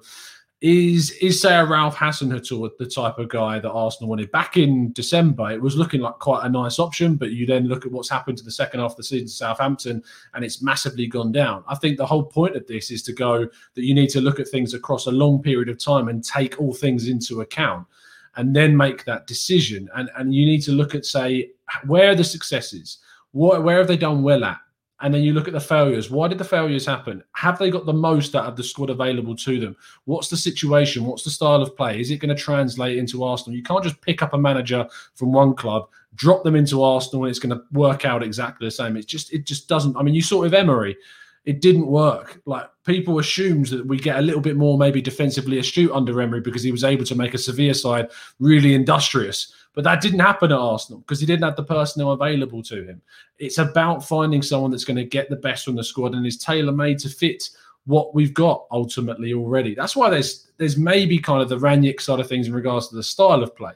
is 0.62 1.12
is 1.22 1.42
say 1.42 1.56
a 1.56 1.66
Ralph 1.66 1.96
Hasenhüttl 1.96 2.70
the 2.78 2.86
type 2.86 3.18
of 3.18 3.30
guy 3.30 3.60
that 3.60 3.72
Arsenal 3.72 4.10
wanted 4.10 4.30
back 4.32 4.58
in 4.58 4.92
December? 4.92 5.52
It 5.52 5.62
was 5.62 5.78
looking 5.78 6.02
like 6.02 6.16
quite 6.16 6.46
a 6.46 6.50
nice 6.50 6.80
option, 6.80 7.16
but 7.16 7.32
you 7.32 7.46
then 7.46 7.68
look 7.68 7.86
at 7.86 7.92
what's 7.92 8.10
happened 8.10 8.38
to 8.40 8.44
the 8.44 8.52
second 8.52 8.82
half 8.82 8.92
of 8.92 8.98
the 8.98 9.04
season 9.04 9.28
to 9.28 9.34
Southampton, 9.34 10.04
and 10.34 10.44
it's 10.44 10.62
massively 10.62 11.08
gone 11.08 11.32
down. 11.32 11.64
I 11.68 11.76
think 11.76 11.98
the 11.98 12.06
whole 12.06 12.24
point 12.24 12.58
of 12.58 12.68
this 12.68 12.92
is 12.92 13.02
to 13.04 13.14
go 13.14 13.48
that 13.74 13.84
you 13.84 13.94
need 13.94 14.10
to 14.10 14.22
look 14.22 14.40
at 14.40 14.50
things 14.50 14.74
across 14.74 15.06
a 15.06 15.12
long 15.12 15.42
period 15.42 15.70
of 15.70 15.80
time 15.80 16.10
and 16.10 16.24
take 16.24 16.60
all 16.60 16.74
things 16.74 17.08
into 17.08 17.40
account, 17.40 17.88
and 18.36 18.54
then 18.54 18.76
make 18.76 19.06
that 19.06 19.28
decision. 19.28 19.90
And 19.96 20.10
and 20.18 20.36
you 20.36 20.46
need 20.46 20.62
to 20.64 20.74
look 20.74 20.94
at 20.94 21.06
say 21.06 21.52
where 21.86 22.12
are 22.12 22.16
the 22.16 22.24
successes, 22.24 22.98
what 23.32 23.64
where 23.64 23.78
have 23.78 23.88
they 23.88 23.98
done 23.98 24.24
well 24.24 24.44
at 24.44 24.60
and 25.02 25.14
then 25.14 25.22
you 25.22 25.34
look 25.34 25.48
at 25.48 25.54
the 25.54 25.60
failures. 25.60 26.12
Why 26.12 26.28
did 26.28 26.38
the 26.38 26.44
failures 26.44 26.86
happen? 26.86 27.24
Have 27.34 27.58
they 27.58 27.70
got 27.70 27.86
the 27.86 27.94
most 27.94 28.36
out 28.36 28.46
of 28.46 28.56
the 28.56 28.64
squad 28.64 28.90
available 28.90 29.36
to 29.38 29.60
them? 29.60 29.76
What's 30.06 30.30
the 30.30 30.38
situation? 30.38 31.06
What's 31.06 31.24
the 31.24 31.30
style 31.30 31.62
of 31.62 31.76
play? 31.76 32.00
Is 32.00 32.12
it 32.12 32.18
going 32.18 32.36
to 32.36 32.42
translate 32.42 32.98
into 32.98 33.24
Arsenal? 33.24 33.56
You 33.56 33.64
can't 33.64 33.84
just 33.84 34.02
pick 34.02 34.22
up 34.22 34.34
a 34.34 34.38
manager 34.38 34.88
from 35.16 35.32
one 35.32 35.56
club, 35.56 35.90
drop 36.16 36.44
them 36.44 36.56
into 36.56 36.84
Arsenal, 36.84 37.24
and 37.24 37.30
it's 37.30 37.40
going 37.40 37.58
to 37.58 37.64
work 37.72 38.04
out 38.04 38.24
exactly 38.24 38.68
the 38.68 38.72
same. 38.72 38.98
It's 38.98 39.06
just 39.06 39.32
it 39.34 39.46
just 39.46 39.70
doesn't. 39.70 39.96
I 39.96 40.04
mean, 40.04 40.16
you 40.16 40.22
saw 40.22 40.42
with 40.42 40.54
Emery, 40.54 40.98
it 41.46 41.62
didn't 41.62 41.88
work. 41.88 42.42
Like 42.46 42.70
people 42.86 43.20
assumed 43.20 43.68
that 43.68 43.86
we 43.86 43.98
get 43.98 44.20
a 44.20 44.22
little 44.22 44.42
bit 44.42 44.58
more 44.58 44.78
maybe 44.78 45.02
defensively 45.02 45.60
astute 45.60 45.92
under 45.92 46.22
Emery 46.22 46.42
because 46.42 46.64
he 46.64 46.72
was 46.72 46.84
able 46.84 47.06
to 47.06 47.16
make 47.16 47.34
a 47.34 47.38
Sevilla 47.38 47.74
side 47.74 48.10
really 48.40 48.74
industrious. 48.74 49.54
But 49.74 49.84
that 49.84 50.02
didn't 50.02 50.20
happen 50.20 50.52
at 50.52 50.58
Arsenal 50.58 51.00
because 51.02 51.20
he 51.20 51.26
didn't 51.26 51.44
have 51.44 51.56
the 51.56 51.64
personnel 51.64 52.12
available 52.12 52.62
to 52.64 52.84
him. 52.84 53.02
It's 53.38 53.60
about 53.60 54.06
finding 54.06 54.42
someone 54.42 54.72
that's 54.72 54.86
going 54.86 54.98
to 54.98 55.06
get 55.06 55.30
the 55.30 55.36
best 55.36 55.66
from 55.66 55.76
the 55.76 55.84
squad 55.84 56.14
and 56.14 56.26
is 56.26 56.38
tailor 56.38 56.72
made 56.72 57.00
to 57.00 57.10
fit 57.10 57.50
what 57.86 58.14
we've 58.14 58.34
got 58.34 58.66
ultimately 58.72 59.34
already. 59.34 59.74
That's 59.74 59.96
why 59.96 60.10
there's 60.10 60.52
there's 60.58 60.78
maybe 60.78 61.18
kind 61.18 61.42
of 61.42 61.50
the 61.50 61.58
Rangnick 61.58 62.02
side 62.02 62.20
of 62.20 62.28
things 62.28 62.48
in 62.48 62.54
regards 62.54 62.90
to 62.90 62.96
the 62.96 63.04
style 63.04 63.42
of 63.42 63.56
play 63.56 63.72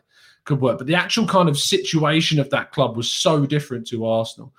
could 0.45 0.59
work, 0.59 0.77
but 0.77 0.87
the 0.87 0.95
actual 0.95 1.25
kind 1.25 1.47
of 1.47 1.57
situation 1.57 2.39
of 2.39 2.49
that 2.49 2.71
club 2.71 2.97
was 2.97 3.09
so 3.09 3.45
different 3.45 3.87
to 3.87 4.05
Arsenal. 4.05 4.53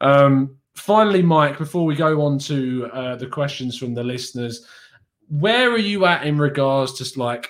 Um, 0.00 0.56
finally, 0.80 1.22
Mike, 1.22 1.58
before 1.58 1.84
we 1.84 1.94
go 1.94 2.22
on 2.22 2.38
to 2.40 2.90
uh, 2.92 3.16
the 3.16 3.26
questions 3.26 3.78
from 3.78 3.94
the 3.94 4.02
listeners, 4.02 4.66
where 5.28 5.70
are 5.70 5.78
you 5.78 6.06
at 6.06 6.26
in 6.26 6.38
regards 6.38 6.94
to 6.94 7.20
like 7.20 7.48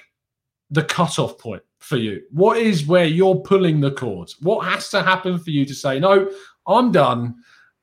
the 0.70 0.84
cutoff 0.84 1.38
point? 1.38 1.62
for 1.80 1.96
you? 1.96 2.22
What 2.30 2.58
is 2.58 2.86
where 2.86 3.06
you're 3.06 3.36
pulling 3.36 3.80
the 3.80 3.90
cords? 3.90 4.40
What 4.40 4.66
has 4.66 4.90
to 4.90 5.02
happen 5.02 5.38
for 5.38 5.50
you 5.50 5.64
to 5.64 5.74
say, 5.74 5.98
no, 5.98 6.30
I'm 6.66 6.92
done. 6.92 7.36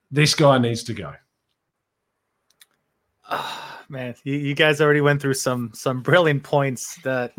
This 0.10 0.34
guy 0.34 0.58
needs 0.58 0.84
to 0.84 0.93
go. 0.93 1.14
Oh, 3.30 3.82
man, 3.89 4.16
you, 4.24 4.36
you 4.36 4.56
guys 4.56 4.80
already 4.80 5.02
went 5.02 5.22
through 5.22 5.34
some 5.34 5.72
some 5.74 6.02
brilliant 6.02 6.43
points. 6.43 6.95
That 7.04 7.34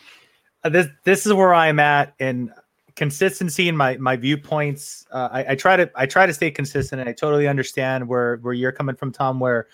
this 0.64 0.88
this 1.04 1.24
is 1.24 1.32
where 1.32 1.54
I'm 1.54 1.80
at 1.80 2.14
in 2.18 2.52
consistency 2.96 3.68
in 3.68 3.76
my 3.76 3.96
my 3.96 4.16
viewpoints. 4.16 5.06
Uh, 5.10 5.28
I, 5.32 5.52
I 5.52 5.54
try 5.54 5.76
to 5.76 5.90
I 5.94 6.06
try 6.06 6.26
to 6.26 6.32
stay 6.32 6.50
consistent, 6.50 7.00
and 7.00 7.08
I 7.08 7.12
totally 7.12 7.48
understand 7.48 8.08
where 8.08 8.36
where 8.38 8.54
you're 8.54 8.72
coming 8.72 8.96
from, 8.96 9.12
Tom. 9.12 9.40
Where 9.40 9.66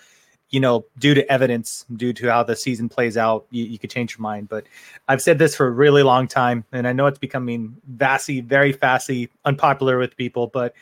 you 0.49 0.59
know, 0.59 0.85
due 0.97 1.13
to 1.13 1.31
evidence, 1.31 1.85
due 1.95 2.11
to 2.13 2.27
how 2.27 2.43
the 2.43 2.55
season 2.55 2.89
plays 2.89 3.17
out, 3.17 3.45
you, 3.51 3.65
you 3.65 3.77
could 3.77 3.91
change 3.91 4.15
your 4.17 4.21
mind. 4.21 4.49
But 4.49 4.65
I've 5.07 5.21
said 5.21 5.37
this 5.37 5.55
for 5.55 5.67
a 5.67 5.71
really 5.71 6.01
long 6.01 6.27
time, 6.27 6.65
and 6.71 6.87
I 6.87 6.93
know 6.93 7.05
it's 7.05 7.19
becoming 7.19 7.75
vastly, 7.87 8.41
very 8.41 8.71
fastly 8.71 9.29
unpopular 9.45 9.99
with 9.99 10.17
people. 10.17 10.47
But 10.47 10.73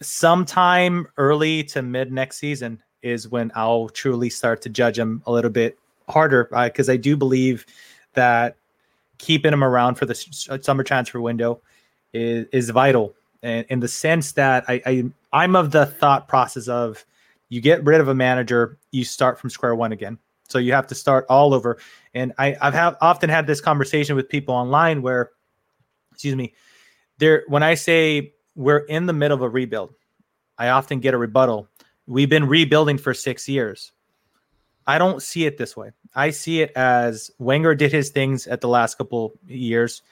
sometime 0.00 1.06
early 1.16 1.64
to 1.64 1.82
mid 1.82 2.12
next 2.12 2.38
season 2.38 2.82
is 3.02 3.28
when 3.28 3.50
I'll 3.54 3.88
truly 3.88 4.30
start 4.30 4.62
to 4.62 4.68
judge 4.68 4.98
him 4.98 5.22
a 5.26 5.32
little 5.32 5.50
bit 5.50 5.76
harder 6.08 6.44
because 6.44 6.88
uh, 6.88 6.92
I 6.92 6.96
do 6.96 7.16
believe 7.16 7.66
that 8.14 8.56
keeping 9.22 9.52
him 9.52 9.62
around 9.62 9.94
for 9.94 10.04
the 10.04 10.14
summer 10.14 10.82
transfer 10.82 11.20
window 11.20 11.62
is, 12.12 12.46
is 12.52 12.70
vital. 12.70 13.14
And 13.42 13.64
in 13.70 13.80
the 13.80 13.88
sense 13.88 14.32
that 14.32 14.64
I, 14.68 14.82
I 14.84 15.04
I'm 15.32 15.56
of 15.56 15.70
the 15.70 15.86
thought 15.86 16.28
process 16.28 16.68
of 16.68 17.04
you 17.48 17.60
get 17.60 17.84
rid 17.84 18.00
of 18.00 18.08
a 18.08 18.14
manager, 18.14 18.78
you 18.90 19.04
start 19.04 19.38
from 19.38 19.48
square 19.48 19.74
one 19.74 19.92
again. 19.92 20.18
So 20.48 20.58
you 20.58 20.72
have 20.72 20.88
to 20.88 20.94
start 20.94 21.24
all 21.28 21.54
over. 21.54 21.78
And 22.14 22.32
I, 22.36 22.56
I've 22.60 22.74
have 22.74 22.96
often 23.00 23.30
had 23.30 23.46
this 23.46 23.60
conversation 23.60 24.16
with 24.16 24.28
people 24.28 24.54
online 24.54 25.02
where, 25.02 25.30
excuse 26.10 26.34
me, 26.34 26.54
there 27.18 27.44
when 27.46 27.62
I 27.62 27.74
say 27.74 28.32
we're 28.56 28.78
in 28.78 29.06
the 29.06 29.12
middle 29.12 29.36
of 29.36 29.42
a 29.42 29.48
rebuild, 29.48 29.94
I 30.58 30.68
often 30.70 30.98
get 30.98 31.14
a 31.14 31.18
rebuttal. 31.18 31.68
We've 32.06 32.28
been 32.28 32.48
rebuilding 32.48 32.98
for 32.98 33.14
six 33.14 33.48
years. 33.48 33.92
I 34.86 34.98
don't 34.98 35.22
see 35.22 35.46
it 35.46 35.58
this 35.58 35.76
way. 35.76 35.90
I 36.14 36.30
see 36.30 36.62
it 36.62 36.72
as 36.76 37.30
Wenger 37.38 37.74
did 37.74 37.92
his 37.92 38.10
things 38.10 38.46
at 38.46 38.60
the 38.60 38.68
last 38.68 38.98
couple 38.98 39.32
years. 39.46 40.02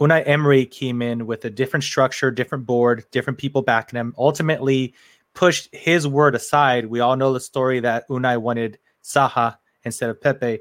Unai 0.00 0.26
Emery 0.26 0.66
came 0.66 1.02
in 1.02 1.26
with 1.26 1.44
a 1.44 1.50
different 1.50 1.84
structure, 1.84 2.30
different 2.30 2.66
board, 2.66 3.04
different 3.10 3.38
people 3.38 3.62
backing 3.62 3.98
him. 3.98 4.14
Ultimately, 4.18 4.94
pushed 5.34 5.68
his 5.74 6.06
word 6.06 6.34
aside. 6.34 6.86
We 6.86 7.00
all 7.00 7.16
know 7.16 7.32
the 7.32 7.40
story 7.40 7.80
that 7.80 8.08
Unai 8.08 8.40
wanted 8.40 8.78
Zaha 9.02 9.56
instead 9.84 10.10
of 10.10 10.20
Pepe. 10.20 10.60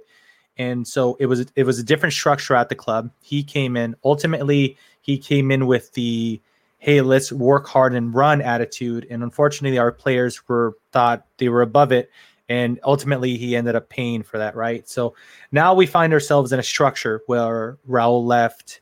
And 0.58 0.88
so 0.88 1.18
it 1.20 1.26
was 1.26 1.46
it 1.56 1.64
was 1.64 1.80
a 1.80 1.84
different 1.84 2.14
structure 2.14 2.56
at 2.56 2.70
the 2.70 2.76
club. 2.76 3.12
He 3.22 3.44
came 3.44 3.76
in 3.78 3.96
ultimately 4.04 4.78
he 5.02 5.18
came 5.18 5.50
in 5.52 5.66
with 5.66 5.94
the 5.94 6.42
hey, 6.78 7.02
let's 7.02 7.32
work 7.32 7.68
hard 7.68 7.94
and 7.94 8.14
run 8.14 8.42
attitude. 8.42 9.06
And 9.10 9.24
unfortunately 9.24 9.78
our 9.78 9.92
players 9.92 10.48
were 10.48 10.78
thought 10.92 11.26
they 11.38 11.50
were 11.50 11.62
above 11.62 11.92
it 11.92 12.10
and 12.52 12.82
ultimately 12.84 13.38
he 13.38 13.56
ended 13.56 13.78
up 13.78 13.88
paying 13.88 14.24
for 14.24 14.38
that, 14.38 14.58
right? 14.58 14.86
So 14.90 15.16
now 15.54 15.74
we 15.74 15.86
find 15.86 16.12
ourselves 16.12 16.52
in 16.52 16.60
a 16.60 16.64
structure 16.64 17.22
where 17.28 17.78
Raul 17.90 18.26
left, 18.26 18.82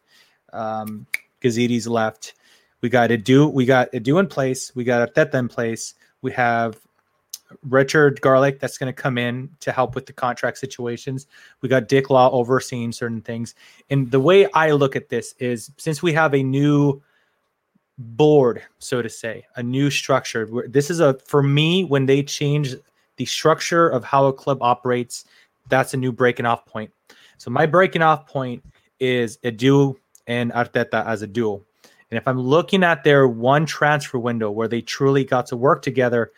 um, 0.51 1.05
Gazidis 1.39 1.87
left. 1.87 2.33
We 2.81 2.89
got 2.89 3.11
Edu, 3.11 3.53
we 3.53 3.65
got 3.65 3.91
Edu 3.91 4.19
in 4.19 4.25
place, 4.25 4.75
we 4.75 4.83
got 4.83 5.07
Arteta 5.07 5.35
in 5.35 5.49
place. 5.49 5.93
We 6.23 6.31
have 6.31 6.79
Richard 7.61 8.19
Garlick 8.21 8.59
that's 8.59 8.79
going 8.79 8.91
to 8.91 9.01
come 9.01 9.19
in 9.19 9.51
to 9.59 9.71
help 9.71 9.93
with 9.93 10.07
the 10.07 10.13
contract 10.13 10.57
situations. 10.57 11.27
We 11.61 11.69
got 11.69 11.87
Dick 11.87 12.09
Law 12.09 12.31
overseeing 12.31 12.91
certain 12.91 13.21
things. 13.21 13.53
And 13.91 14.09
the 14.09 14.19
way 14.19 14.51
I 14.53 14.71
look 14.71 14.95
at 14.95 15.09
this 15.09 15.35
is 15.37 15.71
since 15.77 16.01
we 16.01 16.11
have 16.13 16.33
a 16.33 16.41
new 16.41 17.03
board, 17.99 18.63
so 18.79 19.03
to 19.03 19.09
say, 19.09 19.45
a 19.57 19.61
new 19.61 19.91
structure, 19.91 20.49
this 20.67 20.89
is 20.89 20.99
a, 21.01 21.19
for 21.25 21.43
me, 21.43 21.83
when 21.83 22.07
they 22.07 22.23
change 22.23 22.75
the 23.19 23.25
structure 23.25 23.87
of 23.87 24.03
how 24.03 24.25
a 24.25 24.33
club 24.33 24.57
operates, 24.61 25.25
that's 25.67 25.93
a 25.93 25.97
new 25.97 26.11
breaking 26.11 26.45
off 26.45 26.65
point. 26.65 26.89
So 27.37 27.51
my 27.51 27.65
breaking 27.65 28.01
off 28.01 28.25
point 28.25 28.63
is 28.99 29.37
Edu 29.43 29.95
and 30.25 30.51
Arteta 30.53 31.05
as 31.05 31.21
a 31.21 31.27
duo. 31.27 31.61
And 32.09 32.17
if 32.17 32.27
I'm 32.27 32.39
looking 32.39 32.81
at 32.81 33.03
their 33.03 33.27
one 33.27 33.65
transfer 33.65 34.17
window 34.17 34.49
where 34.49 34.69
they 34.69 34.81
truly 34.81 35.25
got 35.25 35.47
to 35.47 35.57
work 35.57 35.81
together, 35.81 36.31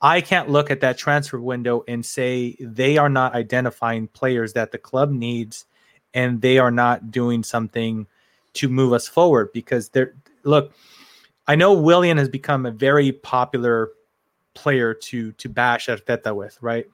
I 0.00 0.20
can't 0.20 0.48
look 0.48 0.70
at 0.70 0.80
that 0.80 0.96
transfer 0.96 1.40
window 1.40 1.82
and 1.88 2.06
say 2.06 2.56
they 2.60 2.98
are 2.98 3.08
not 3.08 3.34
identifying 3.34 4.06
players 4.06 4.52
that 4.52 4.70
the 4.70 4.78
club 4.78 5.10
needs 5.10 5.66
and 6.14 6.40
they 6.40 6.58
are 6.58 6.70
not 6.70 7.10
doing 7.10 7.42
something 7.42 8.06
to 8.54 8.68
move 8.68 8.92
us 8.92 9.08
forward 9.08 9.52
because 9.52 9.88
they're 9.88 10.14
look 10.44 10.72
I 11.46 11.56
know 11.56 11.72
Willian 11.72 12.18
has 12.18 12.28
become 12.28 12.66
a 12.66 12.70
very 12.70 13.12
popular 13.12 13.90
player 14.54 14.94
to 14.94 15.32
to 15.32 15.48
bash 15.48 15.86
Arteta 15.86 16.34
with, 16.34 16.58
right? 16.60 16.86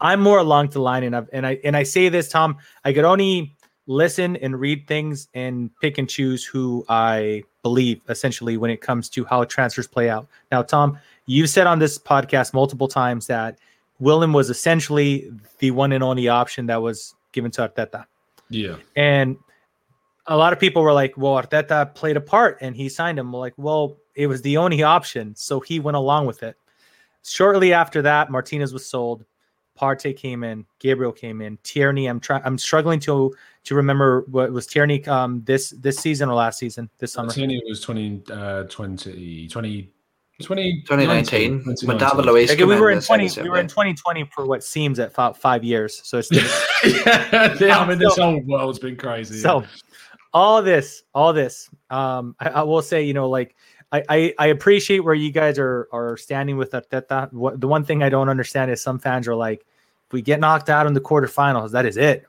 I'm 0.00 0.20
more 0.20 0.38
along 0.38 0.70
the 0.70 0.80
line 0.80 1.02
and 1.04 1.16
I 1.16 1.22
and 1.32 1.46
I 1.46 1.58
and 1.64 1.76
I 1.76 1.82
say 1.82 2.08
this, 2.08 2.28
Tom, 2.28 2.58
I 2.84 2.92
could 2.92 3.04
only 3.04 3.54
listen 3.86 4.36
and 4.36 4.58
read 4.58 4.86
things 4.86 5.28
and 5.34 5.70
pick 5.80 5.98
and 5.98 6.08
choose 6.08 6.44
who 6.44 6.84
I 6.88 7.44
believe 7.62 8.00
essentially 8.08 8.56
when 8.56 8.70
it 8.70 8.80
comes 8.80 9.08
to 9.10 9.24
how 9.24 9.44
transfers 9.44 9.86
play 9.86 10.08
out. 10.08 10.26
Now, 10.50 10.62
Tom, 10.62 10.98
you've 11.26 11.50
said 11.50 11.66
on 11.66 11.78
this 11.78 11.98
podcast 11.98 12.54
multiple 12.54 12.88
times 12.88 13.26
that 13.26 13.58
Willian 14.00 14.32
was 14.32 14.50
essentially 14.50 15.30
the 15.58 15.70
one 15.70 15.92
and 15.92 16.02
only 16.02 16.28
option 16.28 16.66
that 16.66 16.82
was 16.82 17.14
given 17.32 17.50
to 17.52 17.68
Arteta. 17.68 18.06
Yeah. 18.48 18.76
And 18.96 19.36
a 20.26 20.36
lot 20.36 20.52
of 20.52 20.58
people 20.58 20.82
were 20.82 20.92
like, 20.92 21.16
well, 21.16 21.34
Arteta 21.34 21.94
played 21.94 22.16
a 22.16 22.20
part 22.20 22.58
and 22.60 22.74
he 22.74 22.88
signed 22.88 23.18
him. 23.18 23.32
like, 23.32 23.54
well, 23.56 23.98
it 24.14 24.26
was 24.26 24.42
the 24.42 24.56
only 24.56 24.82
option. 24.82 25.34
So 25.34 25.60
he 25.60 25.80
went 25.80 25.96
along 25.96 26.26
with 26.26 26.42
it. 26.42 26.56
Shortly 27.24 27.72
after 27.72 28.02
that, 28.02 28.30
Martinez 28.30 28.72
was 28.72 28.86
sold. 28.86 29.24
Partey 29.78 30.16
came 30.16 30.44
in, 30.44 30.66
Gabriel 30.78 31.10
came 31.10 31.40
in, 31.40 31.58
Tierney. 31.64 32.06
I'm 32.06 32.20
trying. 32.20 32.42
I'm 32.44 32.58
struggling 32.58 33.00
to 33.00 33.34
to 33.64 33.74
remember 33.74 34.24
what 34.28 34.52
was 34.52 34.68
Tierney 34.68 35.04
um 35.06 35.42
this 35.44 35.70
this 35.70 35.96
season 35.96 36.28
or 36.28 36.34
last 36.34 36.60
season 36.60 36.88
this 36.98 37.12
summer. 37.12 37.32
Tierney 37.32 37.60
was 37.66 37.80
20, 37.80 38.22
uh, 38.30 38.64
20, 38.64 39.48
20 39.48 39.92
2019 40.38 41.64
when 41.84 41.96
David 41.96 42.24
Luiz. 42.24 42.50
Like 42.50 42.58
we 42.58 42.64
were 42.64 42.90
in 42.90 43.00
20. 43.00 43.42
We 43.42 43.48
were 43.48 43.58
in 43.58 43.68
2020 43.68 44.30
for 44.34 44.46
what 44.46 44.64
seems 44.64 44.98
at 44.98 45.12
five, 45.12 45.36
five 45.36 45.62
years. 45.62 46.00
So 46.04 46.18
it's 46.18 46.30
yeah, 47.06 47.56
yeah. 47.60 47.78
I 47.78 47.88
mean, 47.88 47.98
this 47.98 48.16
whole 48.16 48.40
world's 48.40 48.80
been 48.80 48.96
crazy. 48.96 49.38
So 49.38 49.60
yeah. 49.60 49.66
All 50.34 50.62
this, 50.62 51.04
all 51.14 51.32
this. 51.32 51.70
Um, 51.88 52.34
I, 52.40 52.48
I, 52.50 52.62
will 52.64 52.82
say, 52.82 53.02
you 53.04 53.14
know, 53.14 53.28
like 53.28 53.54
I, 53.92 54.02
I, 54.08 54.34
I 54.38 54.46
appreciate 54.48 54.98
where 55.00 55.14
you 55.14 55.30
guys 55.30 55.58
are 55.58 55.88
are 55.92 56.16
standing 56.16 56.56
with 56.56 56.72
Arteta. 56.72 57.32
What 57.32 57.60
the 57.60 57.68
one 57.68 57.84
thing 57.84 58.02
I 58.02 58.08
don't 58.08 58.28
understand 58.28 58.70
is 58.70 58.82
some 58.82 58.98
fans 58.98 59.28
are 59.28 59.36
like, 59.36 59.60
if 60.06 60.12
we 60.12 60.20
get 60.20 60.40
knocked 60.40 60.68
out 60.68 60.86
in 60.86 60.92
the 60.92 61.00
quarterfinals, 61.00 61.70
that 61.70 61.86
is 61.86 61.96
it, 61.96 62.26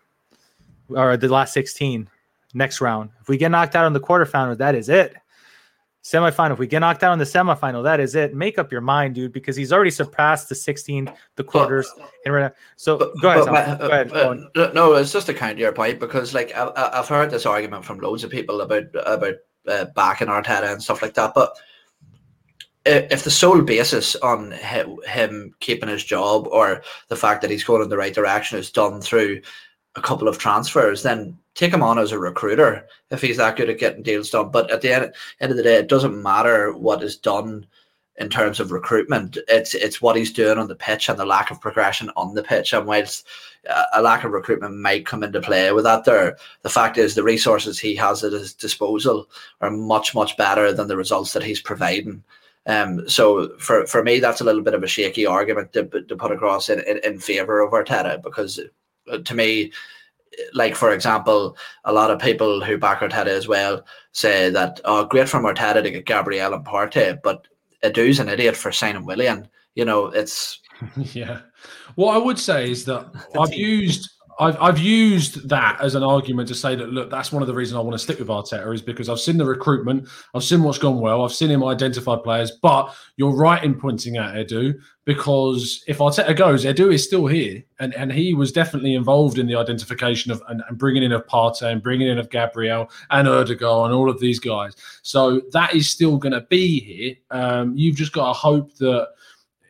or 0.90 1.18
the 1.18 1.28
last 1.28 1.54
16, 1.54 2.08
next 2.54 2.80
round. 2.80 3.10
If 3.20 3.28
we 3.28 3.38
get 3.38 3.50
knocked 3.50 3.76
out 3.76 3.88
in 3.88 3.94
the 3.94 4.00
quarterfinals, 4.00 4.58
that 4.58 4.76
is 4.76 4.88
it 4.88 5.16
semifinal. 6.06 6.52
If 6.52 6.60
we 6.60 6.68
get 6.68 6.80
knocked 6.80 7.04
out 7.04 7.14
in 7.14 7.20
the 7.20 7.26
semifinal, 7.26 7.84
that 7.84 8.00
is 8.00 8.14
it. 8.14 8.36
Make 8.36 8.60
up 8.60 8.72
your 8.72 8.82
mind, 8.82 9.16
dude, 9.16 9.34
because 9.34 9.56
he's 9.56 9.74
already 9.74 9.90
surpassed 9.90 10.48
the 10.50 10.56
16, 10.56 11.12
the 11.36 11.44
quarters. 11.44 11.92
But, 11.98 12.12
and 12.26 12.54
so 12.76 12.98
but, 12.98 13.20
go 13.22 13.30
ahead. 13.30 13.46
But, 13.46 13.80
go 13.80 13.88
ahead. 13.88 14.40
Uh, 14.56 14.72
no, 14.74 14.94
it's 14.94 15.12
just 15.12 15.30
a 15.30 15.34
counter 15.34 15.60
your 15.60 15.74
point 15.74 16.00
because, 16.00 16.34
like, 16.34 16.54
I, 16.56 16.92
have 16.94 17.08
heard 17.08 17.32
this 17.32 17.48
argument 17.48 17.86
from 17.86 18.00
loads 18.00 18.24
of 18.24 18.30
people 18.30 18.62
about 18.62 18.84
about 18.94 19.36
uh, 19.68 19.86
backing 19.96 20.28
Arteta 20.28 20.72
and 20.72 20.82
stuff 20.82 21.02
like 21.02 21.16
that. 21.16 21.34
But 21.34 21.58
if 22.86 23.24
the 23.24 23.32
sole 23.32 23.64
basis 23.64 24.16
on 24.18 24.52
him 24.52 25.52
keeping 25.60 25.90
his 25.90 26.04
job 26.04 26.48
or 26.48 26.84
the 27.08 27.16
fact 27.16 27.42
that 27.42 27.50
he's 27.50 27.64
going 27.64 27.82
in 27.82 27.90
the 27.90 27.98
right 27.98 28.14
direction 28.14 28.60
is 28.60 28.70
done 28.70 29.02
through 29.02 29.42
a 29.96 30.02
couple 30.02 30.28
of 30.28 30.38
transfers, 30.38 31.04
then 31.04 31.38
take 31.54 31.74
him 31.74 31.84
on 31.84 31.98
as 31.98 32.12
a 32.12 32.20
recruiter 32.20 32.86
if 33.12 33.22
he's 33.22 33.38
that 33.38 33.56
good 33.56 33.70
at 33.70 33.80
getting 33.80 34.04
deals 34.04 34.30
done. 34.30 34.50
But 34.50 34.70
at 34.72 34.82
the 34.82 34.94
end, 34.94 35.14
end 35.40 35.52
of 35.52 35.58
the 35.58 35.64
day, 35.64 35.76
it 35.76 35.88
doesn't 35.88 36.22
matter 36.22 36.74
what 36.74 37.04
is 37.04 37.16
done 37.16 37.66
in 38.18 38.30
terms 38.30 38.60
of 38.60 38.72
recruitment. 38.72 39.38
It's 39.48 39.74
it's 39.74 40.02
what 40.02 40.16
he's 40.16 40.32
doing 40.32 40.58
on 40.58 40.68
the 40.68 40.76
pitch 40.76 41.10
and 41.10 41.20
the 41.20 41.26
lack 41.26 41.52
of 41.52 41.62
progression 41.62 42.10
on 42.16 42.34
the 42.34 42.44
pitch. 42.44 42.74
And 42.74 42.88
whilst 42.88 43.28
a 43.94 44.02
lack 44.02 44.24
of 44.24 44.32
recruitment 44.32 44.78
might 44.78 45.06
come 45.06 45.24
into 45.24 45.42
play 45.42 45.72
with 45.72 45.84
that, 45.86 46.06
there 46.06 46.38
the 46.62 46.70
fact 46.70 46.98
is 46.98 47.16
the 47.16 47.24
resources 47.24 47.80
he 47.80 47.96
has 47.96 48.24
at 48.24 48.32
his 48.32 48.54
disposal 48.54 49.30
are 49.62 49.72
much 49.72 50.16
much 50.16 50.38
better 50.38 50.72
than 50.72 50.88
the 50.88 50.98
results 50.98 51.34
that 51.34 51.44
he's 51.44 51.62
providing. 51.62 52.24
Um, 52.68 53.08
so 53.08 53.56
for, 53.60 53.86
for 53.86 54.04
me, 54.04 54.20
that's 54.20 54.42
a 54.42 54.44
little 54.44 54.64
bit 54.64 54.74
of 54.74 54.82
a 54.82 54.88
shaky 54.88 55.26
argument 55.26 55.72
to, 55.74 55.84
to 55.86 56.16
put 56.16 56.32
across 56.32 56.68
in, 56.68 56.80
in, 56.80 57.00
in 57.04 57.20
favor 57.20 57.60
of 57.60 57.74
Arteta 57.74 58.24
because 58.24 58.58
uh, 58.58 58.64
Uh, 59.12 59.20
to 59.20 59.36
me, 59.36 59.72
like 60.54 60.76
for 60.76 60.92
example, 60.92 61.58
a 61.86 61.94
lot 61.94 62.12
of 62.12 62.20
people 62.20 62.64
who 62.64 62.78
back 62.78 63.00
Arteta 63.00 63.28
as 63.28 63.48
well 63.48 63.86
say 64.12 64.50
that 64.50 64.82
oh, 64.86 65.06
great 65.06 65.30
for 65.30 65.40
Arteta 65.40 65.84
to 65.84 65.92
get 65.92 66.06
Gabriel 66.06 66.54
and 66.54 66.66
Partey, 66.66 67.22
but 67.22 67.48
Edu's 67.84 68.20
an 68.20 68.30
idiot 68.30 68.56
for 68.56 68.72
signing 68.72 69.06
Willian. 69.06 69.48
You 69.76 69.86
know, 69.86 70.08
it's 70.08 70.62
yeah. 70.98 71.42
What 71.96 72.16
I 72.16 72.18
would 72.18 72.40
say 72.40 72.70
is 72.72 72.86
that 72.86 73.08
I've 73.40 73.54
used 73.54 74.10
I've, 74.38 74.62
I've 74.62 74.80
used 74.80 75.48
that 75.50 75.80
as 75.82 75.96
an 75.96 76.04
argument 76.04 76.48
to 76.50 76.56
say 76.56 76.76
that 76.76 76.90
look, 76.90 77.10
that's 77.10 77.32
one 77.32 77.42
of 77.42 77.48
the 77.48 77.54
reasons 77.54 77.78
I 77.78 77.82
want 77.82 77.94
to 77.94 78.00
stick 78.00 78.20
with 78.20 78.28
Arteta 78.28 78.74
is 78.74 78.82
because 78.82 79.08
I've 79.08 79.20
seen 79.20 79.38
the 79.38 79.46
recruitment, 79.46 80.10
I've 80.34 80.44
seen 80.44 80.62
what's 80.62 80.78
gone 80.78 81.00
well, 81.00 81.24
I've 81.24 81.34
seen 81.34 81.50
him 81.50 81.64
identify 81.64 82.18
players. 82.18 82.52
But 82.52 82.94
you're 83.16 83.36
right 83.36 83.64
in 83.64 83.76
pointing 83.76 84.18
at 84.18 84.36
Edu 84.36 84.76
because 85.06 85.84
if 85.88 86.00
Arteta 86.00 86.36
goes, 86.36 86.66
Edu 86.66 86.94
is 86.94 87.04
still 87.04 87.28
here, 87.28 87.64
and, 87.80 87.94
and 87.96 88.12
he 88.12 88.34
was 88.34 88.52
definitely 88.52 88.96
involved 88.96 89.40
in 89.40 89.48
the 89.48 89.56
identification 89.56 90.32
of 90.32 90.42
and, 90.50 90.62
and 90.68 90.78
bringing 90.78 91.04
in 91.04 91.14
of 91.14 91.26
Partey 91.28 91.72
and 91.72 91.82
bringing 91.82 92.08
in 92.08 92.18
of 92.18 92.30
Gabriel 92.30 92.90
and 93.12 93.28
Odegaard 93.28 93.92
and 93.92 93.96
all 93.96 94.10
of 94.10 94.20
these 94.20 94.40
guys. 94.40 94.76
So 95.02 95.42
that 95.52 95.74
is 95.74 95.90
still 95.90 96.18
going 96.18 96.34
to 96.34 96.42
be 96.42 96.80
here. 96.80 97.16
Um, 97.32 97.74
you've 97.78 97.96
just 97.96 98.12
got 98.12 98.28
to 98.28 98.34
hope 98.34 98.76
that 98.76 99.10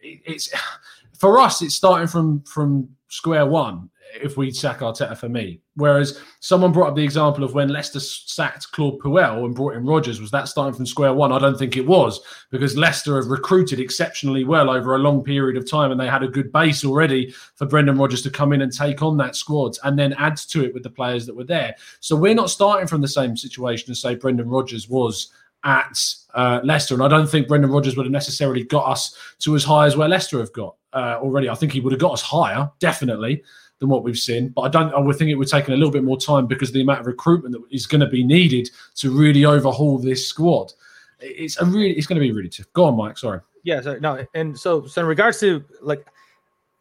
it's 0.02 0.52
for 1.20 1.40
us. 1.40 1.62
It's 1.62 1.76
starting 1.76 2.08
from 2.08 2.42
from 2.44 2.90
square 3.10 3.46
one 3.46 3.90
if 4.22 4.38
we 4.38 4.52
sack 4.52 4.80
Arteta 4.80 5.18
for 5.18 5.30
me. 5.30 5.60
Whereas 5.76 6.22
someone 6.40 6.72
brought 6.72 6.90
up 6.90 6.96
the 6.96 7.04
example 7.04 7.44
of 7.44 7.54
when 7.54 7.70
Leicester 7.70 8.00
sacked 8.00 8.72
Claude 8.72 9.00
Puel 9.00 9.46
and 9.46 9.56
brought 9.56 9.76
in 9.76 9.86
Rodgers. 9.86 10.22
Was 10.22 10.32
that 10.32 10.48
starting 10.48 10.74
from 10.74 10.86
square 10.86 11.14
one? 11.14 11.32
I 11.32 11.40
don't 11.40 11.58
think 11.58 11.76
it 11.76 11.86
was 11.86 12.22
because 12.50 12.78
Leicester 12.78 13.18
have 13.18 13.30
recruited 13.30 13.80
exceptionally 13.80 14.44
well 14.44 14.70
over 14.70 14.96
a 14.96 15.00
long 15.00 15.24
period 15.24 15.58
of 15.58 15.70
time 15.70 15.92
and 15.92 16.00
they 16.00 16.08
had 16.08 16.24
a 16.24 16.28
good 16.28 16.52
base 16.52 16.86
already 16.86 17.32
for 17.56 17.66
Brendan 17.66 17.98
Rodgers 17.98 18.22
to 18.24 18.30
come 18.30 18.54
in 18.54 18.62
and 18.62 18.72
take 18.72 19.02
on 19.02 19.18
that 19.18 19.36
squad 19.36 19.78
and 19.84 20.00
then 20.00 20.14
add 20.14 20.38
to 20.38 20.64
it 20.64 20.74
with 20.74 20.84
the 20.84 20.90
players 20.90 21.26
that 21.26 21.36
were 21.36 21.44
there. 21.44 21.76
So 22.00 22.16
we're 22.16 22.36
not 22.36 22.50
starting 22.50 22.88
from 22.88 23.02
the 23.02 23.08
same 23.08 23.36
situation 23.36 23.92
as, 23.92 24.00
say, 24.00 24.16
Brendan 24.16 24.50
Rodgers 24.50 24.88
was 24.88 25.32
at 25.66 26.00
uh, 26.36 26.62
Leicester. 26.64 26.94
And 26.94 27.04
I 27.04 27.08
don't 27.08 27.28
think 27.28 27.48
Brendan 27.48 27.72
Rodgers 27.72 27.98
would 27.98 28.06
have 28.06 28.12
necessarily 28.12 28.64
got 28.64 28.88
us 28.88 29.18
to 29.40 29.56
as 29.56 29.64
high 29.64 29.88
as 29.88 29.98
where 29.98 30.08
Leicester 30.08 30.40
have 30.40 30.54
got 30.54 30.76
uh, 30.94 31.18
already. 31.20 31.50
I 31.50 31.56
think 31.56 31.72
he 31.72 31.82
would 31.82 31.92
have 31.92 32.00
got 32.00 32.14
us 32.14 32.22
higher, 32.22 32.70
definitely 32.80 33.44
than 33.80 33.90
what 33.90 34.04
we've 34.04 34.18
seen. 34.18 34.50
But 34.50 34.62
I 34.62 34.70
don't. 34.70 34.94
I 34.94 35.00
would 35.00 35.16
think 35.16 35.30
it 35.32 35.36
would 35.36 35.48
take 35.48 35.68
a 35.68 35.72
little 35.72 35.92
bit 35.92 36.04
more 36.04 36.18
time 36.18 36.48
because 36.48 36.72
the 36.72 36.82
amount 36.82 37.02
of 37.02 37.08
recruitment 37.08 37.54
that 37.54 37.64
is 37.72 37.88
going 37.88 38.02
to 38.02 38.08
be 38.08 38.24
needed 38.24 38.70
to 38.96 39.12
really 39.12 39.46
overhaul 39.46 39.98
this 39.98 40.26
squad. 40.26 40.74
It's 41.20 41.60
a 41.60 41.66
really. 41.66 41.94
It's 41.94 42.08
going 42.08 42.20
to 42.20 42.26
be 42.26 42.32
really 42.32 42.50
tough. 42.50 42.72
Go 42.74 42.86
on, 42.86 42.98
Mike. 42.98 43.18
Sorry. 43.18 43.40
Yeah. 43.64 43.82
So, 43.82 43.98
no. 44.00 44.26
And 44.34 44.58
so, 44.58 44.86
so 44.86 45.02
in 45.02 45.08
regards 45.08 45.40
to 45.40 45.64
like, 45.82 46.06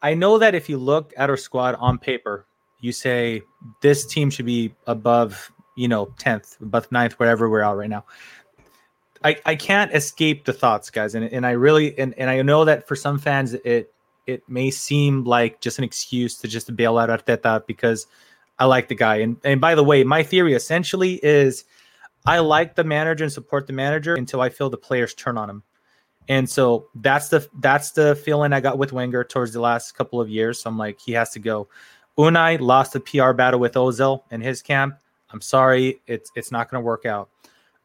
I 0.01 0.13
know 0.13 0.37
that 0.37 0.53
if 0.53 0.69
you 0.69 0.77
look 0.77 1.13
at 1.17 1.29
our 1.29 1.37
squad 1.37 1.75
on 1.75 1.97
paper, 1.97 2.45
you 2.79 2.91
say 2.91 3.41
this 3.81 4.05
team 4.05 4.29
should 4.29 4.45
be 4.45 4.73
above, 4.85 5.51
you 5.75 5.87
know, 5.87 6.13
tenth, 6.19 6.57
above 6.61 6.91
ninth, 6.91 7.13
wherever 7.13 7.49
we're 7.49 7.61
at 7.61 7.71
right 7.71 7.89
now. 7.89 8.05
I, 9.23 9.37
I 9.47 9.55
can't 9.55 9.91
escape 9.95 10.45
the 10.45 10.53
thoughts, 10.53 10.91
guys, 10.91 11.15
and, 11.15 11.25
and 11.25 11.47
I 11.47 11.51
really 11.51 11.97
and, 11.97 12.13
and 12.19 12.29
I 12.29 12.43
know 12.43 12.63
that 12.65 12.87
for 12.87 12.95
some 12.95 13.17
fans 13.17 13.55
it 13.55 13.91
it 14.27 14.43
may 14.47 14.71
seem 14.71 15.23
like 15.23 15.61
just 15.61 15.77
an 15.77 15.83
excuse 15.83 16.37
to 16.39 16.47
just 16.47 16.75
bail 16.75 16.97
out 16.97 17.09
Arteta 17.09 17.65
because 17.67 18.07
I 18.59 18.65
like 18.65 18.87
the 18.87 18.95
guy. 18.95 19.17
And 19.17 19.37
and 19.43 19.61
by 19.61 19.75
the 19.75 19.83
way, 19.83 20.03
my 20.03 20.23
theory 20.23 20.53
essentially 20.53 21.19
is 21.23 21.65
I 22.25 22.39
like 22.39 22.75
the 22.75 22.83
manager 22.83 23.23
and 23.23 23.33
support 23.33 23.67
the 23.67 23.73
manager 23.73 24.15
until 24.15 24.41
I 24.41 24.49
feel 24.49 24.69
the 24.69 24.77
players 24.77 25.13
turn 25.13 25.37
on 25.37 25.49
him. 25.49 25.63
And 26.27 26.49
so 26.49 26.87
that's 26.95 27.29
the 27.29 27.47
that's 27.59 27.91
the 27.91 28.15
feeling 28.15 28.53
I 28.53 28.61
got 28.61 28.77
with 28.77 28.91
Wenger 28.93 29.23
towards 29.23 29.53
the 29.53 29.61
last 29.61 29.91
couple 29.95 30.19
of 30.19 30.29
years. 30.29 30.61
So 30.61 30.69
I'm 30.69 30.77
like, 30.77 30.99
he 30.99 31.11
has 31.13 31.31
to 31.31 31.39
go. 31.39 31.67
Unai 32.17 32.59
lost 32.59 32.93
the 32.93 32.99
PR 32.99 33.33
battle 33.33 33.59
with 33.59 33.73
Ozil 33.73 34.23
in 34.31 34.41
his 34.41 34.61
camp. 34.61 34.97
I'm 35.29 35.41
sorry, 35.41 36.01
it's 36.07 36.31
it's 36.35 36.51
not 36.51 36.69
going 36.69 36.81
to 36.81 36.85
work 36.85 37.05
out. 37.05 37.29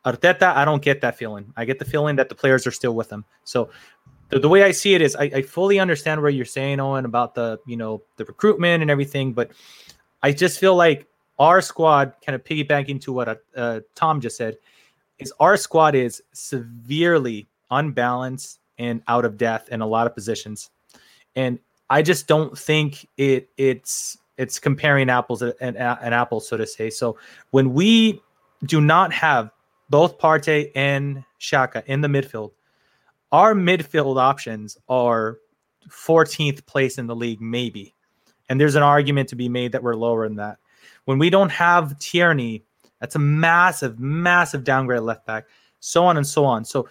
Arteta, 0.07 0.55
I 0.55 0.65
don't 0.65 0.83
get 0.83 1.03
that 1.03 1.19
feeling. 1.19 1.53
I 1.57 1.67
get 1.67 1.79
the 1.79 1.85
feeling 1.85 2.17
that 2.17 2.31
the 2.31 2.35
players 2.35 2.67
are 2.67 2.71
still 2.71 2.95
with 2.95 3.11
him. 3.11 3.25
So 3.45 3.71
the, 4.31 4.39
the 4.39 4.49
way 4.49 4.63
I 4.63 4.71
see 4.71 4.95
it 4.95 5.03
is, 5.03 5.15
I, 5.17 5.25
I 5.25 5.43
fully 5.43 5.79
understand 5.79 6.23
what 6.23 6.35
you're 6.35 6.45
saying, 6.45 6.81
Owen, 6.81 7.05
about 7.05 7.35
the 7.35 7.59
you 7.67 7.77
know 7.77 8.03
the 8.17 8.25
recruitment 8.25 8.83
and 8.83 8.91
everything, 8.91 9.33
but 9.33 9.51
I 10.23 10.33
just 10.33 10.59
feel 10.59 10.77
like 10.77 11.07
our 11.39 11.61
squad, 11.61 12.15
kind 12.25 12.35
of 12.35 12.45
piggybacking 12.45 13.01
to 13.03 13.13
what 13.13 13.43
uh, 13.57 13.81
Tom 13.95 14.21
just 14.21 14.37
said, 14.37 14.57
is 15.19 15.33
our 15.41 15.57
squad 15.57 15.95
is 15.95 16.23
severely 16.33 17.49
unbalanced 17.71 18.59
and 18.79 19.03
out 19.09 19.25
of 19.25 19.37
depth 19.37 19.69
in 19.71 19.81
a 19.81 19.87
lot 19.87 20.07
of 20.07 20.15
positions, 20.15 20.71
and 21.37 21.59
I 21.91 22.03
just 22.03 22.27
don't 22.27 22.57
think 22.57 23.07
it 23.17 23.49
it's 23.57 24.17
it's 24.39 24.59
comparing 24.59 25.11
apples 25.11 25.43
and, 25.43 25.55
and, 25.61 25.77
and 25.77 26.15
apples, 26.15 26.49
so 26.49 26.57
to 26.57 26.67
say. 26.67 26.89
So 26.89 27.19
when 27.51 27.75
we 27.75 28.23
do 28.65 28.81
not 28.81 29.13
have 29.13 29.51
both 29.91 30.19
Partey 30.19 30.71
and 30.75 31.25
Xhaka 31.41 31.85
in 31.87 32.01
the 32.01 32.09
midfield, 32.09 32.53
our 33.33 33.55
midfield 33.55 34.21
options 34.21 34.77
are 34.89 35.39
14th 35.89 36.67
place 36.67 36.99
in 36.99 37.07
the 37.07 37.17
league, 37.17 37.41
maybe. 37.41 37.95
And 38.49 38.61
there's 38.61 38.75
an 38.75 38.83
argument 38.83 39.29
to 39.31 39.37
be 39.37 39.49
made 39.49 39.73
that 39.73 39.83
we're 39.83 39.95
lower 39.95 40.27
than 40.27 40.37
that. 40.37 40.59
When 41.05 41.19
we 41.19 41.31
don't 41.31 41.51
have 41.51 41.99
Tierney, 41.99 42.65
that's 43.01 43.15
a 43.15 43.21
massive, 43.21 43.99
massive 43.99 44.65
downgrade 44.65 45.03
left 45.03 45.27
back, 45.27 45.47
so 45.81 46.05
on 46.05 46.17
and 46.17 46.27
so 46.27 46.45
on. 46.45 46.65
So 46.65 46.89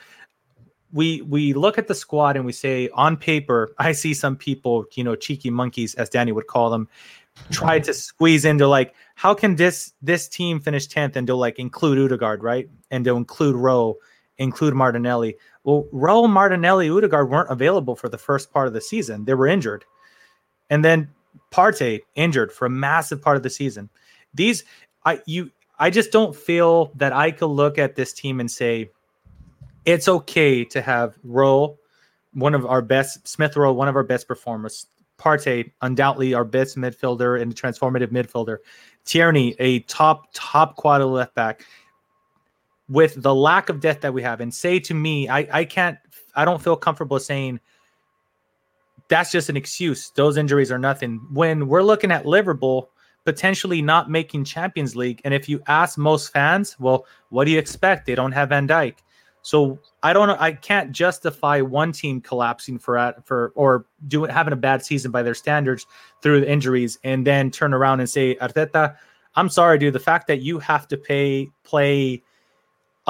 we 0.91 1.21
we 1.21 1.53
look 1.53 1.77
at 1.77 1.87
the 1.87 1.93
squad 1.93 2.35
and 2.35 2.45
we 2.45 2.51
say 2.51 2.89
on 2.93 3.17
paper, 3.17 3.73
I 3.77 3.91
see 3.91 4.13
some 4.13 4.35
people, 4.35 4.85
you 4.95 5.03
know, 5.03 5.15
cheeky 5.15 5.49
monkeys, 5.49 5.95
as 5.95 6.09
Danny 6.09 6.31
would 6.31 6.47
call 6.47 6.69
them, 6.69 6.87
try 7.51 7.79
to 7.79 7.93
squeeze 7.93 8.45
into 8.45 8.67
like, 8.67 8.95
how 9.15 9.33
can 9.33 9.55
this 9.55 9.93
this 10.01 10.27
team 10.27 10.59
finish 10.59 10.87
10th 10.87 11.15
and 11.15 11.27
to 11.27 11.35
like 11.35 11.59
include 11.59 11.99
Odegaard, 11.99 12.43
right? 12.43 12.69
And 12.89 13.05
to 13.05 13.15
include 13.15 13.55
Rowe, 13.55 13.97
include 14.37 14.73
Martinelli. 14.73 15.35
Well, 15.69 15.87
Rowe, 15.91 16.25
Martinelli, 16.25 16.89
Odegaard 16.89 17.29
weren't 17.29 17.51
available 17.51 17.95
for 17.95 18.09
the 18.09 18.17
first 18.17 18.51
part 18.51 18.65
of 18.65 18.73
the 18.73 18.81
season. 18.81 19.25
They 19.25 19.35
were 19.35 19.45
injured. 19.45 19.85
And 20.71 20.83
then 20.83 21.11
Partey 21.51 21.99
injured 22.15 22.51
for 22.51 22.65
a 22.65 22.71
massive 22.71 23.21
part 23.21 23.37
of 23.37 23.43
the 23.43 23.51
season. 23.51 23.87
These 24.33 24.63
I 25.05 25.21
you 25.27 25.51
I 25.77 25.91
just 25.91 26.11
don't 26.11 26.35
feel 26.35 26.91
that 26.95 27.13
I 27.13 27.29
could 27.29 27.51
look 27.51 27.77
at 27.77 27.95
this 27.95 28.13
team 28.13 28.39
and 28.39 28.49
say 28.49 28.89
it's 29.85 30.07
okay 30.07 30.65
to 30.65 30.81
have 30.81 31.19
Rowe, 31.23 31.77
one 32.33 32.55
of 32.55 32.65
our 32.65 32.81
best 32.81 33.27
Smith 33.27 33.55
Rowe, 33.55 33.71
one 33.71 33.87
of 33.87 33.95
our 33.95 34.03
best 34.03 34.27
performers. 34.27 34.87
Partey, 35.19 35.71
undoubtedly 35.83 36.33
our 36.33 36.45
best 36.45 36.77
midfielder 36.77 37.39
and 37.39 37.55
transformative 37.55 38.07
midfielder. 38.07 38.57
Tierney, 39.05 39.55
a 39.59 39.81
top 39.81 40.29
top 40.33 40.77
quality 40.77 41.05
left 41.05 41.35
back. 41.35 41.63
With 42.89 43.21
the 43.21 43.33
lack 43.35 43.69
of 43.69 43.79
depth 43.79 44.01
that 44.01 44.13
we 44.13 44.23
have, 44.23 44.41
and 44.41 44.53
say 44.53 44.79
to 44.79 44.93
me, 44.93 45.29
I 45.29 45.47
I 45.51 45.65
can't, 45.65 45.97
I 46.35 46.43
don't 46.43 46.61
feel 46.61 46.75
comfortable 46.75 47.19
saying 47.19 47.59
that's 49.09 49.31
just 49.31 49.49
an 49.49 49.57
excuse. 49.57 50.11
Those 50.15 50.37
injuries 50.37 50.71
are 50.71 50.79
nothing. 50.79 51.21
When 51.31 51.67
we're 51.67 51.83
looking 51.83 52.11
at 52.11 52.25
Liverpool 52.25 52.89
potentially 53.25 53.81
not 53.81 54.09
making 54.09 54.43
Champions 54.43 54.95
League, 54.95 55.21
and 55.23 55.33
if 55.33 55.47
you 55.47 55.61
ask 55.67 55.97
most 55.97 56.31
fans, 56.31 56.75
well, 56.79 57.05
what 57.29 57.45
do 57.45 57.51
you 57.51 57.59
expect? 57.59 58.05
They 58.05 58.15
don't 58.15 58.31
have 58.31 58.49
Van 58.49 58.67
Dijk. 58.67 58.95
So 59.41 59.79
I 60.03 60.13
don't. 60.13 60.29
I 60.31 60.53
can't 60.53 60.91
justify 60.91 61.61
one 61.61 61.91
team 61.91 62.21
collapsing 62.21 62.77
for 62.77 63.15
for 63.23 63.51
or 63.55 63.85
doing 64.07 64.29
having 64.29 64.53
a 64.53 64.57
bad 64.57 64.83
season 64.83 65.11
by 65.11 65.23
their 65.23 65.33
standards 65.33 65.85
through 66.21 66.41
the 66.41 66.51
injuries, 66.51 66.99
and 67.03 67.25
then 67.25 67.49
turn 67.49 67.73
around 67.73 67.99
and 67.99 68.09
say 68.09 68.35
Arteta, 68.35 68.95
I'm 69.35 69.49
sorry, 69.49 69.77
dude. 69.77 69.93
The 69.93 69.99
fact 69.99 70.27
that 70.27 70.41
you 70.41 70.59
have 70.59 70.87
to 70.89 70.97
pay 70.97 71.49
play 71.63 72.21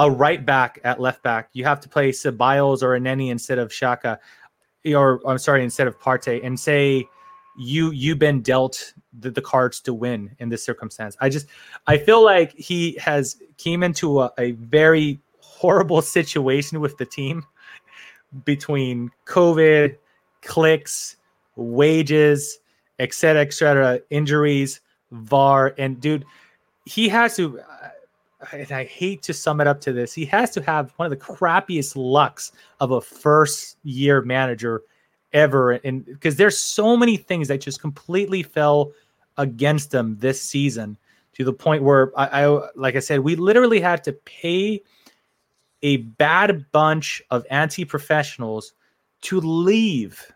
a 0.00 0.10
right 0.10 0.44
back 0.44 0.80
at 0.82 0.98
left 0.98 1.22
back, 1.22 1.50
you 1.52 1.64
have 1.64 1.78
to 1.80 1.88
play 1.88 2.10
Ceballos 2.10 2.82
or 2.82 2.98
Elneny 2.98 3.30
instead 3.30 3.58
of 3.58 3.68
Xhaka, 3.68 4.18
or 4.94 5.20
I'm 5.26 5.36
sorry, 5.36 5.62
instead 5.62 5.86
of 5.86 5.98
Partey, 6.00 6.40
and 6.42 6.58
say 6.58 7.06
you 7.58 7.90
you've 7.90 8.18
been 8.18 8.40
dealt 8.40 8.94
the, 9.18 9.30
the 9.30 9.42
cards 9.42 9.78
to 9.82 9.92
win 9.92 10.34
in 10.38 10.48
this 10.48 10.64
circumstance. 10.64 11.18
I 11.20 11.28
just 11.28 11.48
I 11.86 11.98
feel 11.98 12.24
like 12.24 12.52
he 12.56 12.96
has 12.98 13.36
came 13.58 13.82
into 13.82 14.22
a, 14.22 14.32
a 14.38 14.52
very 14.52 15.20
horrible 15.40 16.00
situation 16.16 16.80
with 16.80 16.96
the 16.96 17.04
team 17.04 17.44
between 18.46 19.10
COVID, 19.26 19.96
clicks, 20.40 21.16
wages, 21.56 22.58
etc., 22.98 23.42
etc., 23.42 24.00
injuries, 24.08 24.80
VAR, 25.10 25.74
and 25.76 26.00
dude, 26.00 26.24
he 26.86 27.10
has 27.10 27.36
to. 27.36 27.60
And 28.52 28.72
I 28.72 28.84
hate 28.84 29.22
to 29.22 29.34
sum 29.34 29.60
it 29.60 29.66
up 29.66 29.80
to 29.82 29.92
this. 29.92 30.12
He 30.12 30.24
has 30.26 30.50
to 30.50 30.62
have 30.62 30.92
one 30.96 31.06
of 31.06 31.10
the 31.10 31.24
crappiest 31.24 31.94
lucks 31.94 32.52
of 32.80 32.90
a 32.90 33.00
first 33.00 33.76
year 33.82 34.22
manager 34.22 34.82
ever. 35.32 35.72
And 35.72 36.04
because 36.04 36.36
there's 36.36 36.58
so 36.58 36.96
many 36.96 37.16
things 37.16 37.48
that 37.48 37.60
just 37.60 37.80
completely 37.80 38.42
fell 38.42 38.92
against 39.36 39.92
him 39.92 40.16
this 40.18 40.40
season 40.40 40.96
to 41.34 41.44
the 41.44 41.52
point 41.52 41.82
where 41.82 42.12
I, 42.18 42.44
I 42.44 42.68
like 42.74 42.96
I 42.96 43.00
said, 43.00 43.20
we 43.20 43.36
literally 43.36 43.80
had 43.80 44.02
to 44.04 44.12
pay 44.12 44.82
a 45.82 45.98
bad 45.98 46.66
bunch 46.72 47.22
of 47.30 47.44
anti 47.50 47.84
professionals 47.84 48.72
to 49.22 49.40
leave 49.40 50.32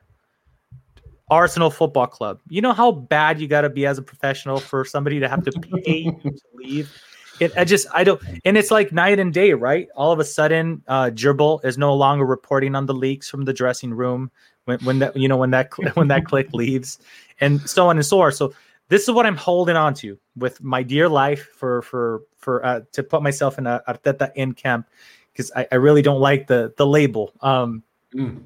Arsenal 1.31 1.71
Football 1.71 2.07
Club. 2.07 2.41
You 2.49 2.61
know 2.61 2.73
how 2.73 2.93
bad 2.93 3.41
you 3.41 3.49
got 3.49 3.63
to 3.63 3.71
be 3.71 3.87
as 3.87 3.99
a 3.99 4.03
professional 4.03 4.59
for 4.61 4.85
somebody 4.85 5.21
to 5.21 5.29
have 5.29 5.45
to 5.45 5.53
pay 5.53 5.99
you 5.99 6.13
to 6.23 6.41
leave? 6.55 7.03
It, 7.41 7.57
I 7.57 7.65
just, 7.65 7.87
I 7.93 8.05
don't, 8.05 8.21
and 8.45 8.57
it's 8.57 8.71
like 8.71 8.93
night 8.93 9.19
and 9.19 9.33
day, 9.33 9.53
right? 9.55 9.89
All 9.97 10.13
of 10.13 10.19
a 10.19 10.25
sudden, 10.25 10.83
uh, 10.87 11.11
Gerbil 11.11 11.65
is 11.65 11.77
no 11.77 11.95
longer 11.95 12.25
reporting 12.25 12.75
on 12.75 12.87
the 12.87 12.95
leaks 12.95 13.29
from 13.29 13.45
the 13.45 13.53
dressing 13.53 13.93
room 13.93 14.31
when, 14.67 14.79
when 14.81 14.99
that, 15.01 15.17
you 15.17 15.29
know, 15.29 15.37
when 15.37 15.51
that, 15.51 15.71
when 15.97 16.09
that 16.09 16.25
click 16.25 16.53
leaves 16.53 16.99
and 17.41 17.61
so 17.69 17.89
on 17.89 17.97
and 17.97 18.07
so 18.07 18.21
on. 18.21 18.33
So 18.33 18.55
this 18.89 19.03
is 19.03 19.11
what 19.11 19.27
I'm 19.27 19.37
holding 19.37 19.77
on 19.77 19.95
to 19.95 20.19
with 20.37 20.63
my 20.63 20.83
dear 20.83 21.09
life 21.09 21.49
for, 21.55 21.83
for, 21.83 22.23
for, 22.37 22.65
uh, 22.65 22.81
to 22.93 23.03
put 23.03 23.23
myself 23.23 23.59
in 23.59 23.67
a 23.67 23.83
Arteta 23.89 24.31
in 24.35 24.53
camp 24.53 24.87
because 25.35 25.51
I, 25.55 25.67
I, 25.73 25.75
really 25.77 26.03
don't 26.03 26.21
like 26.21 26.47
the 26.47 26.73
the 26.77 26.87
label. 26.87 27.33
Um, 27.41 27.83
mm. 28.15 28.41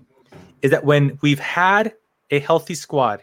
Is 0.62 0.70
that 0.72 0.84
when 0.84 1.18
we've 1.22 1.38
had 1.38 1.94
a 2.30 2.40
healthy 2.40 2.74
squad, 2.74 3.22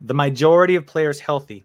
the 0.00 0.14
majority 0.14 0.74
of 0.74 0.86
players 0.86 1.20
healthy, 1.20 1.64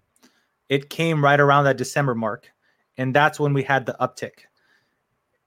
it 0.69 0.89
came 0.89 1.23
right 1.23 1.39
around 1.39 1.63
that 1.63 1.77
December 1.77 2.13
mark, 2.13 2.51
and 2.97 3.15
that's 3.15 3.39
when 3.39 3.53
we 3.53 3.63
had 3.63 3.85
the 3.85 3.95
uptick. 3.99 4.45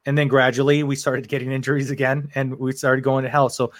And 0.06 0.16
then 0.16 0.28
gradually 0.28 0.82
we 0.82 0.96
started 0.96 1.28
getting 1.28 1.52
injuries 1.52 1.90
again, 1.90 2.30
and 2.34 2.58
we 2.58 2.72
started 2.72 3.02
going 3.02 3.24
to 3.24 3.30
hell. 3.30 3.48
So 3.48 3.72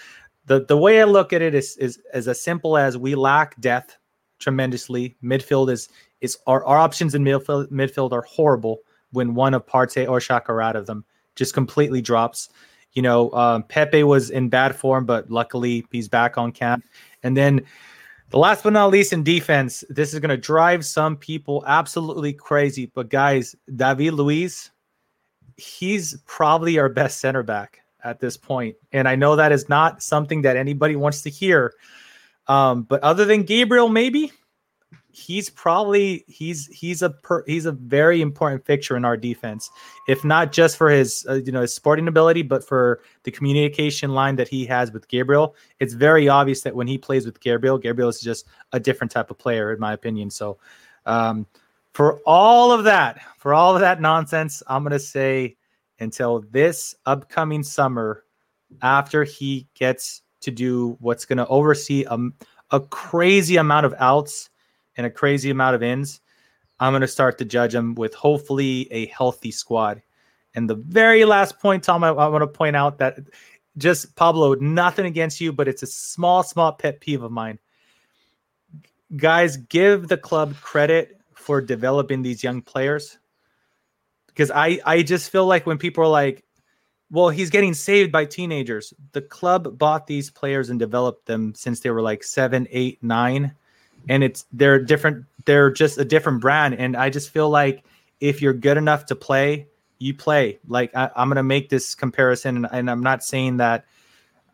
the 0.45 0.65
the 0.65 0.77
way 0.77 1.01
I 1.01 1.05
look 1.05 1.33
at 1.33 1.41
it 1.41 1.55
is 1.55 1.77
is, 1.77 1.99
is 2.13 2.27
as 2.27 2.41
simple 2.41 2.77
as 2.77 2.97
we 2.97 3.15
lack 3.15 3.59
depth 3.61 3.97
tremendously. 4.39 5.17
Midfield 5.23 5.71
is 5.71 5.89
is 6.21 6.37
our, 6.47 6.63
our 6.65 6.77
options 6.77 7.15
in 7.15 7.23
midfield 7.23 7.71
midfield 7.71 8.11
are 8.11 8.23
horrible 8.23 8.79
when 9.11 9.33
one 9.33 9.53
of 9.53 9.65
Partey 9.65 10.07
or 10.07 10.19
Xhaka 10.19 10.49
are 10.49 10.61
out 10.61 10.75
of 10.75 10.85
them 10.85 11.05
just 11.35 11.53
completely 11.53 12.01
drops. 12.01 12.49
You 12.93 13.01
know, 13.01 13.31
um, 13.31 13.63
Pepe 13.63 14.03
was 14.03 14.29
in 14.29 14.49
bad 14.49 14.75
form, 14.75 15.05
but 15.05 15.29
luckily 15.29 15.85
he's 15.91 16.07
back 16.07 16.37
on 16.37 16.51
camp. 16.51 16.83
And 17.23 17.37
then 17.37 17.61
the 18.29 18.37
last 18.37 18.63
but 18.63 18.73
not 18.73 18.91
least 18.91 19.13
in 19.13 19.23
defense, 19.23 19.83
this 19.89 20.13
is 20.13 20.19
going 20.19 20.29
to 20.29 20.37
drive 20.37 20.85
some 20.85 21.17
people 21.17 21.63
absolutely 21.65 22.33
crazy. 22.33 22.85
But 22.93 23.09
guys, 23.09 23.55
David 23.75 24.13
Luiz, 24.13 24.69
he's 25.57 26.17
probably 26.25 26.77
our 26.77 26.89
best 26.89 27.19
center 27.19 27.43
back 27.43 27.81
at 28.03 28.19
this 28.19 28.37
point. 28.37 28.75
And 28.91 29.07
I 29.07 29.15
know 29.15 29.35
that 29.35 29.51
is 29.51 29.67
not 29.67 30.03
something 30.03 30.43
that 30.43 30.57
anybody 30.57 30.95
wants 30.95 31.21
to 31.23 31.29
hear. 31.29 31.73
Um, 32.47 32.83
but 32.83 33.01
other 33.03 33.25
than 33.25 33.43
Gabriel, 33.43 33.89
maybe 33.89 34.31
he's 35.19 35.49
probably 35.49 36.23
he's 36.27 36.67
he's 36.67 37.01
a 37.01 37.09
per, 37.09 37.43
he's 37.45 37.65
a 37.65 37.71
very 37.73 38.21
important 38.21 38.65
fixture 38.65 38.95
in 38.95 39.03
our 39.03 39.17
defense 39.17 39.69
if 40.07 40.23
not 40.23 40.51
just 40.51 40.77
for 40.77 40.89
his 40.89 41.25
uh, 41.29 41.33
you 41.33 41.51
know 41.51 41.61
his 41.61 41.73
sporting 41.73 42.07
ability 42.07 42.41
but 42.41 42.63
for 42.65 43.01
the 43.23 43.31
communication 43.31 44.13
line 44.13 44.35
that 44.35 44.47
he 44.47 44.65
has 44.65 44.91
with 44.91 45.07
Gabriel. 45.07 45.55
It's 45.79 45.93
very 45.93 46.29
obvious 46.29 46.61
that 46.61 46.75
when 46.75 46.87
he 46.87 46.97
plays 46.97 47.25
with 47.25 47.39
Gabriel 47.41 47.77
Gabriel 47.77 48.09
is 48.09 48.21
just 48.21 48.47
a 48.71 48.79
different 48.79 49.11
type 49.11 49.29
of 49.29 49.37
player 49.37 49.73
in 49.73 49.79
my 49.79 49.93
opinion. 49.93 50.29
So 50.29 50.57
um, 51.05 51.45
for 51.93 52.19
all 52.25 52.71
of 52.71 52.85
that 52.85 53.19
for 53.37 53.53
all 53.53 53.75
of 53.75 53.81
that 53.81 54.01
nonsense 54.01 54.63
I'm 54.67 54.83
to 54.91 54.99
say 54.99 55.57
until 55.99 56.45
this 56.51 56.95
upcoming 57.05 57.63
summer 57.63 58.23
after 58.81 59.23
he 59.23 59.67
gets 59.73 60.21
to 60.41 60.51
do 60.51 60.97
what's 60.99 61.25
to 61.37 61.47
oversee 61.47 62.05
a, 62.09 62.17
a 62.71 62.79
crazy 62.79 63.57
amount 63.57 63.85
of 63.85 63.93
outs 63.99 64.49
and 64.99 65.05
a 65.05 65.09
crazy 65.09 65.49
amount 65.49 65.75
of 65.75 65.81
ins, 65.81 66.19
I'm 66.81 66.91
going 66.91 67.01
to 67.01 67.07
start 67.07 67.37
to 67.37 67.45
judge 67.45 67.71
them 67.71 67.95
with 67.95 68.13
hopefully 68.13 68.85
a 68.91 69.05
healthy 69.05 69.49
squad. 69.49 70.01
And 70.55 70.69
the 70.69 70.75
very 70.75 71.23
last 71.23 71.57
point, 71.57 71.85
Tom, 71.85 72.03
I, 72.03 72.09
I 72.09 72.27
want 72.27 72.41
to 72.41 72.47
point 72.47 72.75
out 72.75 72.97
that 72.97 73.17
just 73.77 74.13
Pablo, 74.17 74.55
nothing 74.55 75.05
against 75.05 75.39
you, 75.39 75.53
but 75.53 75.69
it's 75.69 75.83
a 75.83 75.87
small, 75.87 76.43
small 76.43 76.73
pet 76.73 76.99
peeve 76.99 77.23
of 77.23 77.31
mine. 77.31 77.59
Guys, 79.15 79.55
give 79.55 80.09
the 80.09 80.17
club 80.17 80.53
credit 80.59 81.17
for 81.33 81.61
developing 81.61 82.21
these 82.21 82.43
young 82.43 82.61
players. 82.61 83.17
Because 84.27 84.51
I, 84.51 84.81
I 84.85 85.01
just 85.01 85.31
feel 85.31 85.45
like 85.45 85.65
when 85.65 85.77
people 85.77 86.03
are 86.03 86.09
like, 86.09 86.43
well, 87.09 87.29
he's 87.29 87.49
getting 87.49 87.73
saved 87.73 88.11
by 88.11 88.25
teenagers. 88.25 88.93
The 89.13 89.21
club 89.21 89.77
bought 89.77 90.07
these 90.07 90.29
players 90.29 90.69
and 90.69 90.77
developed 90.77 91.25
them 91.25 91.55
since 91.55 91.79
they 91.79 91.89
were 91.89 92.01
like 92.01 92.21
seven, 92.21 92.67
eight, 92.69 93.01
nine. 93.01 93.55
And 94.07 94.23
it's 94.23 94.45
they're 94.51 94.79
different, 94.79 95.25
they're 95.45 95.71
just 95.71 95.97
a 95.97 96.05
different 96.05 96.41
brand. 96.41 96.75
And 96.75 96.95
I 96.95 97.09
just 97.09 97.29
feel 97.29 97.49
like 97.49 97.83
if 98.19 98.41
you're 98.41 98.53
good 98.53 98.77
enough 98.77 99.05
to 99.07 99.15
play, 99.15 99.67
you 99.99 100.13
play. 100.13 100.59
Like 100.67 100.95
I, 100.95 101.09
am 101.15 101.29
gonna 101.29 101.43
make 101.43 101.69
this 101.69 101.93
comparison, 101.93 102.57
and, 102.57 102.67
and, 102.71 102.89
I'm 102.89 103.03
not 103.03 103.23
saying 103.23 103.57
that 103.57 103.85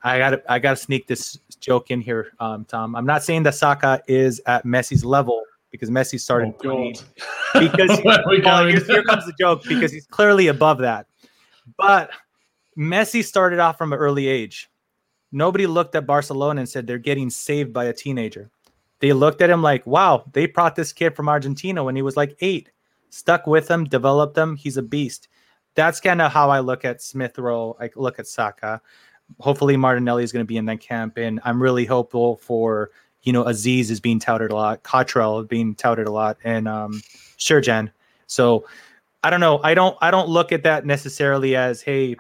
I 0.04 0.18
got 0.18 0.42
I 0.50 0.60
got 0.60 0.72
to 0.72 0.76
sneak 0.76 1.08
this 1.08 1.40
joke 1.60 1.92
in 1.92 2.02
here, 2.02 2.34
um, 2.40 2.66
Tom. 2.66 2.96
I'm 2.96 3.06
not 3.06 3.24
saying 3.24 3.44
that 3.44 3.56
Saka 3.56 4.02
is 4.08 4.42
at 4.46 4.66
Messi's 4.66 5.06
level 5.06 5.44
because 5.72 5.90
Messi 5.90 6.20
started 6.20 6.54
oh, 6.66 6.92
because 7.60 8.02
well, 8.06 8.68
here 8.68 9.04
comes 9.04 9.26
the 9.26 9.34
joke 9.40 9.64
because 9.64 9.92
he's 9.92 10.06
clearly 10.08 10.48
above 10.48 10.80
that. 10.80 11.08
But 11.78 12.12
Messi 12.78 13.24
started 13.24 13.60
off 13.60 13.78
from 13.78 13.94
an 13.94 14.00
early 14.00 14.28
age. 14.28 14.70
Nobody 15.32 15.68
looked 15.68 15.96
at 15.96 16.06
Barcelona 16.06 16.62
and 16.62 16.70
said 16.70 16.88
they're 16.88 16.98
getting 16.98 17.30
saved 17.30 17.74
by 17.74 17.86
a 17.86 17.94
teenager. 17.94 18.50
They 19.00 19.14
looked 19.14 19.42
at 19.42 19.50
him 19.50 19.62
like, 19.62 19.86
wow, 19.86 20.24
they 20.34 20.46
brought 20.46 20.76
this 20.76 20.94
kid 20.94 21.16
from 21.16 21.30
Argentina 21.30 21.84
when 21.84 21.96
he 21.96 22.02
was 22.02 22.16
like 22.16 22.38
eight, 22.40 22.72
stuck 23.10 23.46
with 23.46 23.70
him, 23.70 23.86
developed 23.86 24.38
him. 24.38 24.56
He's 24.56 24.78
a 24.78 24.82
beast 24.82 25.28
that's 25.76 26.00
kind 26.00 26.22
of 26.22 26.32
how 26.32 26.50
I 26.50 26.62
look 26.62 26.84
at 26.84 27.02
Smith 27.02 27.38
Rowe. 27.38 27.78
I 27.80 27.90
look 27.96 28.18
at 28.18 28.28
Saka. 28.28 28.82
Hopefully, 29.40 29.78
Martinelli 29.78 30.24
is 30.24 30.32
going 30.32 30.44
to 30.44 30.48
be 30.48 30.58
in 30.58 30.66
that 30.66 30.80
camp, 30.80 31.18
and 31.18 31.40
I'm 31.44 31.62
really 31.62 31.86
hopeful 31.86 32.38
for 32.38 32.92
you 33.24 33.34
know 33.34 33.44
Azeez 33.44 33.92
is 33.92 34.00
being 34.00 34.20
touted 34.20 34.52
a 34.52 34.56
lot, 34.56 34.84
Cottrell 34.84 35.44
being 35.44 35.76
touted 35.76 36.08
a 36.08 36.12
lot, 36.12 36.38
and 36.44 36.68
um, 36.68 37.02
Sturgeon. 37.38 37.92
So 38.28 38.66
I 39.24 39.30
don't 39.30 39.42
know. 39.42 39.60
I 39.64 39.74
don't. 39.74 39.98
I 40.02 40.12
don't 40.12 40.30
look 40.30 40.52
at 40.52 40.64
that 40.64 40.86
necessarily 40.86 41.56
as 41.56 41.82
hey, 41.82 42.16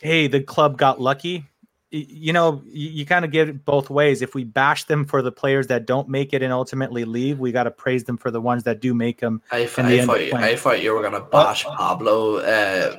hey, 0.00 0.26
the 0.26 0.42
club 0.42 0.76
got 0.76 1.00
lucky 1.00 1.46
you 1.90 2.32
know, 2.32 2.62
you, 2.66 2.88
you 2.90 3.06
kind 3.06 3.24
of 3.24 3.32
get 3.32 3.48
it 3.48 3.64
both 3.64 3.90
ways. 3.90 4.22
If 4.22 4.34
we 4.34 4.44
bash 4.44 4.84
them 4.84 5.04
for 5.04 5.22
the 5.22 5.32
players 5.32 5.66
that 5.68 5.86
don't 5.86 6.08
make 6.08 6.32
it 6.32 6.42
and 6.42 6.52
ultimately 6.52 7.04
leave, 7.04 7.40
we 7.40 7.50
got 7.50 7.64
to 7.64 7.70
praise 7.70 8.04
them 8.04 8.16
for 8.16 8.30
the 8.30 8.40
ones 8.40 8.62
that 8.62 8.80
do 8.80 8.94
make 8.94 9.20
them. 9.20 9.42
I, 9.50 9.64
th- 9.64 9.78
I, 9.78 10.06
thought, 10.06 10.24
you, 10.24 10.32
I 10.34 10.54
thought 10.56 10.82
you 10.82 10.94
were 10.94 11.00
going 11.00 11.14
to 11.14 11.20
bash 11.20 11.64
Pablo 11.64 12.36
uh, 12.36 12.92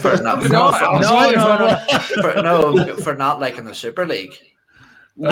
for 0.00 0.22
not 0.22 0.42
for 0.42 0.48
no, 0.50 0.70
no, 0.70 1.30
no, 1.30 1.56
no, 1.58 1.78
for, 2.20 2.42
no, 2.42 2.96
for 2.96 3.14
not 3.14 3.40
liking 3.40 3.64
the 3.64 3.74
Super 3.74 4.06
League. 4.06 4.38
we're 5.18 5.30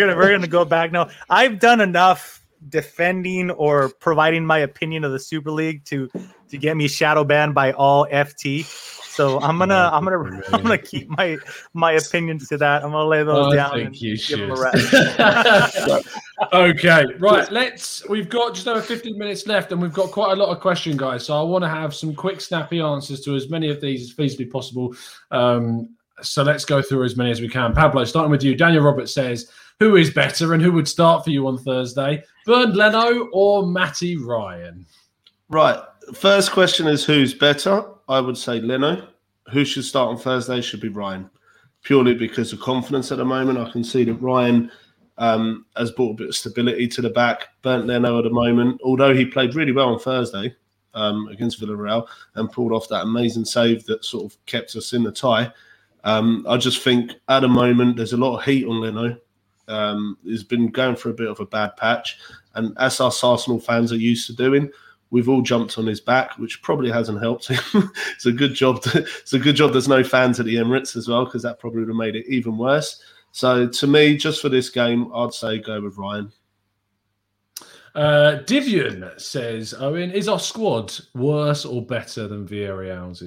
gonna 0.00 0.16
we're 0.16 0.32
gonna 0.32 0.46
go 0.46 0.64
back 0.64 0.90
now. 0.92 1.10
I've 1.28 1.58
done 1.58 1.82
enough 1.82 2.42
defending 2.70 3.50
or 3.50 3.90
providing 4.00 4.46
my 4.46 4.58
opinion 4.60 5.04
of 5.04 5.12
the 5.12 5.18
Super 5.18 5.50
League 5.50 5.84
to 5.84 6.08
to 6.48 6.56
get 6.56 6.74
me 6.74 6.88
shadow 6.88 7.22
banned 7.22 7.54
by 7.54 7.72
all 7.72 8.06
FT. 8.06 8.64
So 9.16 9.40
I'm 9.40 9.58
gonna 9.58 9.88
I'm 9.94 10.04
gonna 10.04 10.42
I'm 10.52 10.62
gonna 10.62 10.76
keep 10.76 11.08
my 11.08 11.38
my 11.72 11.92
opinions 11.92 12.50
to 12.50 12.58
that. 12.58 12.84
I'm 12.84 12.90
gonna 12.90 13.08
lay 13.08 13.24
those 13.24 13.54
I 13.54 13.56
down. 13.56 13.72
Think 13.72 14.02
you 14.02 14.14
should. 14.14 14.50
okay, 16.52 17.06
right. 17.18 17.50
Let's. 17.50 18.06
We've 18.10 18.28
got 18.28 18.54
just 18.54 18.68
over 18.68 18.82
15 18.82 19.16
minutes 19.16 19.46
left, 19.46 19.72
and 19.72 19.80
we've 19.80 19.94
got 19.94 20.10
quite 20.10 20.32
a 20.32 20.36
lot 20.36 20.54
of 20.54 20.60
question, 20.60 20.98
guys. 20.98 21.24
So 21.24 21.40
I 21.40 21.42
want 21.42 21.64
to 21.64 21.68
have 21.68 21.94
some 21.94 22.14
quick, 22.14 22.42
snappy 22.42 22.78
answers 22.78 23.22
to 23.22 23.34
as 23.34 23.48
many 23.48 23.70
of 23.70 23.80
these 23.80 24.02
as 24.02 24.14
feasibly 24.14 24.50
possible. 24.50 24.94
Um, 25.30 25.96
so 26.20 26.42
let's 26.42 26.66
go 26.66 26.82
through 26.82 27.04
as 27.04 27.16
many 27.16 27.30
as 27.30 27.40
we 27.40 27.48
can. 27.48 27.72
Pablo, 27.72 28.04
starting 28.04 28.30
with 28.30 28.42
you. 28.42 28.54
Daniel 28.54 28.84
Roberts 28.84 29.14
says, 29.14 29.50
"Who 29.80 29.96
is 29.96 30.10
better, 30.10 30.52
and 30.52 30.62
who 30.62 30.72
would 30.72 30.88
start 30.88 31.24
for 31.24 31.30
you 31.30 31.48
on 31.48 31.56
Thursday? 31.56 32.22
Bernd 32.44 32.76
Leno 32.76 33.28
or 33.32 33.66
Matty 33.66 34.18
Ryan?" 34.18 34.84
Right. 35.48 35.80
First 36.12 36.52
question 36.52 36.86
is 36.86 37.02
who's 37.02 37.32
better? 37.32 37.82
I 38.08 38.20
would 38.20 38.36
say 38.36 38.60
Leno. 38.60 39.08
Who 39.52 39.64
should 39.64 39.84
start 39.84 40.08
on 40.08 40.18
Thursday 40.18 40.60
should 40.60 40.80
be 40.80 40.88
Ryan, 40.88 41.30
purely 41.82 42.14
because 42.14 42.52
of 42.52 42.60
confidence 42.60 43.12
at 43.12 43.18
the 43.18 43.24
moment. 43.24 43.58
I 43.58 43.70
can 43.70 43.84
see 43.84 44.04
that 44.04 44.14
Ryan 44.14 44.70
um, 45.18 45.66
has 45.76 45.92
brought 45.92 46.12
a 46.12 46.14
bit 46.14 46.28
of 46.28 46.36
stability 46.36 46.88
to 46.88 47.02
the 47.02 47.10
back. 47.10 47.48
Bernd 47.62 47.86
Leno 47.86 48.18
at 48.18 48.24
the 48.24 48.30
moment, 48.30 48.80
although 48.84 49.14
he 49.14 49.24
played 49.24 49.54
really 49.54 49.72
well 49.72 49.92
on 49.92 49.98
Thursday 49.98 50.54
um, 50.94 51.28
against 51.28 51.60
Villarreal 51.60 52.06
and 52.34 52.50
pulled 52.50 52.72
off 52.72 52.88
that 52.88 53.02
amazing 53.02 53.44
save 53.44 53.84
that 53.86 54.04
sort 54.04 54.24
of 54.24 54.46
kept 54.46 54.74
us 54.74 54.92
in 54.92 55.04
the 55.04 55.12
tie. 55.12 55.52
Um, 56.04 56.44
I 56.48 56.56
just 56.56 56.82
think 56.82 57.12
at 57.28 57.40
the 57.40 57.48
moment 57.48 57.96
there's 57.96 58.12
a 58.12 58.16
lot 58.16 58.38
of 58.38 58.44
heat 58.44 58.66
on 58.66 58.80
Leno. 58.80 59.16
Um, 59.68 60.16
he's 60.22 60.44
been 60.44 60.70
going 60.70 60.96
for 60.96 61.10
a 61.10 61.14
bit 61.14 61.28
of 61.28 61.40
a 61.40 61.46
bad 61.46 61.76
patch, 61.76 62.18
and 62.54 62.76
as 62.78 63.00
us 63.00 63.24
Arsenal 63.24 63.58
fans 63.58 63.92
are 63.92 63.96
used 63.96 64.26
to 64.28 64.32
doing, 64.32 64.70
We've 65.10 65.28
all 65.28 65.42
jumped 65.42 65.78
on 65.78 65.86
his 65.86 66.00
back, 66.00 66.36
which 66.38 66.62
probably 66.62 66.90
hasn't 66.90 67.22
helped 67.22 67.48
him. 67.48 67.90
it's 68.14 68.26
a 68.26 68.32
good 68.32 68.54
job. 68.54 68.82
To, 68.82 68.98
it's 68.98 69.32
a 69.32 69.38
good 69.38 69.56
job. 69.56 69.72
There's 69.72 69.88
no 69.88 70.02
fans 70.02 70.40
at 70.40 70.46
the 70.46 70.56
Emirates 70.56 70.96
as 70.96 71.08
well, 71.08 71.24
because 71.24 71.42
that 71.42 71.58
probably 71.60 71.80
would 71.80 71.88
have 71.88 71.96
made 71.96 72.16
it 72.16 72.26
even 72.28 72.58
worse. 72.58 73.02
So 73.32 73.68
to 73.68 73.86
me, 73.86 74.16
just 74.16 74.40
for 74.40 74.48
this 74.48 74.70
game, 74.70 75.12
I'd 75.14 75.34
say 75.34 75.58
go 75.58 75.80
with 75.80 75.96
Ryan. 75.96 76.32
Uh, 77.94 78.42
Divian 78.42 79.10
says, 79.16 79.74
Owen, 79.78 80.10
is 80.10 80.28
our 80.28 80.38
squad 80.38 80.92
worse 81.14 81.64
or 81.64 81.84
better 81.84 82.28
than 82.28 82.46
Villarreal's? 82.46 83.22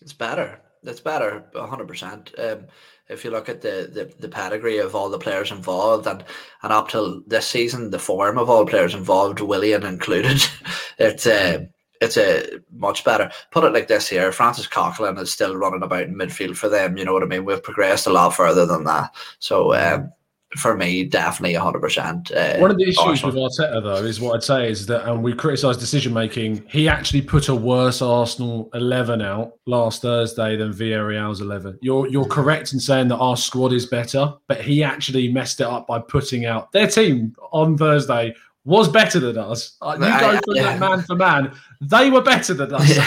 It's 0.00 0.12
better. 0.12 0.60
It's 0.82 1.00
better, 1.00 1.44
100%. 1.54 2.52
Um, 2.52 2.66
if 3.08 3.24
you 3.24 3.30
look 3.30 3.48
at 3.48 3.60
the, 3.60 3.90
the, 3.92 4.12
the 4.18 4.28
pedigree 4.28 4.78
of 4.78 4.94
all 4.94 5.10
the 5.10 5.18
players 5.18 5.50
involved 5.50 6.06
and, 6.06 6.24
and 6.62 6.72
up 6.72 6.88
till 6.88 7.22
this 7.26 7.46
season, 7.46 7.90
the 7.90 7.98
form 7.98 8.38
of 8.38 8.48
all 8.48 8.66
players 8.66 8.94
involved, 8.94 9.40
Willian 9.40 9.84
included, 9.84 10.42
it's 10.98 11.26
a, 11.26 11.68
it's 12.00 12.16
a 12.16 12.60
much 12.72 13.04
better. 13.04 13.30
Put 13.50 13.64
it 13.64 13.72
like 13.72 13.88
this 13.88 14.08
here 14.08 14.30
Francis 14.32 14.66
Coquelin 14.66 15.18
is 15.18 15.32
still 15.32 15.56
running 15.56 15.82
about 15.82 16.02
in 16.02 16.14
midfield 16.14 16.56
for 16.56 16.68
them. 16.68 16.96
You 16.96 17.04
know 17.04 17.12
what 17.12 17.22
I 17.22 17.26
mean? 17.26 17.44
We've 17.44 17.62
progressed 17.62 18.06
a 18.06 18.12
lot 18.12 18.30
further 18.30 18.66
than 18.66 18.84
that. 18.84 19.14
So, 19.38 19.74
um, 19.74 20.12
for 20.56 20.74
me, 20.74 21.04
definitely 21.04 21.58
100%. 21.58 22.34
Uh, 22.34 22.58
One 22.58 22.70
of 22.70 22.78
the 22.78 22.84
issues 22.84 22.98
Arsenal. 22.98 23.34
with 23.34 23.52
Arteta, 23.52 23.82
though, 23.82 23.96
is 23.96 24.18
what 24.18 24.34
I'd 24.34 24.42
say 24.42 24.70
is 24.70 24.86
that 24.86 25.06
and 25.06 25.22
we 25.22 25.34
criticise 25.34 25.76
decision 25.76 26.14
making. 26.14 26.64
He 26.68 26.88
actually 26.88 27.20
put 27.20 27.48
a 27.48 27.54
worse 27.54 28.00
Arsenal 28.00 28.70
11 28.72 29.20
out 29.20 29.52
last 29.66 30.00
Thursday 30.00 30.56
than 30.56 30.72
Villarreal's 30.72 31.42
11. 31.42 31.78
You're, 31.82 32.08
you're 32.08 32.24
correct 32.24 32.72
in 32.72 32.80
saying 32.80 33.08
that 33.08 33.18
our 33.18 33.36
squad 33.36 33.74
is 33.74 33.84
better, 33.84 34.32
but 34.46 34.62
he 34.62 34.82
actually 34.82 35.30
messed 35.30 35.60
it 35.60 35.66
up 35.66 35.86
by 35.86 35.98
putting 35.98 36.46
out 36.46 36.72
their 36.72 36.86
team 36.86 37.34
on 37.52 37.76
Thursday 37.76 38.34
was 38.68 38.86
better 38.86 39.18
than 39.18 39.38
us. 39.38 39.76
Uh, 39.80 39.96
you 39.98 40.04
go 40.04 40.40
for 40.44 40.54
yeah. 40.54 40.62
that 40.64 40.78
man 40.78 41.00
for 41.02 41.16
man. 41.16 41.52
They 41.80 42.10
were 42.10 42.22
better 42.22 42.54
than 42.54 42.74
us, 42.74 42.98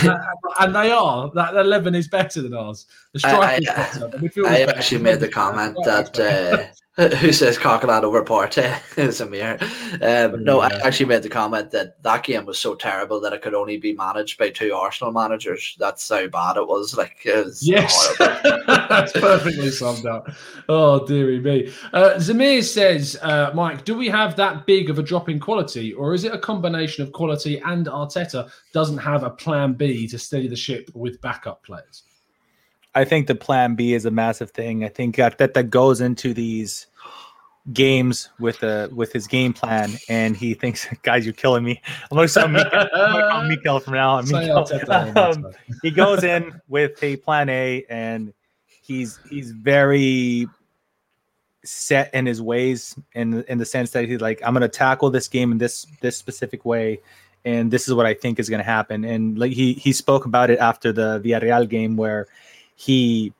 and 0.59 0.73
they 0.75 0.91
are. 0.91 1.29
That 1.35 1.55
eleven 1.55 1.93
is 1.93 2.07
better 2.07 2.41
than 2.41 2.53
ours. 2.53 2.85
The 3.13 3.19
striker 3.19 3.43
I, 3.43 3.55
I, 3.55 3.59
better. 3.59 4.47
I 4.47 4.61
actually 4.61 5.01
made 5.01 5.19
the 5.19 5.27
comment 5.27 5.77
that 5.83 6.17
uh, 6.17 6.67
who 6.97 7.31
says 7.31 7.57
Coquelin 7.57 8.03
over 8.03 8.23
Partey 8.23 8.77
is 8.97 9.21
Amir. 9.21 9.57
Um, 10.01 10.43
no, 10.43 10.59
I 10.59 10.69
actually 10.83 11.05
made 11.05 11.23
the 11.23 11.29
comment 11.29 11.71
that 11.71 12.01
that 12.03 12.23
game 12.23 12.45
was 12.45 12.59
so 12.59 12.75
terrible 12.75 13.21
that 13.21 13.33
it 13.33 13.41
could 13.41 13.53
only 13.53 13.77
be 13.77 13.93
managed 13.93 14.37
by 14.37 14.49
two 14.49 14.73
Arsenal 14.73 15.13
managers. 15.13 15.75
That's 15.79 16.07
how 16.07 16.27
bad 16.27 16.57
it 16.57 16.67
was. 16.67 16.97
Like, 16.97 17.25
it 17.25 17.45
was 17.45 17.65
yes, 17.65 18.15
that's 18.19 19.13
perfectly 19.13 19.69
summed 19.69 20.05
up. 20.05 20.29
Oh, 20.67 21.05
dearie 21.05 21.39
me. 21.39 21.73
Uh, 21.93 22.15
Zamir 22.15 22.63
says, 22.63 23.17
uh, 23.21 23.51
Mike, 23.55 23.85
do 23.85 23.95
we 23.95 24.07
have 24.09 24.35
that 24.35 24.65
big 24.65 24.89
of 24.89 24.99
a 24.99 25.03
drop 25.03 25.29
in 25.29 25.39
quality, 25.39 25.93
or 25.93 26.13
is 26.13 26.25
it 26.25 26.33
a 26.33 26.39
combination 26.39 27.03
of 27.03 27.13
quality 27.13 27.59
and 27.59 27.87
Arteta 27.87 28.51
doesn't 28.73 28.99
have 28.99 29.23
a 29.23 29.29
plan 29.29 29.73
B 29.73 30.07
to 30.07 30.19
steady 30.19 30.47
the 30.47 30.55
ship 30.55 30.89
with 30.93 31.21
backup 31.21 31.63
players? 31.63 32.03
I 32.93 33.05
think 33.05 33.27
the 33.27 33.35
plan 33.35 33.75
B 33.75 33.93
is 33.93 34.05
a 34.05 34.11
massive 34.11 34.51
thing. 34.51 34.83
I 34.83 34.89
think 34.89 35.15
that 35.15 35.37
that, 35.37 35.53
that 35.53 35.69
goes 35.69 36.01
into 36.01 36.33
these 36.33 36.87
games 37.73 38.29
with 38.39 38.63
a 38.63 38.89
with 38.93 39.13
his 39.13 39.27
game 39.27 39.53
plan, 39.53 39.91
and 40.09 40.35
he 40.35 40.53
thinks, 40.53 40.87
"Guys, 41.03 41.25
you're 41.25 41.33
killing 41.33 41.63
me." 41.63 41.81
I'm 42.97 43.13
going 43.13 43.23
to 43.23 43.29
call 43.29 43.43
Mikel 43.43 43.79
from 43.79 43.93
now 43.93 44.15
on. 44.15 44.25
Um, 45.17 45.53
he 45.81 45.91
goes 45.91 46.23
in 46.23 46.59
with 46.67 47.01
a 47.03 47.17
plan 47.17 47.49
A, 47.49 47.85
and 47.89 48.33
he's 48.65 49.19
he's 49.29 49.51
very 49.51 50.47
set 51.63 52.13
in 52.13 52.25
his 52.25 52.41
ways, 52.41 52.97
in 53.13 53.43
in 53.43 53.57
the 53.57 53.65
sense 53.65 53.91
that 53.91 54.07
he's 54.07 54.21
like, 54.21 54.41
"I'm 54.43 54.53
going 54.53 54.61
to 54.61 54.69
tackle 54.69 55.09
this 55.09 55.27
game 55.27 55.51
in 55.51 55.57
this 55.57 55.85
this 56.01 56.17
specific 56.17 56.65
way." 56.65 56.99
And 57.43 57.71
this 57.71 57.87
is 57.87 57.93
what 57.93 58.05
I 58.05 58.13
think 58.13 58.39
is 58.39 58.49
going 58.49 58.59
to 58.59 58.63
happen. 58.63 59.03
And 59.03 59.37
like 59.37 59.51
he 59.51 59.73
he 59.73 59.93
spoke 59.93 60.25
about 60.25 60.49
it 60.49 60.59
after 60.59 60.91
the 60.91 61.19
Villarreal 61.19 61.67
game, 61.67 61.97
where 61.97 62.27
he 62.75 63.33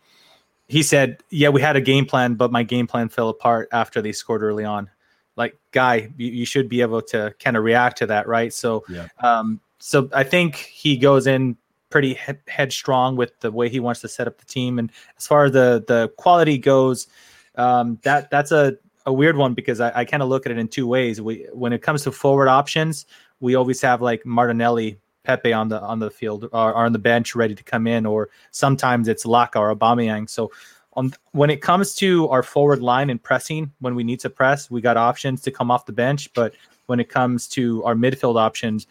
he 0.68 0.84
said, 0.84 1.22
"Yeah, 1.30 1.50
we 1.50 1.62
had 1.62 1.76
a 1.76 1.82
game 1.82 2.06
plan, 2.06 2.36
but 2.36 2.52
my 2.52 2.64
game 2.64 2.88
plan 2.88 3.10
fell 3.10 3.30
apart 3.30 3.70
after 3.72 4.02
they 4.02 4.12
scored 4.12 4.42
early 4.42 4.66
on." 4.66 4.90
Like, 5.36 5.58
guy, 5.72 6.10
you, 6.18 6.30
you 6.30 6.46
should 6.46 6.68
be 6.68 6.82
able 6.82 7.02
to 7.04 7.34
kind 7.40 7.58
of 7.58 7.64
react 7.64 7.98
to 8.00 8.06
that, 8.08 8.28
right? 8.28 8.54
So, 8.54 8.84
yeah. 8.90 9.08
um, 9.20 9.60
so 9.80 10.10
I 10.14 10.24
think 10.24 10.56
he 10.56 10.98
goes 10.98 11.26
in 11.26 11.58
pretty 11.90 12.16
he- 12.16 12.34
headstrong 12.48 13.16
with 13.16 13.40
the 13.42 13.52
way 13.52 13.70
he 13.70 13.80
wants 13.80 14.02
to 14.02 14.08
set 14.08 14.28
up 14.28 14.40
the 14.40 14.46
team. 14.46 14.80
And 14.80 14.92
as 15.18 15.28
far 15.28 15.46
as 15.46 15.52
the 15.52 15.84
the 15.88 16.10
quality 16.18 16.58
goes, 16.58 17.08
um, 17.56 18.00
that 18.04 18.32
that's 18.32 18.52
a 18.52 18.78
a 19.06 19.14
weird 19.14 19.38
one 19.38 19.54
because 19.54 19.80
I, 19.80 19.92
I 20.00 20.06
kind 20.06 20.24
of 20.24 20.30
look 20.30 20.46
at 20.46 20.52
it 20.52 20.58
in 20.58 20.68
two 20.68 20.88
ways. 20.88 21.22
We 21.22 21.48
when 21.54 21.74
it 21.74 21.82
comes 21.82 22.04
to 22.04 22.12
forward 22.12 22.48
options, 22.48 23.06
we 23.42 23.56
always 23.56 23.82
have 23.82 24.02
like 24.02 24.26
Martinelli, 24.26 24.98
Pepe 25.24 25.54
on 25.54 25.70
the 25.70 25.80
on 25.82 26.00
the 26.00 26.10
field 26.10 26.46
or, 26.46 26.74
or 26.74 26.86
on 26.86 26.94
the 26.94 27.00
bench 27.00 27.36
ready 27.36 27.54
to 27.54 27.64
come 27.64 27.86
in, 27.86 28.06
or 28.06 28.30
sometimes 28.52 29.08
it's 29.08 29.26
Laka 29.26 29.58
or 29.58 29.76
Aubameyang. 29.76 30.30
So 30.30 30.52
on 30.94 31.14
when 31.32 31.50
it 31.50 31.62
comes 31.62 31.94
to 31.96 32.28
our 32.30 32.44
forward 32.44 32.82
line 32.82 33.10
and 33.10 33.22
pressing, 33.22 33.72
when 33.80 33.94
we 33.94 34.04
need 34.04 34.20
to 34.22 34.30
press, 34.30 34.72
we 34.72 34.82
got 34.82 34.98
options 34.98 35.42
to 35.42 35.52
come 35.52 35.70
off 35.70 35.86
the 35.86 35.94
bench. 35.94 36.34
But 36.34 36.54
when 36.88 37.00
it 37.00 37.10
comes 37.10 37.48
to 37.50 37.84
our 37.84 37.94
midfield 37.94 38.40
options, 38.40 38.88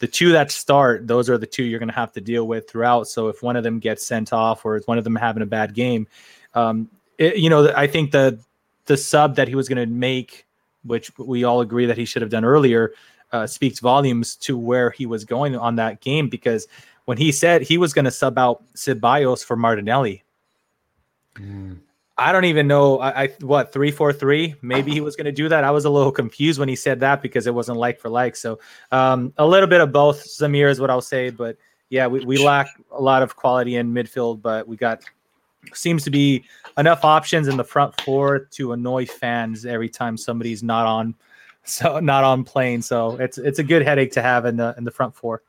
the 0.00 0.08
two 0.08 0.32
that 0.32 0.50
start, 0.50 1.06
those 1.06 1.30
are 1.30 1.38
the 1.38 1.46
two 1.46 1.62
you're 1.62 1.78
going 1.78 1.88
to 1.88 1.94
have 1.94 2.12
to 2.12 2.20
deal 2.20 2.46
with 2.46 2.68
throughout. 2.68 3.08
So 3.08 3.28
if 3.28 3.42
one 3.42 3.56
of 3.56 3.62
them 3.62 3.78
gets 3.78 4.04
sent 4.04 4.32
off 4.32 4.64
or 4.64 4.76
is 4.76 4.86
one 4.86 4.98
of 4.98 5.04
them 5.04 5.16
having 5.16 5.42
a 5.42 5.46
bad 5.46 5.74
game, 5.74 6.06
um, 6.54 6.88
it, 7.18 7.36
you 7.36 7.50
know, 7.50 7.72
I 7.74 7.86
think 7.86 8.10
the 8.10 8.38
the 8.86 8.96
sub 8.96 9.36
that 9.36 9.48
he 9.48 9.54
was 9.54 9.68
going 9.68 9.78
to 9.78 9.86
make, 9.86 10.46
which 10.82 11.16
we 11.18 11.44
all 11.44 11.60
agree 11.60 11.86
that 11.86 11.98
he 11.98 12.04
should 12.04 12.22
have 12.22 12.30
done 12.30 12.44
earlier, 12.44 12.92
uh, 13.32 13.46
speaks 13.46 13.80
volumes 13.80 14.36
to 14.36 14.56
where 14.56 14.90
he 14.90 15.06
was 15.06 15.24
going 15.24 15.56
on 15.56 15.76
that 15.76 16.00
game 16.00 16.28
because 16.28 16.66
when 17.04 17.18
he 17.18 17.32
said 17.32 17.62
he 17.62 17.78
was 17.78 17.92
going 17.92 18.04
to 18.04 18.10
sub 18.10 18.38
out 18.38 18.62
Ceballos 18.74 19.44
for 19.44 19.56
Martinelli, 19.56 20.22
I 22.18 22.32
don't 22.32 22.46
even 22.46 22.66
know. 22.66 22.98
I, 22.98 23.22
I 23.22 23.26
what 23.40 23.72
three 23.72 23.92
four 23.92 24.12
three. 24.12 24.56
Maybe 24.60 24.90
he 24.90 25.00
was 25.00 25.14
going 25.14 25.26
to 25.26 25.32
do 25.32 25.48
that. 25.48 25.62
I 25.62 25.70
was 25.70 25.84
a 25.84 25.90
little 25.90 26.10
confused 26.10 26.58
when 26.58 26.68
he 26.68 26.76
said 26.76 27.00
that 27.00 27.22
because 27.22 27.46
it 27.46 27.54
wasn't 27.54 27.78
like 27.78 28.00
for 28.00 28.08
like. 28.08 28.34
So 28.34 28.58
um, 28.90 29.32
a 29.38 29.46
little 29.46 29.68
bit 29.68 29.80
of 29.80 29.92
both. 29.92 30.26
Zamir 30.26 30.68
is 30.68 30.80
what 30.80 30.90
I'll 30.90 31.00
say, 31.00 31.30
but 31.30 31.56
yeah, 31.90 32.06
we, 32.06 32.24
we 32.24 32.44
lack 32.44 32.68
a 32.90 33.00
lot 33.00 33.22
of 33.22 33.36
quality 33.36 33.76
in 33.76 33.94
midfield, 33.94 34.42
but 34.42 34.66
we 34.66 34.76
got 34.76 35.02
seems 35.72 36.02
to 36.04 36.10
be 36.10 36.44
enough 36.76 37.04
options 37.04 37.48
in 37.48 37.56
the 37.56 37.64
front 37.64 37.98
four 38.00 38.40
to 38.40 38.72
annoy 38.72 39.06
fans 39.06 39.64
every 39.64 39.88
time 39.88 40.16
somebody's 40.16 40.62
not 40.62 40.86
on, 40.86 41.14
so 41.68 42.00
not 42.00 42.24
on 42.24 42.44
plane. 42.44 42.82
So 42.82 43.16
it's 43.16 43.38
it's 43.38 43.58
a 43.58 43.64
good 43.64 43.82
headache 43.82 44.12
to 44.12 44.22
have 44.22 44.46
in 44.46 44.56
the 44.56 44.74
in 44.78 44.84
the 44.84 44.90
front 44.90 45.14
four. 45.14 45.42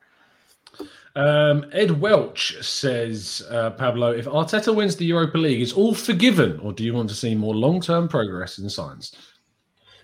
Um, 1.16 1.66
Ed 1.74 2.00
Welch 2.00 2.56
says, 2.64 3.46
uh, 3.50 3.72
Pablo, 3.72 4.12
if 4.12 4.26
Arteta 4.26 4.74
wins 4.74 4.96
the 4.96 5.06
Europa 5.06 5.38
League, 5.38 5.60
is 5.60 5.74
all 5.74 5.94
forgiven, 5.94 6.60
or 6.60 6.72
do 6.72 6.84
you 6.84 6.94
want 6.94 7.10
to 7.10 7.16
see 7.16 7.36
more 7.36 7.56
long 7.56 7.82
term 7.82 8.08
progress 8.08 8.60
in 8.60 8.70
science? 8.70 9.16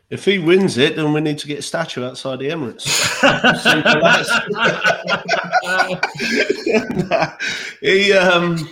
If 0.09 0.25
he 0.25 0.39
wins 0.39 0.77
it, 0.77 0.95
then 0.95 1.13
we 1.13 1.21
need 1.21 1.39
to 1.39 1.47
get 1.47 1.59
a 1.59 1.63
statue 1.63 2.03
outside 2.03 2.39
the 2.39 2.49
Emirates. 2.49 2.81
Simple 3.61 4.05
as. 4.05 4.29
he, 7.81 8.13
um, 8.13 8.69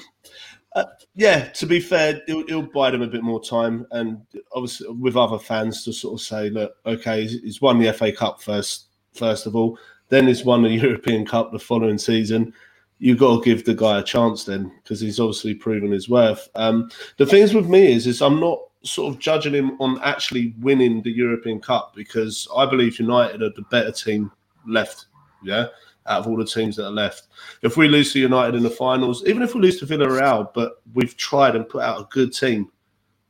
yeah, 1.16 1.50
to 1.50 1.66
be 1.66 1.80
fair, 1.80 2.22
it'll, 2.28 2.42
it'll 2.42 2.62
buy 2.64 2.90
them 2.90 3.04
a 3.04 3.08
bit 3.08 3.24
more 3.24 3.42
time, 3.42 3.86
and 3.92 4.22
obviously 4.54 4.90
with 4.90 5.16
other 5.16 5.38
fans 5.38 5.84
to 5.86 5.94
sort 5.94 6.16
of 6.16 6.22
say, 6.22 6.50
look, 6.50 6.76
okay, 6.86 7.28
he's, 7.28 7.62
won 7.62 7.80
the 7.80 7.94
FA 7.94 8.12
Cup 8.12 8.42
first, 8.42 8.88
first 9.14 9.46
of 9.46 9.56
all, 9.56 9.78
then 10.10 10.28
he's 10.28 10.44
won 10.44 10.64
the 10.64 10.70
European 10.70 11.26
Cup 11.26 11.52
the 11.52 11.60
following 11.60 11.98
season. 11.98 12.54
You've 12.98 13.20
got 13.20 13.38
to 13.38 13.46
give 13.46 13.66
the 13.66 13.76
guy 13.76 14.00
a 14.00 14.04
chance 14.04 14.44
then, 14.46 14.72
because 14.82 15.00
he's 15.00 15.20
obviously 15.20 15.54
proven 15.54 15.92
his 15.92 16.10
worth. 16.10 16.50
Um, 16.56 16.90
the 17.18 17.26
things 17.26 17.54
with 17.54 17.68
me 17.68 17.92
is, 17.92 18.08
is 18.08 18.22
I'm 18.22 18.40
not 18.40 18.60
sort 18.84 19.14
of 19.14 19.20
judging 19.20 19.54
him 19.54 19.80
on 19.80 20.00
actually 20.04 20.56
winning 20.60 21.02
the 21.04 21.12
European 21.12 21.60
Cup 21.60 21.94
because 21.96 22.48
I 22.56 22.66
believe 22.66 23.00
United 23.00 23.42
are 23.42 23.52
the 23.56 23.66
better 23.70 23.92
team 23.92 24.32
left. 24.68 25.06
Yeah, 25.44 25.68
out 26.06 26.20
of 26.20 26.28
all 26.28 26.38
the 26.38 26.46
teams 26.46 26.76
that 26.76 26.86
are 26.86 26.92
left. 26.92 27.28
If 27.62 27.78
we 27.78 27.88
lose 27.88 28.14
to 28.14 28.20
United 28.20 28.56
in 28.56 28.64
the 28.64 28.70
finals, 28.70 29.26
even 29.26 29.42
if 29.42 29.56
we 29.56 29.62
lose 29.62 29.80
to 29.80 29.86
Villarreal, 29.86 30.54
but 30.54 30.82
we've 30.94 31.16
tried 31.16 31.56
and 31.56 31.68
put 31.68 31.84
out 31.84 32.02
a 32.02 32.08
good 32.12 32.34
team, 32.34 32.70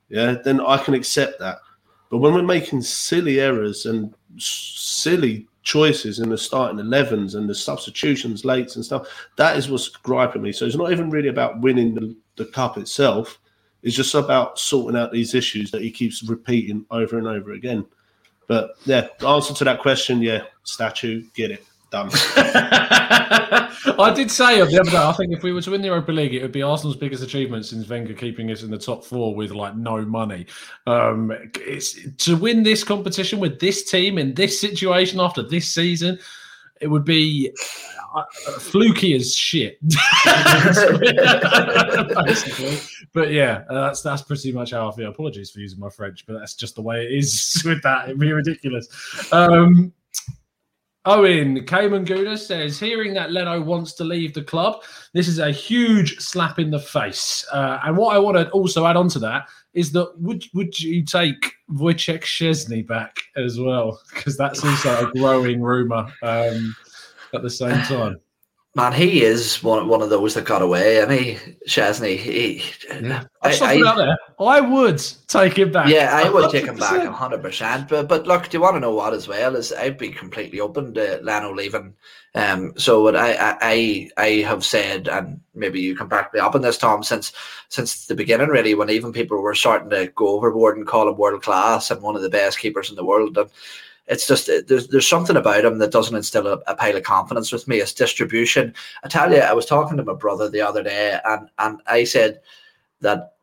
yeah, 0.09 0.35
then 0.43 0.59
I 0.61 0.77
can 0.77 0.93
accept 0.93 1.39
that. 1.39 1.59
But 2.09 2.17
when 2.17 2.33
we're 2.33 2.43
making 2.43 2.81
silly 2.81 3.39
errors 3.39 3.85
and 3.85 4.13
silly 4.37 5.47
choices 5.63 6.19
in 6.19 6.29
the 6.29 6.37
starting 6.37 6.79
11s 6.79 7.35
and 7.35 7.49
the 7.49 7.55
substitutions 7.55 8.45
late 8.45 8.75
and 8.75 8.85
stuff, 8.85 9.07
that 9.37 9.57
is 9.57 9.69
what's 9.69 9.89
griping 9.89 10.41
me. 10.41 10.51
So 10.51 10.65
it's 10.65 10.75
not 10.75 10.91
even 10.91 11.09
really 11.09 11.29
about 11.29 11.61
winning 11.61 11.95
the, 11.95 12.15
the 12.35 12.45
cup 12.45 12.77
itself. 12.77 13.39
It's 13.81 13.95
just 13.95 14.13
about 14.13 14.59
sorting 14.59 14.99
out 14.99 15.11
these 15.11 15.33
issues 15.33 15.71
that 15.71 15.81
he 15.81 15.91
keeps 15.91 16.23
repeating 16.23 16.85
over 16.91 17.17
and 17.17 17.27
over 17.27 17.53
again. 17.53 17.85
But 18.47 18.75
yeah, 18.85 19.07
the 19.19 19.27
answer 19.27 19.53
to 19.53 19.63
that 19.63 19.79
question, 19.79 20.21
yeah, 20.21 20.43
statue, 20.63 21.23
get 21.33 21.51
it 21.51 21.65
done. 21.93 22.09
I 23.99 24.11
did 24.15 24.31
say 24.31 24.57
the 24.57 24.79
other 24.81 24.89
day, 24.89 24.97
I 24.97 25.13
think 25.13 25.31
if 25.31 25.43
we 25.43 25.53
were 25.53 25.61
to 25.61 25.71
win 25.71 25.81
the 25.81 25.87
Europa 25.87 26.11
League, 26.11 26.33
it 26.33 26.41
would 26.41 26.51
be 26.51 26.63
Arsenal's 26.63 26.97
biggest 26.97 27.23
achievement 27.23 27.67
since 27.67 27.87
Wenger 27.87 28.15
keeping 28.15 28.51
us 28.51 28.63
in 28.63 28.71
the 28.71 28.77
top 28.77 29.05
four 29.05 29.35
with 29.35 29.51
like 29.51 29.75
no 29.75 30.03
money. 30.03 30.47
Um, 30.87 31.31
it's 31.55 31.95
to 32.25 32.35
win 32.35 32.63
this 32.63 32.83
competition 32.83 33.39
with 33.39 33.59
this 33.59 33.89
team 33.89 34.17
in 34.17 34.33
this 34.33 34.59
situation 34.59 35.19
after 35.19 35.43
this 35.43 35.71
season. 35.71 36.17
It 36.81 36.87
would 36.87 37.05
be 37.05 37.53
uh, 38.15 38.23
fluky 38.59 39.13
as 39.13 39.35
shit, 39.35 39.77
basically. 42.25 42.79
But 43.13 43.31
yeah, 43.31 43.63
uh, 43.69 43.87
that's 43.87 44.01
that's 44.01 44.23
pretty 44.23 44.51
much 44.51 44.71
how 44.71 44.89
I 44.89 44.95
feel. 44.95 45.09
Apologies 45.09 45.51
for 45.51 45.59
using 45.59 45.79
my 45.79 45.89
French, 45.89 46.25
but 46.25 46.39
that's 46.39 46.55
just 46.55 46.75
the 46.75 46.81
way 46.81 47.05
it 47.05 47.11
is 47.11 47.61
with 47.65 47.83
that. 47.83 48.05
It'd 48.05 48.19
be 48.19 48.33
ridiculous. 48.33 48.87
Um, 49.31 49.93
Owen 51.05 51.65
Cayman 51.65 52.05
Gouda 52.05 52.37
says, 52.37 52.79
hearing 52.79 53.13
that 53.15 53.31
Leno 53.31 53.59
wants 53.61 53.93
to 53.93 54.05
leave 54.05 54.33
the 54.33 54.43
club, 54.43 54.83
this 55.13 55.27
is 55.27 55.39
a 55.39 55.51
huge 55.51 56.17
slap 56.19 56.59
in 56.59 56.71
the 56.71 56.79
face. 56.79 57.45
Uh, 57.51 57.79
and 57.83 57.97
what 57.97 58.15
I 58.15 58.19
want 58.19 58.37
to 58.37 58.49
also 58.51 58.85
add 58.85 58.95
on 58.95 59.09
to 59.09 59.19
that 59.19 59.49
is 59.73 59.91
that 59.91 60.17
would 60.19 60.45
would 60.53 60.79
you 60.79 61.03
take 61.03 61.53
Wojciech 61.69 62.21
Szczesny 62.21 62.87
back 62.87 63.17
as 63.35 63.59
well? 63.59 63.99
Because 64.13 64.37
that's 64.37 64.63
also 64.63 65.09
a 65.09 65.11
growing 65.11 65.61
rumor 65.61 66.07
um, 66.21 66.73
at 67.33 67.41
the 67.41 67.49
same 67.49 67.81
time. 67.83 68.19
Man, 68.75 68.91
he 68.91 69.21
is 69.21 69.61
one 69.61 69.87
one 69.87 70.01
of 70.01 70.09
those 70.09 70.33
that 70.33 70.45
got 70.45 70.63
away, 70.63 70.99
and 70.99 71.11
he 71.11 71.37
Szczesny. 71.67 72.17
He, 72.17 72.63
yeah. 72.89 73.25
I, 73.43 73.55
I, 73.61 73.87
out. 73.87 74.17
I 74.39 74.61
would 74.61 74.99
take 75.27 75.59
him 75.59 75.71
back. 75.71 75.89
Yeah, 75.89 76.09
I 76.11 76.27
would 76.27 76.45
100%. 76.45 76.51
take 76.51 76.65
him 76.65 76.77
back 76.77 77.05
hundred 77.05 77.43
percent. 77.43 77.87
But 77.87 78.07
but 78.07 78.25
look, 78.25 78.49
do 78.49 78.57
you 78.57 78.61
want 78.61 78.75
to 78.75 78.79
know 78.79 78.95
what 78.95 79.13
as 79.13 79.27
well? 79.27 79.55
Is 79.55 79.71
I'd 79.71 79.99
be 79.99 80.09
completely 80.09 80.59
open 80.59 80.91
to 80.95 81.19
Leno 81.21 81.53
leaving. 81.53 81.93
Um, 82.33 82.73
so 82.75 83.03
what 83.03 83.15
I, 83.15 83.57
I 83.61 84.09
I 84.17 84.27
have 84.47 84.65
said, 84.65 85.07
and 85.07 85.39
maybe 85.53 85.79
you 85.79 85.95
can 85.95 86.07
back 86.07 86.33
me 86.33 86.39
up 86.39 86.55
on 86.55 86.63
this, 86.63 86.79
Tom, 86.79 87.03
since 87.03 87.31
since 87.69 88.07
the 88.07 88.15
beginning, 88.15 88.47
really, 88.47 88.73
when 88.73 88.89
even 88.89 89.13
people 89.13 89.39
were 89.39 89.53
starting 89.53 89.91
to 89.91 90.07
go 90.15 90.29
overboard 90.29 90.77
and 90.77 90.87
call 90.87 91.07
him 91.07 91.17
world 91.17 91.43
class 91.43 91.91
and 91.91 92.01
one 92.01 92.15
of 92.15 92.23
the 92.23 92.29
best 92.29 92.57
keepers 92.57 92.89
in 92.89 92.95
the 92.95 93.05
world, 93.05 93.37
and 93.37 93.51
it's 94.07 94.27
just 94.27 94.49
there's 94.67 94.87
there's 94.89 95.07
something 95.07 95.37
about 95.37 95.65
him 95.65 95.77
that 95.77 95.91
doesn't 95.91 96.15
instill 96.15 96.47
a, 96.47 96.59
a 96.67 96.75
pile 96.75 96.97
of 96.97 97.03
confidence 97.03 97.51
with 97.51 97.67
me. 97.67 97.77
It's 97.77 97.93
distribution. 97.93 98.73
I 99.03 99.07
tell 99.07 99.31
you, 99.31 99.39
I 99.39 99.53
was 99.53 99.65
talking 99.65 99.97
to 99.97 100.03
my 100.03 100.13
brother 100.13 100.49
the 100.49 100.61
other 100.61 100.83
day, 100.83 101.19
and 101.25 101.49
and 101.59 101.81
I 101.87 102.03
said 102.03 102.41
that 103.01 103.33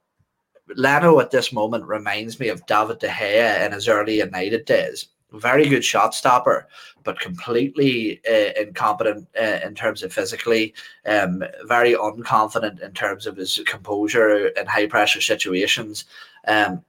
Leno 0.76 1.18
at 1.20 1.30
this 1.30 1.52
moment 1.52 1.84
reminds 1.86 2.38
me 2.38 2.48
of 2.48 2.64
David 2.66 2.98
De 2.98 3.08
Gea 3.08 3.64
in 3.64 3.72
his 3.72 3.88
early 3.88 4.18
United 4.18 4.64
days. 4.66 5.08
Very 5.32 5.68
good 5.68 5.84
shot 5.84 6.12
stopper, 6.12 6.66
but 7.04 7.20
completely 7.20 8.20
uh, 8.28 8.50
incompetent 8.60 9.28
uh, 9.40 9.60
in 9.64 9.74
terms 9.74 10.02
of 10.02 10.12
physically. 10.12 10.74
Um, 11.06 11.44
very 11.66 11.94
unconfident 11.94 12.82
in 12.82 12.92
terms 12.92 13.26
of 13.26 13.36
his 13.36 13.60
composure 13.64 14.48
in 14.48 14.66
high 14.66 14.86
pressure 14.86 15.20
situations. 15.20 16.04
Um, 16.48 16.84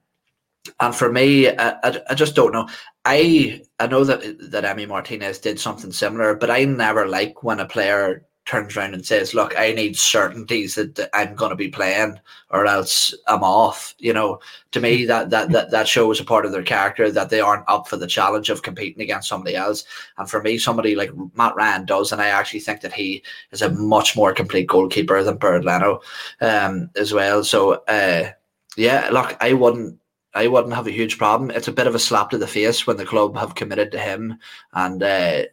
and 0.80 0.96
for 0.96 1.12
me, 1.12 1.50
I, 1.50 1.72
I, 1.84 2.02
I, 2.10 2.14
just 2.14 2.36
don't 2.36 2.52
know. 2.54 2.68
I 3.06 3.62
I 3.80 3.88
know 3.88 4.04
that 4.04 4.22
that 4.52 4.64
Emi 4.64 4.88
Martinez 4.88 5.40
did 5.40 5.60
something 5.60 5.92
similar, 5.92 6.36
but 6.36 6.52
I 6.52 6.66
never 6.66 7.08
like 7.08 7.44
when 7.44 7.60
a 7.60 7.66
player 7.66 8.26
turns 8.46 8.76
around 8.76 8.94
and 8.94 9.06
says, 9.06 9.34
"Look, 9.34 9.58
I 9.58 9.72
need 9.72 9.98
certainties 9.98 10.76
that, 10.76 11.10
I'm 11.14 11.36
going 11.36 11.50
to 11.50 11.56
be 11.56 11.70
playing, 11.70 12.20
or 12.52 12.68
else 12.68 13.14
I'm 13.28 13.44
off." 13.44 13.96
You 13.98 14.14
know, 14.14 14.40
to 14.72 14.80
me, 14.80 15.06
that 15.06 15.32
that 15.32 15.50
that 15.50 15.72
that 15.72 15.88
shows 15.88 16.20
a 16.20 16.26
part 16.26 16.46
of 16.46 16.52
their 16.52 16.64
character 16.64 17.12
that 17.12 17.30
they 17.32 17.40
aren't 17.40 17.68
up 17.68 17.88
for 17.88 17.98
the 17.98 18.08
challenge 18.08 18.52
of 18.52 18.62
competing 18.62 19.02
against 19.02 19.30
somebody 19.30 19.56
else. 19.56 19.84
And 20.18 20.30
for 20.30 20.44
me, 20.44 20.60
somebody 20.60 20.96
like 20.96 21.12
Matt 21.36 21.56
Ryan 21.56 21.86
does, 21.86 22.12
and 22.12 22.22
I 22.22 22.28
actually 22.28 22.60
think 22.60 22.82
that 22.82 22.94
he 22.94 23.24
is 23.52 23.64
a 23.64 23.72
much 23.72 24.16
more 24.16 24.34
complete 24.34 24.68
goalkeeper 24.68 25.24
than 25.24 25.38
Bernd 25.38 25.66
Leno, 25.66 26.02
um, 26.40 26.92
as 26.96 27.14
well. 27.14 27.44
So, 27.44 27.84
uh, 27.88 28.30
yeah, 28.78 29.10
look, 29.12 29.36
I 29.42 29.54
wouldn't 29.54 30.01
I 30.34 30.48
wouldn't 30.48 30.74
have 30.74 30.88
a 30.88 30.92
huge 30.92 31.18
problem. 31.18 31.52
It's 31.52 31.68
a 31.68 31.74
bit 31.74 31.88
of 31.88 31.96
a 31.96 32.00
slap 32.00 32.30
to 32.30 32.38
the 32.38 32.48
face 32.48 32.88
when 32.88 32.98
the 32.98 33.06
club 33.06 33.36
have 33.38 33.56
committed 33.56 33.92
to 33.92 34.00
him, 34.00 34.38
and 34.74 35.04
uh, 35.04 35.44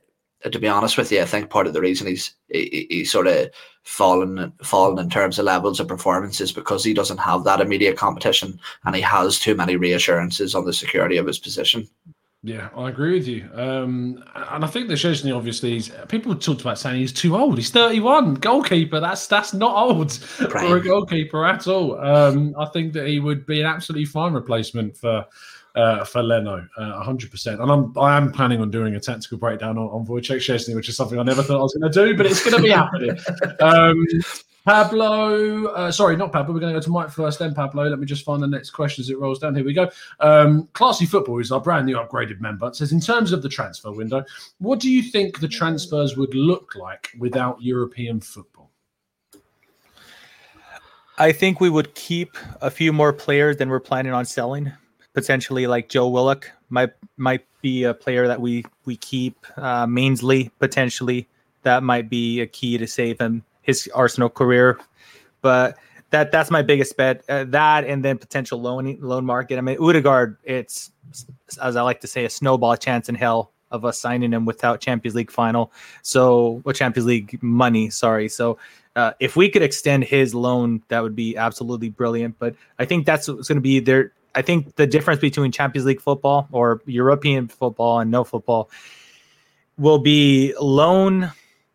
to 0.45 0.59
be 0.59 0.69
honest 0.69 0.97
with 0.97 1.11
you, 1.11 1.21
I 1.21 1.25
think 1.25 1.51
part 1.51 1.67
of 1.67 1.73
the 1.73 1.81
reason 1.81 2.07
he's 2.07 2.35
he, 2.49 3.05
sort 3.05 3.27
of 3.27 3.51
fallen 3.83 4.53
fallen 4.63 4.99
in 4.99 5.11
terms 5.11 5.39
of 5.39 5.47
levels 5.47 5.81
of 5.81 5.89
performance 5.89 6.41
is 6.41 6.53
because 6.53 6.85
he 6.85 6.95
doesn't 6.95 7.19
have 7.19 7.45
that 7.45 7.61
immediate 7.61 7.97
competition, 7.97 8.61
and 8.85 8.95
he 8.95 9.03
has 9.03 9.39
too 9.39 9.55
many 9.55 9.77
reassurances 9.77 10.55
on 10.55 10.65
the 10.65 10.73
security 10.73 11.17
of 11.17 11.27
his 11.27 11.39
position. 11.39 11.89
Yeah, 12.45 12.69
I 12.77 12.89
agree 12.89 13.15
with 13.15 13.27
you. 13.27 13.49
Um, 13.53 14.23
and 14.35 14.65
I 14.65 14.69
think 14.69 14.87
that 14.89 14.95
Szczesny 14.95 15.37
obviously 15.37 15.77
is, 15.77 15.93
people 16.09 16.35
talked 16.37 16.61
about 16.61 16.79
saying 16.79 17.01
he's 17.01 17.13
too 17.13 17.37
old. 17.37 17.59
He's 17.59 17.71
31, 17.71 18.35
goalkeeper. 18.35 19.01
That's 19.01 19.27
that's 19.27 19.53
not 19.53 19.75
old 19.75 20.13
for 20.13 20.77
a 20.77 20.81
goalkeeper 20.81 21.45
at 21.45 21.67
all. 21.67 21.99
Um, 21.99 22.55
I 22.57 22.67
think 22.67 22.93
that 22.93 23.09
he 23.09 23.19
would 23.19 23.45
be 23.45 23.61
an 23.61 23.67
absolutely 23.67 24.05
fine 24.05 24.35
replacement 24.35 24.97
for 24.97 25.27
uh, 25.75 26.05
for 26.05 26.23
Leno, 26.23 26.67
uh, 26.77 27.05
100%. 27.05 27.61
And 27.61 27.71
I'm 27.71 27.97
I 27.99 28.17
am 28.17 28.31
planning 28.31 28.61
on 28.61 28.71
doing 28.71 28.95
a 28.95 29.01
tactical 29.01 29.39
breakdown 29.39 29.77
on, 29.77 29.89
on 29.89 30.07
Wojciech 30.07 30.37
Szczesny, 30.37 30.77
which 30.77 30.89
is 30.89 30.97
something 30.97 31.19
I 31.19 31.25
never 31.25 31.43
thought 31.43 31.59
I 31.59 31.63
was 31.63 31.75
going 31.75 31.91
to 31.93 32.07
do, 32.07 32.17
but 32.17 32.27
it's 32.27 32.45
going 32.45 32.57
to 32.57 32.63
be 32.63 32.71
happening. 32.71 33.19
Um, 33.61 34.07
Pablo, 34.69 35.65
uh, 35.69 35.91
sorry, 35.91 36.15
not 36.15 36.31
Pablo. 36.31 36.53
We're 36.53 36.61
going 36.61 36.75
to 36.75 36.79
go 36.79 36.85
to 36.85 36.91
Mike 36.91 37.09
first, 37.09 37.39
then 37.39 37.55
Pablo. 37.55 37.89
Let 37.89 37.99
me 37.99 38.05
just 38.05 38.23
find 38.23 38.43
the 38.43 38.47
next 38.47 38.73
question 38.73 39.01
as 39.01 39.09
it 39.09 39.19
rolls 39.19 39.39
down. 39.39 39.55
Here 39.55 39.65
we 39.65 39.73
go. 39.73 39.89
Um, 40.21 40.69
Classy 40.75 41.07
Football 41.07 41.39
is 41.39 41.51
our 41.51 41.59
brand 41.59 41.87
new 41.87 41.97
upgraded 41.97 42.39
member. 42.43 42.67
It 42.67 42.77
says, 42.77 42.93
in 42.93 43.01
terms 43.01 43.33
of 43.33 43.41
the 43.41 43.49
transfer 43.49 43.91
window, 43.91 44.27
what 44.59 44.79
do 44.79 44.91
you 44.91 45.03
think 45.03 45.41
the 45.41 45.49
transfers 45.49 46.19
would 46.19 46.35
look 46.35 46.75
like 46.75 47.09
without 47.19 47.63
European 47.63 48.21
football? 48.21 48.71
I 51.17 51.33
think 51.33 51.61
we 51.61 51.71
would 51.71 51.95
keep 51.95 52.37
a 52.61 52.71
few 52.71 52.93
more 52.93 53.15
players 53.15 53.57
than 53.57 53.71
we're 53.71 53.81
planning 53.81 54.13
on 54.13 54.27
selling. 54.27 54.71
Potentially, 55.15 55.67
like 55.67 55.89
Joe 55.89 56.09
Willock 56.09 56.51
might 56.69 56.91
might 57.17 57.47
be 57.63 57.85
a 57.85 57.95
player 57.95 58.27
that 58.27 58.43
we 58.43 58.67
we 58.85 58.99
keep. 58.99 59.47
Uh, 59.57 59.87
Mainsley 59.87 60.51
potentially 60.59 61.27
that 61.63 61.83
might 61.83 62.11
be 62.11 62.41
a 62.43 62.47
key 62.47 62.77
to 62.77 62.87
save 62.87 63.19
him 63.19 63.43
his 63.69 63.89
Arsenal 63.95 64.31
career. 64.31 64.81
But 65.43 65.77
that 66.11 66.33
that's 66.33 66.51
my 66.51 66.63
biggest 66.63 66.97
bet. 66.97 67.23
Uh, 67.29 67.45
that 67.49 67.85
and 67.85 68.05
then 68.05 68.19
potential 68.19 68.61
loan 68.61 68.99
loan 69.01 69.25
market. 69.25 69.59
I 69.59 69.61
mean, 69.61 69.77
Odegaard, 69.79 70.39
it's 70.43 70.91
as 71.63 71.77
I 71.77 71.83
like 71.83 72.01
to 72.01 72.07
say, 72.09 72.25
a 72.25 72.31
snowball 72.31 72.77
chance 72.77 73.09
in 73.09 73.15
hell 73.15 73.53
of 73.71 73.85
us 73.85 74.01
signing 74.01 74.33
him 74.33 74.47
without 74.47 74.81
Champions 74.81 75.15
League 75.15 75.31
final. 75.31 75.71
So, 76.03 76.63
or 76.65 76.73
Champions 76.73 77.07
League 77.07 77.39
money. 77.43 77.91
Sorry. 77.91 78.29
So, 78.29 78.59
uh, 78.97 79.13
if 79.21 79.37
we 79.37 79.51
could 79.51 79.63
extend 79.63 80.05
his 80.05 80.35
loan, 80.35 80.83
that 80.89 81.03
would 81.03 81.15
be 81.15 81.37
absolutely 81.37 81.91
brilliant. 81.91 82.39
But 82.39 82.55
I 82.79 82.87
think 82.87 83.05
that's 83.05 83.29
what's 83.29 83.49
going 83.49 83.59
to 83.59 83.63
be 83.63 83.79
there. 83.81 84.13
I 84.35 84.41
think 84.41 84.77
the 84.77 84.87
difference 84.87 85.21
between 85.21 85.53
Champions 85.53 85.85
League 85.87 86.01
football 86.01 86.49
or 86.53 86.81
European 86.87 87.49
football 87.49 88.01
and 88.01 88.11
no 88.11 88.25
football 88.25 88.71
will 89.77 89.99
be 89.99 90.55
loan 90.59 91.31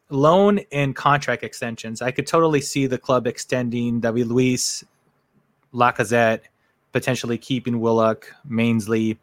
loan 0.09 0.59
and 0.71 0.95
contract 0.95 1.43
extensions. 1.43 2.01
I 2.01 2.11
could 2.11 2.27
totally 2.27 2.61
see 2.61 2.87
the 2.87 2.97
club 2.97 3.27
extending 3.27 3.99
David 3.99 4.27
Luiz, 4.27 4.83
Lacazette, 5.73 6.41
potentially 6.91 7.37
keeping 7.37 7.79
Willock, 7.79 8.27
Mainsley. 8.45 9.17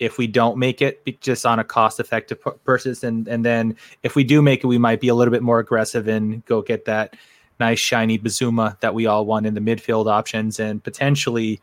If 0.00 0.18
we 0.18 0.26
don't 0.26 0.58
make 0.58 0.82
it, 0.82 1.20
just 1.20 1.46
on 1.46 1.58
a 1.60 1.64
cost-effective 1.64 2.38
purchase, 2.64 3.04
and 3.04 3.28
and 3.28 3.44
then 3.44 3.76
if 4.02 4.16
we 4.16 4.24
do 4.24 4.42
make 4.42 4.64
it, 4.64 4.66
we 4.66 4.76
might 4.76 5.00
be 5.00 5.08
a 5.08 5.14
little 5.14 5.32
bit 5.32 5.42
more 5.42 5.60
aggressive 5.60 6.08
and 6.08 6.44
go 6.46 6.62
get 6.62 6.84
that 6.86 7.14
nice 7.60 7.78
shiny 7.78 8.18
Bissouma 8.18 8.78
that 8.80 8.92
we 8.92 9.06
all 9.06 9.24
want 9.24 9.46
in 9.46 9.54
the 9.54 9.60
midfield 9.60 10.10
options, 10.10 10.58
and 10.58 10.82
potentially, 10.82 11.60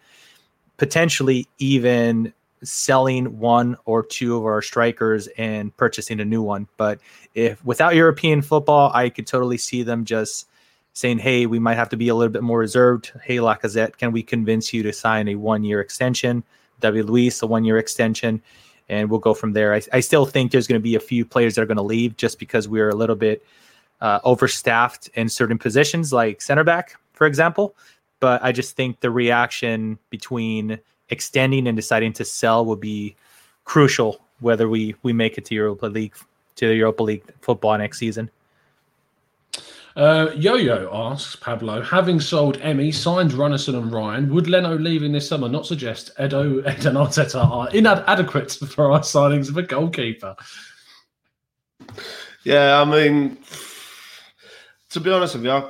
potentially 0.78 1.48
even 1.60 2.34
selling 2.64 3.40
one 3.40 3.76
or 3.86 4.04
two 4.06 4.38
of 4.38 4.46
our 4.46 4.62
strikers 4.62 5.28
and 5.38 5.76
purchasing 5.78 6.20
a 6.20 6.26
new 6.26 6.42
one. 6.42 6.68
But 6.78 7.00
if 7.34 7.64
without 7.66 7.96
European 7.96 8.42
football, 8.42 8.92
I 8.94 9.10
could 9.10 9.28
totally 9.28 9.58
see 9.58 9.84
them 9.84 10.06
just 10.06 10.48
saying, 10.94 11.20
"Hey, 11.20 11.46
we 11.46 11.60
might 11.60 11.76
have 11.76 11.90
to 11.90 11.98
be 11.98 12.10
a 12.10 12.16
little 12.16 12.32
bit 12.32 12.44
more 12.44 12.60
reserved." 12.60 13.12
Hey, 13.24 13.38
Lacazette, 13.38 13.98
can 13.98 14.12
we 14.12 14.24
convince 14.24 14.74
you 14.74 14.84
to 14.84 14.94
sign 14.94 15.28
a 15.28 15.36
one-year 15.36 15.80
extension? 15.80 16.44
David 16.80 17.10
Luiz, 17.10 17.42
a 17.42 17.48
one-year 17.48 17.78
extension, 17.78 18.42
and 18.90 19.10
we'll 19.10 19.20
go 19.20 19.34
from 19.34 19.54
there. 19.54 19.74
I, 19.74 19.82
I 19.94 20.00
still 20.00 20.26
think 20.26 20.52
there's 20.52 20.68
going 20.68 20.80
to 20.80 20.84
be 20.84 20.96
a 20.96 21.00
few 21.00 21.26
players 21.26 21.56
that 21.56 21.62
are 21.62 21.68
going 21.68 21.78
to 21.78 21.84
leave 21.84 22.18
just 22.18 22.40
because 22.40 22.68
we're 22.68 22.90
a 22.90 22.96
little 22.96 23.16
bit 23.16 23.46
uh, 24.02 24.20
overstaffed 24.22 25.10
in 25.14 25.30
certain 25.30 25.58
positions, 25.58 26.12
like 26.12 26.42
center 26.42 26.64
back, 26.64 27.00
for 27.14 27.26
example. 27.28 27.76
But 28.20 28.44
I 28.44 28.52
just 28.52 28.76
think 28.76 29.00
the 29.00 29.10
reaction 29.10 29.98
between 30.10 30.80
extending 31.12 31.68
and 31.68 31.76
deciding 31.76 32.14
to 32.14 32.26
sell 32.26 32.66
will 32.66 32.76
be 32.76 33.16
crucial 33.66 34.20
whether 34.40 34.68
we 34.68 34.96
we 35.04 35.14
make 35.14 35.38
it 35.38 35.46
to 35.46 35.56
Europa 35.56 35.86
League 35.86 36.16
to 36.56 36.68
the 36.68 36.76
Europa 36.76 37.04
League 37.04 37.24
football 37.42 37.78
next 37.78 38.00
season. 38.00 38.30
Uh, 39.96 40.32
Yo-Yo 40.38 40.90
asks 40.94 41.36
Pablo, 41.36 41.82
having 41.82 42.22
sold 42.22 42.58
Emi, 42.60 42.94
signed 42.94 43.32
Runarsson 43.32 43.76
and 43.76 43.92
Ryan, 43.92 44.34
would 44.34 44.48
Leno 44.48 44.78
leaving 44.78 45.12
this 45.12 45.28
summer 45.28 45.50
not 45.50 45.66
suggest 45.66 46.12
Edo, 46.18 46.60
Ed 46.66 46.86
and 46.86 46.98
Arteta 46.98 47.44
are 47.44 47.70
inadequate 47.72 48.54
for 48.54 48.92
our 48.94 49.02
signings 49.02 49.50
of 49.50 49.58
a 49.58 49.64
goalkeeper? 49.64 50.34
Yeah, 52.44 52.82
I 52.82 52.86
mean, 52.86 53.38
to 54.92 55.00
be 55.02 55.12
honest 55.12 55.36
with 55.36 55.44
you, 55.44 55.62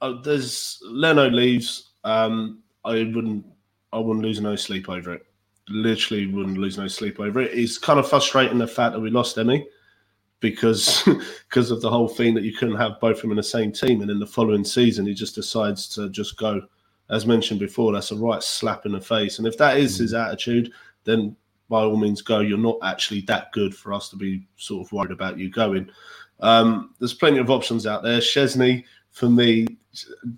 I, 0.00 0.20
there's 0.24 0.82
Leno 0.84 1.30
leaves. 1.30 1.90
Um, 2.02 2.62
I 2.84 2.94
wouldn't 2.94 3.44
I 3.92 3.98
wouldn't 3.98 4.24
lose 4.24 4.40
no 4.40 4.56
sleep 4.56 4.88
over 4.88 5.14
it. 5.14 5.26
Literally 5.68 6.26
wouldn't 6.26 6.58
lose 6.58 6.78
no 6.78 6.88
sleep 6.88 7.20
over 7.20 7.40
it. 7.40 7.52
It's 7.52 7.78
kind 7.78 7.98
of 7.98 8.08
frustrating 8.08 8.58
the 8.58 8.66
fact 8.66 8.94
that 8.94 9.00
we 9.00 9.10
lost 9.10 9.36
Emi 9.36 9.64
because 10.40 11.02
because 11.48 11.70
of 11.70 11.80
the 11.80 11.90
whole 11.90 12.08
thing 12.08 12.34
that 12.34 12.44
you 12.44 12.54
couldn't 12.54 12.76
have 12.76 13.00
both 13.00 13.16
of 13.16 13.22
them 13.22 13.32
in 13.32 13.36
the 13.36 13.42
same 13.42 13.72
team, 13.72 14.02
and 14.02 14.10
in 14.10 14.18
the 14.18 14.26
following 14.26 14.64
season 14.64 15.06
he 15.06 15.14
just 15.14 15.34
decides 15.34 15.88
to 15.90 16.08
just 16.10 16.36
go. 16.36 16.62
As 17.10 17.24
mentioned 17.24 17.58
before, 17.58 17.92
that's 17.92 18.10
a 18.10 18.16
right 18.16 18.42
slap 18.42 18.84
in 18.84 18.92
the 18.92 19.00
face. 19.00 19.38
And 19.38 19.48
if 19.48 19.56
that 19.56 19.78
is 19.78 19.96
his 19.96 20.12
attitude, 20.12 20.70
then 21.04 21.34
by 21.70 21.82
all 21.82 21.96
means 21.96 22.20
go. 22.20 22.40
You're 22.40 22.58
not 22.58 22.78
actually 22.82 23.22
that 23.22 23.50
good 23.52 23.74
for 23.74 23.94
us 23.94 24.10
to 24.10 24.16
be 24.16 24.46
sort 24.56 24.86
of 24.86 24.92
worried 24.92 25.10
about 25.10 25.38
you 25.38 25.50
going. 25.50 25.90
Um, 26.40 26.94
there's 26.98 27.14
plenty 27.14 27.38
of 27.38 27.50
options 27.50 27.86
out 27.86 28.02
there. 28.02 28.20
Szczesny, 28.20 28.84
for 29.10 29.28
me, 29.28 29.66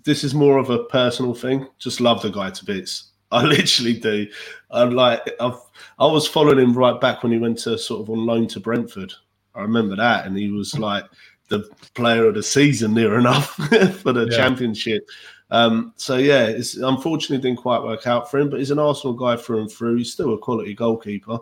this 0.05 0.23
is 0.23 0.33
more 0.33 0.57
of 0.57 0.69
a 0.69 0.85
personal 0.85 1.33
thing. 1.33 1.67
Just 1.77 2.01
love 2.01 2.21
the 2.21 2.29
guy 2.29 2.49
to 2.49 2.65
bits. 2.65 3.10
I 3.33 3.43
literally 3.43 3.93
do. 3.93 4.27
I'm 4.71 4.91
like, 4.91 5.21
I've, 5.39 5.59
I 5.99 6.05
was 6.05 6.27
following 6.27 6.59
him 6.59 6.73
right 6.73 6.99
back 6.99 7.23
when 7.23 7.31
he 7.31 7.37
went 7.37 7.59
to 7.59 7.77
sort 7.77 8.01
of 8.01 8.09
on 8.09 8.25
loan 8.25 8.47
to 8.49 8.59
Brentford. 8.59 9.13
I 9.55 9.61
remember 9.61 9.95
that, 9.95 10.25
and 10.25 10.37
he 10.37 10.49
was 10.49 10.77
like 10.77 11.05
the 11.49 11.69
player 11.93 12.25
of 12.27 12.35
the 12.35 12.43
season 12.43 12.93
near 12.93 13.17
enough 13.17 13.55
for 14.01 14.13
the 14.13 14.27
yeah. 14.29 14.37
championship. 14.37 15.07
Um, 15.49 15.93
so 15.97 16.17
yeah, 16.17 16.45
it's 16.45 16.77
unfortunately 16.77 17.37
didn't 17.37 17.61
quite 17.61 17.83
work 17.83 18.07
out 18.07 18.31
for 18.31 18.39
him, 18.39 18.49
but 18.49 18.59
he's 18.59 18.71
an 18.71 18.79
Arsenal 18.79 19.13
guy 19.13 19.35
through 19.35 19.61
and 19.61 19.71
through. 19.71 19.97
He's 19.97 20.11
still 20.11 20.33
a 20.33 20.37
quality 20.37 20.73
goalkeeper. 20.73 21.37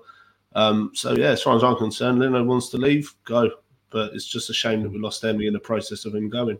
Um, 0.53 0.91
so 0.95 1.13
yeah, 1.13 1.29
as 1.29 1.43
far 1.43 1.55
as 1.55 1.63
I'm 1.63 1.75
concerned, 1.75 2.19
Leno 2.19 2.43
wants 2.43 2.69
to 2.69 2.77
leave, 2.77 3.13
go. 3.23 3.51
But 3.91 4.13
it's 4.13 4.25
just 4.27 4.49
a 4.49 4.53
shame 4.53 4.83
that 4.83 4.91
we 4.91 4.99
lost 4.99 5.23
Emi 5.23 5.47
in 5.47 5.53
the 5.53 5.59
process 5.59 6.05
of 6.05 6.13
him 6.13 6.29
going. 6.29 6.59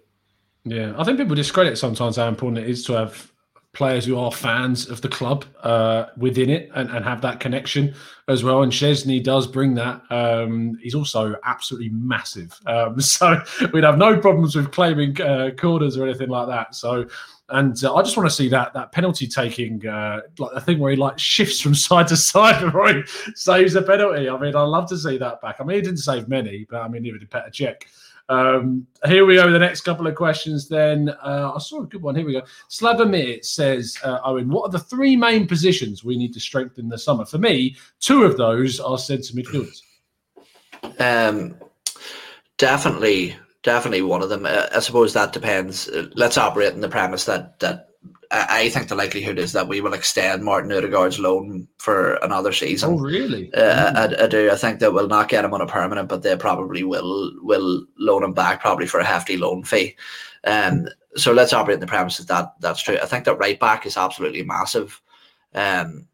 Yeah, 0.64 0.94
I 0.98 1.04
think 1.04 1.18
people 1.18 1.36
discredit 1.36 1.78
sometimes 1.78 2.16
how 2.16 2.28
important 2.28 2.64
it 2.64 2.70
is 2.70 2.84
to 2.86 2.94
have 2.94 3.32
players 3.74 4.06
who 4.06 4.18
are 4.18 4.32
fans 4.32 4.90
of 4.90 5.02
the 5.02 5.08
club 5.08 5.46
uh, 5.62 6.06
within 6.18 6.50
it 6.50 6.72
and, 6.74 6.90
and, 6.90 7.06
have 7.06 7.22
that 7.22 7.40
connection 7.40 7.94
as 8.28 8.44
well. 8.44 8.64
And 8.64 8.72
Szczesny 8.72 9.24
does 9.24 9.46
bring 9.46 9.76
that. 9.76 10.02
Um, 10.10 10.78
he's 10.82 10.96
also 10.96 11.36
absolutely 11.44 11.90
massive. 11.90 12.60
Um, 12.66 13.00
so 13.02 13.42
we'd 13.72 13.84
have 13.84 13.98
no 13.98 14.20
problems 14.20 14.56
with 14.56 14.72
claiming 14.72 15.22
uh, 15.22 15.52
corners 15.56 15.98
or 15.98 16.08
anything 16.08 16.30
like 16.30 16.48
that. 16.48 16.74
So, 16.74 17.06
and 17.50 17.84
uh, 17.84 17.94
I 17.94 18.02
just 18.02 18.18
want 18.18 18.28
to 18.28 18.36
see 18.36 18.50
that 18.50 18.74
that 18.74 18.92
penalty 18.92 19.28
taking, 19.28 19.86
uh, 19.86 20.22
like 20.40 20.54
the 20.54 20.62
thing 20.62 20.80
where 20.80 20.92
he 20.92 20.98
like 20.98 21.20
shifts 21.20 21.60
from 21.62 21.76
side 21.88 22.08
to 22.08 22.18
side 22.18 22.62
before 22.66 22.92
he 22.92 23.04
saves 23.36 23.76
a 23.76 23.84
penalty. 23.84 24.30
I 24.30 24.38
mean, 24.40 24.56
I'd 24.56 24.64
love 24.64 24.90
to 24.90 24.98
see 24.98 25.18
that 25.20 25.42
back. 25.42 25.58
I 25.60 25.64
mean, 25.64 25.78
he 25.78 25.82
didn't 25.84 25.98
save 25.98 26.28
many, 26.28 26.66
but 26.70 26.82
I 26.82 26.88
mean, 26.88 27.04
did 27.04 27.30
Petr 27.30 27.52
Cech. 27.52 27.84
Um, 28.30 28.86
here 29.06 29.26
we 29.26 29.36
go. 29.36 29.52
The 29.52 29.60
next 29.60 29.82
couple 29.82 30.06
of 30.06 30.16
questions. 30.16 30.70
Then 30.70 31.10
uh, 31.10 31.52
I 31.56 31.60
saw 31.60 31.82
a 31.82 31.88
good 31.88 32.02
one. 32.02 32.16
Here 32.16 32.26
we 32.26 32.34
go. 32.34 32.44
Slavomir 32.70 33.44
says, 33.44 33.98
uh, 34.04 34.20
Owen, 34.24 34.50
what 34.50 34.70
are 34.70 34.72
the 34.72 34.80
three 34.80 35.16
main 35.16 35.48
positions 35.48 36.04
we 36.04 36.16
need 36.16 36.34
to 36.34 36.40
strengthen 36.40 36.90
this 36.90 37.04
summer? 37.04 37.26
For 37.26 37.40
me, 37.40 37.76
two 38.00 38.24
of 38.24 38.38
those 38.38 38.80
are 38.80 38.98
centre 38.98 39.34
midfielders. 39.34 39.82
Um, 41.00 41.56
definitely, 42.58 43.36
definitely 43.64 44.04
one 44.04 44.22
of 44.22 44.30
them. 44.30 44.46
Uh, 44.46 44.68
I 44.74 44.80
suppose 44.80 45.14
that 45.14 45.34
depends. 45.34 45.90
Let's 46.16 46.38
operate 46.38 46.74
in 46.74 46.82
the 46.82 46.90
premise 46.90 47.26
that 47.26 47.60
that 47.60 47.89
I 48.32 48.70
think 48.70 48.88
the 48.88 48.96
likelihood 48.96 49.40
is 49.40 49.54
that 49.54 49.68
we 49.68 49.82
will 49.82 49.94
extend 49.94 50.44
Martin 50.44 50.72
Odegaard's 50.72 51.20
loan 51.20 51.68
for 51.80 52.14
another 52.16 52.54
season. 52.54 52.94
Oh, 52.94 53.00
really? 53.00 53.52
Uh, 53.54 53.92
mm. 53.92 54.20
I, 54.20 54.24
I, 54.26 54.28
do. 54.28 54.52
I 54.52 54.56
think 54.56 54.80
that 54.80 54.94
we'll 54.94 55.08
not 55.08 55.30
get 55.30 55.44
him 55.44 55.54
on 55.54 55.62
a 55.62 55.66
permanent, 55.66 56.10
but 56.10 56.22
they 56.22 56.36
probably 56.36 56.84
will 56.84 57.32
will 57.42 57.86
loan 57.98 58.24
him 58.24 58.34
back, 58.34 58.62
probably 58.62 58.86
for 58.86 59.00
a 59.00 59.06
hefty 59.06 59.36
loan 59.36 59.64
fee. 59.64 59.96
Um, 60.44 60.88
so 61.16 61.34
let's 61.34 61.54
operate 61.54 61.76
in 61.76 61.80
the 61.80 61.88
premises 61.88 62.28
that 62.28 62.54
that's 62.60 62.84
true. 62.84 63.00
I 63.02 63.08
think 63.08 63.26
that 63.26 63.40
right 63.40 63.60
back 63.60 63.88
is 63.88 63.98
absolutely 63.98 64.44
massive. 64.44 65.02
Um, 65.56 66.08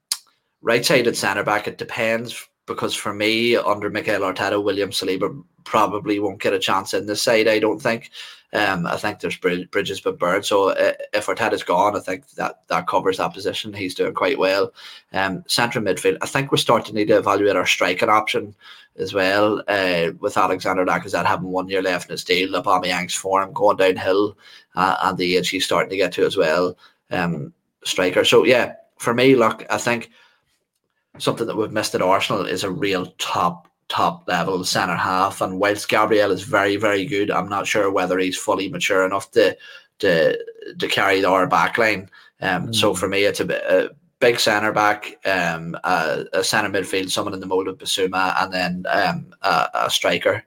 right 0.62 0.86
sided 0.86 1.18
centre 1.18 1.44
back, 1.44 1.68
it 1.68 1.78
depends 1.78 2.48
because 2.66 2.96
for 2.96 3.14
me, 3.14 3.58
under 3.58 3.90
Mikel 3.90 4.22
Arteta, 4.22 4.64
William 4.64 4.92
Saliba 4.92 5.44
probably 5.66 6.20
won't 6.20 6.42
get 6.42 6.54
a 6.54 6.60
chance 6.60 6.94
in 6.94 7.08
this 7.08 7.22
side. 7.22 7.50
I 7.50 7.60
don't 7.60 7.82
think. 7.82 8.10
Um, 8.54 8.86
I 8.86 8.98
think 8.98 9.20
there's 9.20 9.38
bridges 9.38 10.00
but 10.00 10.20
burned. 10.20 10.46
So 10.46 10.70
uh, 10.70 10.94
if 11.14 11.26
Arteta's 11.26 11.64
gone, 11.64 11.96
I 11.96 12.00
think 12.00 12.30
that 12.32 12.68
that 12.68 12.88
covers 12.88 13.18
that 13.18 13.34
position. 13.34 13.74
He's 13.74 13.96
doing 13.96 14.14
quite 14.14 14.40
well. 14.40 14.72
Um, 15.14 15.44
central 15.48 15.84
midfield, 15.84 16.18
I 16.22 16.28
think 16.28 16.52
we're 16.52 16.58
starting 16.58 16.88
to 16.88 16.94
need 16.94 17.08
to 17.10 17.18
evaluate 17.18 17.56
our 17.56 17.66
striking 17.66 18.10
option 18.10 18.56
as 18.98 19.14
well. 19.14 19.62
Uh, 19.68 20.12
with 20.20 20.38
Alexander 20.38 20.86
Lacazette 20.86 21.26
having 21.26 21.50
one 21.50 21.68
year 21.68 21.82
left 21.82 22.10
in 22.10 22.14
his 22.14 22.24
deal, 22.24 22.52
Aubameyang's 22.54 23.16
form 23.16 23.52
going 23.52 23.78
downhill, 23.78 24.38
uh, 24.76 24.96
and 25.04 25.18
the 25.18 25.38
age 25.38 25.50
he's 25.50 25.66
starting 25.66 25.90
to 25.90 25.98
get 25.98 26.14
to 26.14 26.26
as 26.26 26.38
well. 26.38 26.78
Um, 27.12 27.54
striker. 27.84 28.24
So 28.24 28.46
yeah, 28.46 28.74
for 28.98 29.14
me, 29.14 29.36
look, 29.36 29.66
I 29.70 29.78
think 29.78 30.12
something 31.18 31.48
that 31.48 31.56
we've 31.56 31.72
missed 31.72 31.96
at 31.96 32.02
Arsenal 32.02 32.46
is 32.46 32.64
a 32.64 32.72
real 32.72 33.08
top 33.18 33.68
top 33.90 34.28
level 34.28 34.64
centre 34.64 34.96
half. 34.96 35.42
And 35.42 35.60
whilst 35.60 35.90
Gabriel 35.90 36.32
is 36.32 36.44
very, 36.44 36.76
very 36.76 37.06
good, 37.06 37.32
I'm 37.32 37.50
not 37.50 37.68
sure 37.68 37.92
whether 37.92 38.18
he's 38.20 38.38
fully 38.38 38.70
mature 38.70 39.06
enough 39.06 39.32
to 39.32 39.58
to 40.00 40.38
to 40.78 40.88
carry 40.88 41.24
our 41.24 41.48
back 41.48 41.78
line. 41.78 42.10
Um, 42.42 42.68
mm. 42.68 42.76
So 42.76 42.94
for 42.94 43.08
me, 43.08 43.24
it's 43.24 43.40
a, 43.40 43.86
a 43.86 43.90
big 44.20 44.40
centre 44.40 44.72
back, 44.72 45.18
um, 45.26 45.78
a, 45.84 46.26
a 46.34 46.44
centre 46.44 46.70
midfield, 46.70 47.12
someone 47.12 47.34
in 47.34 47.40
the 47.40 47.46
mold 47.46 47.68
of 47.68 47.78
Bissouma, 47.78 48.36
and 48.42 48.54
then 48.54 48.86
um, 48.90 49.34
a, 49.42 49.70
a 49.74 49.90
striker. 49.90 50.44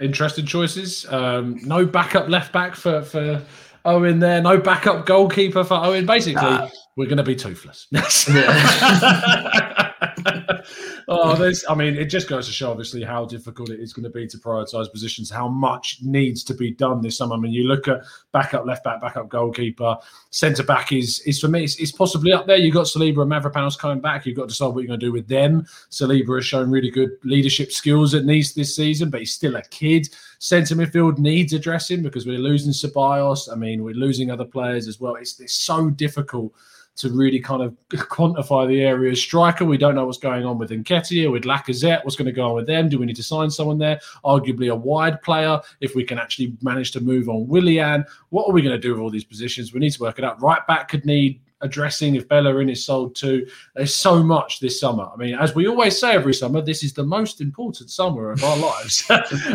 Interesting 0.00 0.46
choices. 0.46 1.06
Um, 1.12 1.60
no 1.64 1.86
backup 1.86 2.28
left 2.28 2.52
back 2.52 2.74
for 2.74 3.02
for 3.02 3.42
Owen 3.84 4.18
there. 4.18 4.40
No 4.40 4.58
backup 4.58 5.06
goalkeeper 5.06 5.64
for 5.64 5.74
Owen. 5.74 6.06
Basically, 6.06 6.42
nah. 6.42 6.68
we're 6.96 7.06
going 7.06 7.18
to 7.18 7.22
be 7.22 7.36
toothless. 7.36 7.86
oh, 11.08 11.36
this. 11.36 11.64
I 11.68 11.74
mean, 11.74 11.96
it 11.96 12.06
just 12.06 12.28
goes 12.28 12.46
to 12.46 12.52
show, 12.52 12.70
obviously, 12.70 13.02
how 13.02 13.24
difficult 13.24 13.70
it 13.70 13.80
is 13.80 13.92
going 13.92 14.04
to 14.04 14.10
be 14.10 14.26
to 14.26 14.38
prioritise 14.38 14.90
positions. 14.90 15.30
How 15.30 15.48
much 15.48 15.98
needs 16.02 16.42
to 16.44 16.54
be 16.54 16.70
done 16.70 17.02
this 17.02 17.18
summer. 17.18 17.34
I 17.34 17.38
mean, 17.38 17.52
you 17.52 17.64
look 17.64 17.88
at 17.88 18.02
backup 18.32 18.66
left 18.66 18.84
back, 18.84 19.00
backup 19.00 19.28
goalkeeper, 19.28 19.96
centre 20.30 20.62
back 20.62 20.92
is 20.92 21.20
is 21.20 21.40
for 21.40 21.48
me. 21.48 21.64
It's, 21.64 21.76
it's 21.76 21.92
possibly 21.92 22.32
up 22.32 22.46
there. 22.46 22.56
You've 22.56 22.74
got 22.74 22.86
Saliba 22.86 23.22
and 23.22 23.30
Mavropanos 23.30 23.78
coming 23.78 24.00
back. 24.00 24.26
You've 24.26 24.36
got 24.36 24.42
to 24.42 24.48
decide 24.48 24.68
what 24.68 24.80
you're 24.80 24.88
going 24.88 25.00
to 25.00 25.06
do 25.06 25.12
with 25.12 25.28
them. 25.28 25.66
Saliba 25.90 26.36
has 26.36 26.46
shown 26.46 26.70
really 26.70 26.90
good 26.90 27.10
leadership 27.24 27.72
skills 27.72 28.14
at 28.14 28.24
Nice 28.24 28.52
this 28.52 28.74
season, 28.74 29.10
but 29.10 29.20
he's 29.20 29.34
still 29.34 29.56
a 29.56 29.62
kid. 29.62 30.08
Centre 30.38 30.74
midfield 30.74 31.18
needs 31.18 31.52
addressing 31.52 32.02
because 32.02 32.26
we're 32.26 32.38
losing 32.38 32.72
Ceballos. 32.72 33.50
I 33.50 33.56
mean, 33.56 33.82
we're 33.82 33.94
losing 33.94 34.30
other 34.30 34.44
players 34.44 34.88
as 34.88 35.00
well. 35.00 35.16
It's, 35.16 35.38
it's 35.40 35.54
so 35.54 35.90
difficult 35.90 36.52
to 36.96 37.10
really 37.10 37.40
kind 37.40 37.62
of 37.62 37.76
quantify 37.92 38.68
the 38.68 38.80
area. 38.80 39.14
Striker, 39.16 39.64
we 39.64 39.76
don't 39.76 39.94
know 39.94 40.06
what's 40.06 40.18
going 40.18 40.44
on 40.44 40.58
with 40.58 40.70
Nketiah, 40.70 41.30
with 41.30 41.44
Lacazette. 41.44 42.04
What's 42.04 42.16
going 42.16 42.26
to 42.26 42.32
go 42.32 42.48
on 42.48 42.54
with 42.54 42.66
them? 42.66 42.88
Do 42.88 42.98
we 42.98 43.06
need 43.06 43.16
to 43.16 43.22
sign 43.22 43.50
someone 43.50 43.78
there? 43.78 44.00
Arguably 44.24 44.70
a 44.70 44.74
wide 44.74 45.20
player. 45.22 45.60
If 45.80 45.94
we 45.94 46.04
can 46.04 46.18
actually 46.18 46.56
manage 46.62 46.92
to 46.92 47.00
move 47.00 47.28
on 47.28 47.48
Willian, 47.48 48.04
what 48.30 48.48
are 48.48 48.52
we 48.52 48.62
going 48.62 48.74
to 48.74 48.80
do 48.80 48.92
with 48.92 49.00
all 49.00 49.10
these 49.10 49.24
positions? 49.24 49.72
We 49.72 49.80
need 49.80 49.92
to 49.92 50.02
work 50.02 50.18
it 50.18 50.24
out. 50.24 50.40
Right 50.40 50.64
back 50.66 50.88
could 50.88 51.04
need 51.04 51.40
addressing 51.64 52.14
if 52.14 52.28
Bellerin 52.28 52.68
is 52.68 52.84
sold 52.84 53.16
too. 53.16 53.46
There's 53.74 53.94
so 53.94 54.22
much 54.22 54.60
this 54.60 54.78
summer. 54.78 55.08
I 55.12 55.16
mean, 55.16 55.34
as 55.34 55.54
we 55.54 55.66
always 55.66 55.98
say 55.98 56.12
every 56.12 56.34
summer, 56.34 56.60
this 56.60 56.84
is 56.84 56.92
the 56.92 57.02
most 57.02 57.40
important 57.40 57.90
summer 57.90 58.30
of 58.30 58.44
our 58.44 58.56
lives. 58.68 59.04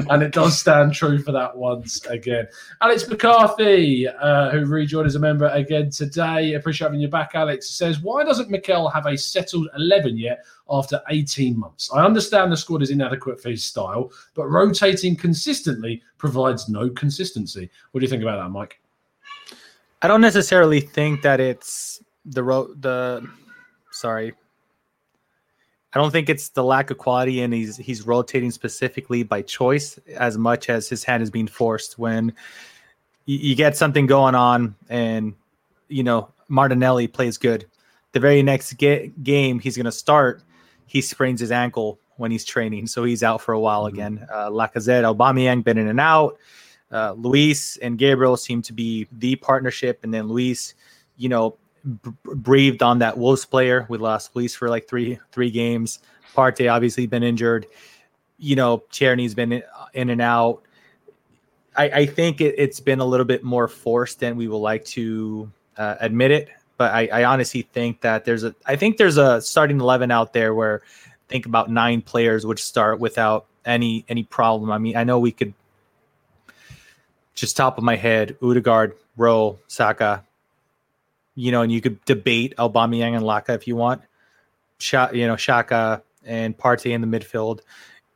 and 0.09 0.21
it 0.21 0.33
does 0.33 0.59
stand 0.59 0.93
true 0.93 1.19
for 1.19 1.31
that 1.31 1.55
once 1.55 2.03
again. 2.07 2.47
Alex 2.81 3.07
McCarthy, 3.07 4.07
uh, 4.07 4.49
who 4.49 4.65
rejoined 4.65 5.07
as 5.07 5.15
a 5.15 5.19
member 5.19 5.47
again 5.47 5.89
today. 5.91 6.55
Appreciate 6.55 6.87
having 6.87 6.99
you 6.99 7.07
back, 7.07 7.31
Alex, 7.35 7.69
says, 7.69 7.99
Why 7.99 8.23
doesn't 8.23 8.49
Mikel 8.49 8.89
have 8.89 9.05
a 9.05 9.15
settled 9.15 9.69
11 9.77 10.17
yet 10.17 10.43
after 10.69 10.99
18 11.09 11.57
months? 11.57 11.91
I 11.93 12.03
understand 12.03 12.51
the 12.51 12.57
squad 12.57 12.81
is 12.81 12.89
inadequate 12.89 13.39
for 13.39 13.49
his 13.49 13.63
style, 13.63 14.11
but 14.33 14.47
rotating 14.47 15.15
consistently 15.15 16.01
provides 16.17 16.67
no 16.67 16.89
consistency. 16.89 17.69
What 17.91 17.99
do 17.99 18.03
you 18.03 18.09
think 18.09 18.23
about 18.23 18.43
that, 18.43 18.49
Mike? 18.49 18.78
I 20.01 20.07
don't 20.07 20.21
necessarily 20.21 20.79
think 20.79 21.21
that 21.23 21.39
it's 21.39 22.01
the 22.25 22.43
ro- 22.43 22.73
the 22.73 23.27
sorry. 23.91 24.33
I 25.91 25.97
don't 25.97 26.11
think 26.11 26.29
it's 26.29 26.49
the 26.49 26.63
lack 26.63 26.91
of 26.91 26.97
quality 26.97 27.41
and 27.41 27.53
he's 27.53 27.75
he's 27.75 28.05
rotating 28.05 28.51
specifically 28.51 29.23
by 29.23 29.41
choice 29.41 29.97
as 30.15 30.37
much 30.37 30.69
as 30.69 30.87
his 30.87 31.03
hand 31.03 31.23
is 31.23 31.31
being 31.31 31.47
forced 31.47 31.97
when 31.97 32.33
you, 33.25 33.37
you 33.39 33.55
get 33.55 33.75
something 33.75 34.05
going 34.05 34.35
on 34.35 34.75
and 34.87 35.33
you 35.87 36.03
know 36.03 36.29
Martinelli 36.47 37.07
plays 37.07 37.37
good. 37.37 37.65
The 38.11 38.19
very 38.19 38.41
next 38.41 38.73
ga- 38.77 39.11
game 39.21 39.59
he's 39.59 39.75
going 39.75 39.85
to 39.85 39.91
start, 39.91 40.41
he 40.85 41.01
sprains 41.01 41.41
his 41.41 41.51
ankle 41.51 41.99
when 42.17 42.31
he's 42.31 42.45
training, 42.45 42.87
so 42.87 43.03
he's 43.03 43.23
out 43.23 43.41
for 43.41 43.53
a 43.53 43.59
while 43.59 43.85
mm-hmm. 43.85 43.95
again. 43.95 44.27
Uh, 44.31 44.49
Lacazette, 44.49 45.03
Aubameyang 45.03 45.63
been 45.63 45.77
in 45.77 45.87
and 45.87 45.99
out 45.99 46.37
uh, 46.91 47.13
Luiz 47.17 47.77
and 47.81 47.97
Gabriel 47.97 48.37
seem 48.37 48.61
to 48.63 48.73
be 48.73 49.07
the 49.11 49.35
partnership, 49.37 49.99
and 50.03 50.13
then 50.13 50.27
Luiz, 50.27 50.73
you 51.17 51.29
know, 51.29 51.57
b- 52.03 52.11
breathed 52.23 52.81
on 52.81 52.99
that 52.99 53.17
Wolves 53.17 53.45
player. 53.45 53.85
We 53.89 53.97
lost 53.97 54.35
Luiz 54.35 54.55
for 54.55 54.69
like 54.69 54.87
three 54.87 55.19
three 55.31 55.51
games. 55.51 55.99
Partey 56.35 56.71
obviously 56.71 57.05
been 57.05 57.23
injured. 57.23 57.67
You 58.37 58.55
know, 58.55 58.83
Tierney's 58.91 59.35
been 59.35 59.51
in, 59.51 59.63
in 59.93 60.09
and 60.09 60.21
out. 60.21 60.63
I, 61.75 61.89
I 61.89 62.05
think 62.05 62.41
it, 62.41 62.57
has 62.59 62.79
been 62.79 62.99
a 62.99 63.05
little 63.05 63.25
bit 63.25 63.43
more 63.43 63.67
forced 63.67 64.19
than 64.19 64.35
we 64.35 64.47
would 64.47 64.57
like 64.57 64.85
to 64.85 65.51
uh, 65.77 65.95
admit 65.99 66.31
it. 66.31 66.49
But 66.77 66.93
I, 66.93 67.07
I 67.07 67.23
honestly 67.25 67.63
think 67.63 68.01
that 68.01 68.25
there's 68.25 68.43
a 68.43 68.55
I 68.65 68.75
think 68.75 68.97
there's 68.97 69.17
a 69.17 69.41
starting 69.41 69.79
eleven 69.79 70.11
out 70.11 70.33
there 70.33 70.55
where 70.55 70.81
think 71.27 71.45
about 71.45 71.69
nine 71.69 72.01
players 72.01 72.45
would 72.45 72.57
start 72.57 72.99
without 72.99 73.45
any 73.65 74.05
any 74.09 74.23
problem. 74.23 74.71
I 74.71 74.77
mean, 74.77 74.95
I 74.95 75.03
know 75.03 75.19
we 75.19 75.31
could 75.31 75.53
just 77.39 77.57
top 77.57 77.77
of 77.77 77.83
my 77.83 77.95
head, 77.95 78.37
Odegaard, 78.41 78.95
Rowe, 79.17 79.59
Saka. 79.67 80.23
You 81.35 81.51
know, 81.51 81.61
and 81.61 81.71
you 81.71 81.79
could 81.79 82.03
debate 82.05 82.53
Aubameyang 82.57 83.15
and 83.15 83.23
Laka 83.23 83.55
if 83.55 83.67
you 83.67 83.75
want. 83.75 84.01
Sh- 84.79 84.93
you 85.13 85.25
know, 85.27 85.35
Xhaka 85.35 86.01
and 86.25 86.57
Partey 86.57 86.91
in 86.91 87.01
the 87.01 87.07
midfield, 87.07 87.61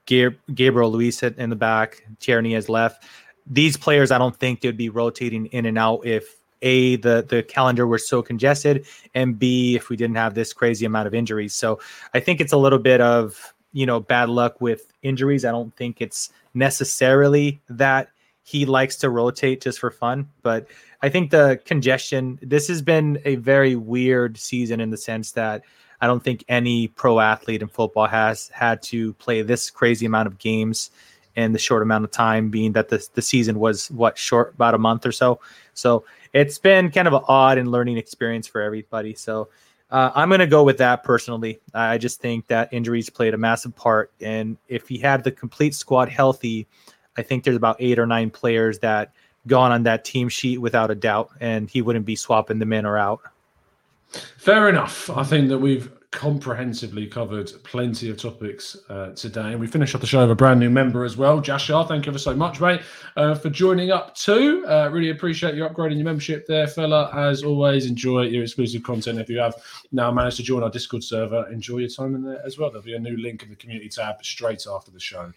Gabriel 0.05 0.91
Luiz 0.91 1.23
in 1.23 1.49
the 1.49 1.55
back, 1.55 2.05
Tierney 2.19 2.53
has 2.53 2.67
left. 2.67 3.05
These 3.47 3.77
players, 3.77 4.11
I 4.11 4.17
don't 4.17 4.35
think 4.35 4.61
they'd 4.61 4.75
be 4.75 4.89
rotating 4.89 5.47
in 5.47 5.65
and 5.65 5.77
out 5.77 6.05
if 6.05 6.37
a 6.61 6.95
the 6.97 7.25
the 7.27 7.43
calendar 7.43 7.85
were 7.85 7.97
so 7.97 8.21
congested, 8.21 8.85
and 9.13 9.37
b 9.37 9.75
if 9.75 9.89
we 9.89 9.97
didn't 9.97 10.15
have 10.15 10.33
this 10.33 10.53
crazy 10.53 10.85
amount 10.85 11.07
of 11.07 11.13
injuries. 11.13 11.53
So 11.53 11.79
I 12.13 12.19
think 12.19 12.41
it's 12.41 12.53
a 12.53 12.57
little 12.57 12.79
bit 12.79 13.01
of 13.01 13.53
you 13.73 13.85
know 13.85 13.99
bad 13.99 14.29
luck 14.29 14.59
with 14.61 14.91
injuries. 15.01 15.45
I 15.45 15.51
don't 15.51 15.75
think 15.75 16.01
it's 16.01 16.31
necessarily 16.53 17.61
that 17.69 18.09
he 18.43 18.65
likes 18.65 18.97
to 18.97 19.09
rotate 19.09 19.61
just 19.61 19.79
for 19.79 19.89
fun. 19.89 20.29
But 20.41 20.67
I 21.01 21.09
think 21.09 21.31
the 21.31 21.59
congestion, 21.65 22.37
this 22.41 22.67
has 22.67 22.81
been 22.81 23.19
a 23.25 23.35
very 23.35 23.75
weird 23.75 24.37
season 24.37 24.79
in 24.79 24.89
the 24.89 24.97
sense 24.97 25.31
that 25.31 25.63
I 26.01 26.07
don't 26.07 26.21
think 26.21 26.43
any 26.49 26.89
pro 26.89 27.21
athlete 27.21 27.61
in 27.61 27.69
football 27.69 28.07
has 28.07 28.49
had 28.49 28.81
to 28.83 29.13
play 29.13 29.41
this 29.41 29.69
crazy 29.69 30.05
amount 30.05 30.27
of 30.27 30.37
games 30.37 30.91
in 31.35 31.53
the 31.53 31.59
short 31.59 31.81
amount 31.81 32.03
of 32.03 32.11
time, 32.11 32.49
being 32.49 32.73
that 32.73 32.89
the, 32.89 33.07
the 33.13 33.21
season 33.21 33.57
was 33.57 33.89
what 33.89 34.17
short, 34.17 34.53
about 34.53 34.75
a 34.75 34.77
month 34.77 35.05
or 35.05 35.11
so. 35.11 35.39
So 35.73 36.03
it's 36.33 36.59
been 36.59 36.91
kind 36.91 37.07
of 37.07 37.13
an 37.13 37.21
odd 37.27 37.57
and 37.57 37.71
learning 37.71 37.97
experience 37.97 38.45
for 38.45 38.61
everybody. 38.61 39.15
So 39.15 39.49
uh, 39.89 40.11
I'm 40.13 40.27
going 40.27 40.41
to 40.41 40.47
go 40.47 40.63
with 40.63 40.77
that 40.79 41.03
personally. 41.03 41.61
I 41.73 41.97
just 41.97 42.19
think 42.19 42.47
that 42.47 42.73
injuries 42.73 43.09
played 43.09 43.33
a 43.33 43.37
massive 43.37 43.75
part. 43.75 44.11
And 44.19 44.57
if 44.67 44.87
he 44.87 44.97
had 44.97 45.23
the 45.23 45.31
complete 45.31 45.73
squad 45.73 46.09
healthy, 46.09 46.67
I 47.17 47.21
think 47.21 47.43
there's 47.43 47.55
about 47.55 47.77
eight 47.79 47.99
or 47.99 48.05
nine 48.05 48.29
players 48.29 48.79
that 48.79 49.13
gone 49.47 49.71
on 49.71 49.83
that 49.83 50.05
team 50.05 50.29
sheet 50.29 50.59
without 50.59 50.91
a 50.91 50.95
doubt, 50.95 51.29
and 51.39 51.69
he 51.69 51.81
wouldn't 51.81 52.05
be 52.05 52.15
swapping 52.15 52.59
them 52.59 52.73
in 52.73 52.85
or 52.85 52.97
out. 52.97 53.21
Fair 54.37 54.69
enough. 54.69 55.09
I 55.09 55.23
think 55.23 55.49
that 55.49 55.57
we've 55.57 55.91
comprehensively 56.13 57.07
covered 57.07 57.51
plenty 57.63 58.07
of 58.09 58.17
topics 58.17 58.77
uh, 58.89 59.09
today. 59.15 59.51
And 59.51 59.59
we 59.59 59.65
finish 59.65 59.95
off 59.95 60.01
the 60.01 60.07
show 60.07 60.21
with 60.21 60.29
a 60.29 60.35
brand 60.35 60.59
new 60.59 60.69
member 60.69 61.03
as 61.03 61.17
well. 61.17 61.41
Jashar, 61.41 61.87
thank 61.87 62.05
you 62.05 62.11
ever 62.11 62.19
so 62.19 62.35
much, 62.35 62.61
mate, 62.61 62.81
uh, 63.17 63.33
for 63.33 63.49
joining 63.49 63.89
up 63.89 64.13
too. 64.15 64.63
Uh, 64.67 64.89
really 64.91 65.09
appreciate 65.09 65.55
you 65.55 65.63
upgrading 65.63 65.95
your 65.95 66.05
membership 66.05 66.45
there, 66.45 66.67
fella. 66.67 67.09
As 67.15 67.43
always, 67.43 67.87
enjoy 67.87 68.21
your 68.23 68.43
exclusive 68.43 68.83
content. 68.83 69.19
If 69.19 69.27
you 69.27 69.39
have 69.39 69.55
now 69.91 70.11
managed 70.11 70.37
to 70.37 70.43
join 70.43 70.61
our 70.61 70.69
Discord 70.69 71.03
server, 71.03 71.51
enjoy 71.51 71.79
your 71.79 71.89
time 71.89 72.13
in 72.13 72.23
there 72.23 72.45
as 72.45 72.59
well. 72.59 72.69
There'll 72.69 72.85
be 72.85 72.93
a 72.93 72.99
new 72.99 73.17
link 73.17 73.41
in 73.41 73.49
the 73.49 73.55
community 73.55 73.89
tab 73.89 74.23
straight 74.23 74.67
after 74.71 74.91
the 74.91 74.99
show 74.99 75.33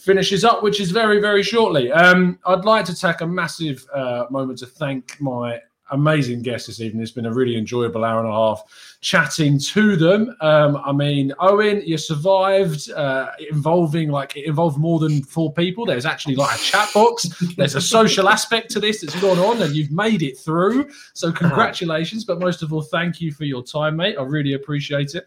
finishes 0.00 0.44
up, 0.44 0.62
which 0.62 0.80
is 0.80 0.90
very, 0.90 1.20
very 1.20 1.42
shortly. 1.42 1.92
Um, 1.92 2.38
I'd 2.46 2.64
like 2.64 2.84
to 2.86 2.94
take 2.94 3.20
a 3.20 3.26
massive 3.26 3.86
uh, 3.94 4.26
moment 4.30 4.58
to 4.60 4.66
thank 4.66 5.20
my 5.20 5.60
amazing 5.90 6.42
guests 6.42 6.66
this 6.68 6.80
evening. 6.80 7.02
It's 7.02 7.10
been 7.10 7.26
a 7.26 7.32
really 7.32 7.56
enjoyable 7.56 8.04
hour 8.04 8.20
and 8.20 8.28
a 8.28 8.32
half 8.32 8.62
chatting 9.00 9.58
to 9.58 9.96
them. 9.96 10.36
Um, 10.40 10.76
I 10.84 10.92
mean, 10.92 11.32
Owen, 11.40 11.82
you 11.84 11.98
survived 11.98 12.90
uh, 12.92 13.30
involving 13.50 14.10
like 14.10 14.36
it 14.36 14.46
involved 14.46 14.78
more 14.78 14.98
than 14.98 15.22
four 15.22 15.52
people. 15.52 15.86
There's 15.86 16.06
actually 16.06 16.36
like 16.36 16.58
a 16.58 16.62
chat 16.62 16.88
box. 16.94 17.28
There's 17.56 17.74
a 17.74 17.80
social 17.80 18.28
aspect 18.28 18.70
to 18.72 18.80
this 18.80 19.00
that's 19.00 19.20
gone 19.20 19.38
on, 19.38 19.62
and 19.62 19.74
you've 19.74 19.90
made 19.90 20.22
it 20.22 20.38
through. 20.38 20.90
So 21.14 21.32
congratulations, 21.32 22.24
but 22.24 22.38
most 22.38 22.62
of 22.62 22.72
all, 22.72 22.82
thank 22.82 23.20
you 23.20 23.32
for 23.32 23.44
your 23.44 23.62
time, 23.62 23.96
mate. 23.96 24.16
I 24.18 24.22
really 24.22 24.54
appreciate 24.54 25.14
it. 25.14 25.26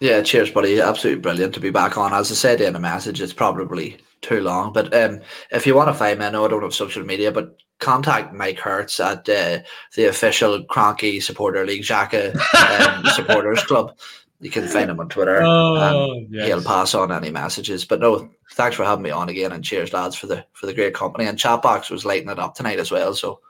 Yeah, 0.00 0.22
cheers, 0.22 0.50
buddy. 0.50 0.80
Absolutely 0.80 1.20
brilliant 1.20 1.54
to 1.54 1.60
be 1.60 1.70
back 1.70 1.98
on. 1.98 2.14
As 2.14 2.32
I 2.32 2.34
said 2.34 2.60
in 2.62 2.74
a 2.74 2.80
message, 2.80 3.20
it's 3.20 3.34
probably 3.34 3.98
too 4.22 4.40
long, 4.40 4.72
but 4.72 4.92
um, 4.94 5.20
if 5.50 5.66
you 5.66 5.74
want 5.74 5.88
to 5.88 5.94
find 5.94 6.18
me, 6.18 6.26
I 6.26 6.30
know 6.30 6.44
I 6.44 6.48
don't 6.48 6.62
have 6.62 6.74
social 6.74 7.04
media, 7.04 7.30
but 7.30 7.58
contact 7.80 8.32
Mike 8.32 8.58
Hertz 8.58 8.98
at 8.98 9.28
uh, 9.28 9.58
the 9.96 10.06
official 10.06 10.64
Kroenke 10.64 11.22
Supporter 11.22 11.66
League 11.66 11.82
Xhaka 11.82 12.34
um, 12.54 13.04
Supporters 13.14 13.62
Club. 13.64 13.96
You 14.40 14.50
can 14.50 14.66
find 14.68 14.90
him 14.90 15.00
on 15.00 15.10
Twitter. 15.10 15.42
Oh, 15.42 15.76
and 16.16 16.34
yes. 16.34 16.46
He'll 16.46 16.64
pass 16.64 16.94
on 16.94 17.12
any 17.12 17.30
messages. 17.30 17.84
But 17.84 18.00
no, 18.00 18.30
thanks 18.52 18.76
for 18.76 18.84
having 18.84 19.02
me 19.02 19.10
on 19.10 19.28
again, 19.28 19.52
and 19.52 19.62
cheers, 19.62 19.92
lads, 19.92 20.16
for 20.16 20.28
the 20.28 20.46
for 20.52 20.64
the 20.64 20.72
great 20.72 20.94
company. 20.94 21.26
And 21.26 21.36
Chatbox 21.36 21.90
was 21.90 22.06
lighting 22.06 22.30
it 22.30 22.38
up 22.38 22.54
tonight 22.54 22.78
as 22.78 22.90
well. 22.90 23.12
So 23.14 23.40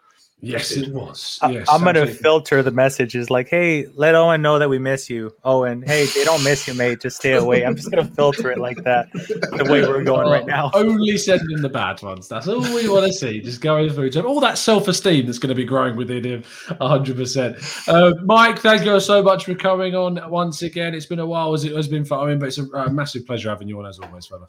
Yes, 0.42 0.72
it 0.72 0.92
was. 0.92 1.38
I- 1.42 1.50
Yes, 1.50 1.66
I'm 1.70 1.84
gonna 1.84 2.06
filter 2.06 2.62
the 2.62 2.70
messages 2.70 3.28
like, 3.30 3.48
"Hey, 3.48 3.86
let 3.94 4.14
Owen 4.14 4.40
know 4.40 4.58
that 4.58 4.68
we 4.70 4.78
miss 4.78 5.10
you." 5.10 5.34
Owen, 5.44 5.82
hey, 5.82 6.06
they 6.14 6.24
don't 6.24 6.42
miss 6.42 6.66
you, 6.66 6.74
mate. 6.74 7.00
Just 7.00 7.16
stay 7.16 7.32
away. 7.32 7.64
I'm 7.64 7.76
just 7.76 7.90
gonna 7.90 8.04
filter 8.04 8.50
it 8.50 8.58
like 8.58 8.82
that. 8.84 9.12
The 9.12 9.66
way 9.68 9.86
we're 9.86 10.02
going 10.04 10.28
right 10.28 10.46
now. 10.46 10.70
Only 10.74 11.18
sending 11.18 11.60
the 11.60 11.68
bad 11.68 12.00
ones. 12.02 12.28
That's 12.28 12.48
all 12.48 12.60
we 12.60 12.88
want 12.88 13.06
to 13.06 13.12
see. 13.12 13.40
Just 13.40 13.60
going 13.60 13.90
through 13.90 14.10
to 14.10 14.22
all 14.24 14.40
that 14.40 14.56
self 14.58 14.88
esteem 14.88 15.26
that's 15.26 15.38
going 15.38 15.48
to 15.50 15.54
be 15.54 15.64
growing 15.64 15.96
within 15.96 16.24
him 16.24 16.42
100%. 16.80 17.88
Uh, 17.88 18.14
Mike, 18.24 18.58
thank 18.60 18.84
you 18.84 18.98
so 19.00 19.22
much 19.22 19.44
for 19.44 19.54
coming 19.54 19.94
on 19.94 20.20
once 20.30 20.62
again. 20.62 20.94
It's 20.94 21.06
been 21.06 21.18
a 21.18 21.26
while 21.26 21.52
as 21.52 21.64
it 21.64 21.74
has 21.74 21.88
been 21.88 22.04
for 22.04 22.14
Owen, 22.16 22.38
but 22.38 22.46
it's 22.48 22.58
a 22.58 22.66
uh, 22.74 22.88
massive 22.88 23.26
pleasure 23.26 23.48
having 23.50 23.68
you 23.68 23.78
on 23.78 23.86
as 23.86 23.98
always, 23.98 24.26
fella. 24.26 24.46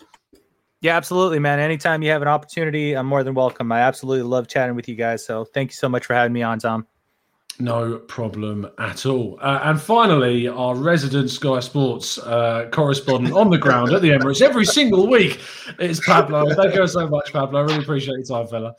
Yeah, 0.81 0.97
absolutely, 0.97 1.37
man. 1.37 1.59
Anytime 1.59 2.01
you 2.01 2.09
have 2.09 2.23
an 2.23 2.27
opportunity, 2.27 2.93
I'm 2.93 3.05
more 3.05 3.23
than 3.23 3.35
welcome. 3.35 3.71
I 3.71 3.81
absolutely 3.81 4.23
love 4.23 4.47
chatting 4.47 4.75
with 4.75 4.89
you 4.89 4.95
guys. 4.95 5.23
So 5.23 5.45
thank 5.45 5.69
you 5.69 5.75
so 5.75 5.87
much 5.87 6.05
for 6.07 6.15
having 6.15 6.33
me 6.33 6.41
on, 6.41 6.57
Tom. 6.57 6.87
No 7.59 7.99
problem 7.99 8.67
at 8.79 9.05
all. 9.05 9.37
Uh, 9.39 9.59
and 9.63 9.79
finally, 9.79 10.47
our 10.47 10.75
resident 10.75 11.29
Sky 11.29 11.59
Sports 11.59 12.17
uh, 12.17 12.67
correspondent 12.71 13.35
on 13.35 13.51
the 13.51 13.57
ground 13.59 13.93
at 13.93 14.01
the 14.01 14.09
Emirates 14.09 14.41
every 14.41 14.65
single 14.65 15.07
week 15.07 15.39
is 15.79 15.99
Pablo. 15.99 16.51
Thank 16.55 16.73
you 16.73 16.87
so 16.87 17.07
much, 17.07 17.31
Pablo. 17.31 17.59
I 17.59 17.63
really 17.63 17.83
appreciate 17.83 18.15
your 18.15 18.23
time, 18.23 18.47
fella. 18.47 18.73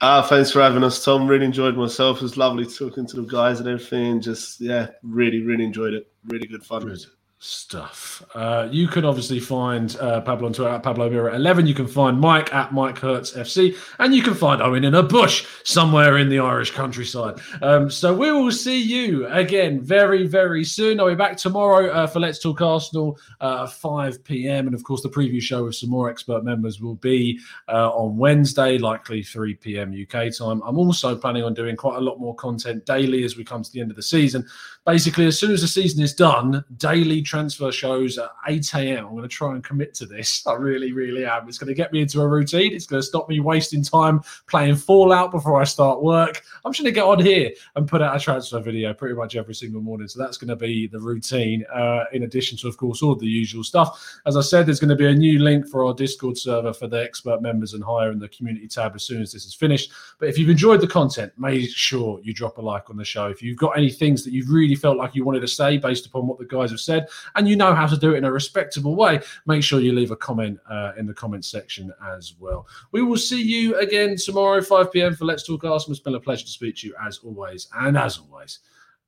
Ah, 0.00 0.22
thanks 0.22 0.52
for 0.52 0.60
having 0.60 0.84
us, 0.84 1.04
Tom. 1.04 1.26
Really 1.26 1.46
enjoyed 1.46 1.76
myself. 1.76 2.18
It 2.18 2.22
was 2.22 2.36
lovely 2.36 2.66
talking 2.66 3.06
to 3.08 3.16
the 3.16 3.22
guys 3.22 3.58
and 3.58 3.68
everything. 3.68 4.20
Just 4.20 4.60
yeah, 4.60 4.88
really, 5.02 5.40
really 5.42 5.64
enjoyed 5.64 5.94
it. 5.94 6.12
Really 6.24 6.46
good 6.46 6.64
fun. 6.64 6.86
Good 6.86 7.04
stuff. 7.42 8.22
Uh, 8.36 8.68
you 8.70 8.86
can 8.86 9.04
obviously 9.04 9.40
find 9.40 9.96
uh, 9.96 10.20
Pablo 10.20 10.46
on 10.46 10.52
Twitter 10.52 10.70
at 10.70 10.82
Pablo 10.84 11.10
Mira 11.10 11.34
11. 11.34 11.66
You 11.66 11.74
can 11.74 11.88
find 11.88 12.20
Mike 12.20 12.54
at 12.54 12.72
Mike 12.72 12.98
Hertz 12.98 13.32
FC, 13.32 13.76
and 13.98 14.14
you 14.14 14.22
can 14.22 14.34
find 14.34 14.62
Owen 14.62 14.84
in 14.84 14.94
a 14.94 15.02
bush 15.02 15.44
somewhere 15.64 16.18
in 16.18 16.28
the 16.28 16.38
Irish 16.38 16.70
countryside. 16.70 17.40
Um, 17.60 17.90
so 17.90 18.14
we 18.14 18.30
will 18.30 18.52
see 18.52 18.80
you 18.80 19.26
again 19.26 19.80
very, 19.80 20.24
very 20.24 20.62
soon. 20.62 21.00
I'll 21.00 21.08
be 21.08 21.16
back 21.16 21.36
tomorrow 21.36 21.90
uh, 21.90 22.06
for 22.06 22.20
Let's 22.20 22.38
Talk 22.38 22.60
Arsenal, 22.60 23.18
uh, 23.40 23.66
5 23.66 24.22
p.m. 24.22 24.66
And 24.66 24.74
of 24.74 24.84
course, 24.84 25.02
the 25.02 25.10
preview 25.10 25.42
show 25.42 25.64
with 25.64 25.74
some 25.74 25.90
more 25.90 26.08
expert 26.08 26.44
members 26.44 26.80
will 26.80 26.94
be 26.96 27.40
uh, 27.66 27.90
on 27.90 28.16
Wednesday, 28.16 28.78
likely 28.78 29.20
3 29.20 29.54
p.m. 29.54 29.92
UK 29.92 30.32
time. 30.32 30.62
I'm 30.64 30.78
also 30.78 31.16
planning 31.16 31.42
on 31.42 31.54
doing 31.54 31.74
quite 31.74 31.96
a 31.96 32.00
lot 32.00 32.20
more 32.20 32.36
content 32.36 32.86
daily 32.86 33.24
as 33.24 33.36
we 33.36 33.42
come 33.42 33.64
to 33.64 33.72
the 33.72 33.80
end 33.80 33.90
of 33.90 33.96
the 33.96 34.02
season. 34.02 34.46
Basically, 34.84 35.26
as 35.26 35.38
soon 35.38 35.52
as 35.52 35.60
the 35.60 35.68
season 35.68 36.02
is 36.02 36.12
done, 36.12 36.64
daily 36.76 37.22
transfer 37.32 37.72
shows 37.72 38.18
at 38.18 38.28
8 38.46 38.74
a.m. 38.74 39.06
I'm 39.06 39.12
going 39.12 39.22
to 39.22 39.28
try 39.28 39.54
and 39.54 39.64
commit 39.64 39.94
to 39.94 40.04
this. 40.04 40.46
I 40.46 40.52
really, 40.52 40.92
really 40.92 41.24
am. 41.24 41.48
It's 41.48 41.56
going 41.56 41.68
to 41.68 41.74
get 41.74 41.90
me 41.90 42.02
into 42.02 42.20
a 42.20 42.28
routine. 42.28 42.74
It's 42.74 42.84
going 42.84 43.00
to 43.00 43.06
stop 43.06 43.26
me 43.26 43.40
wasting 43.40 43.82
time 43.82 44.20
playing 44.48 44.76
Fallout 44.76 45.30
before 45.30 45.58
I 45.58 45.64
start 45.64 46.02
work. 46.02 46.42
I'm 46.62 46.72
just 46.72 46.82
going 46.82 46.92
to 46.92 47.00
get 47.00 47.06
on 47.06 47.24
here 47.24 47.50
and 47.74 47.88
put 47.88 48.02
out 48.02 48.14
a 48.14 48.20
transfer 48.20 48.60
video 48.60 48.92
pretty 48.92 49.14
much 49.14 49.34
every 49.34 49.54
single 49.54 49.80
morning. 49.80 50.08
So 50.08 50.18
that's 50.18 50.36
going 50.36 50.50
to 50.50 50.56
be 50.56 50.86
the 50.88 51.00
routine, 51.00 51.64
uh, 51.74 52.04
in 52.12 52.24
addition 52.24 52.58
to, 52.58 52.68
of 52.68 52.76
course, 52.76 53.02
all 53.02 53.14
the 53.14 53.26
usual 53.26 53.64
stuff. 53.64 54.20
As 54.26 54.36
I 54.36 54.42
said, 54.42 54.66
there's 54.66 54.80
going 54.80 54.90
to 54.90 54.96
be 54.96 55.06
a 55.06 55.14
new 55.14 55.38
link 55.38 55.66
for 55.66 55.86
our 55.86 55.94
Discord 55.94 56.36
server 56.36 56.74
for 56.74 56.86
the 56.86 57.02
expert 57.02 57.40
members 57.40 57.72
and 57.72 57.82
higher 57.82 58.12
in 58.12 58.18
the 58.18 58.28
community 58.28 58.68
tab 58.68 58.94
as 58.94 59.04
soon 59.04 59.22
as 59.22 59.32
this 59.32 59.46
is 59.46 59.54
finished. 59.54 59.90
But 60.18 60.28
if 60.28 60.36
you've 60.36 60.50
enjoyed 60.50 60.82
the 60.82 60.86
content, 60.86 61.32
make 61.38 61.70
sure 61.70 62.20
you 62.22 62.34
drop 62.34 62.58
a 62.58 62.60
like 62.60 62.90
on 62.90 62.98
the 62.98 63.06
show. 63.06 63.28
If 63.28 63.40
you've 63.40 63.56
got 63.56 63.78
any 63.78 63.88
things 63.88 64.22
that 64.24 64.34
you've 64.34 64.50
really 64.50 64.74
felt 64.74 64.98
like 64.98 65.14
you 65.14 65.24
wanted 65.24 65.40
to 65.40 65.48
say 65.48 65.78
based 65.78 66.04
upon 66.04 66.26
what 66.26 66.38
the 66.38 66.44
guys 66.44 66.70
have 66.70 66.80
said, 66.80 67.08
and 67.34 67.48
you 67.48 67.56
know 67.56 67.74
how 67.74 67.86
to 67.86 67.96
do 67.96 68.14
it 68.14 68.18
in 68.18 68.24
a 68.24 68.32
respectable 68.32 68.94
way, 68.94 69.20
make 69.46 69.62
sure 69.62 69.80
you 69.80 69.92
leave 69.92 70.10
a 70.10 70.16
comment 70.16 70.58
uh, 70.68 70.92
in 70.98 71.06
the 71.06 71.14
comment 71.14 71.44
section 71.44 71.92
as 72.06 72.34
well. 72.38 72.66
We 72.92 73.02
will 73.02 73.16
see 73.16 73.42
you 73.42 73.76
again 73.78 74.16
tomorrow, 74.16 74.60
5 74.62 74.92
p.m. 74.92 75.14
for 75.14 75.24
Let's 75.24 75.46
Talk 75.46 75.64
Arsenal. 75.64 75.92
It's 75.92 76.00
been 76.00 76.14
a 76.14 76.20
pleasure 76.20 76.44
to 76.44 76.50
speak 76.50 76.76
to 76.76 76.88
you 76.88 76.94
as 77.04 77.18
always. 77.18 77.68
And 77.74 77.96
as 77.96 78.18
always, 78.18 78.60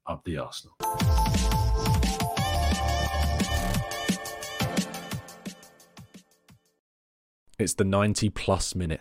up 0.07 0.24
the 0.24 0.39
Arsenal. 0.39 0.74
It's 7.59 7.74
the 7.74 7.85
90 7.85 8.31
plus 8.31 8.74
minute. 8.74 9.01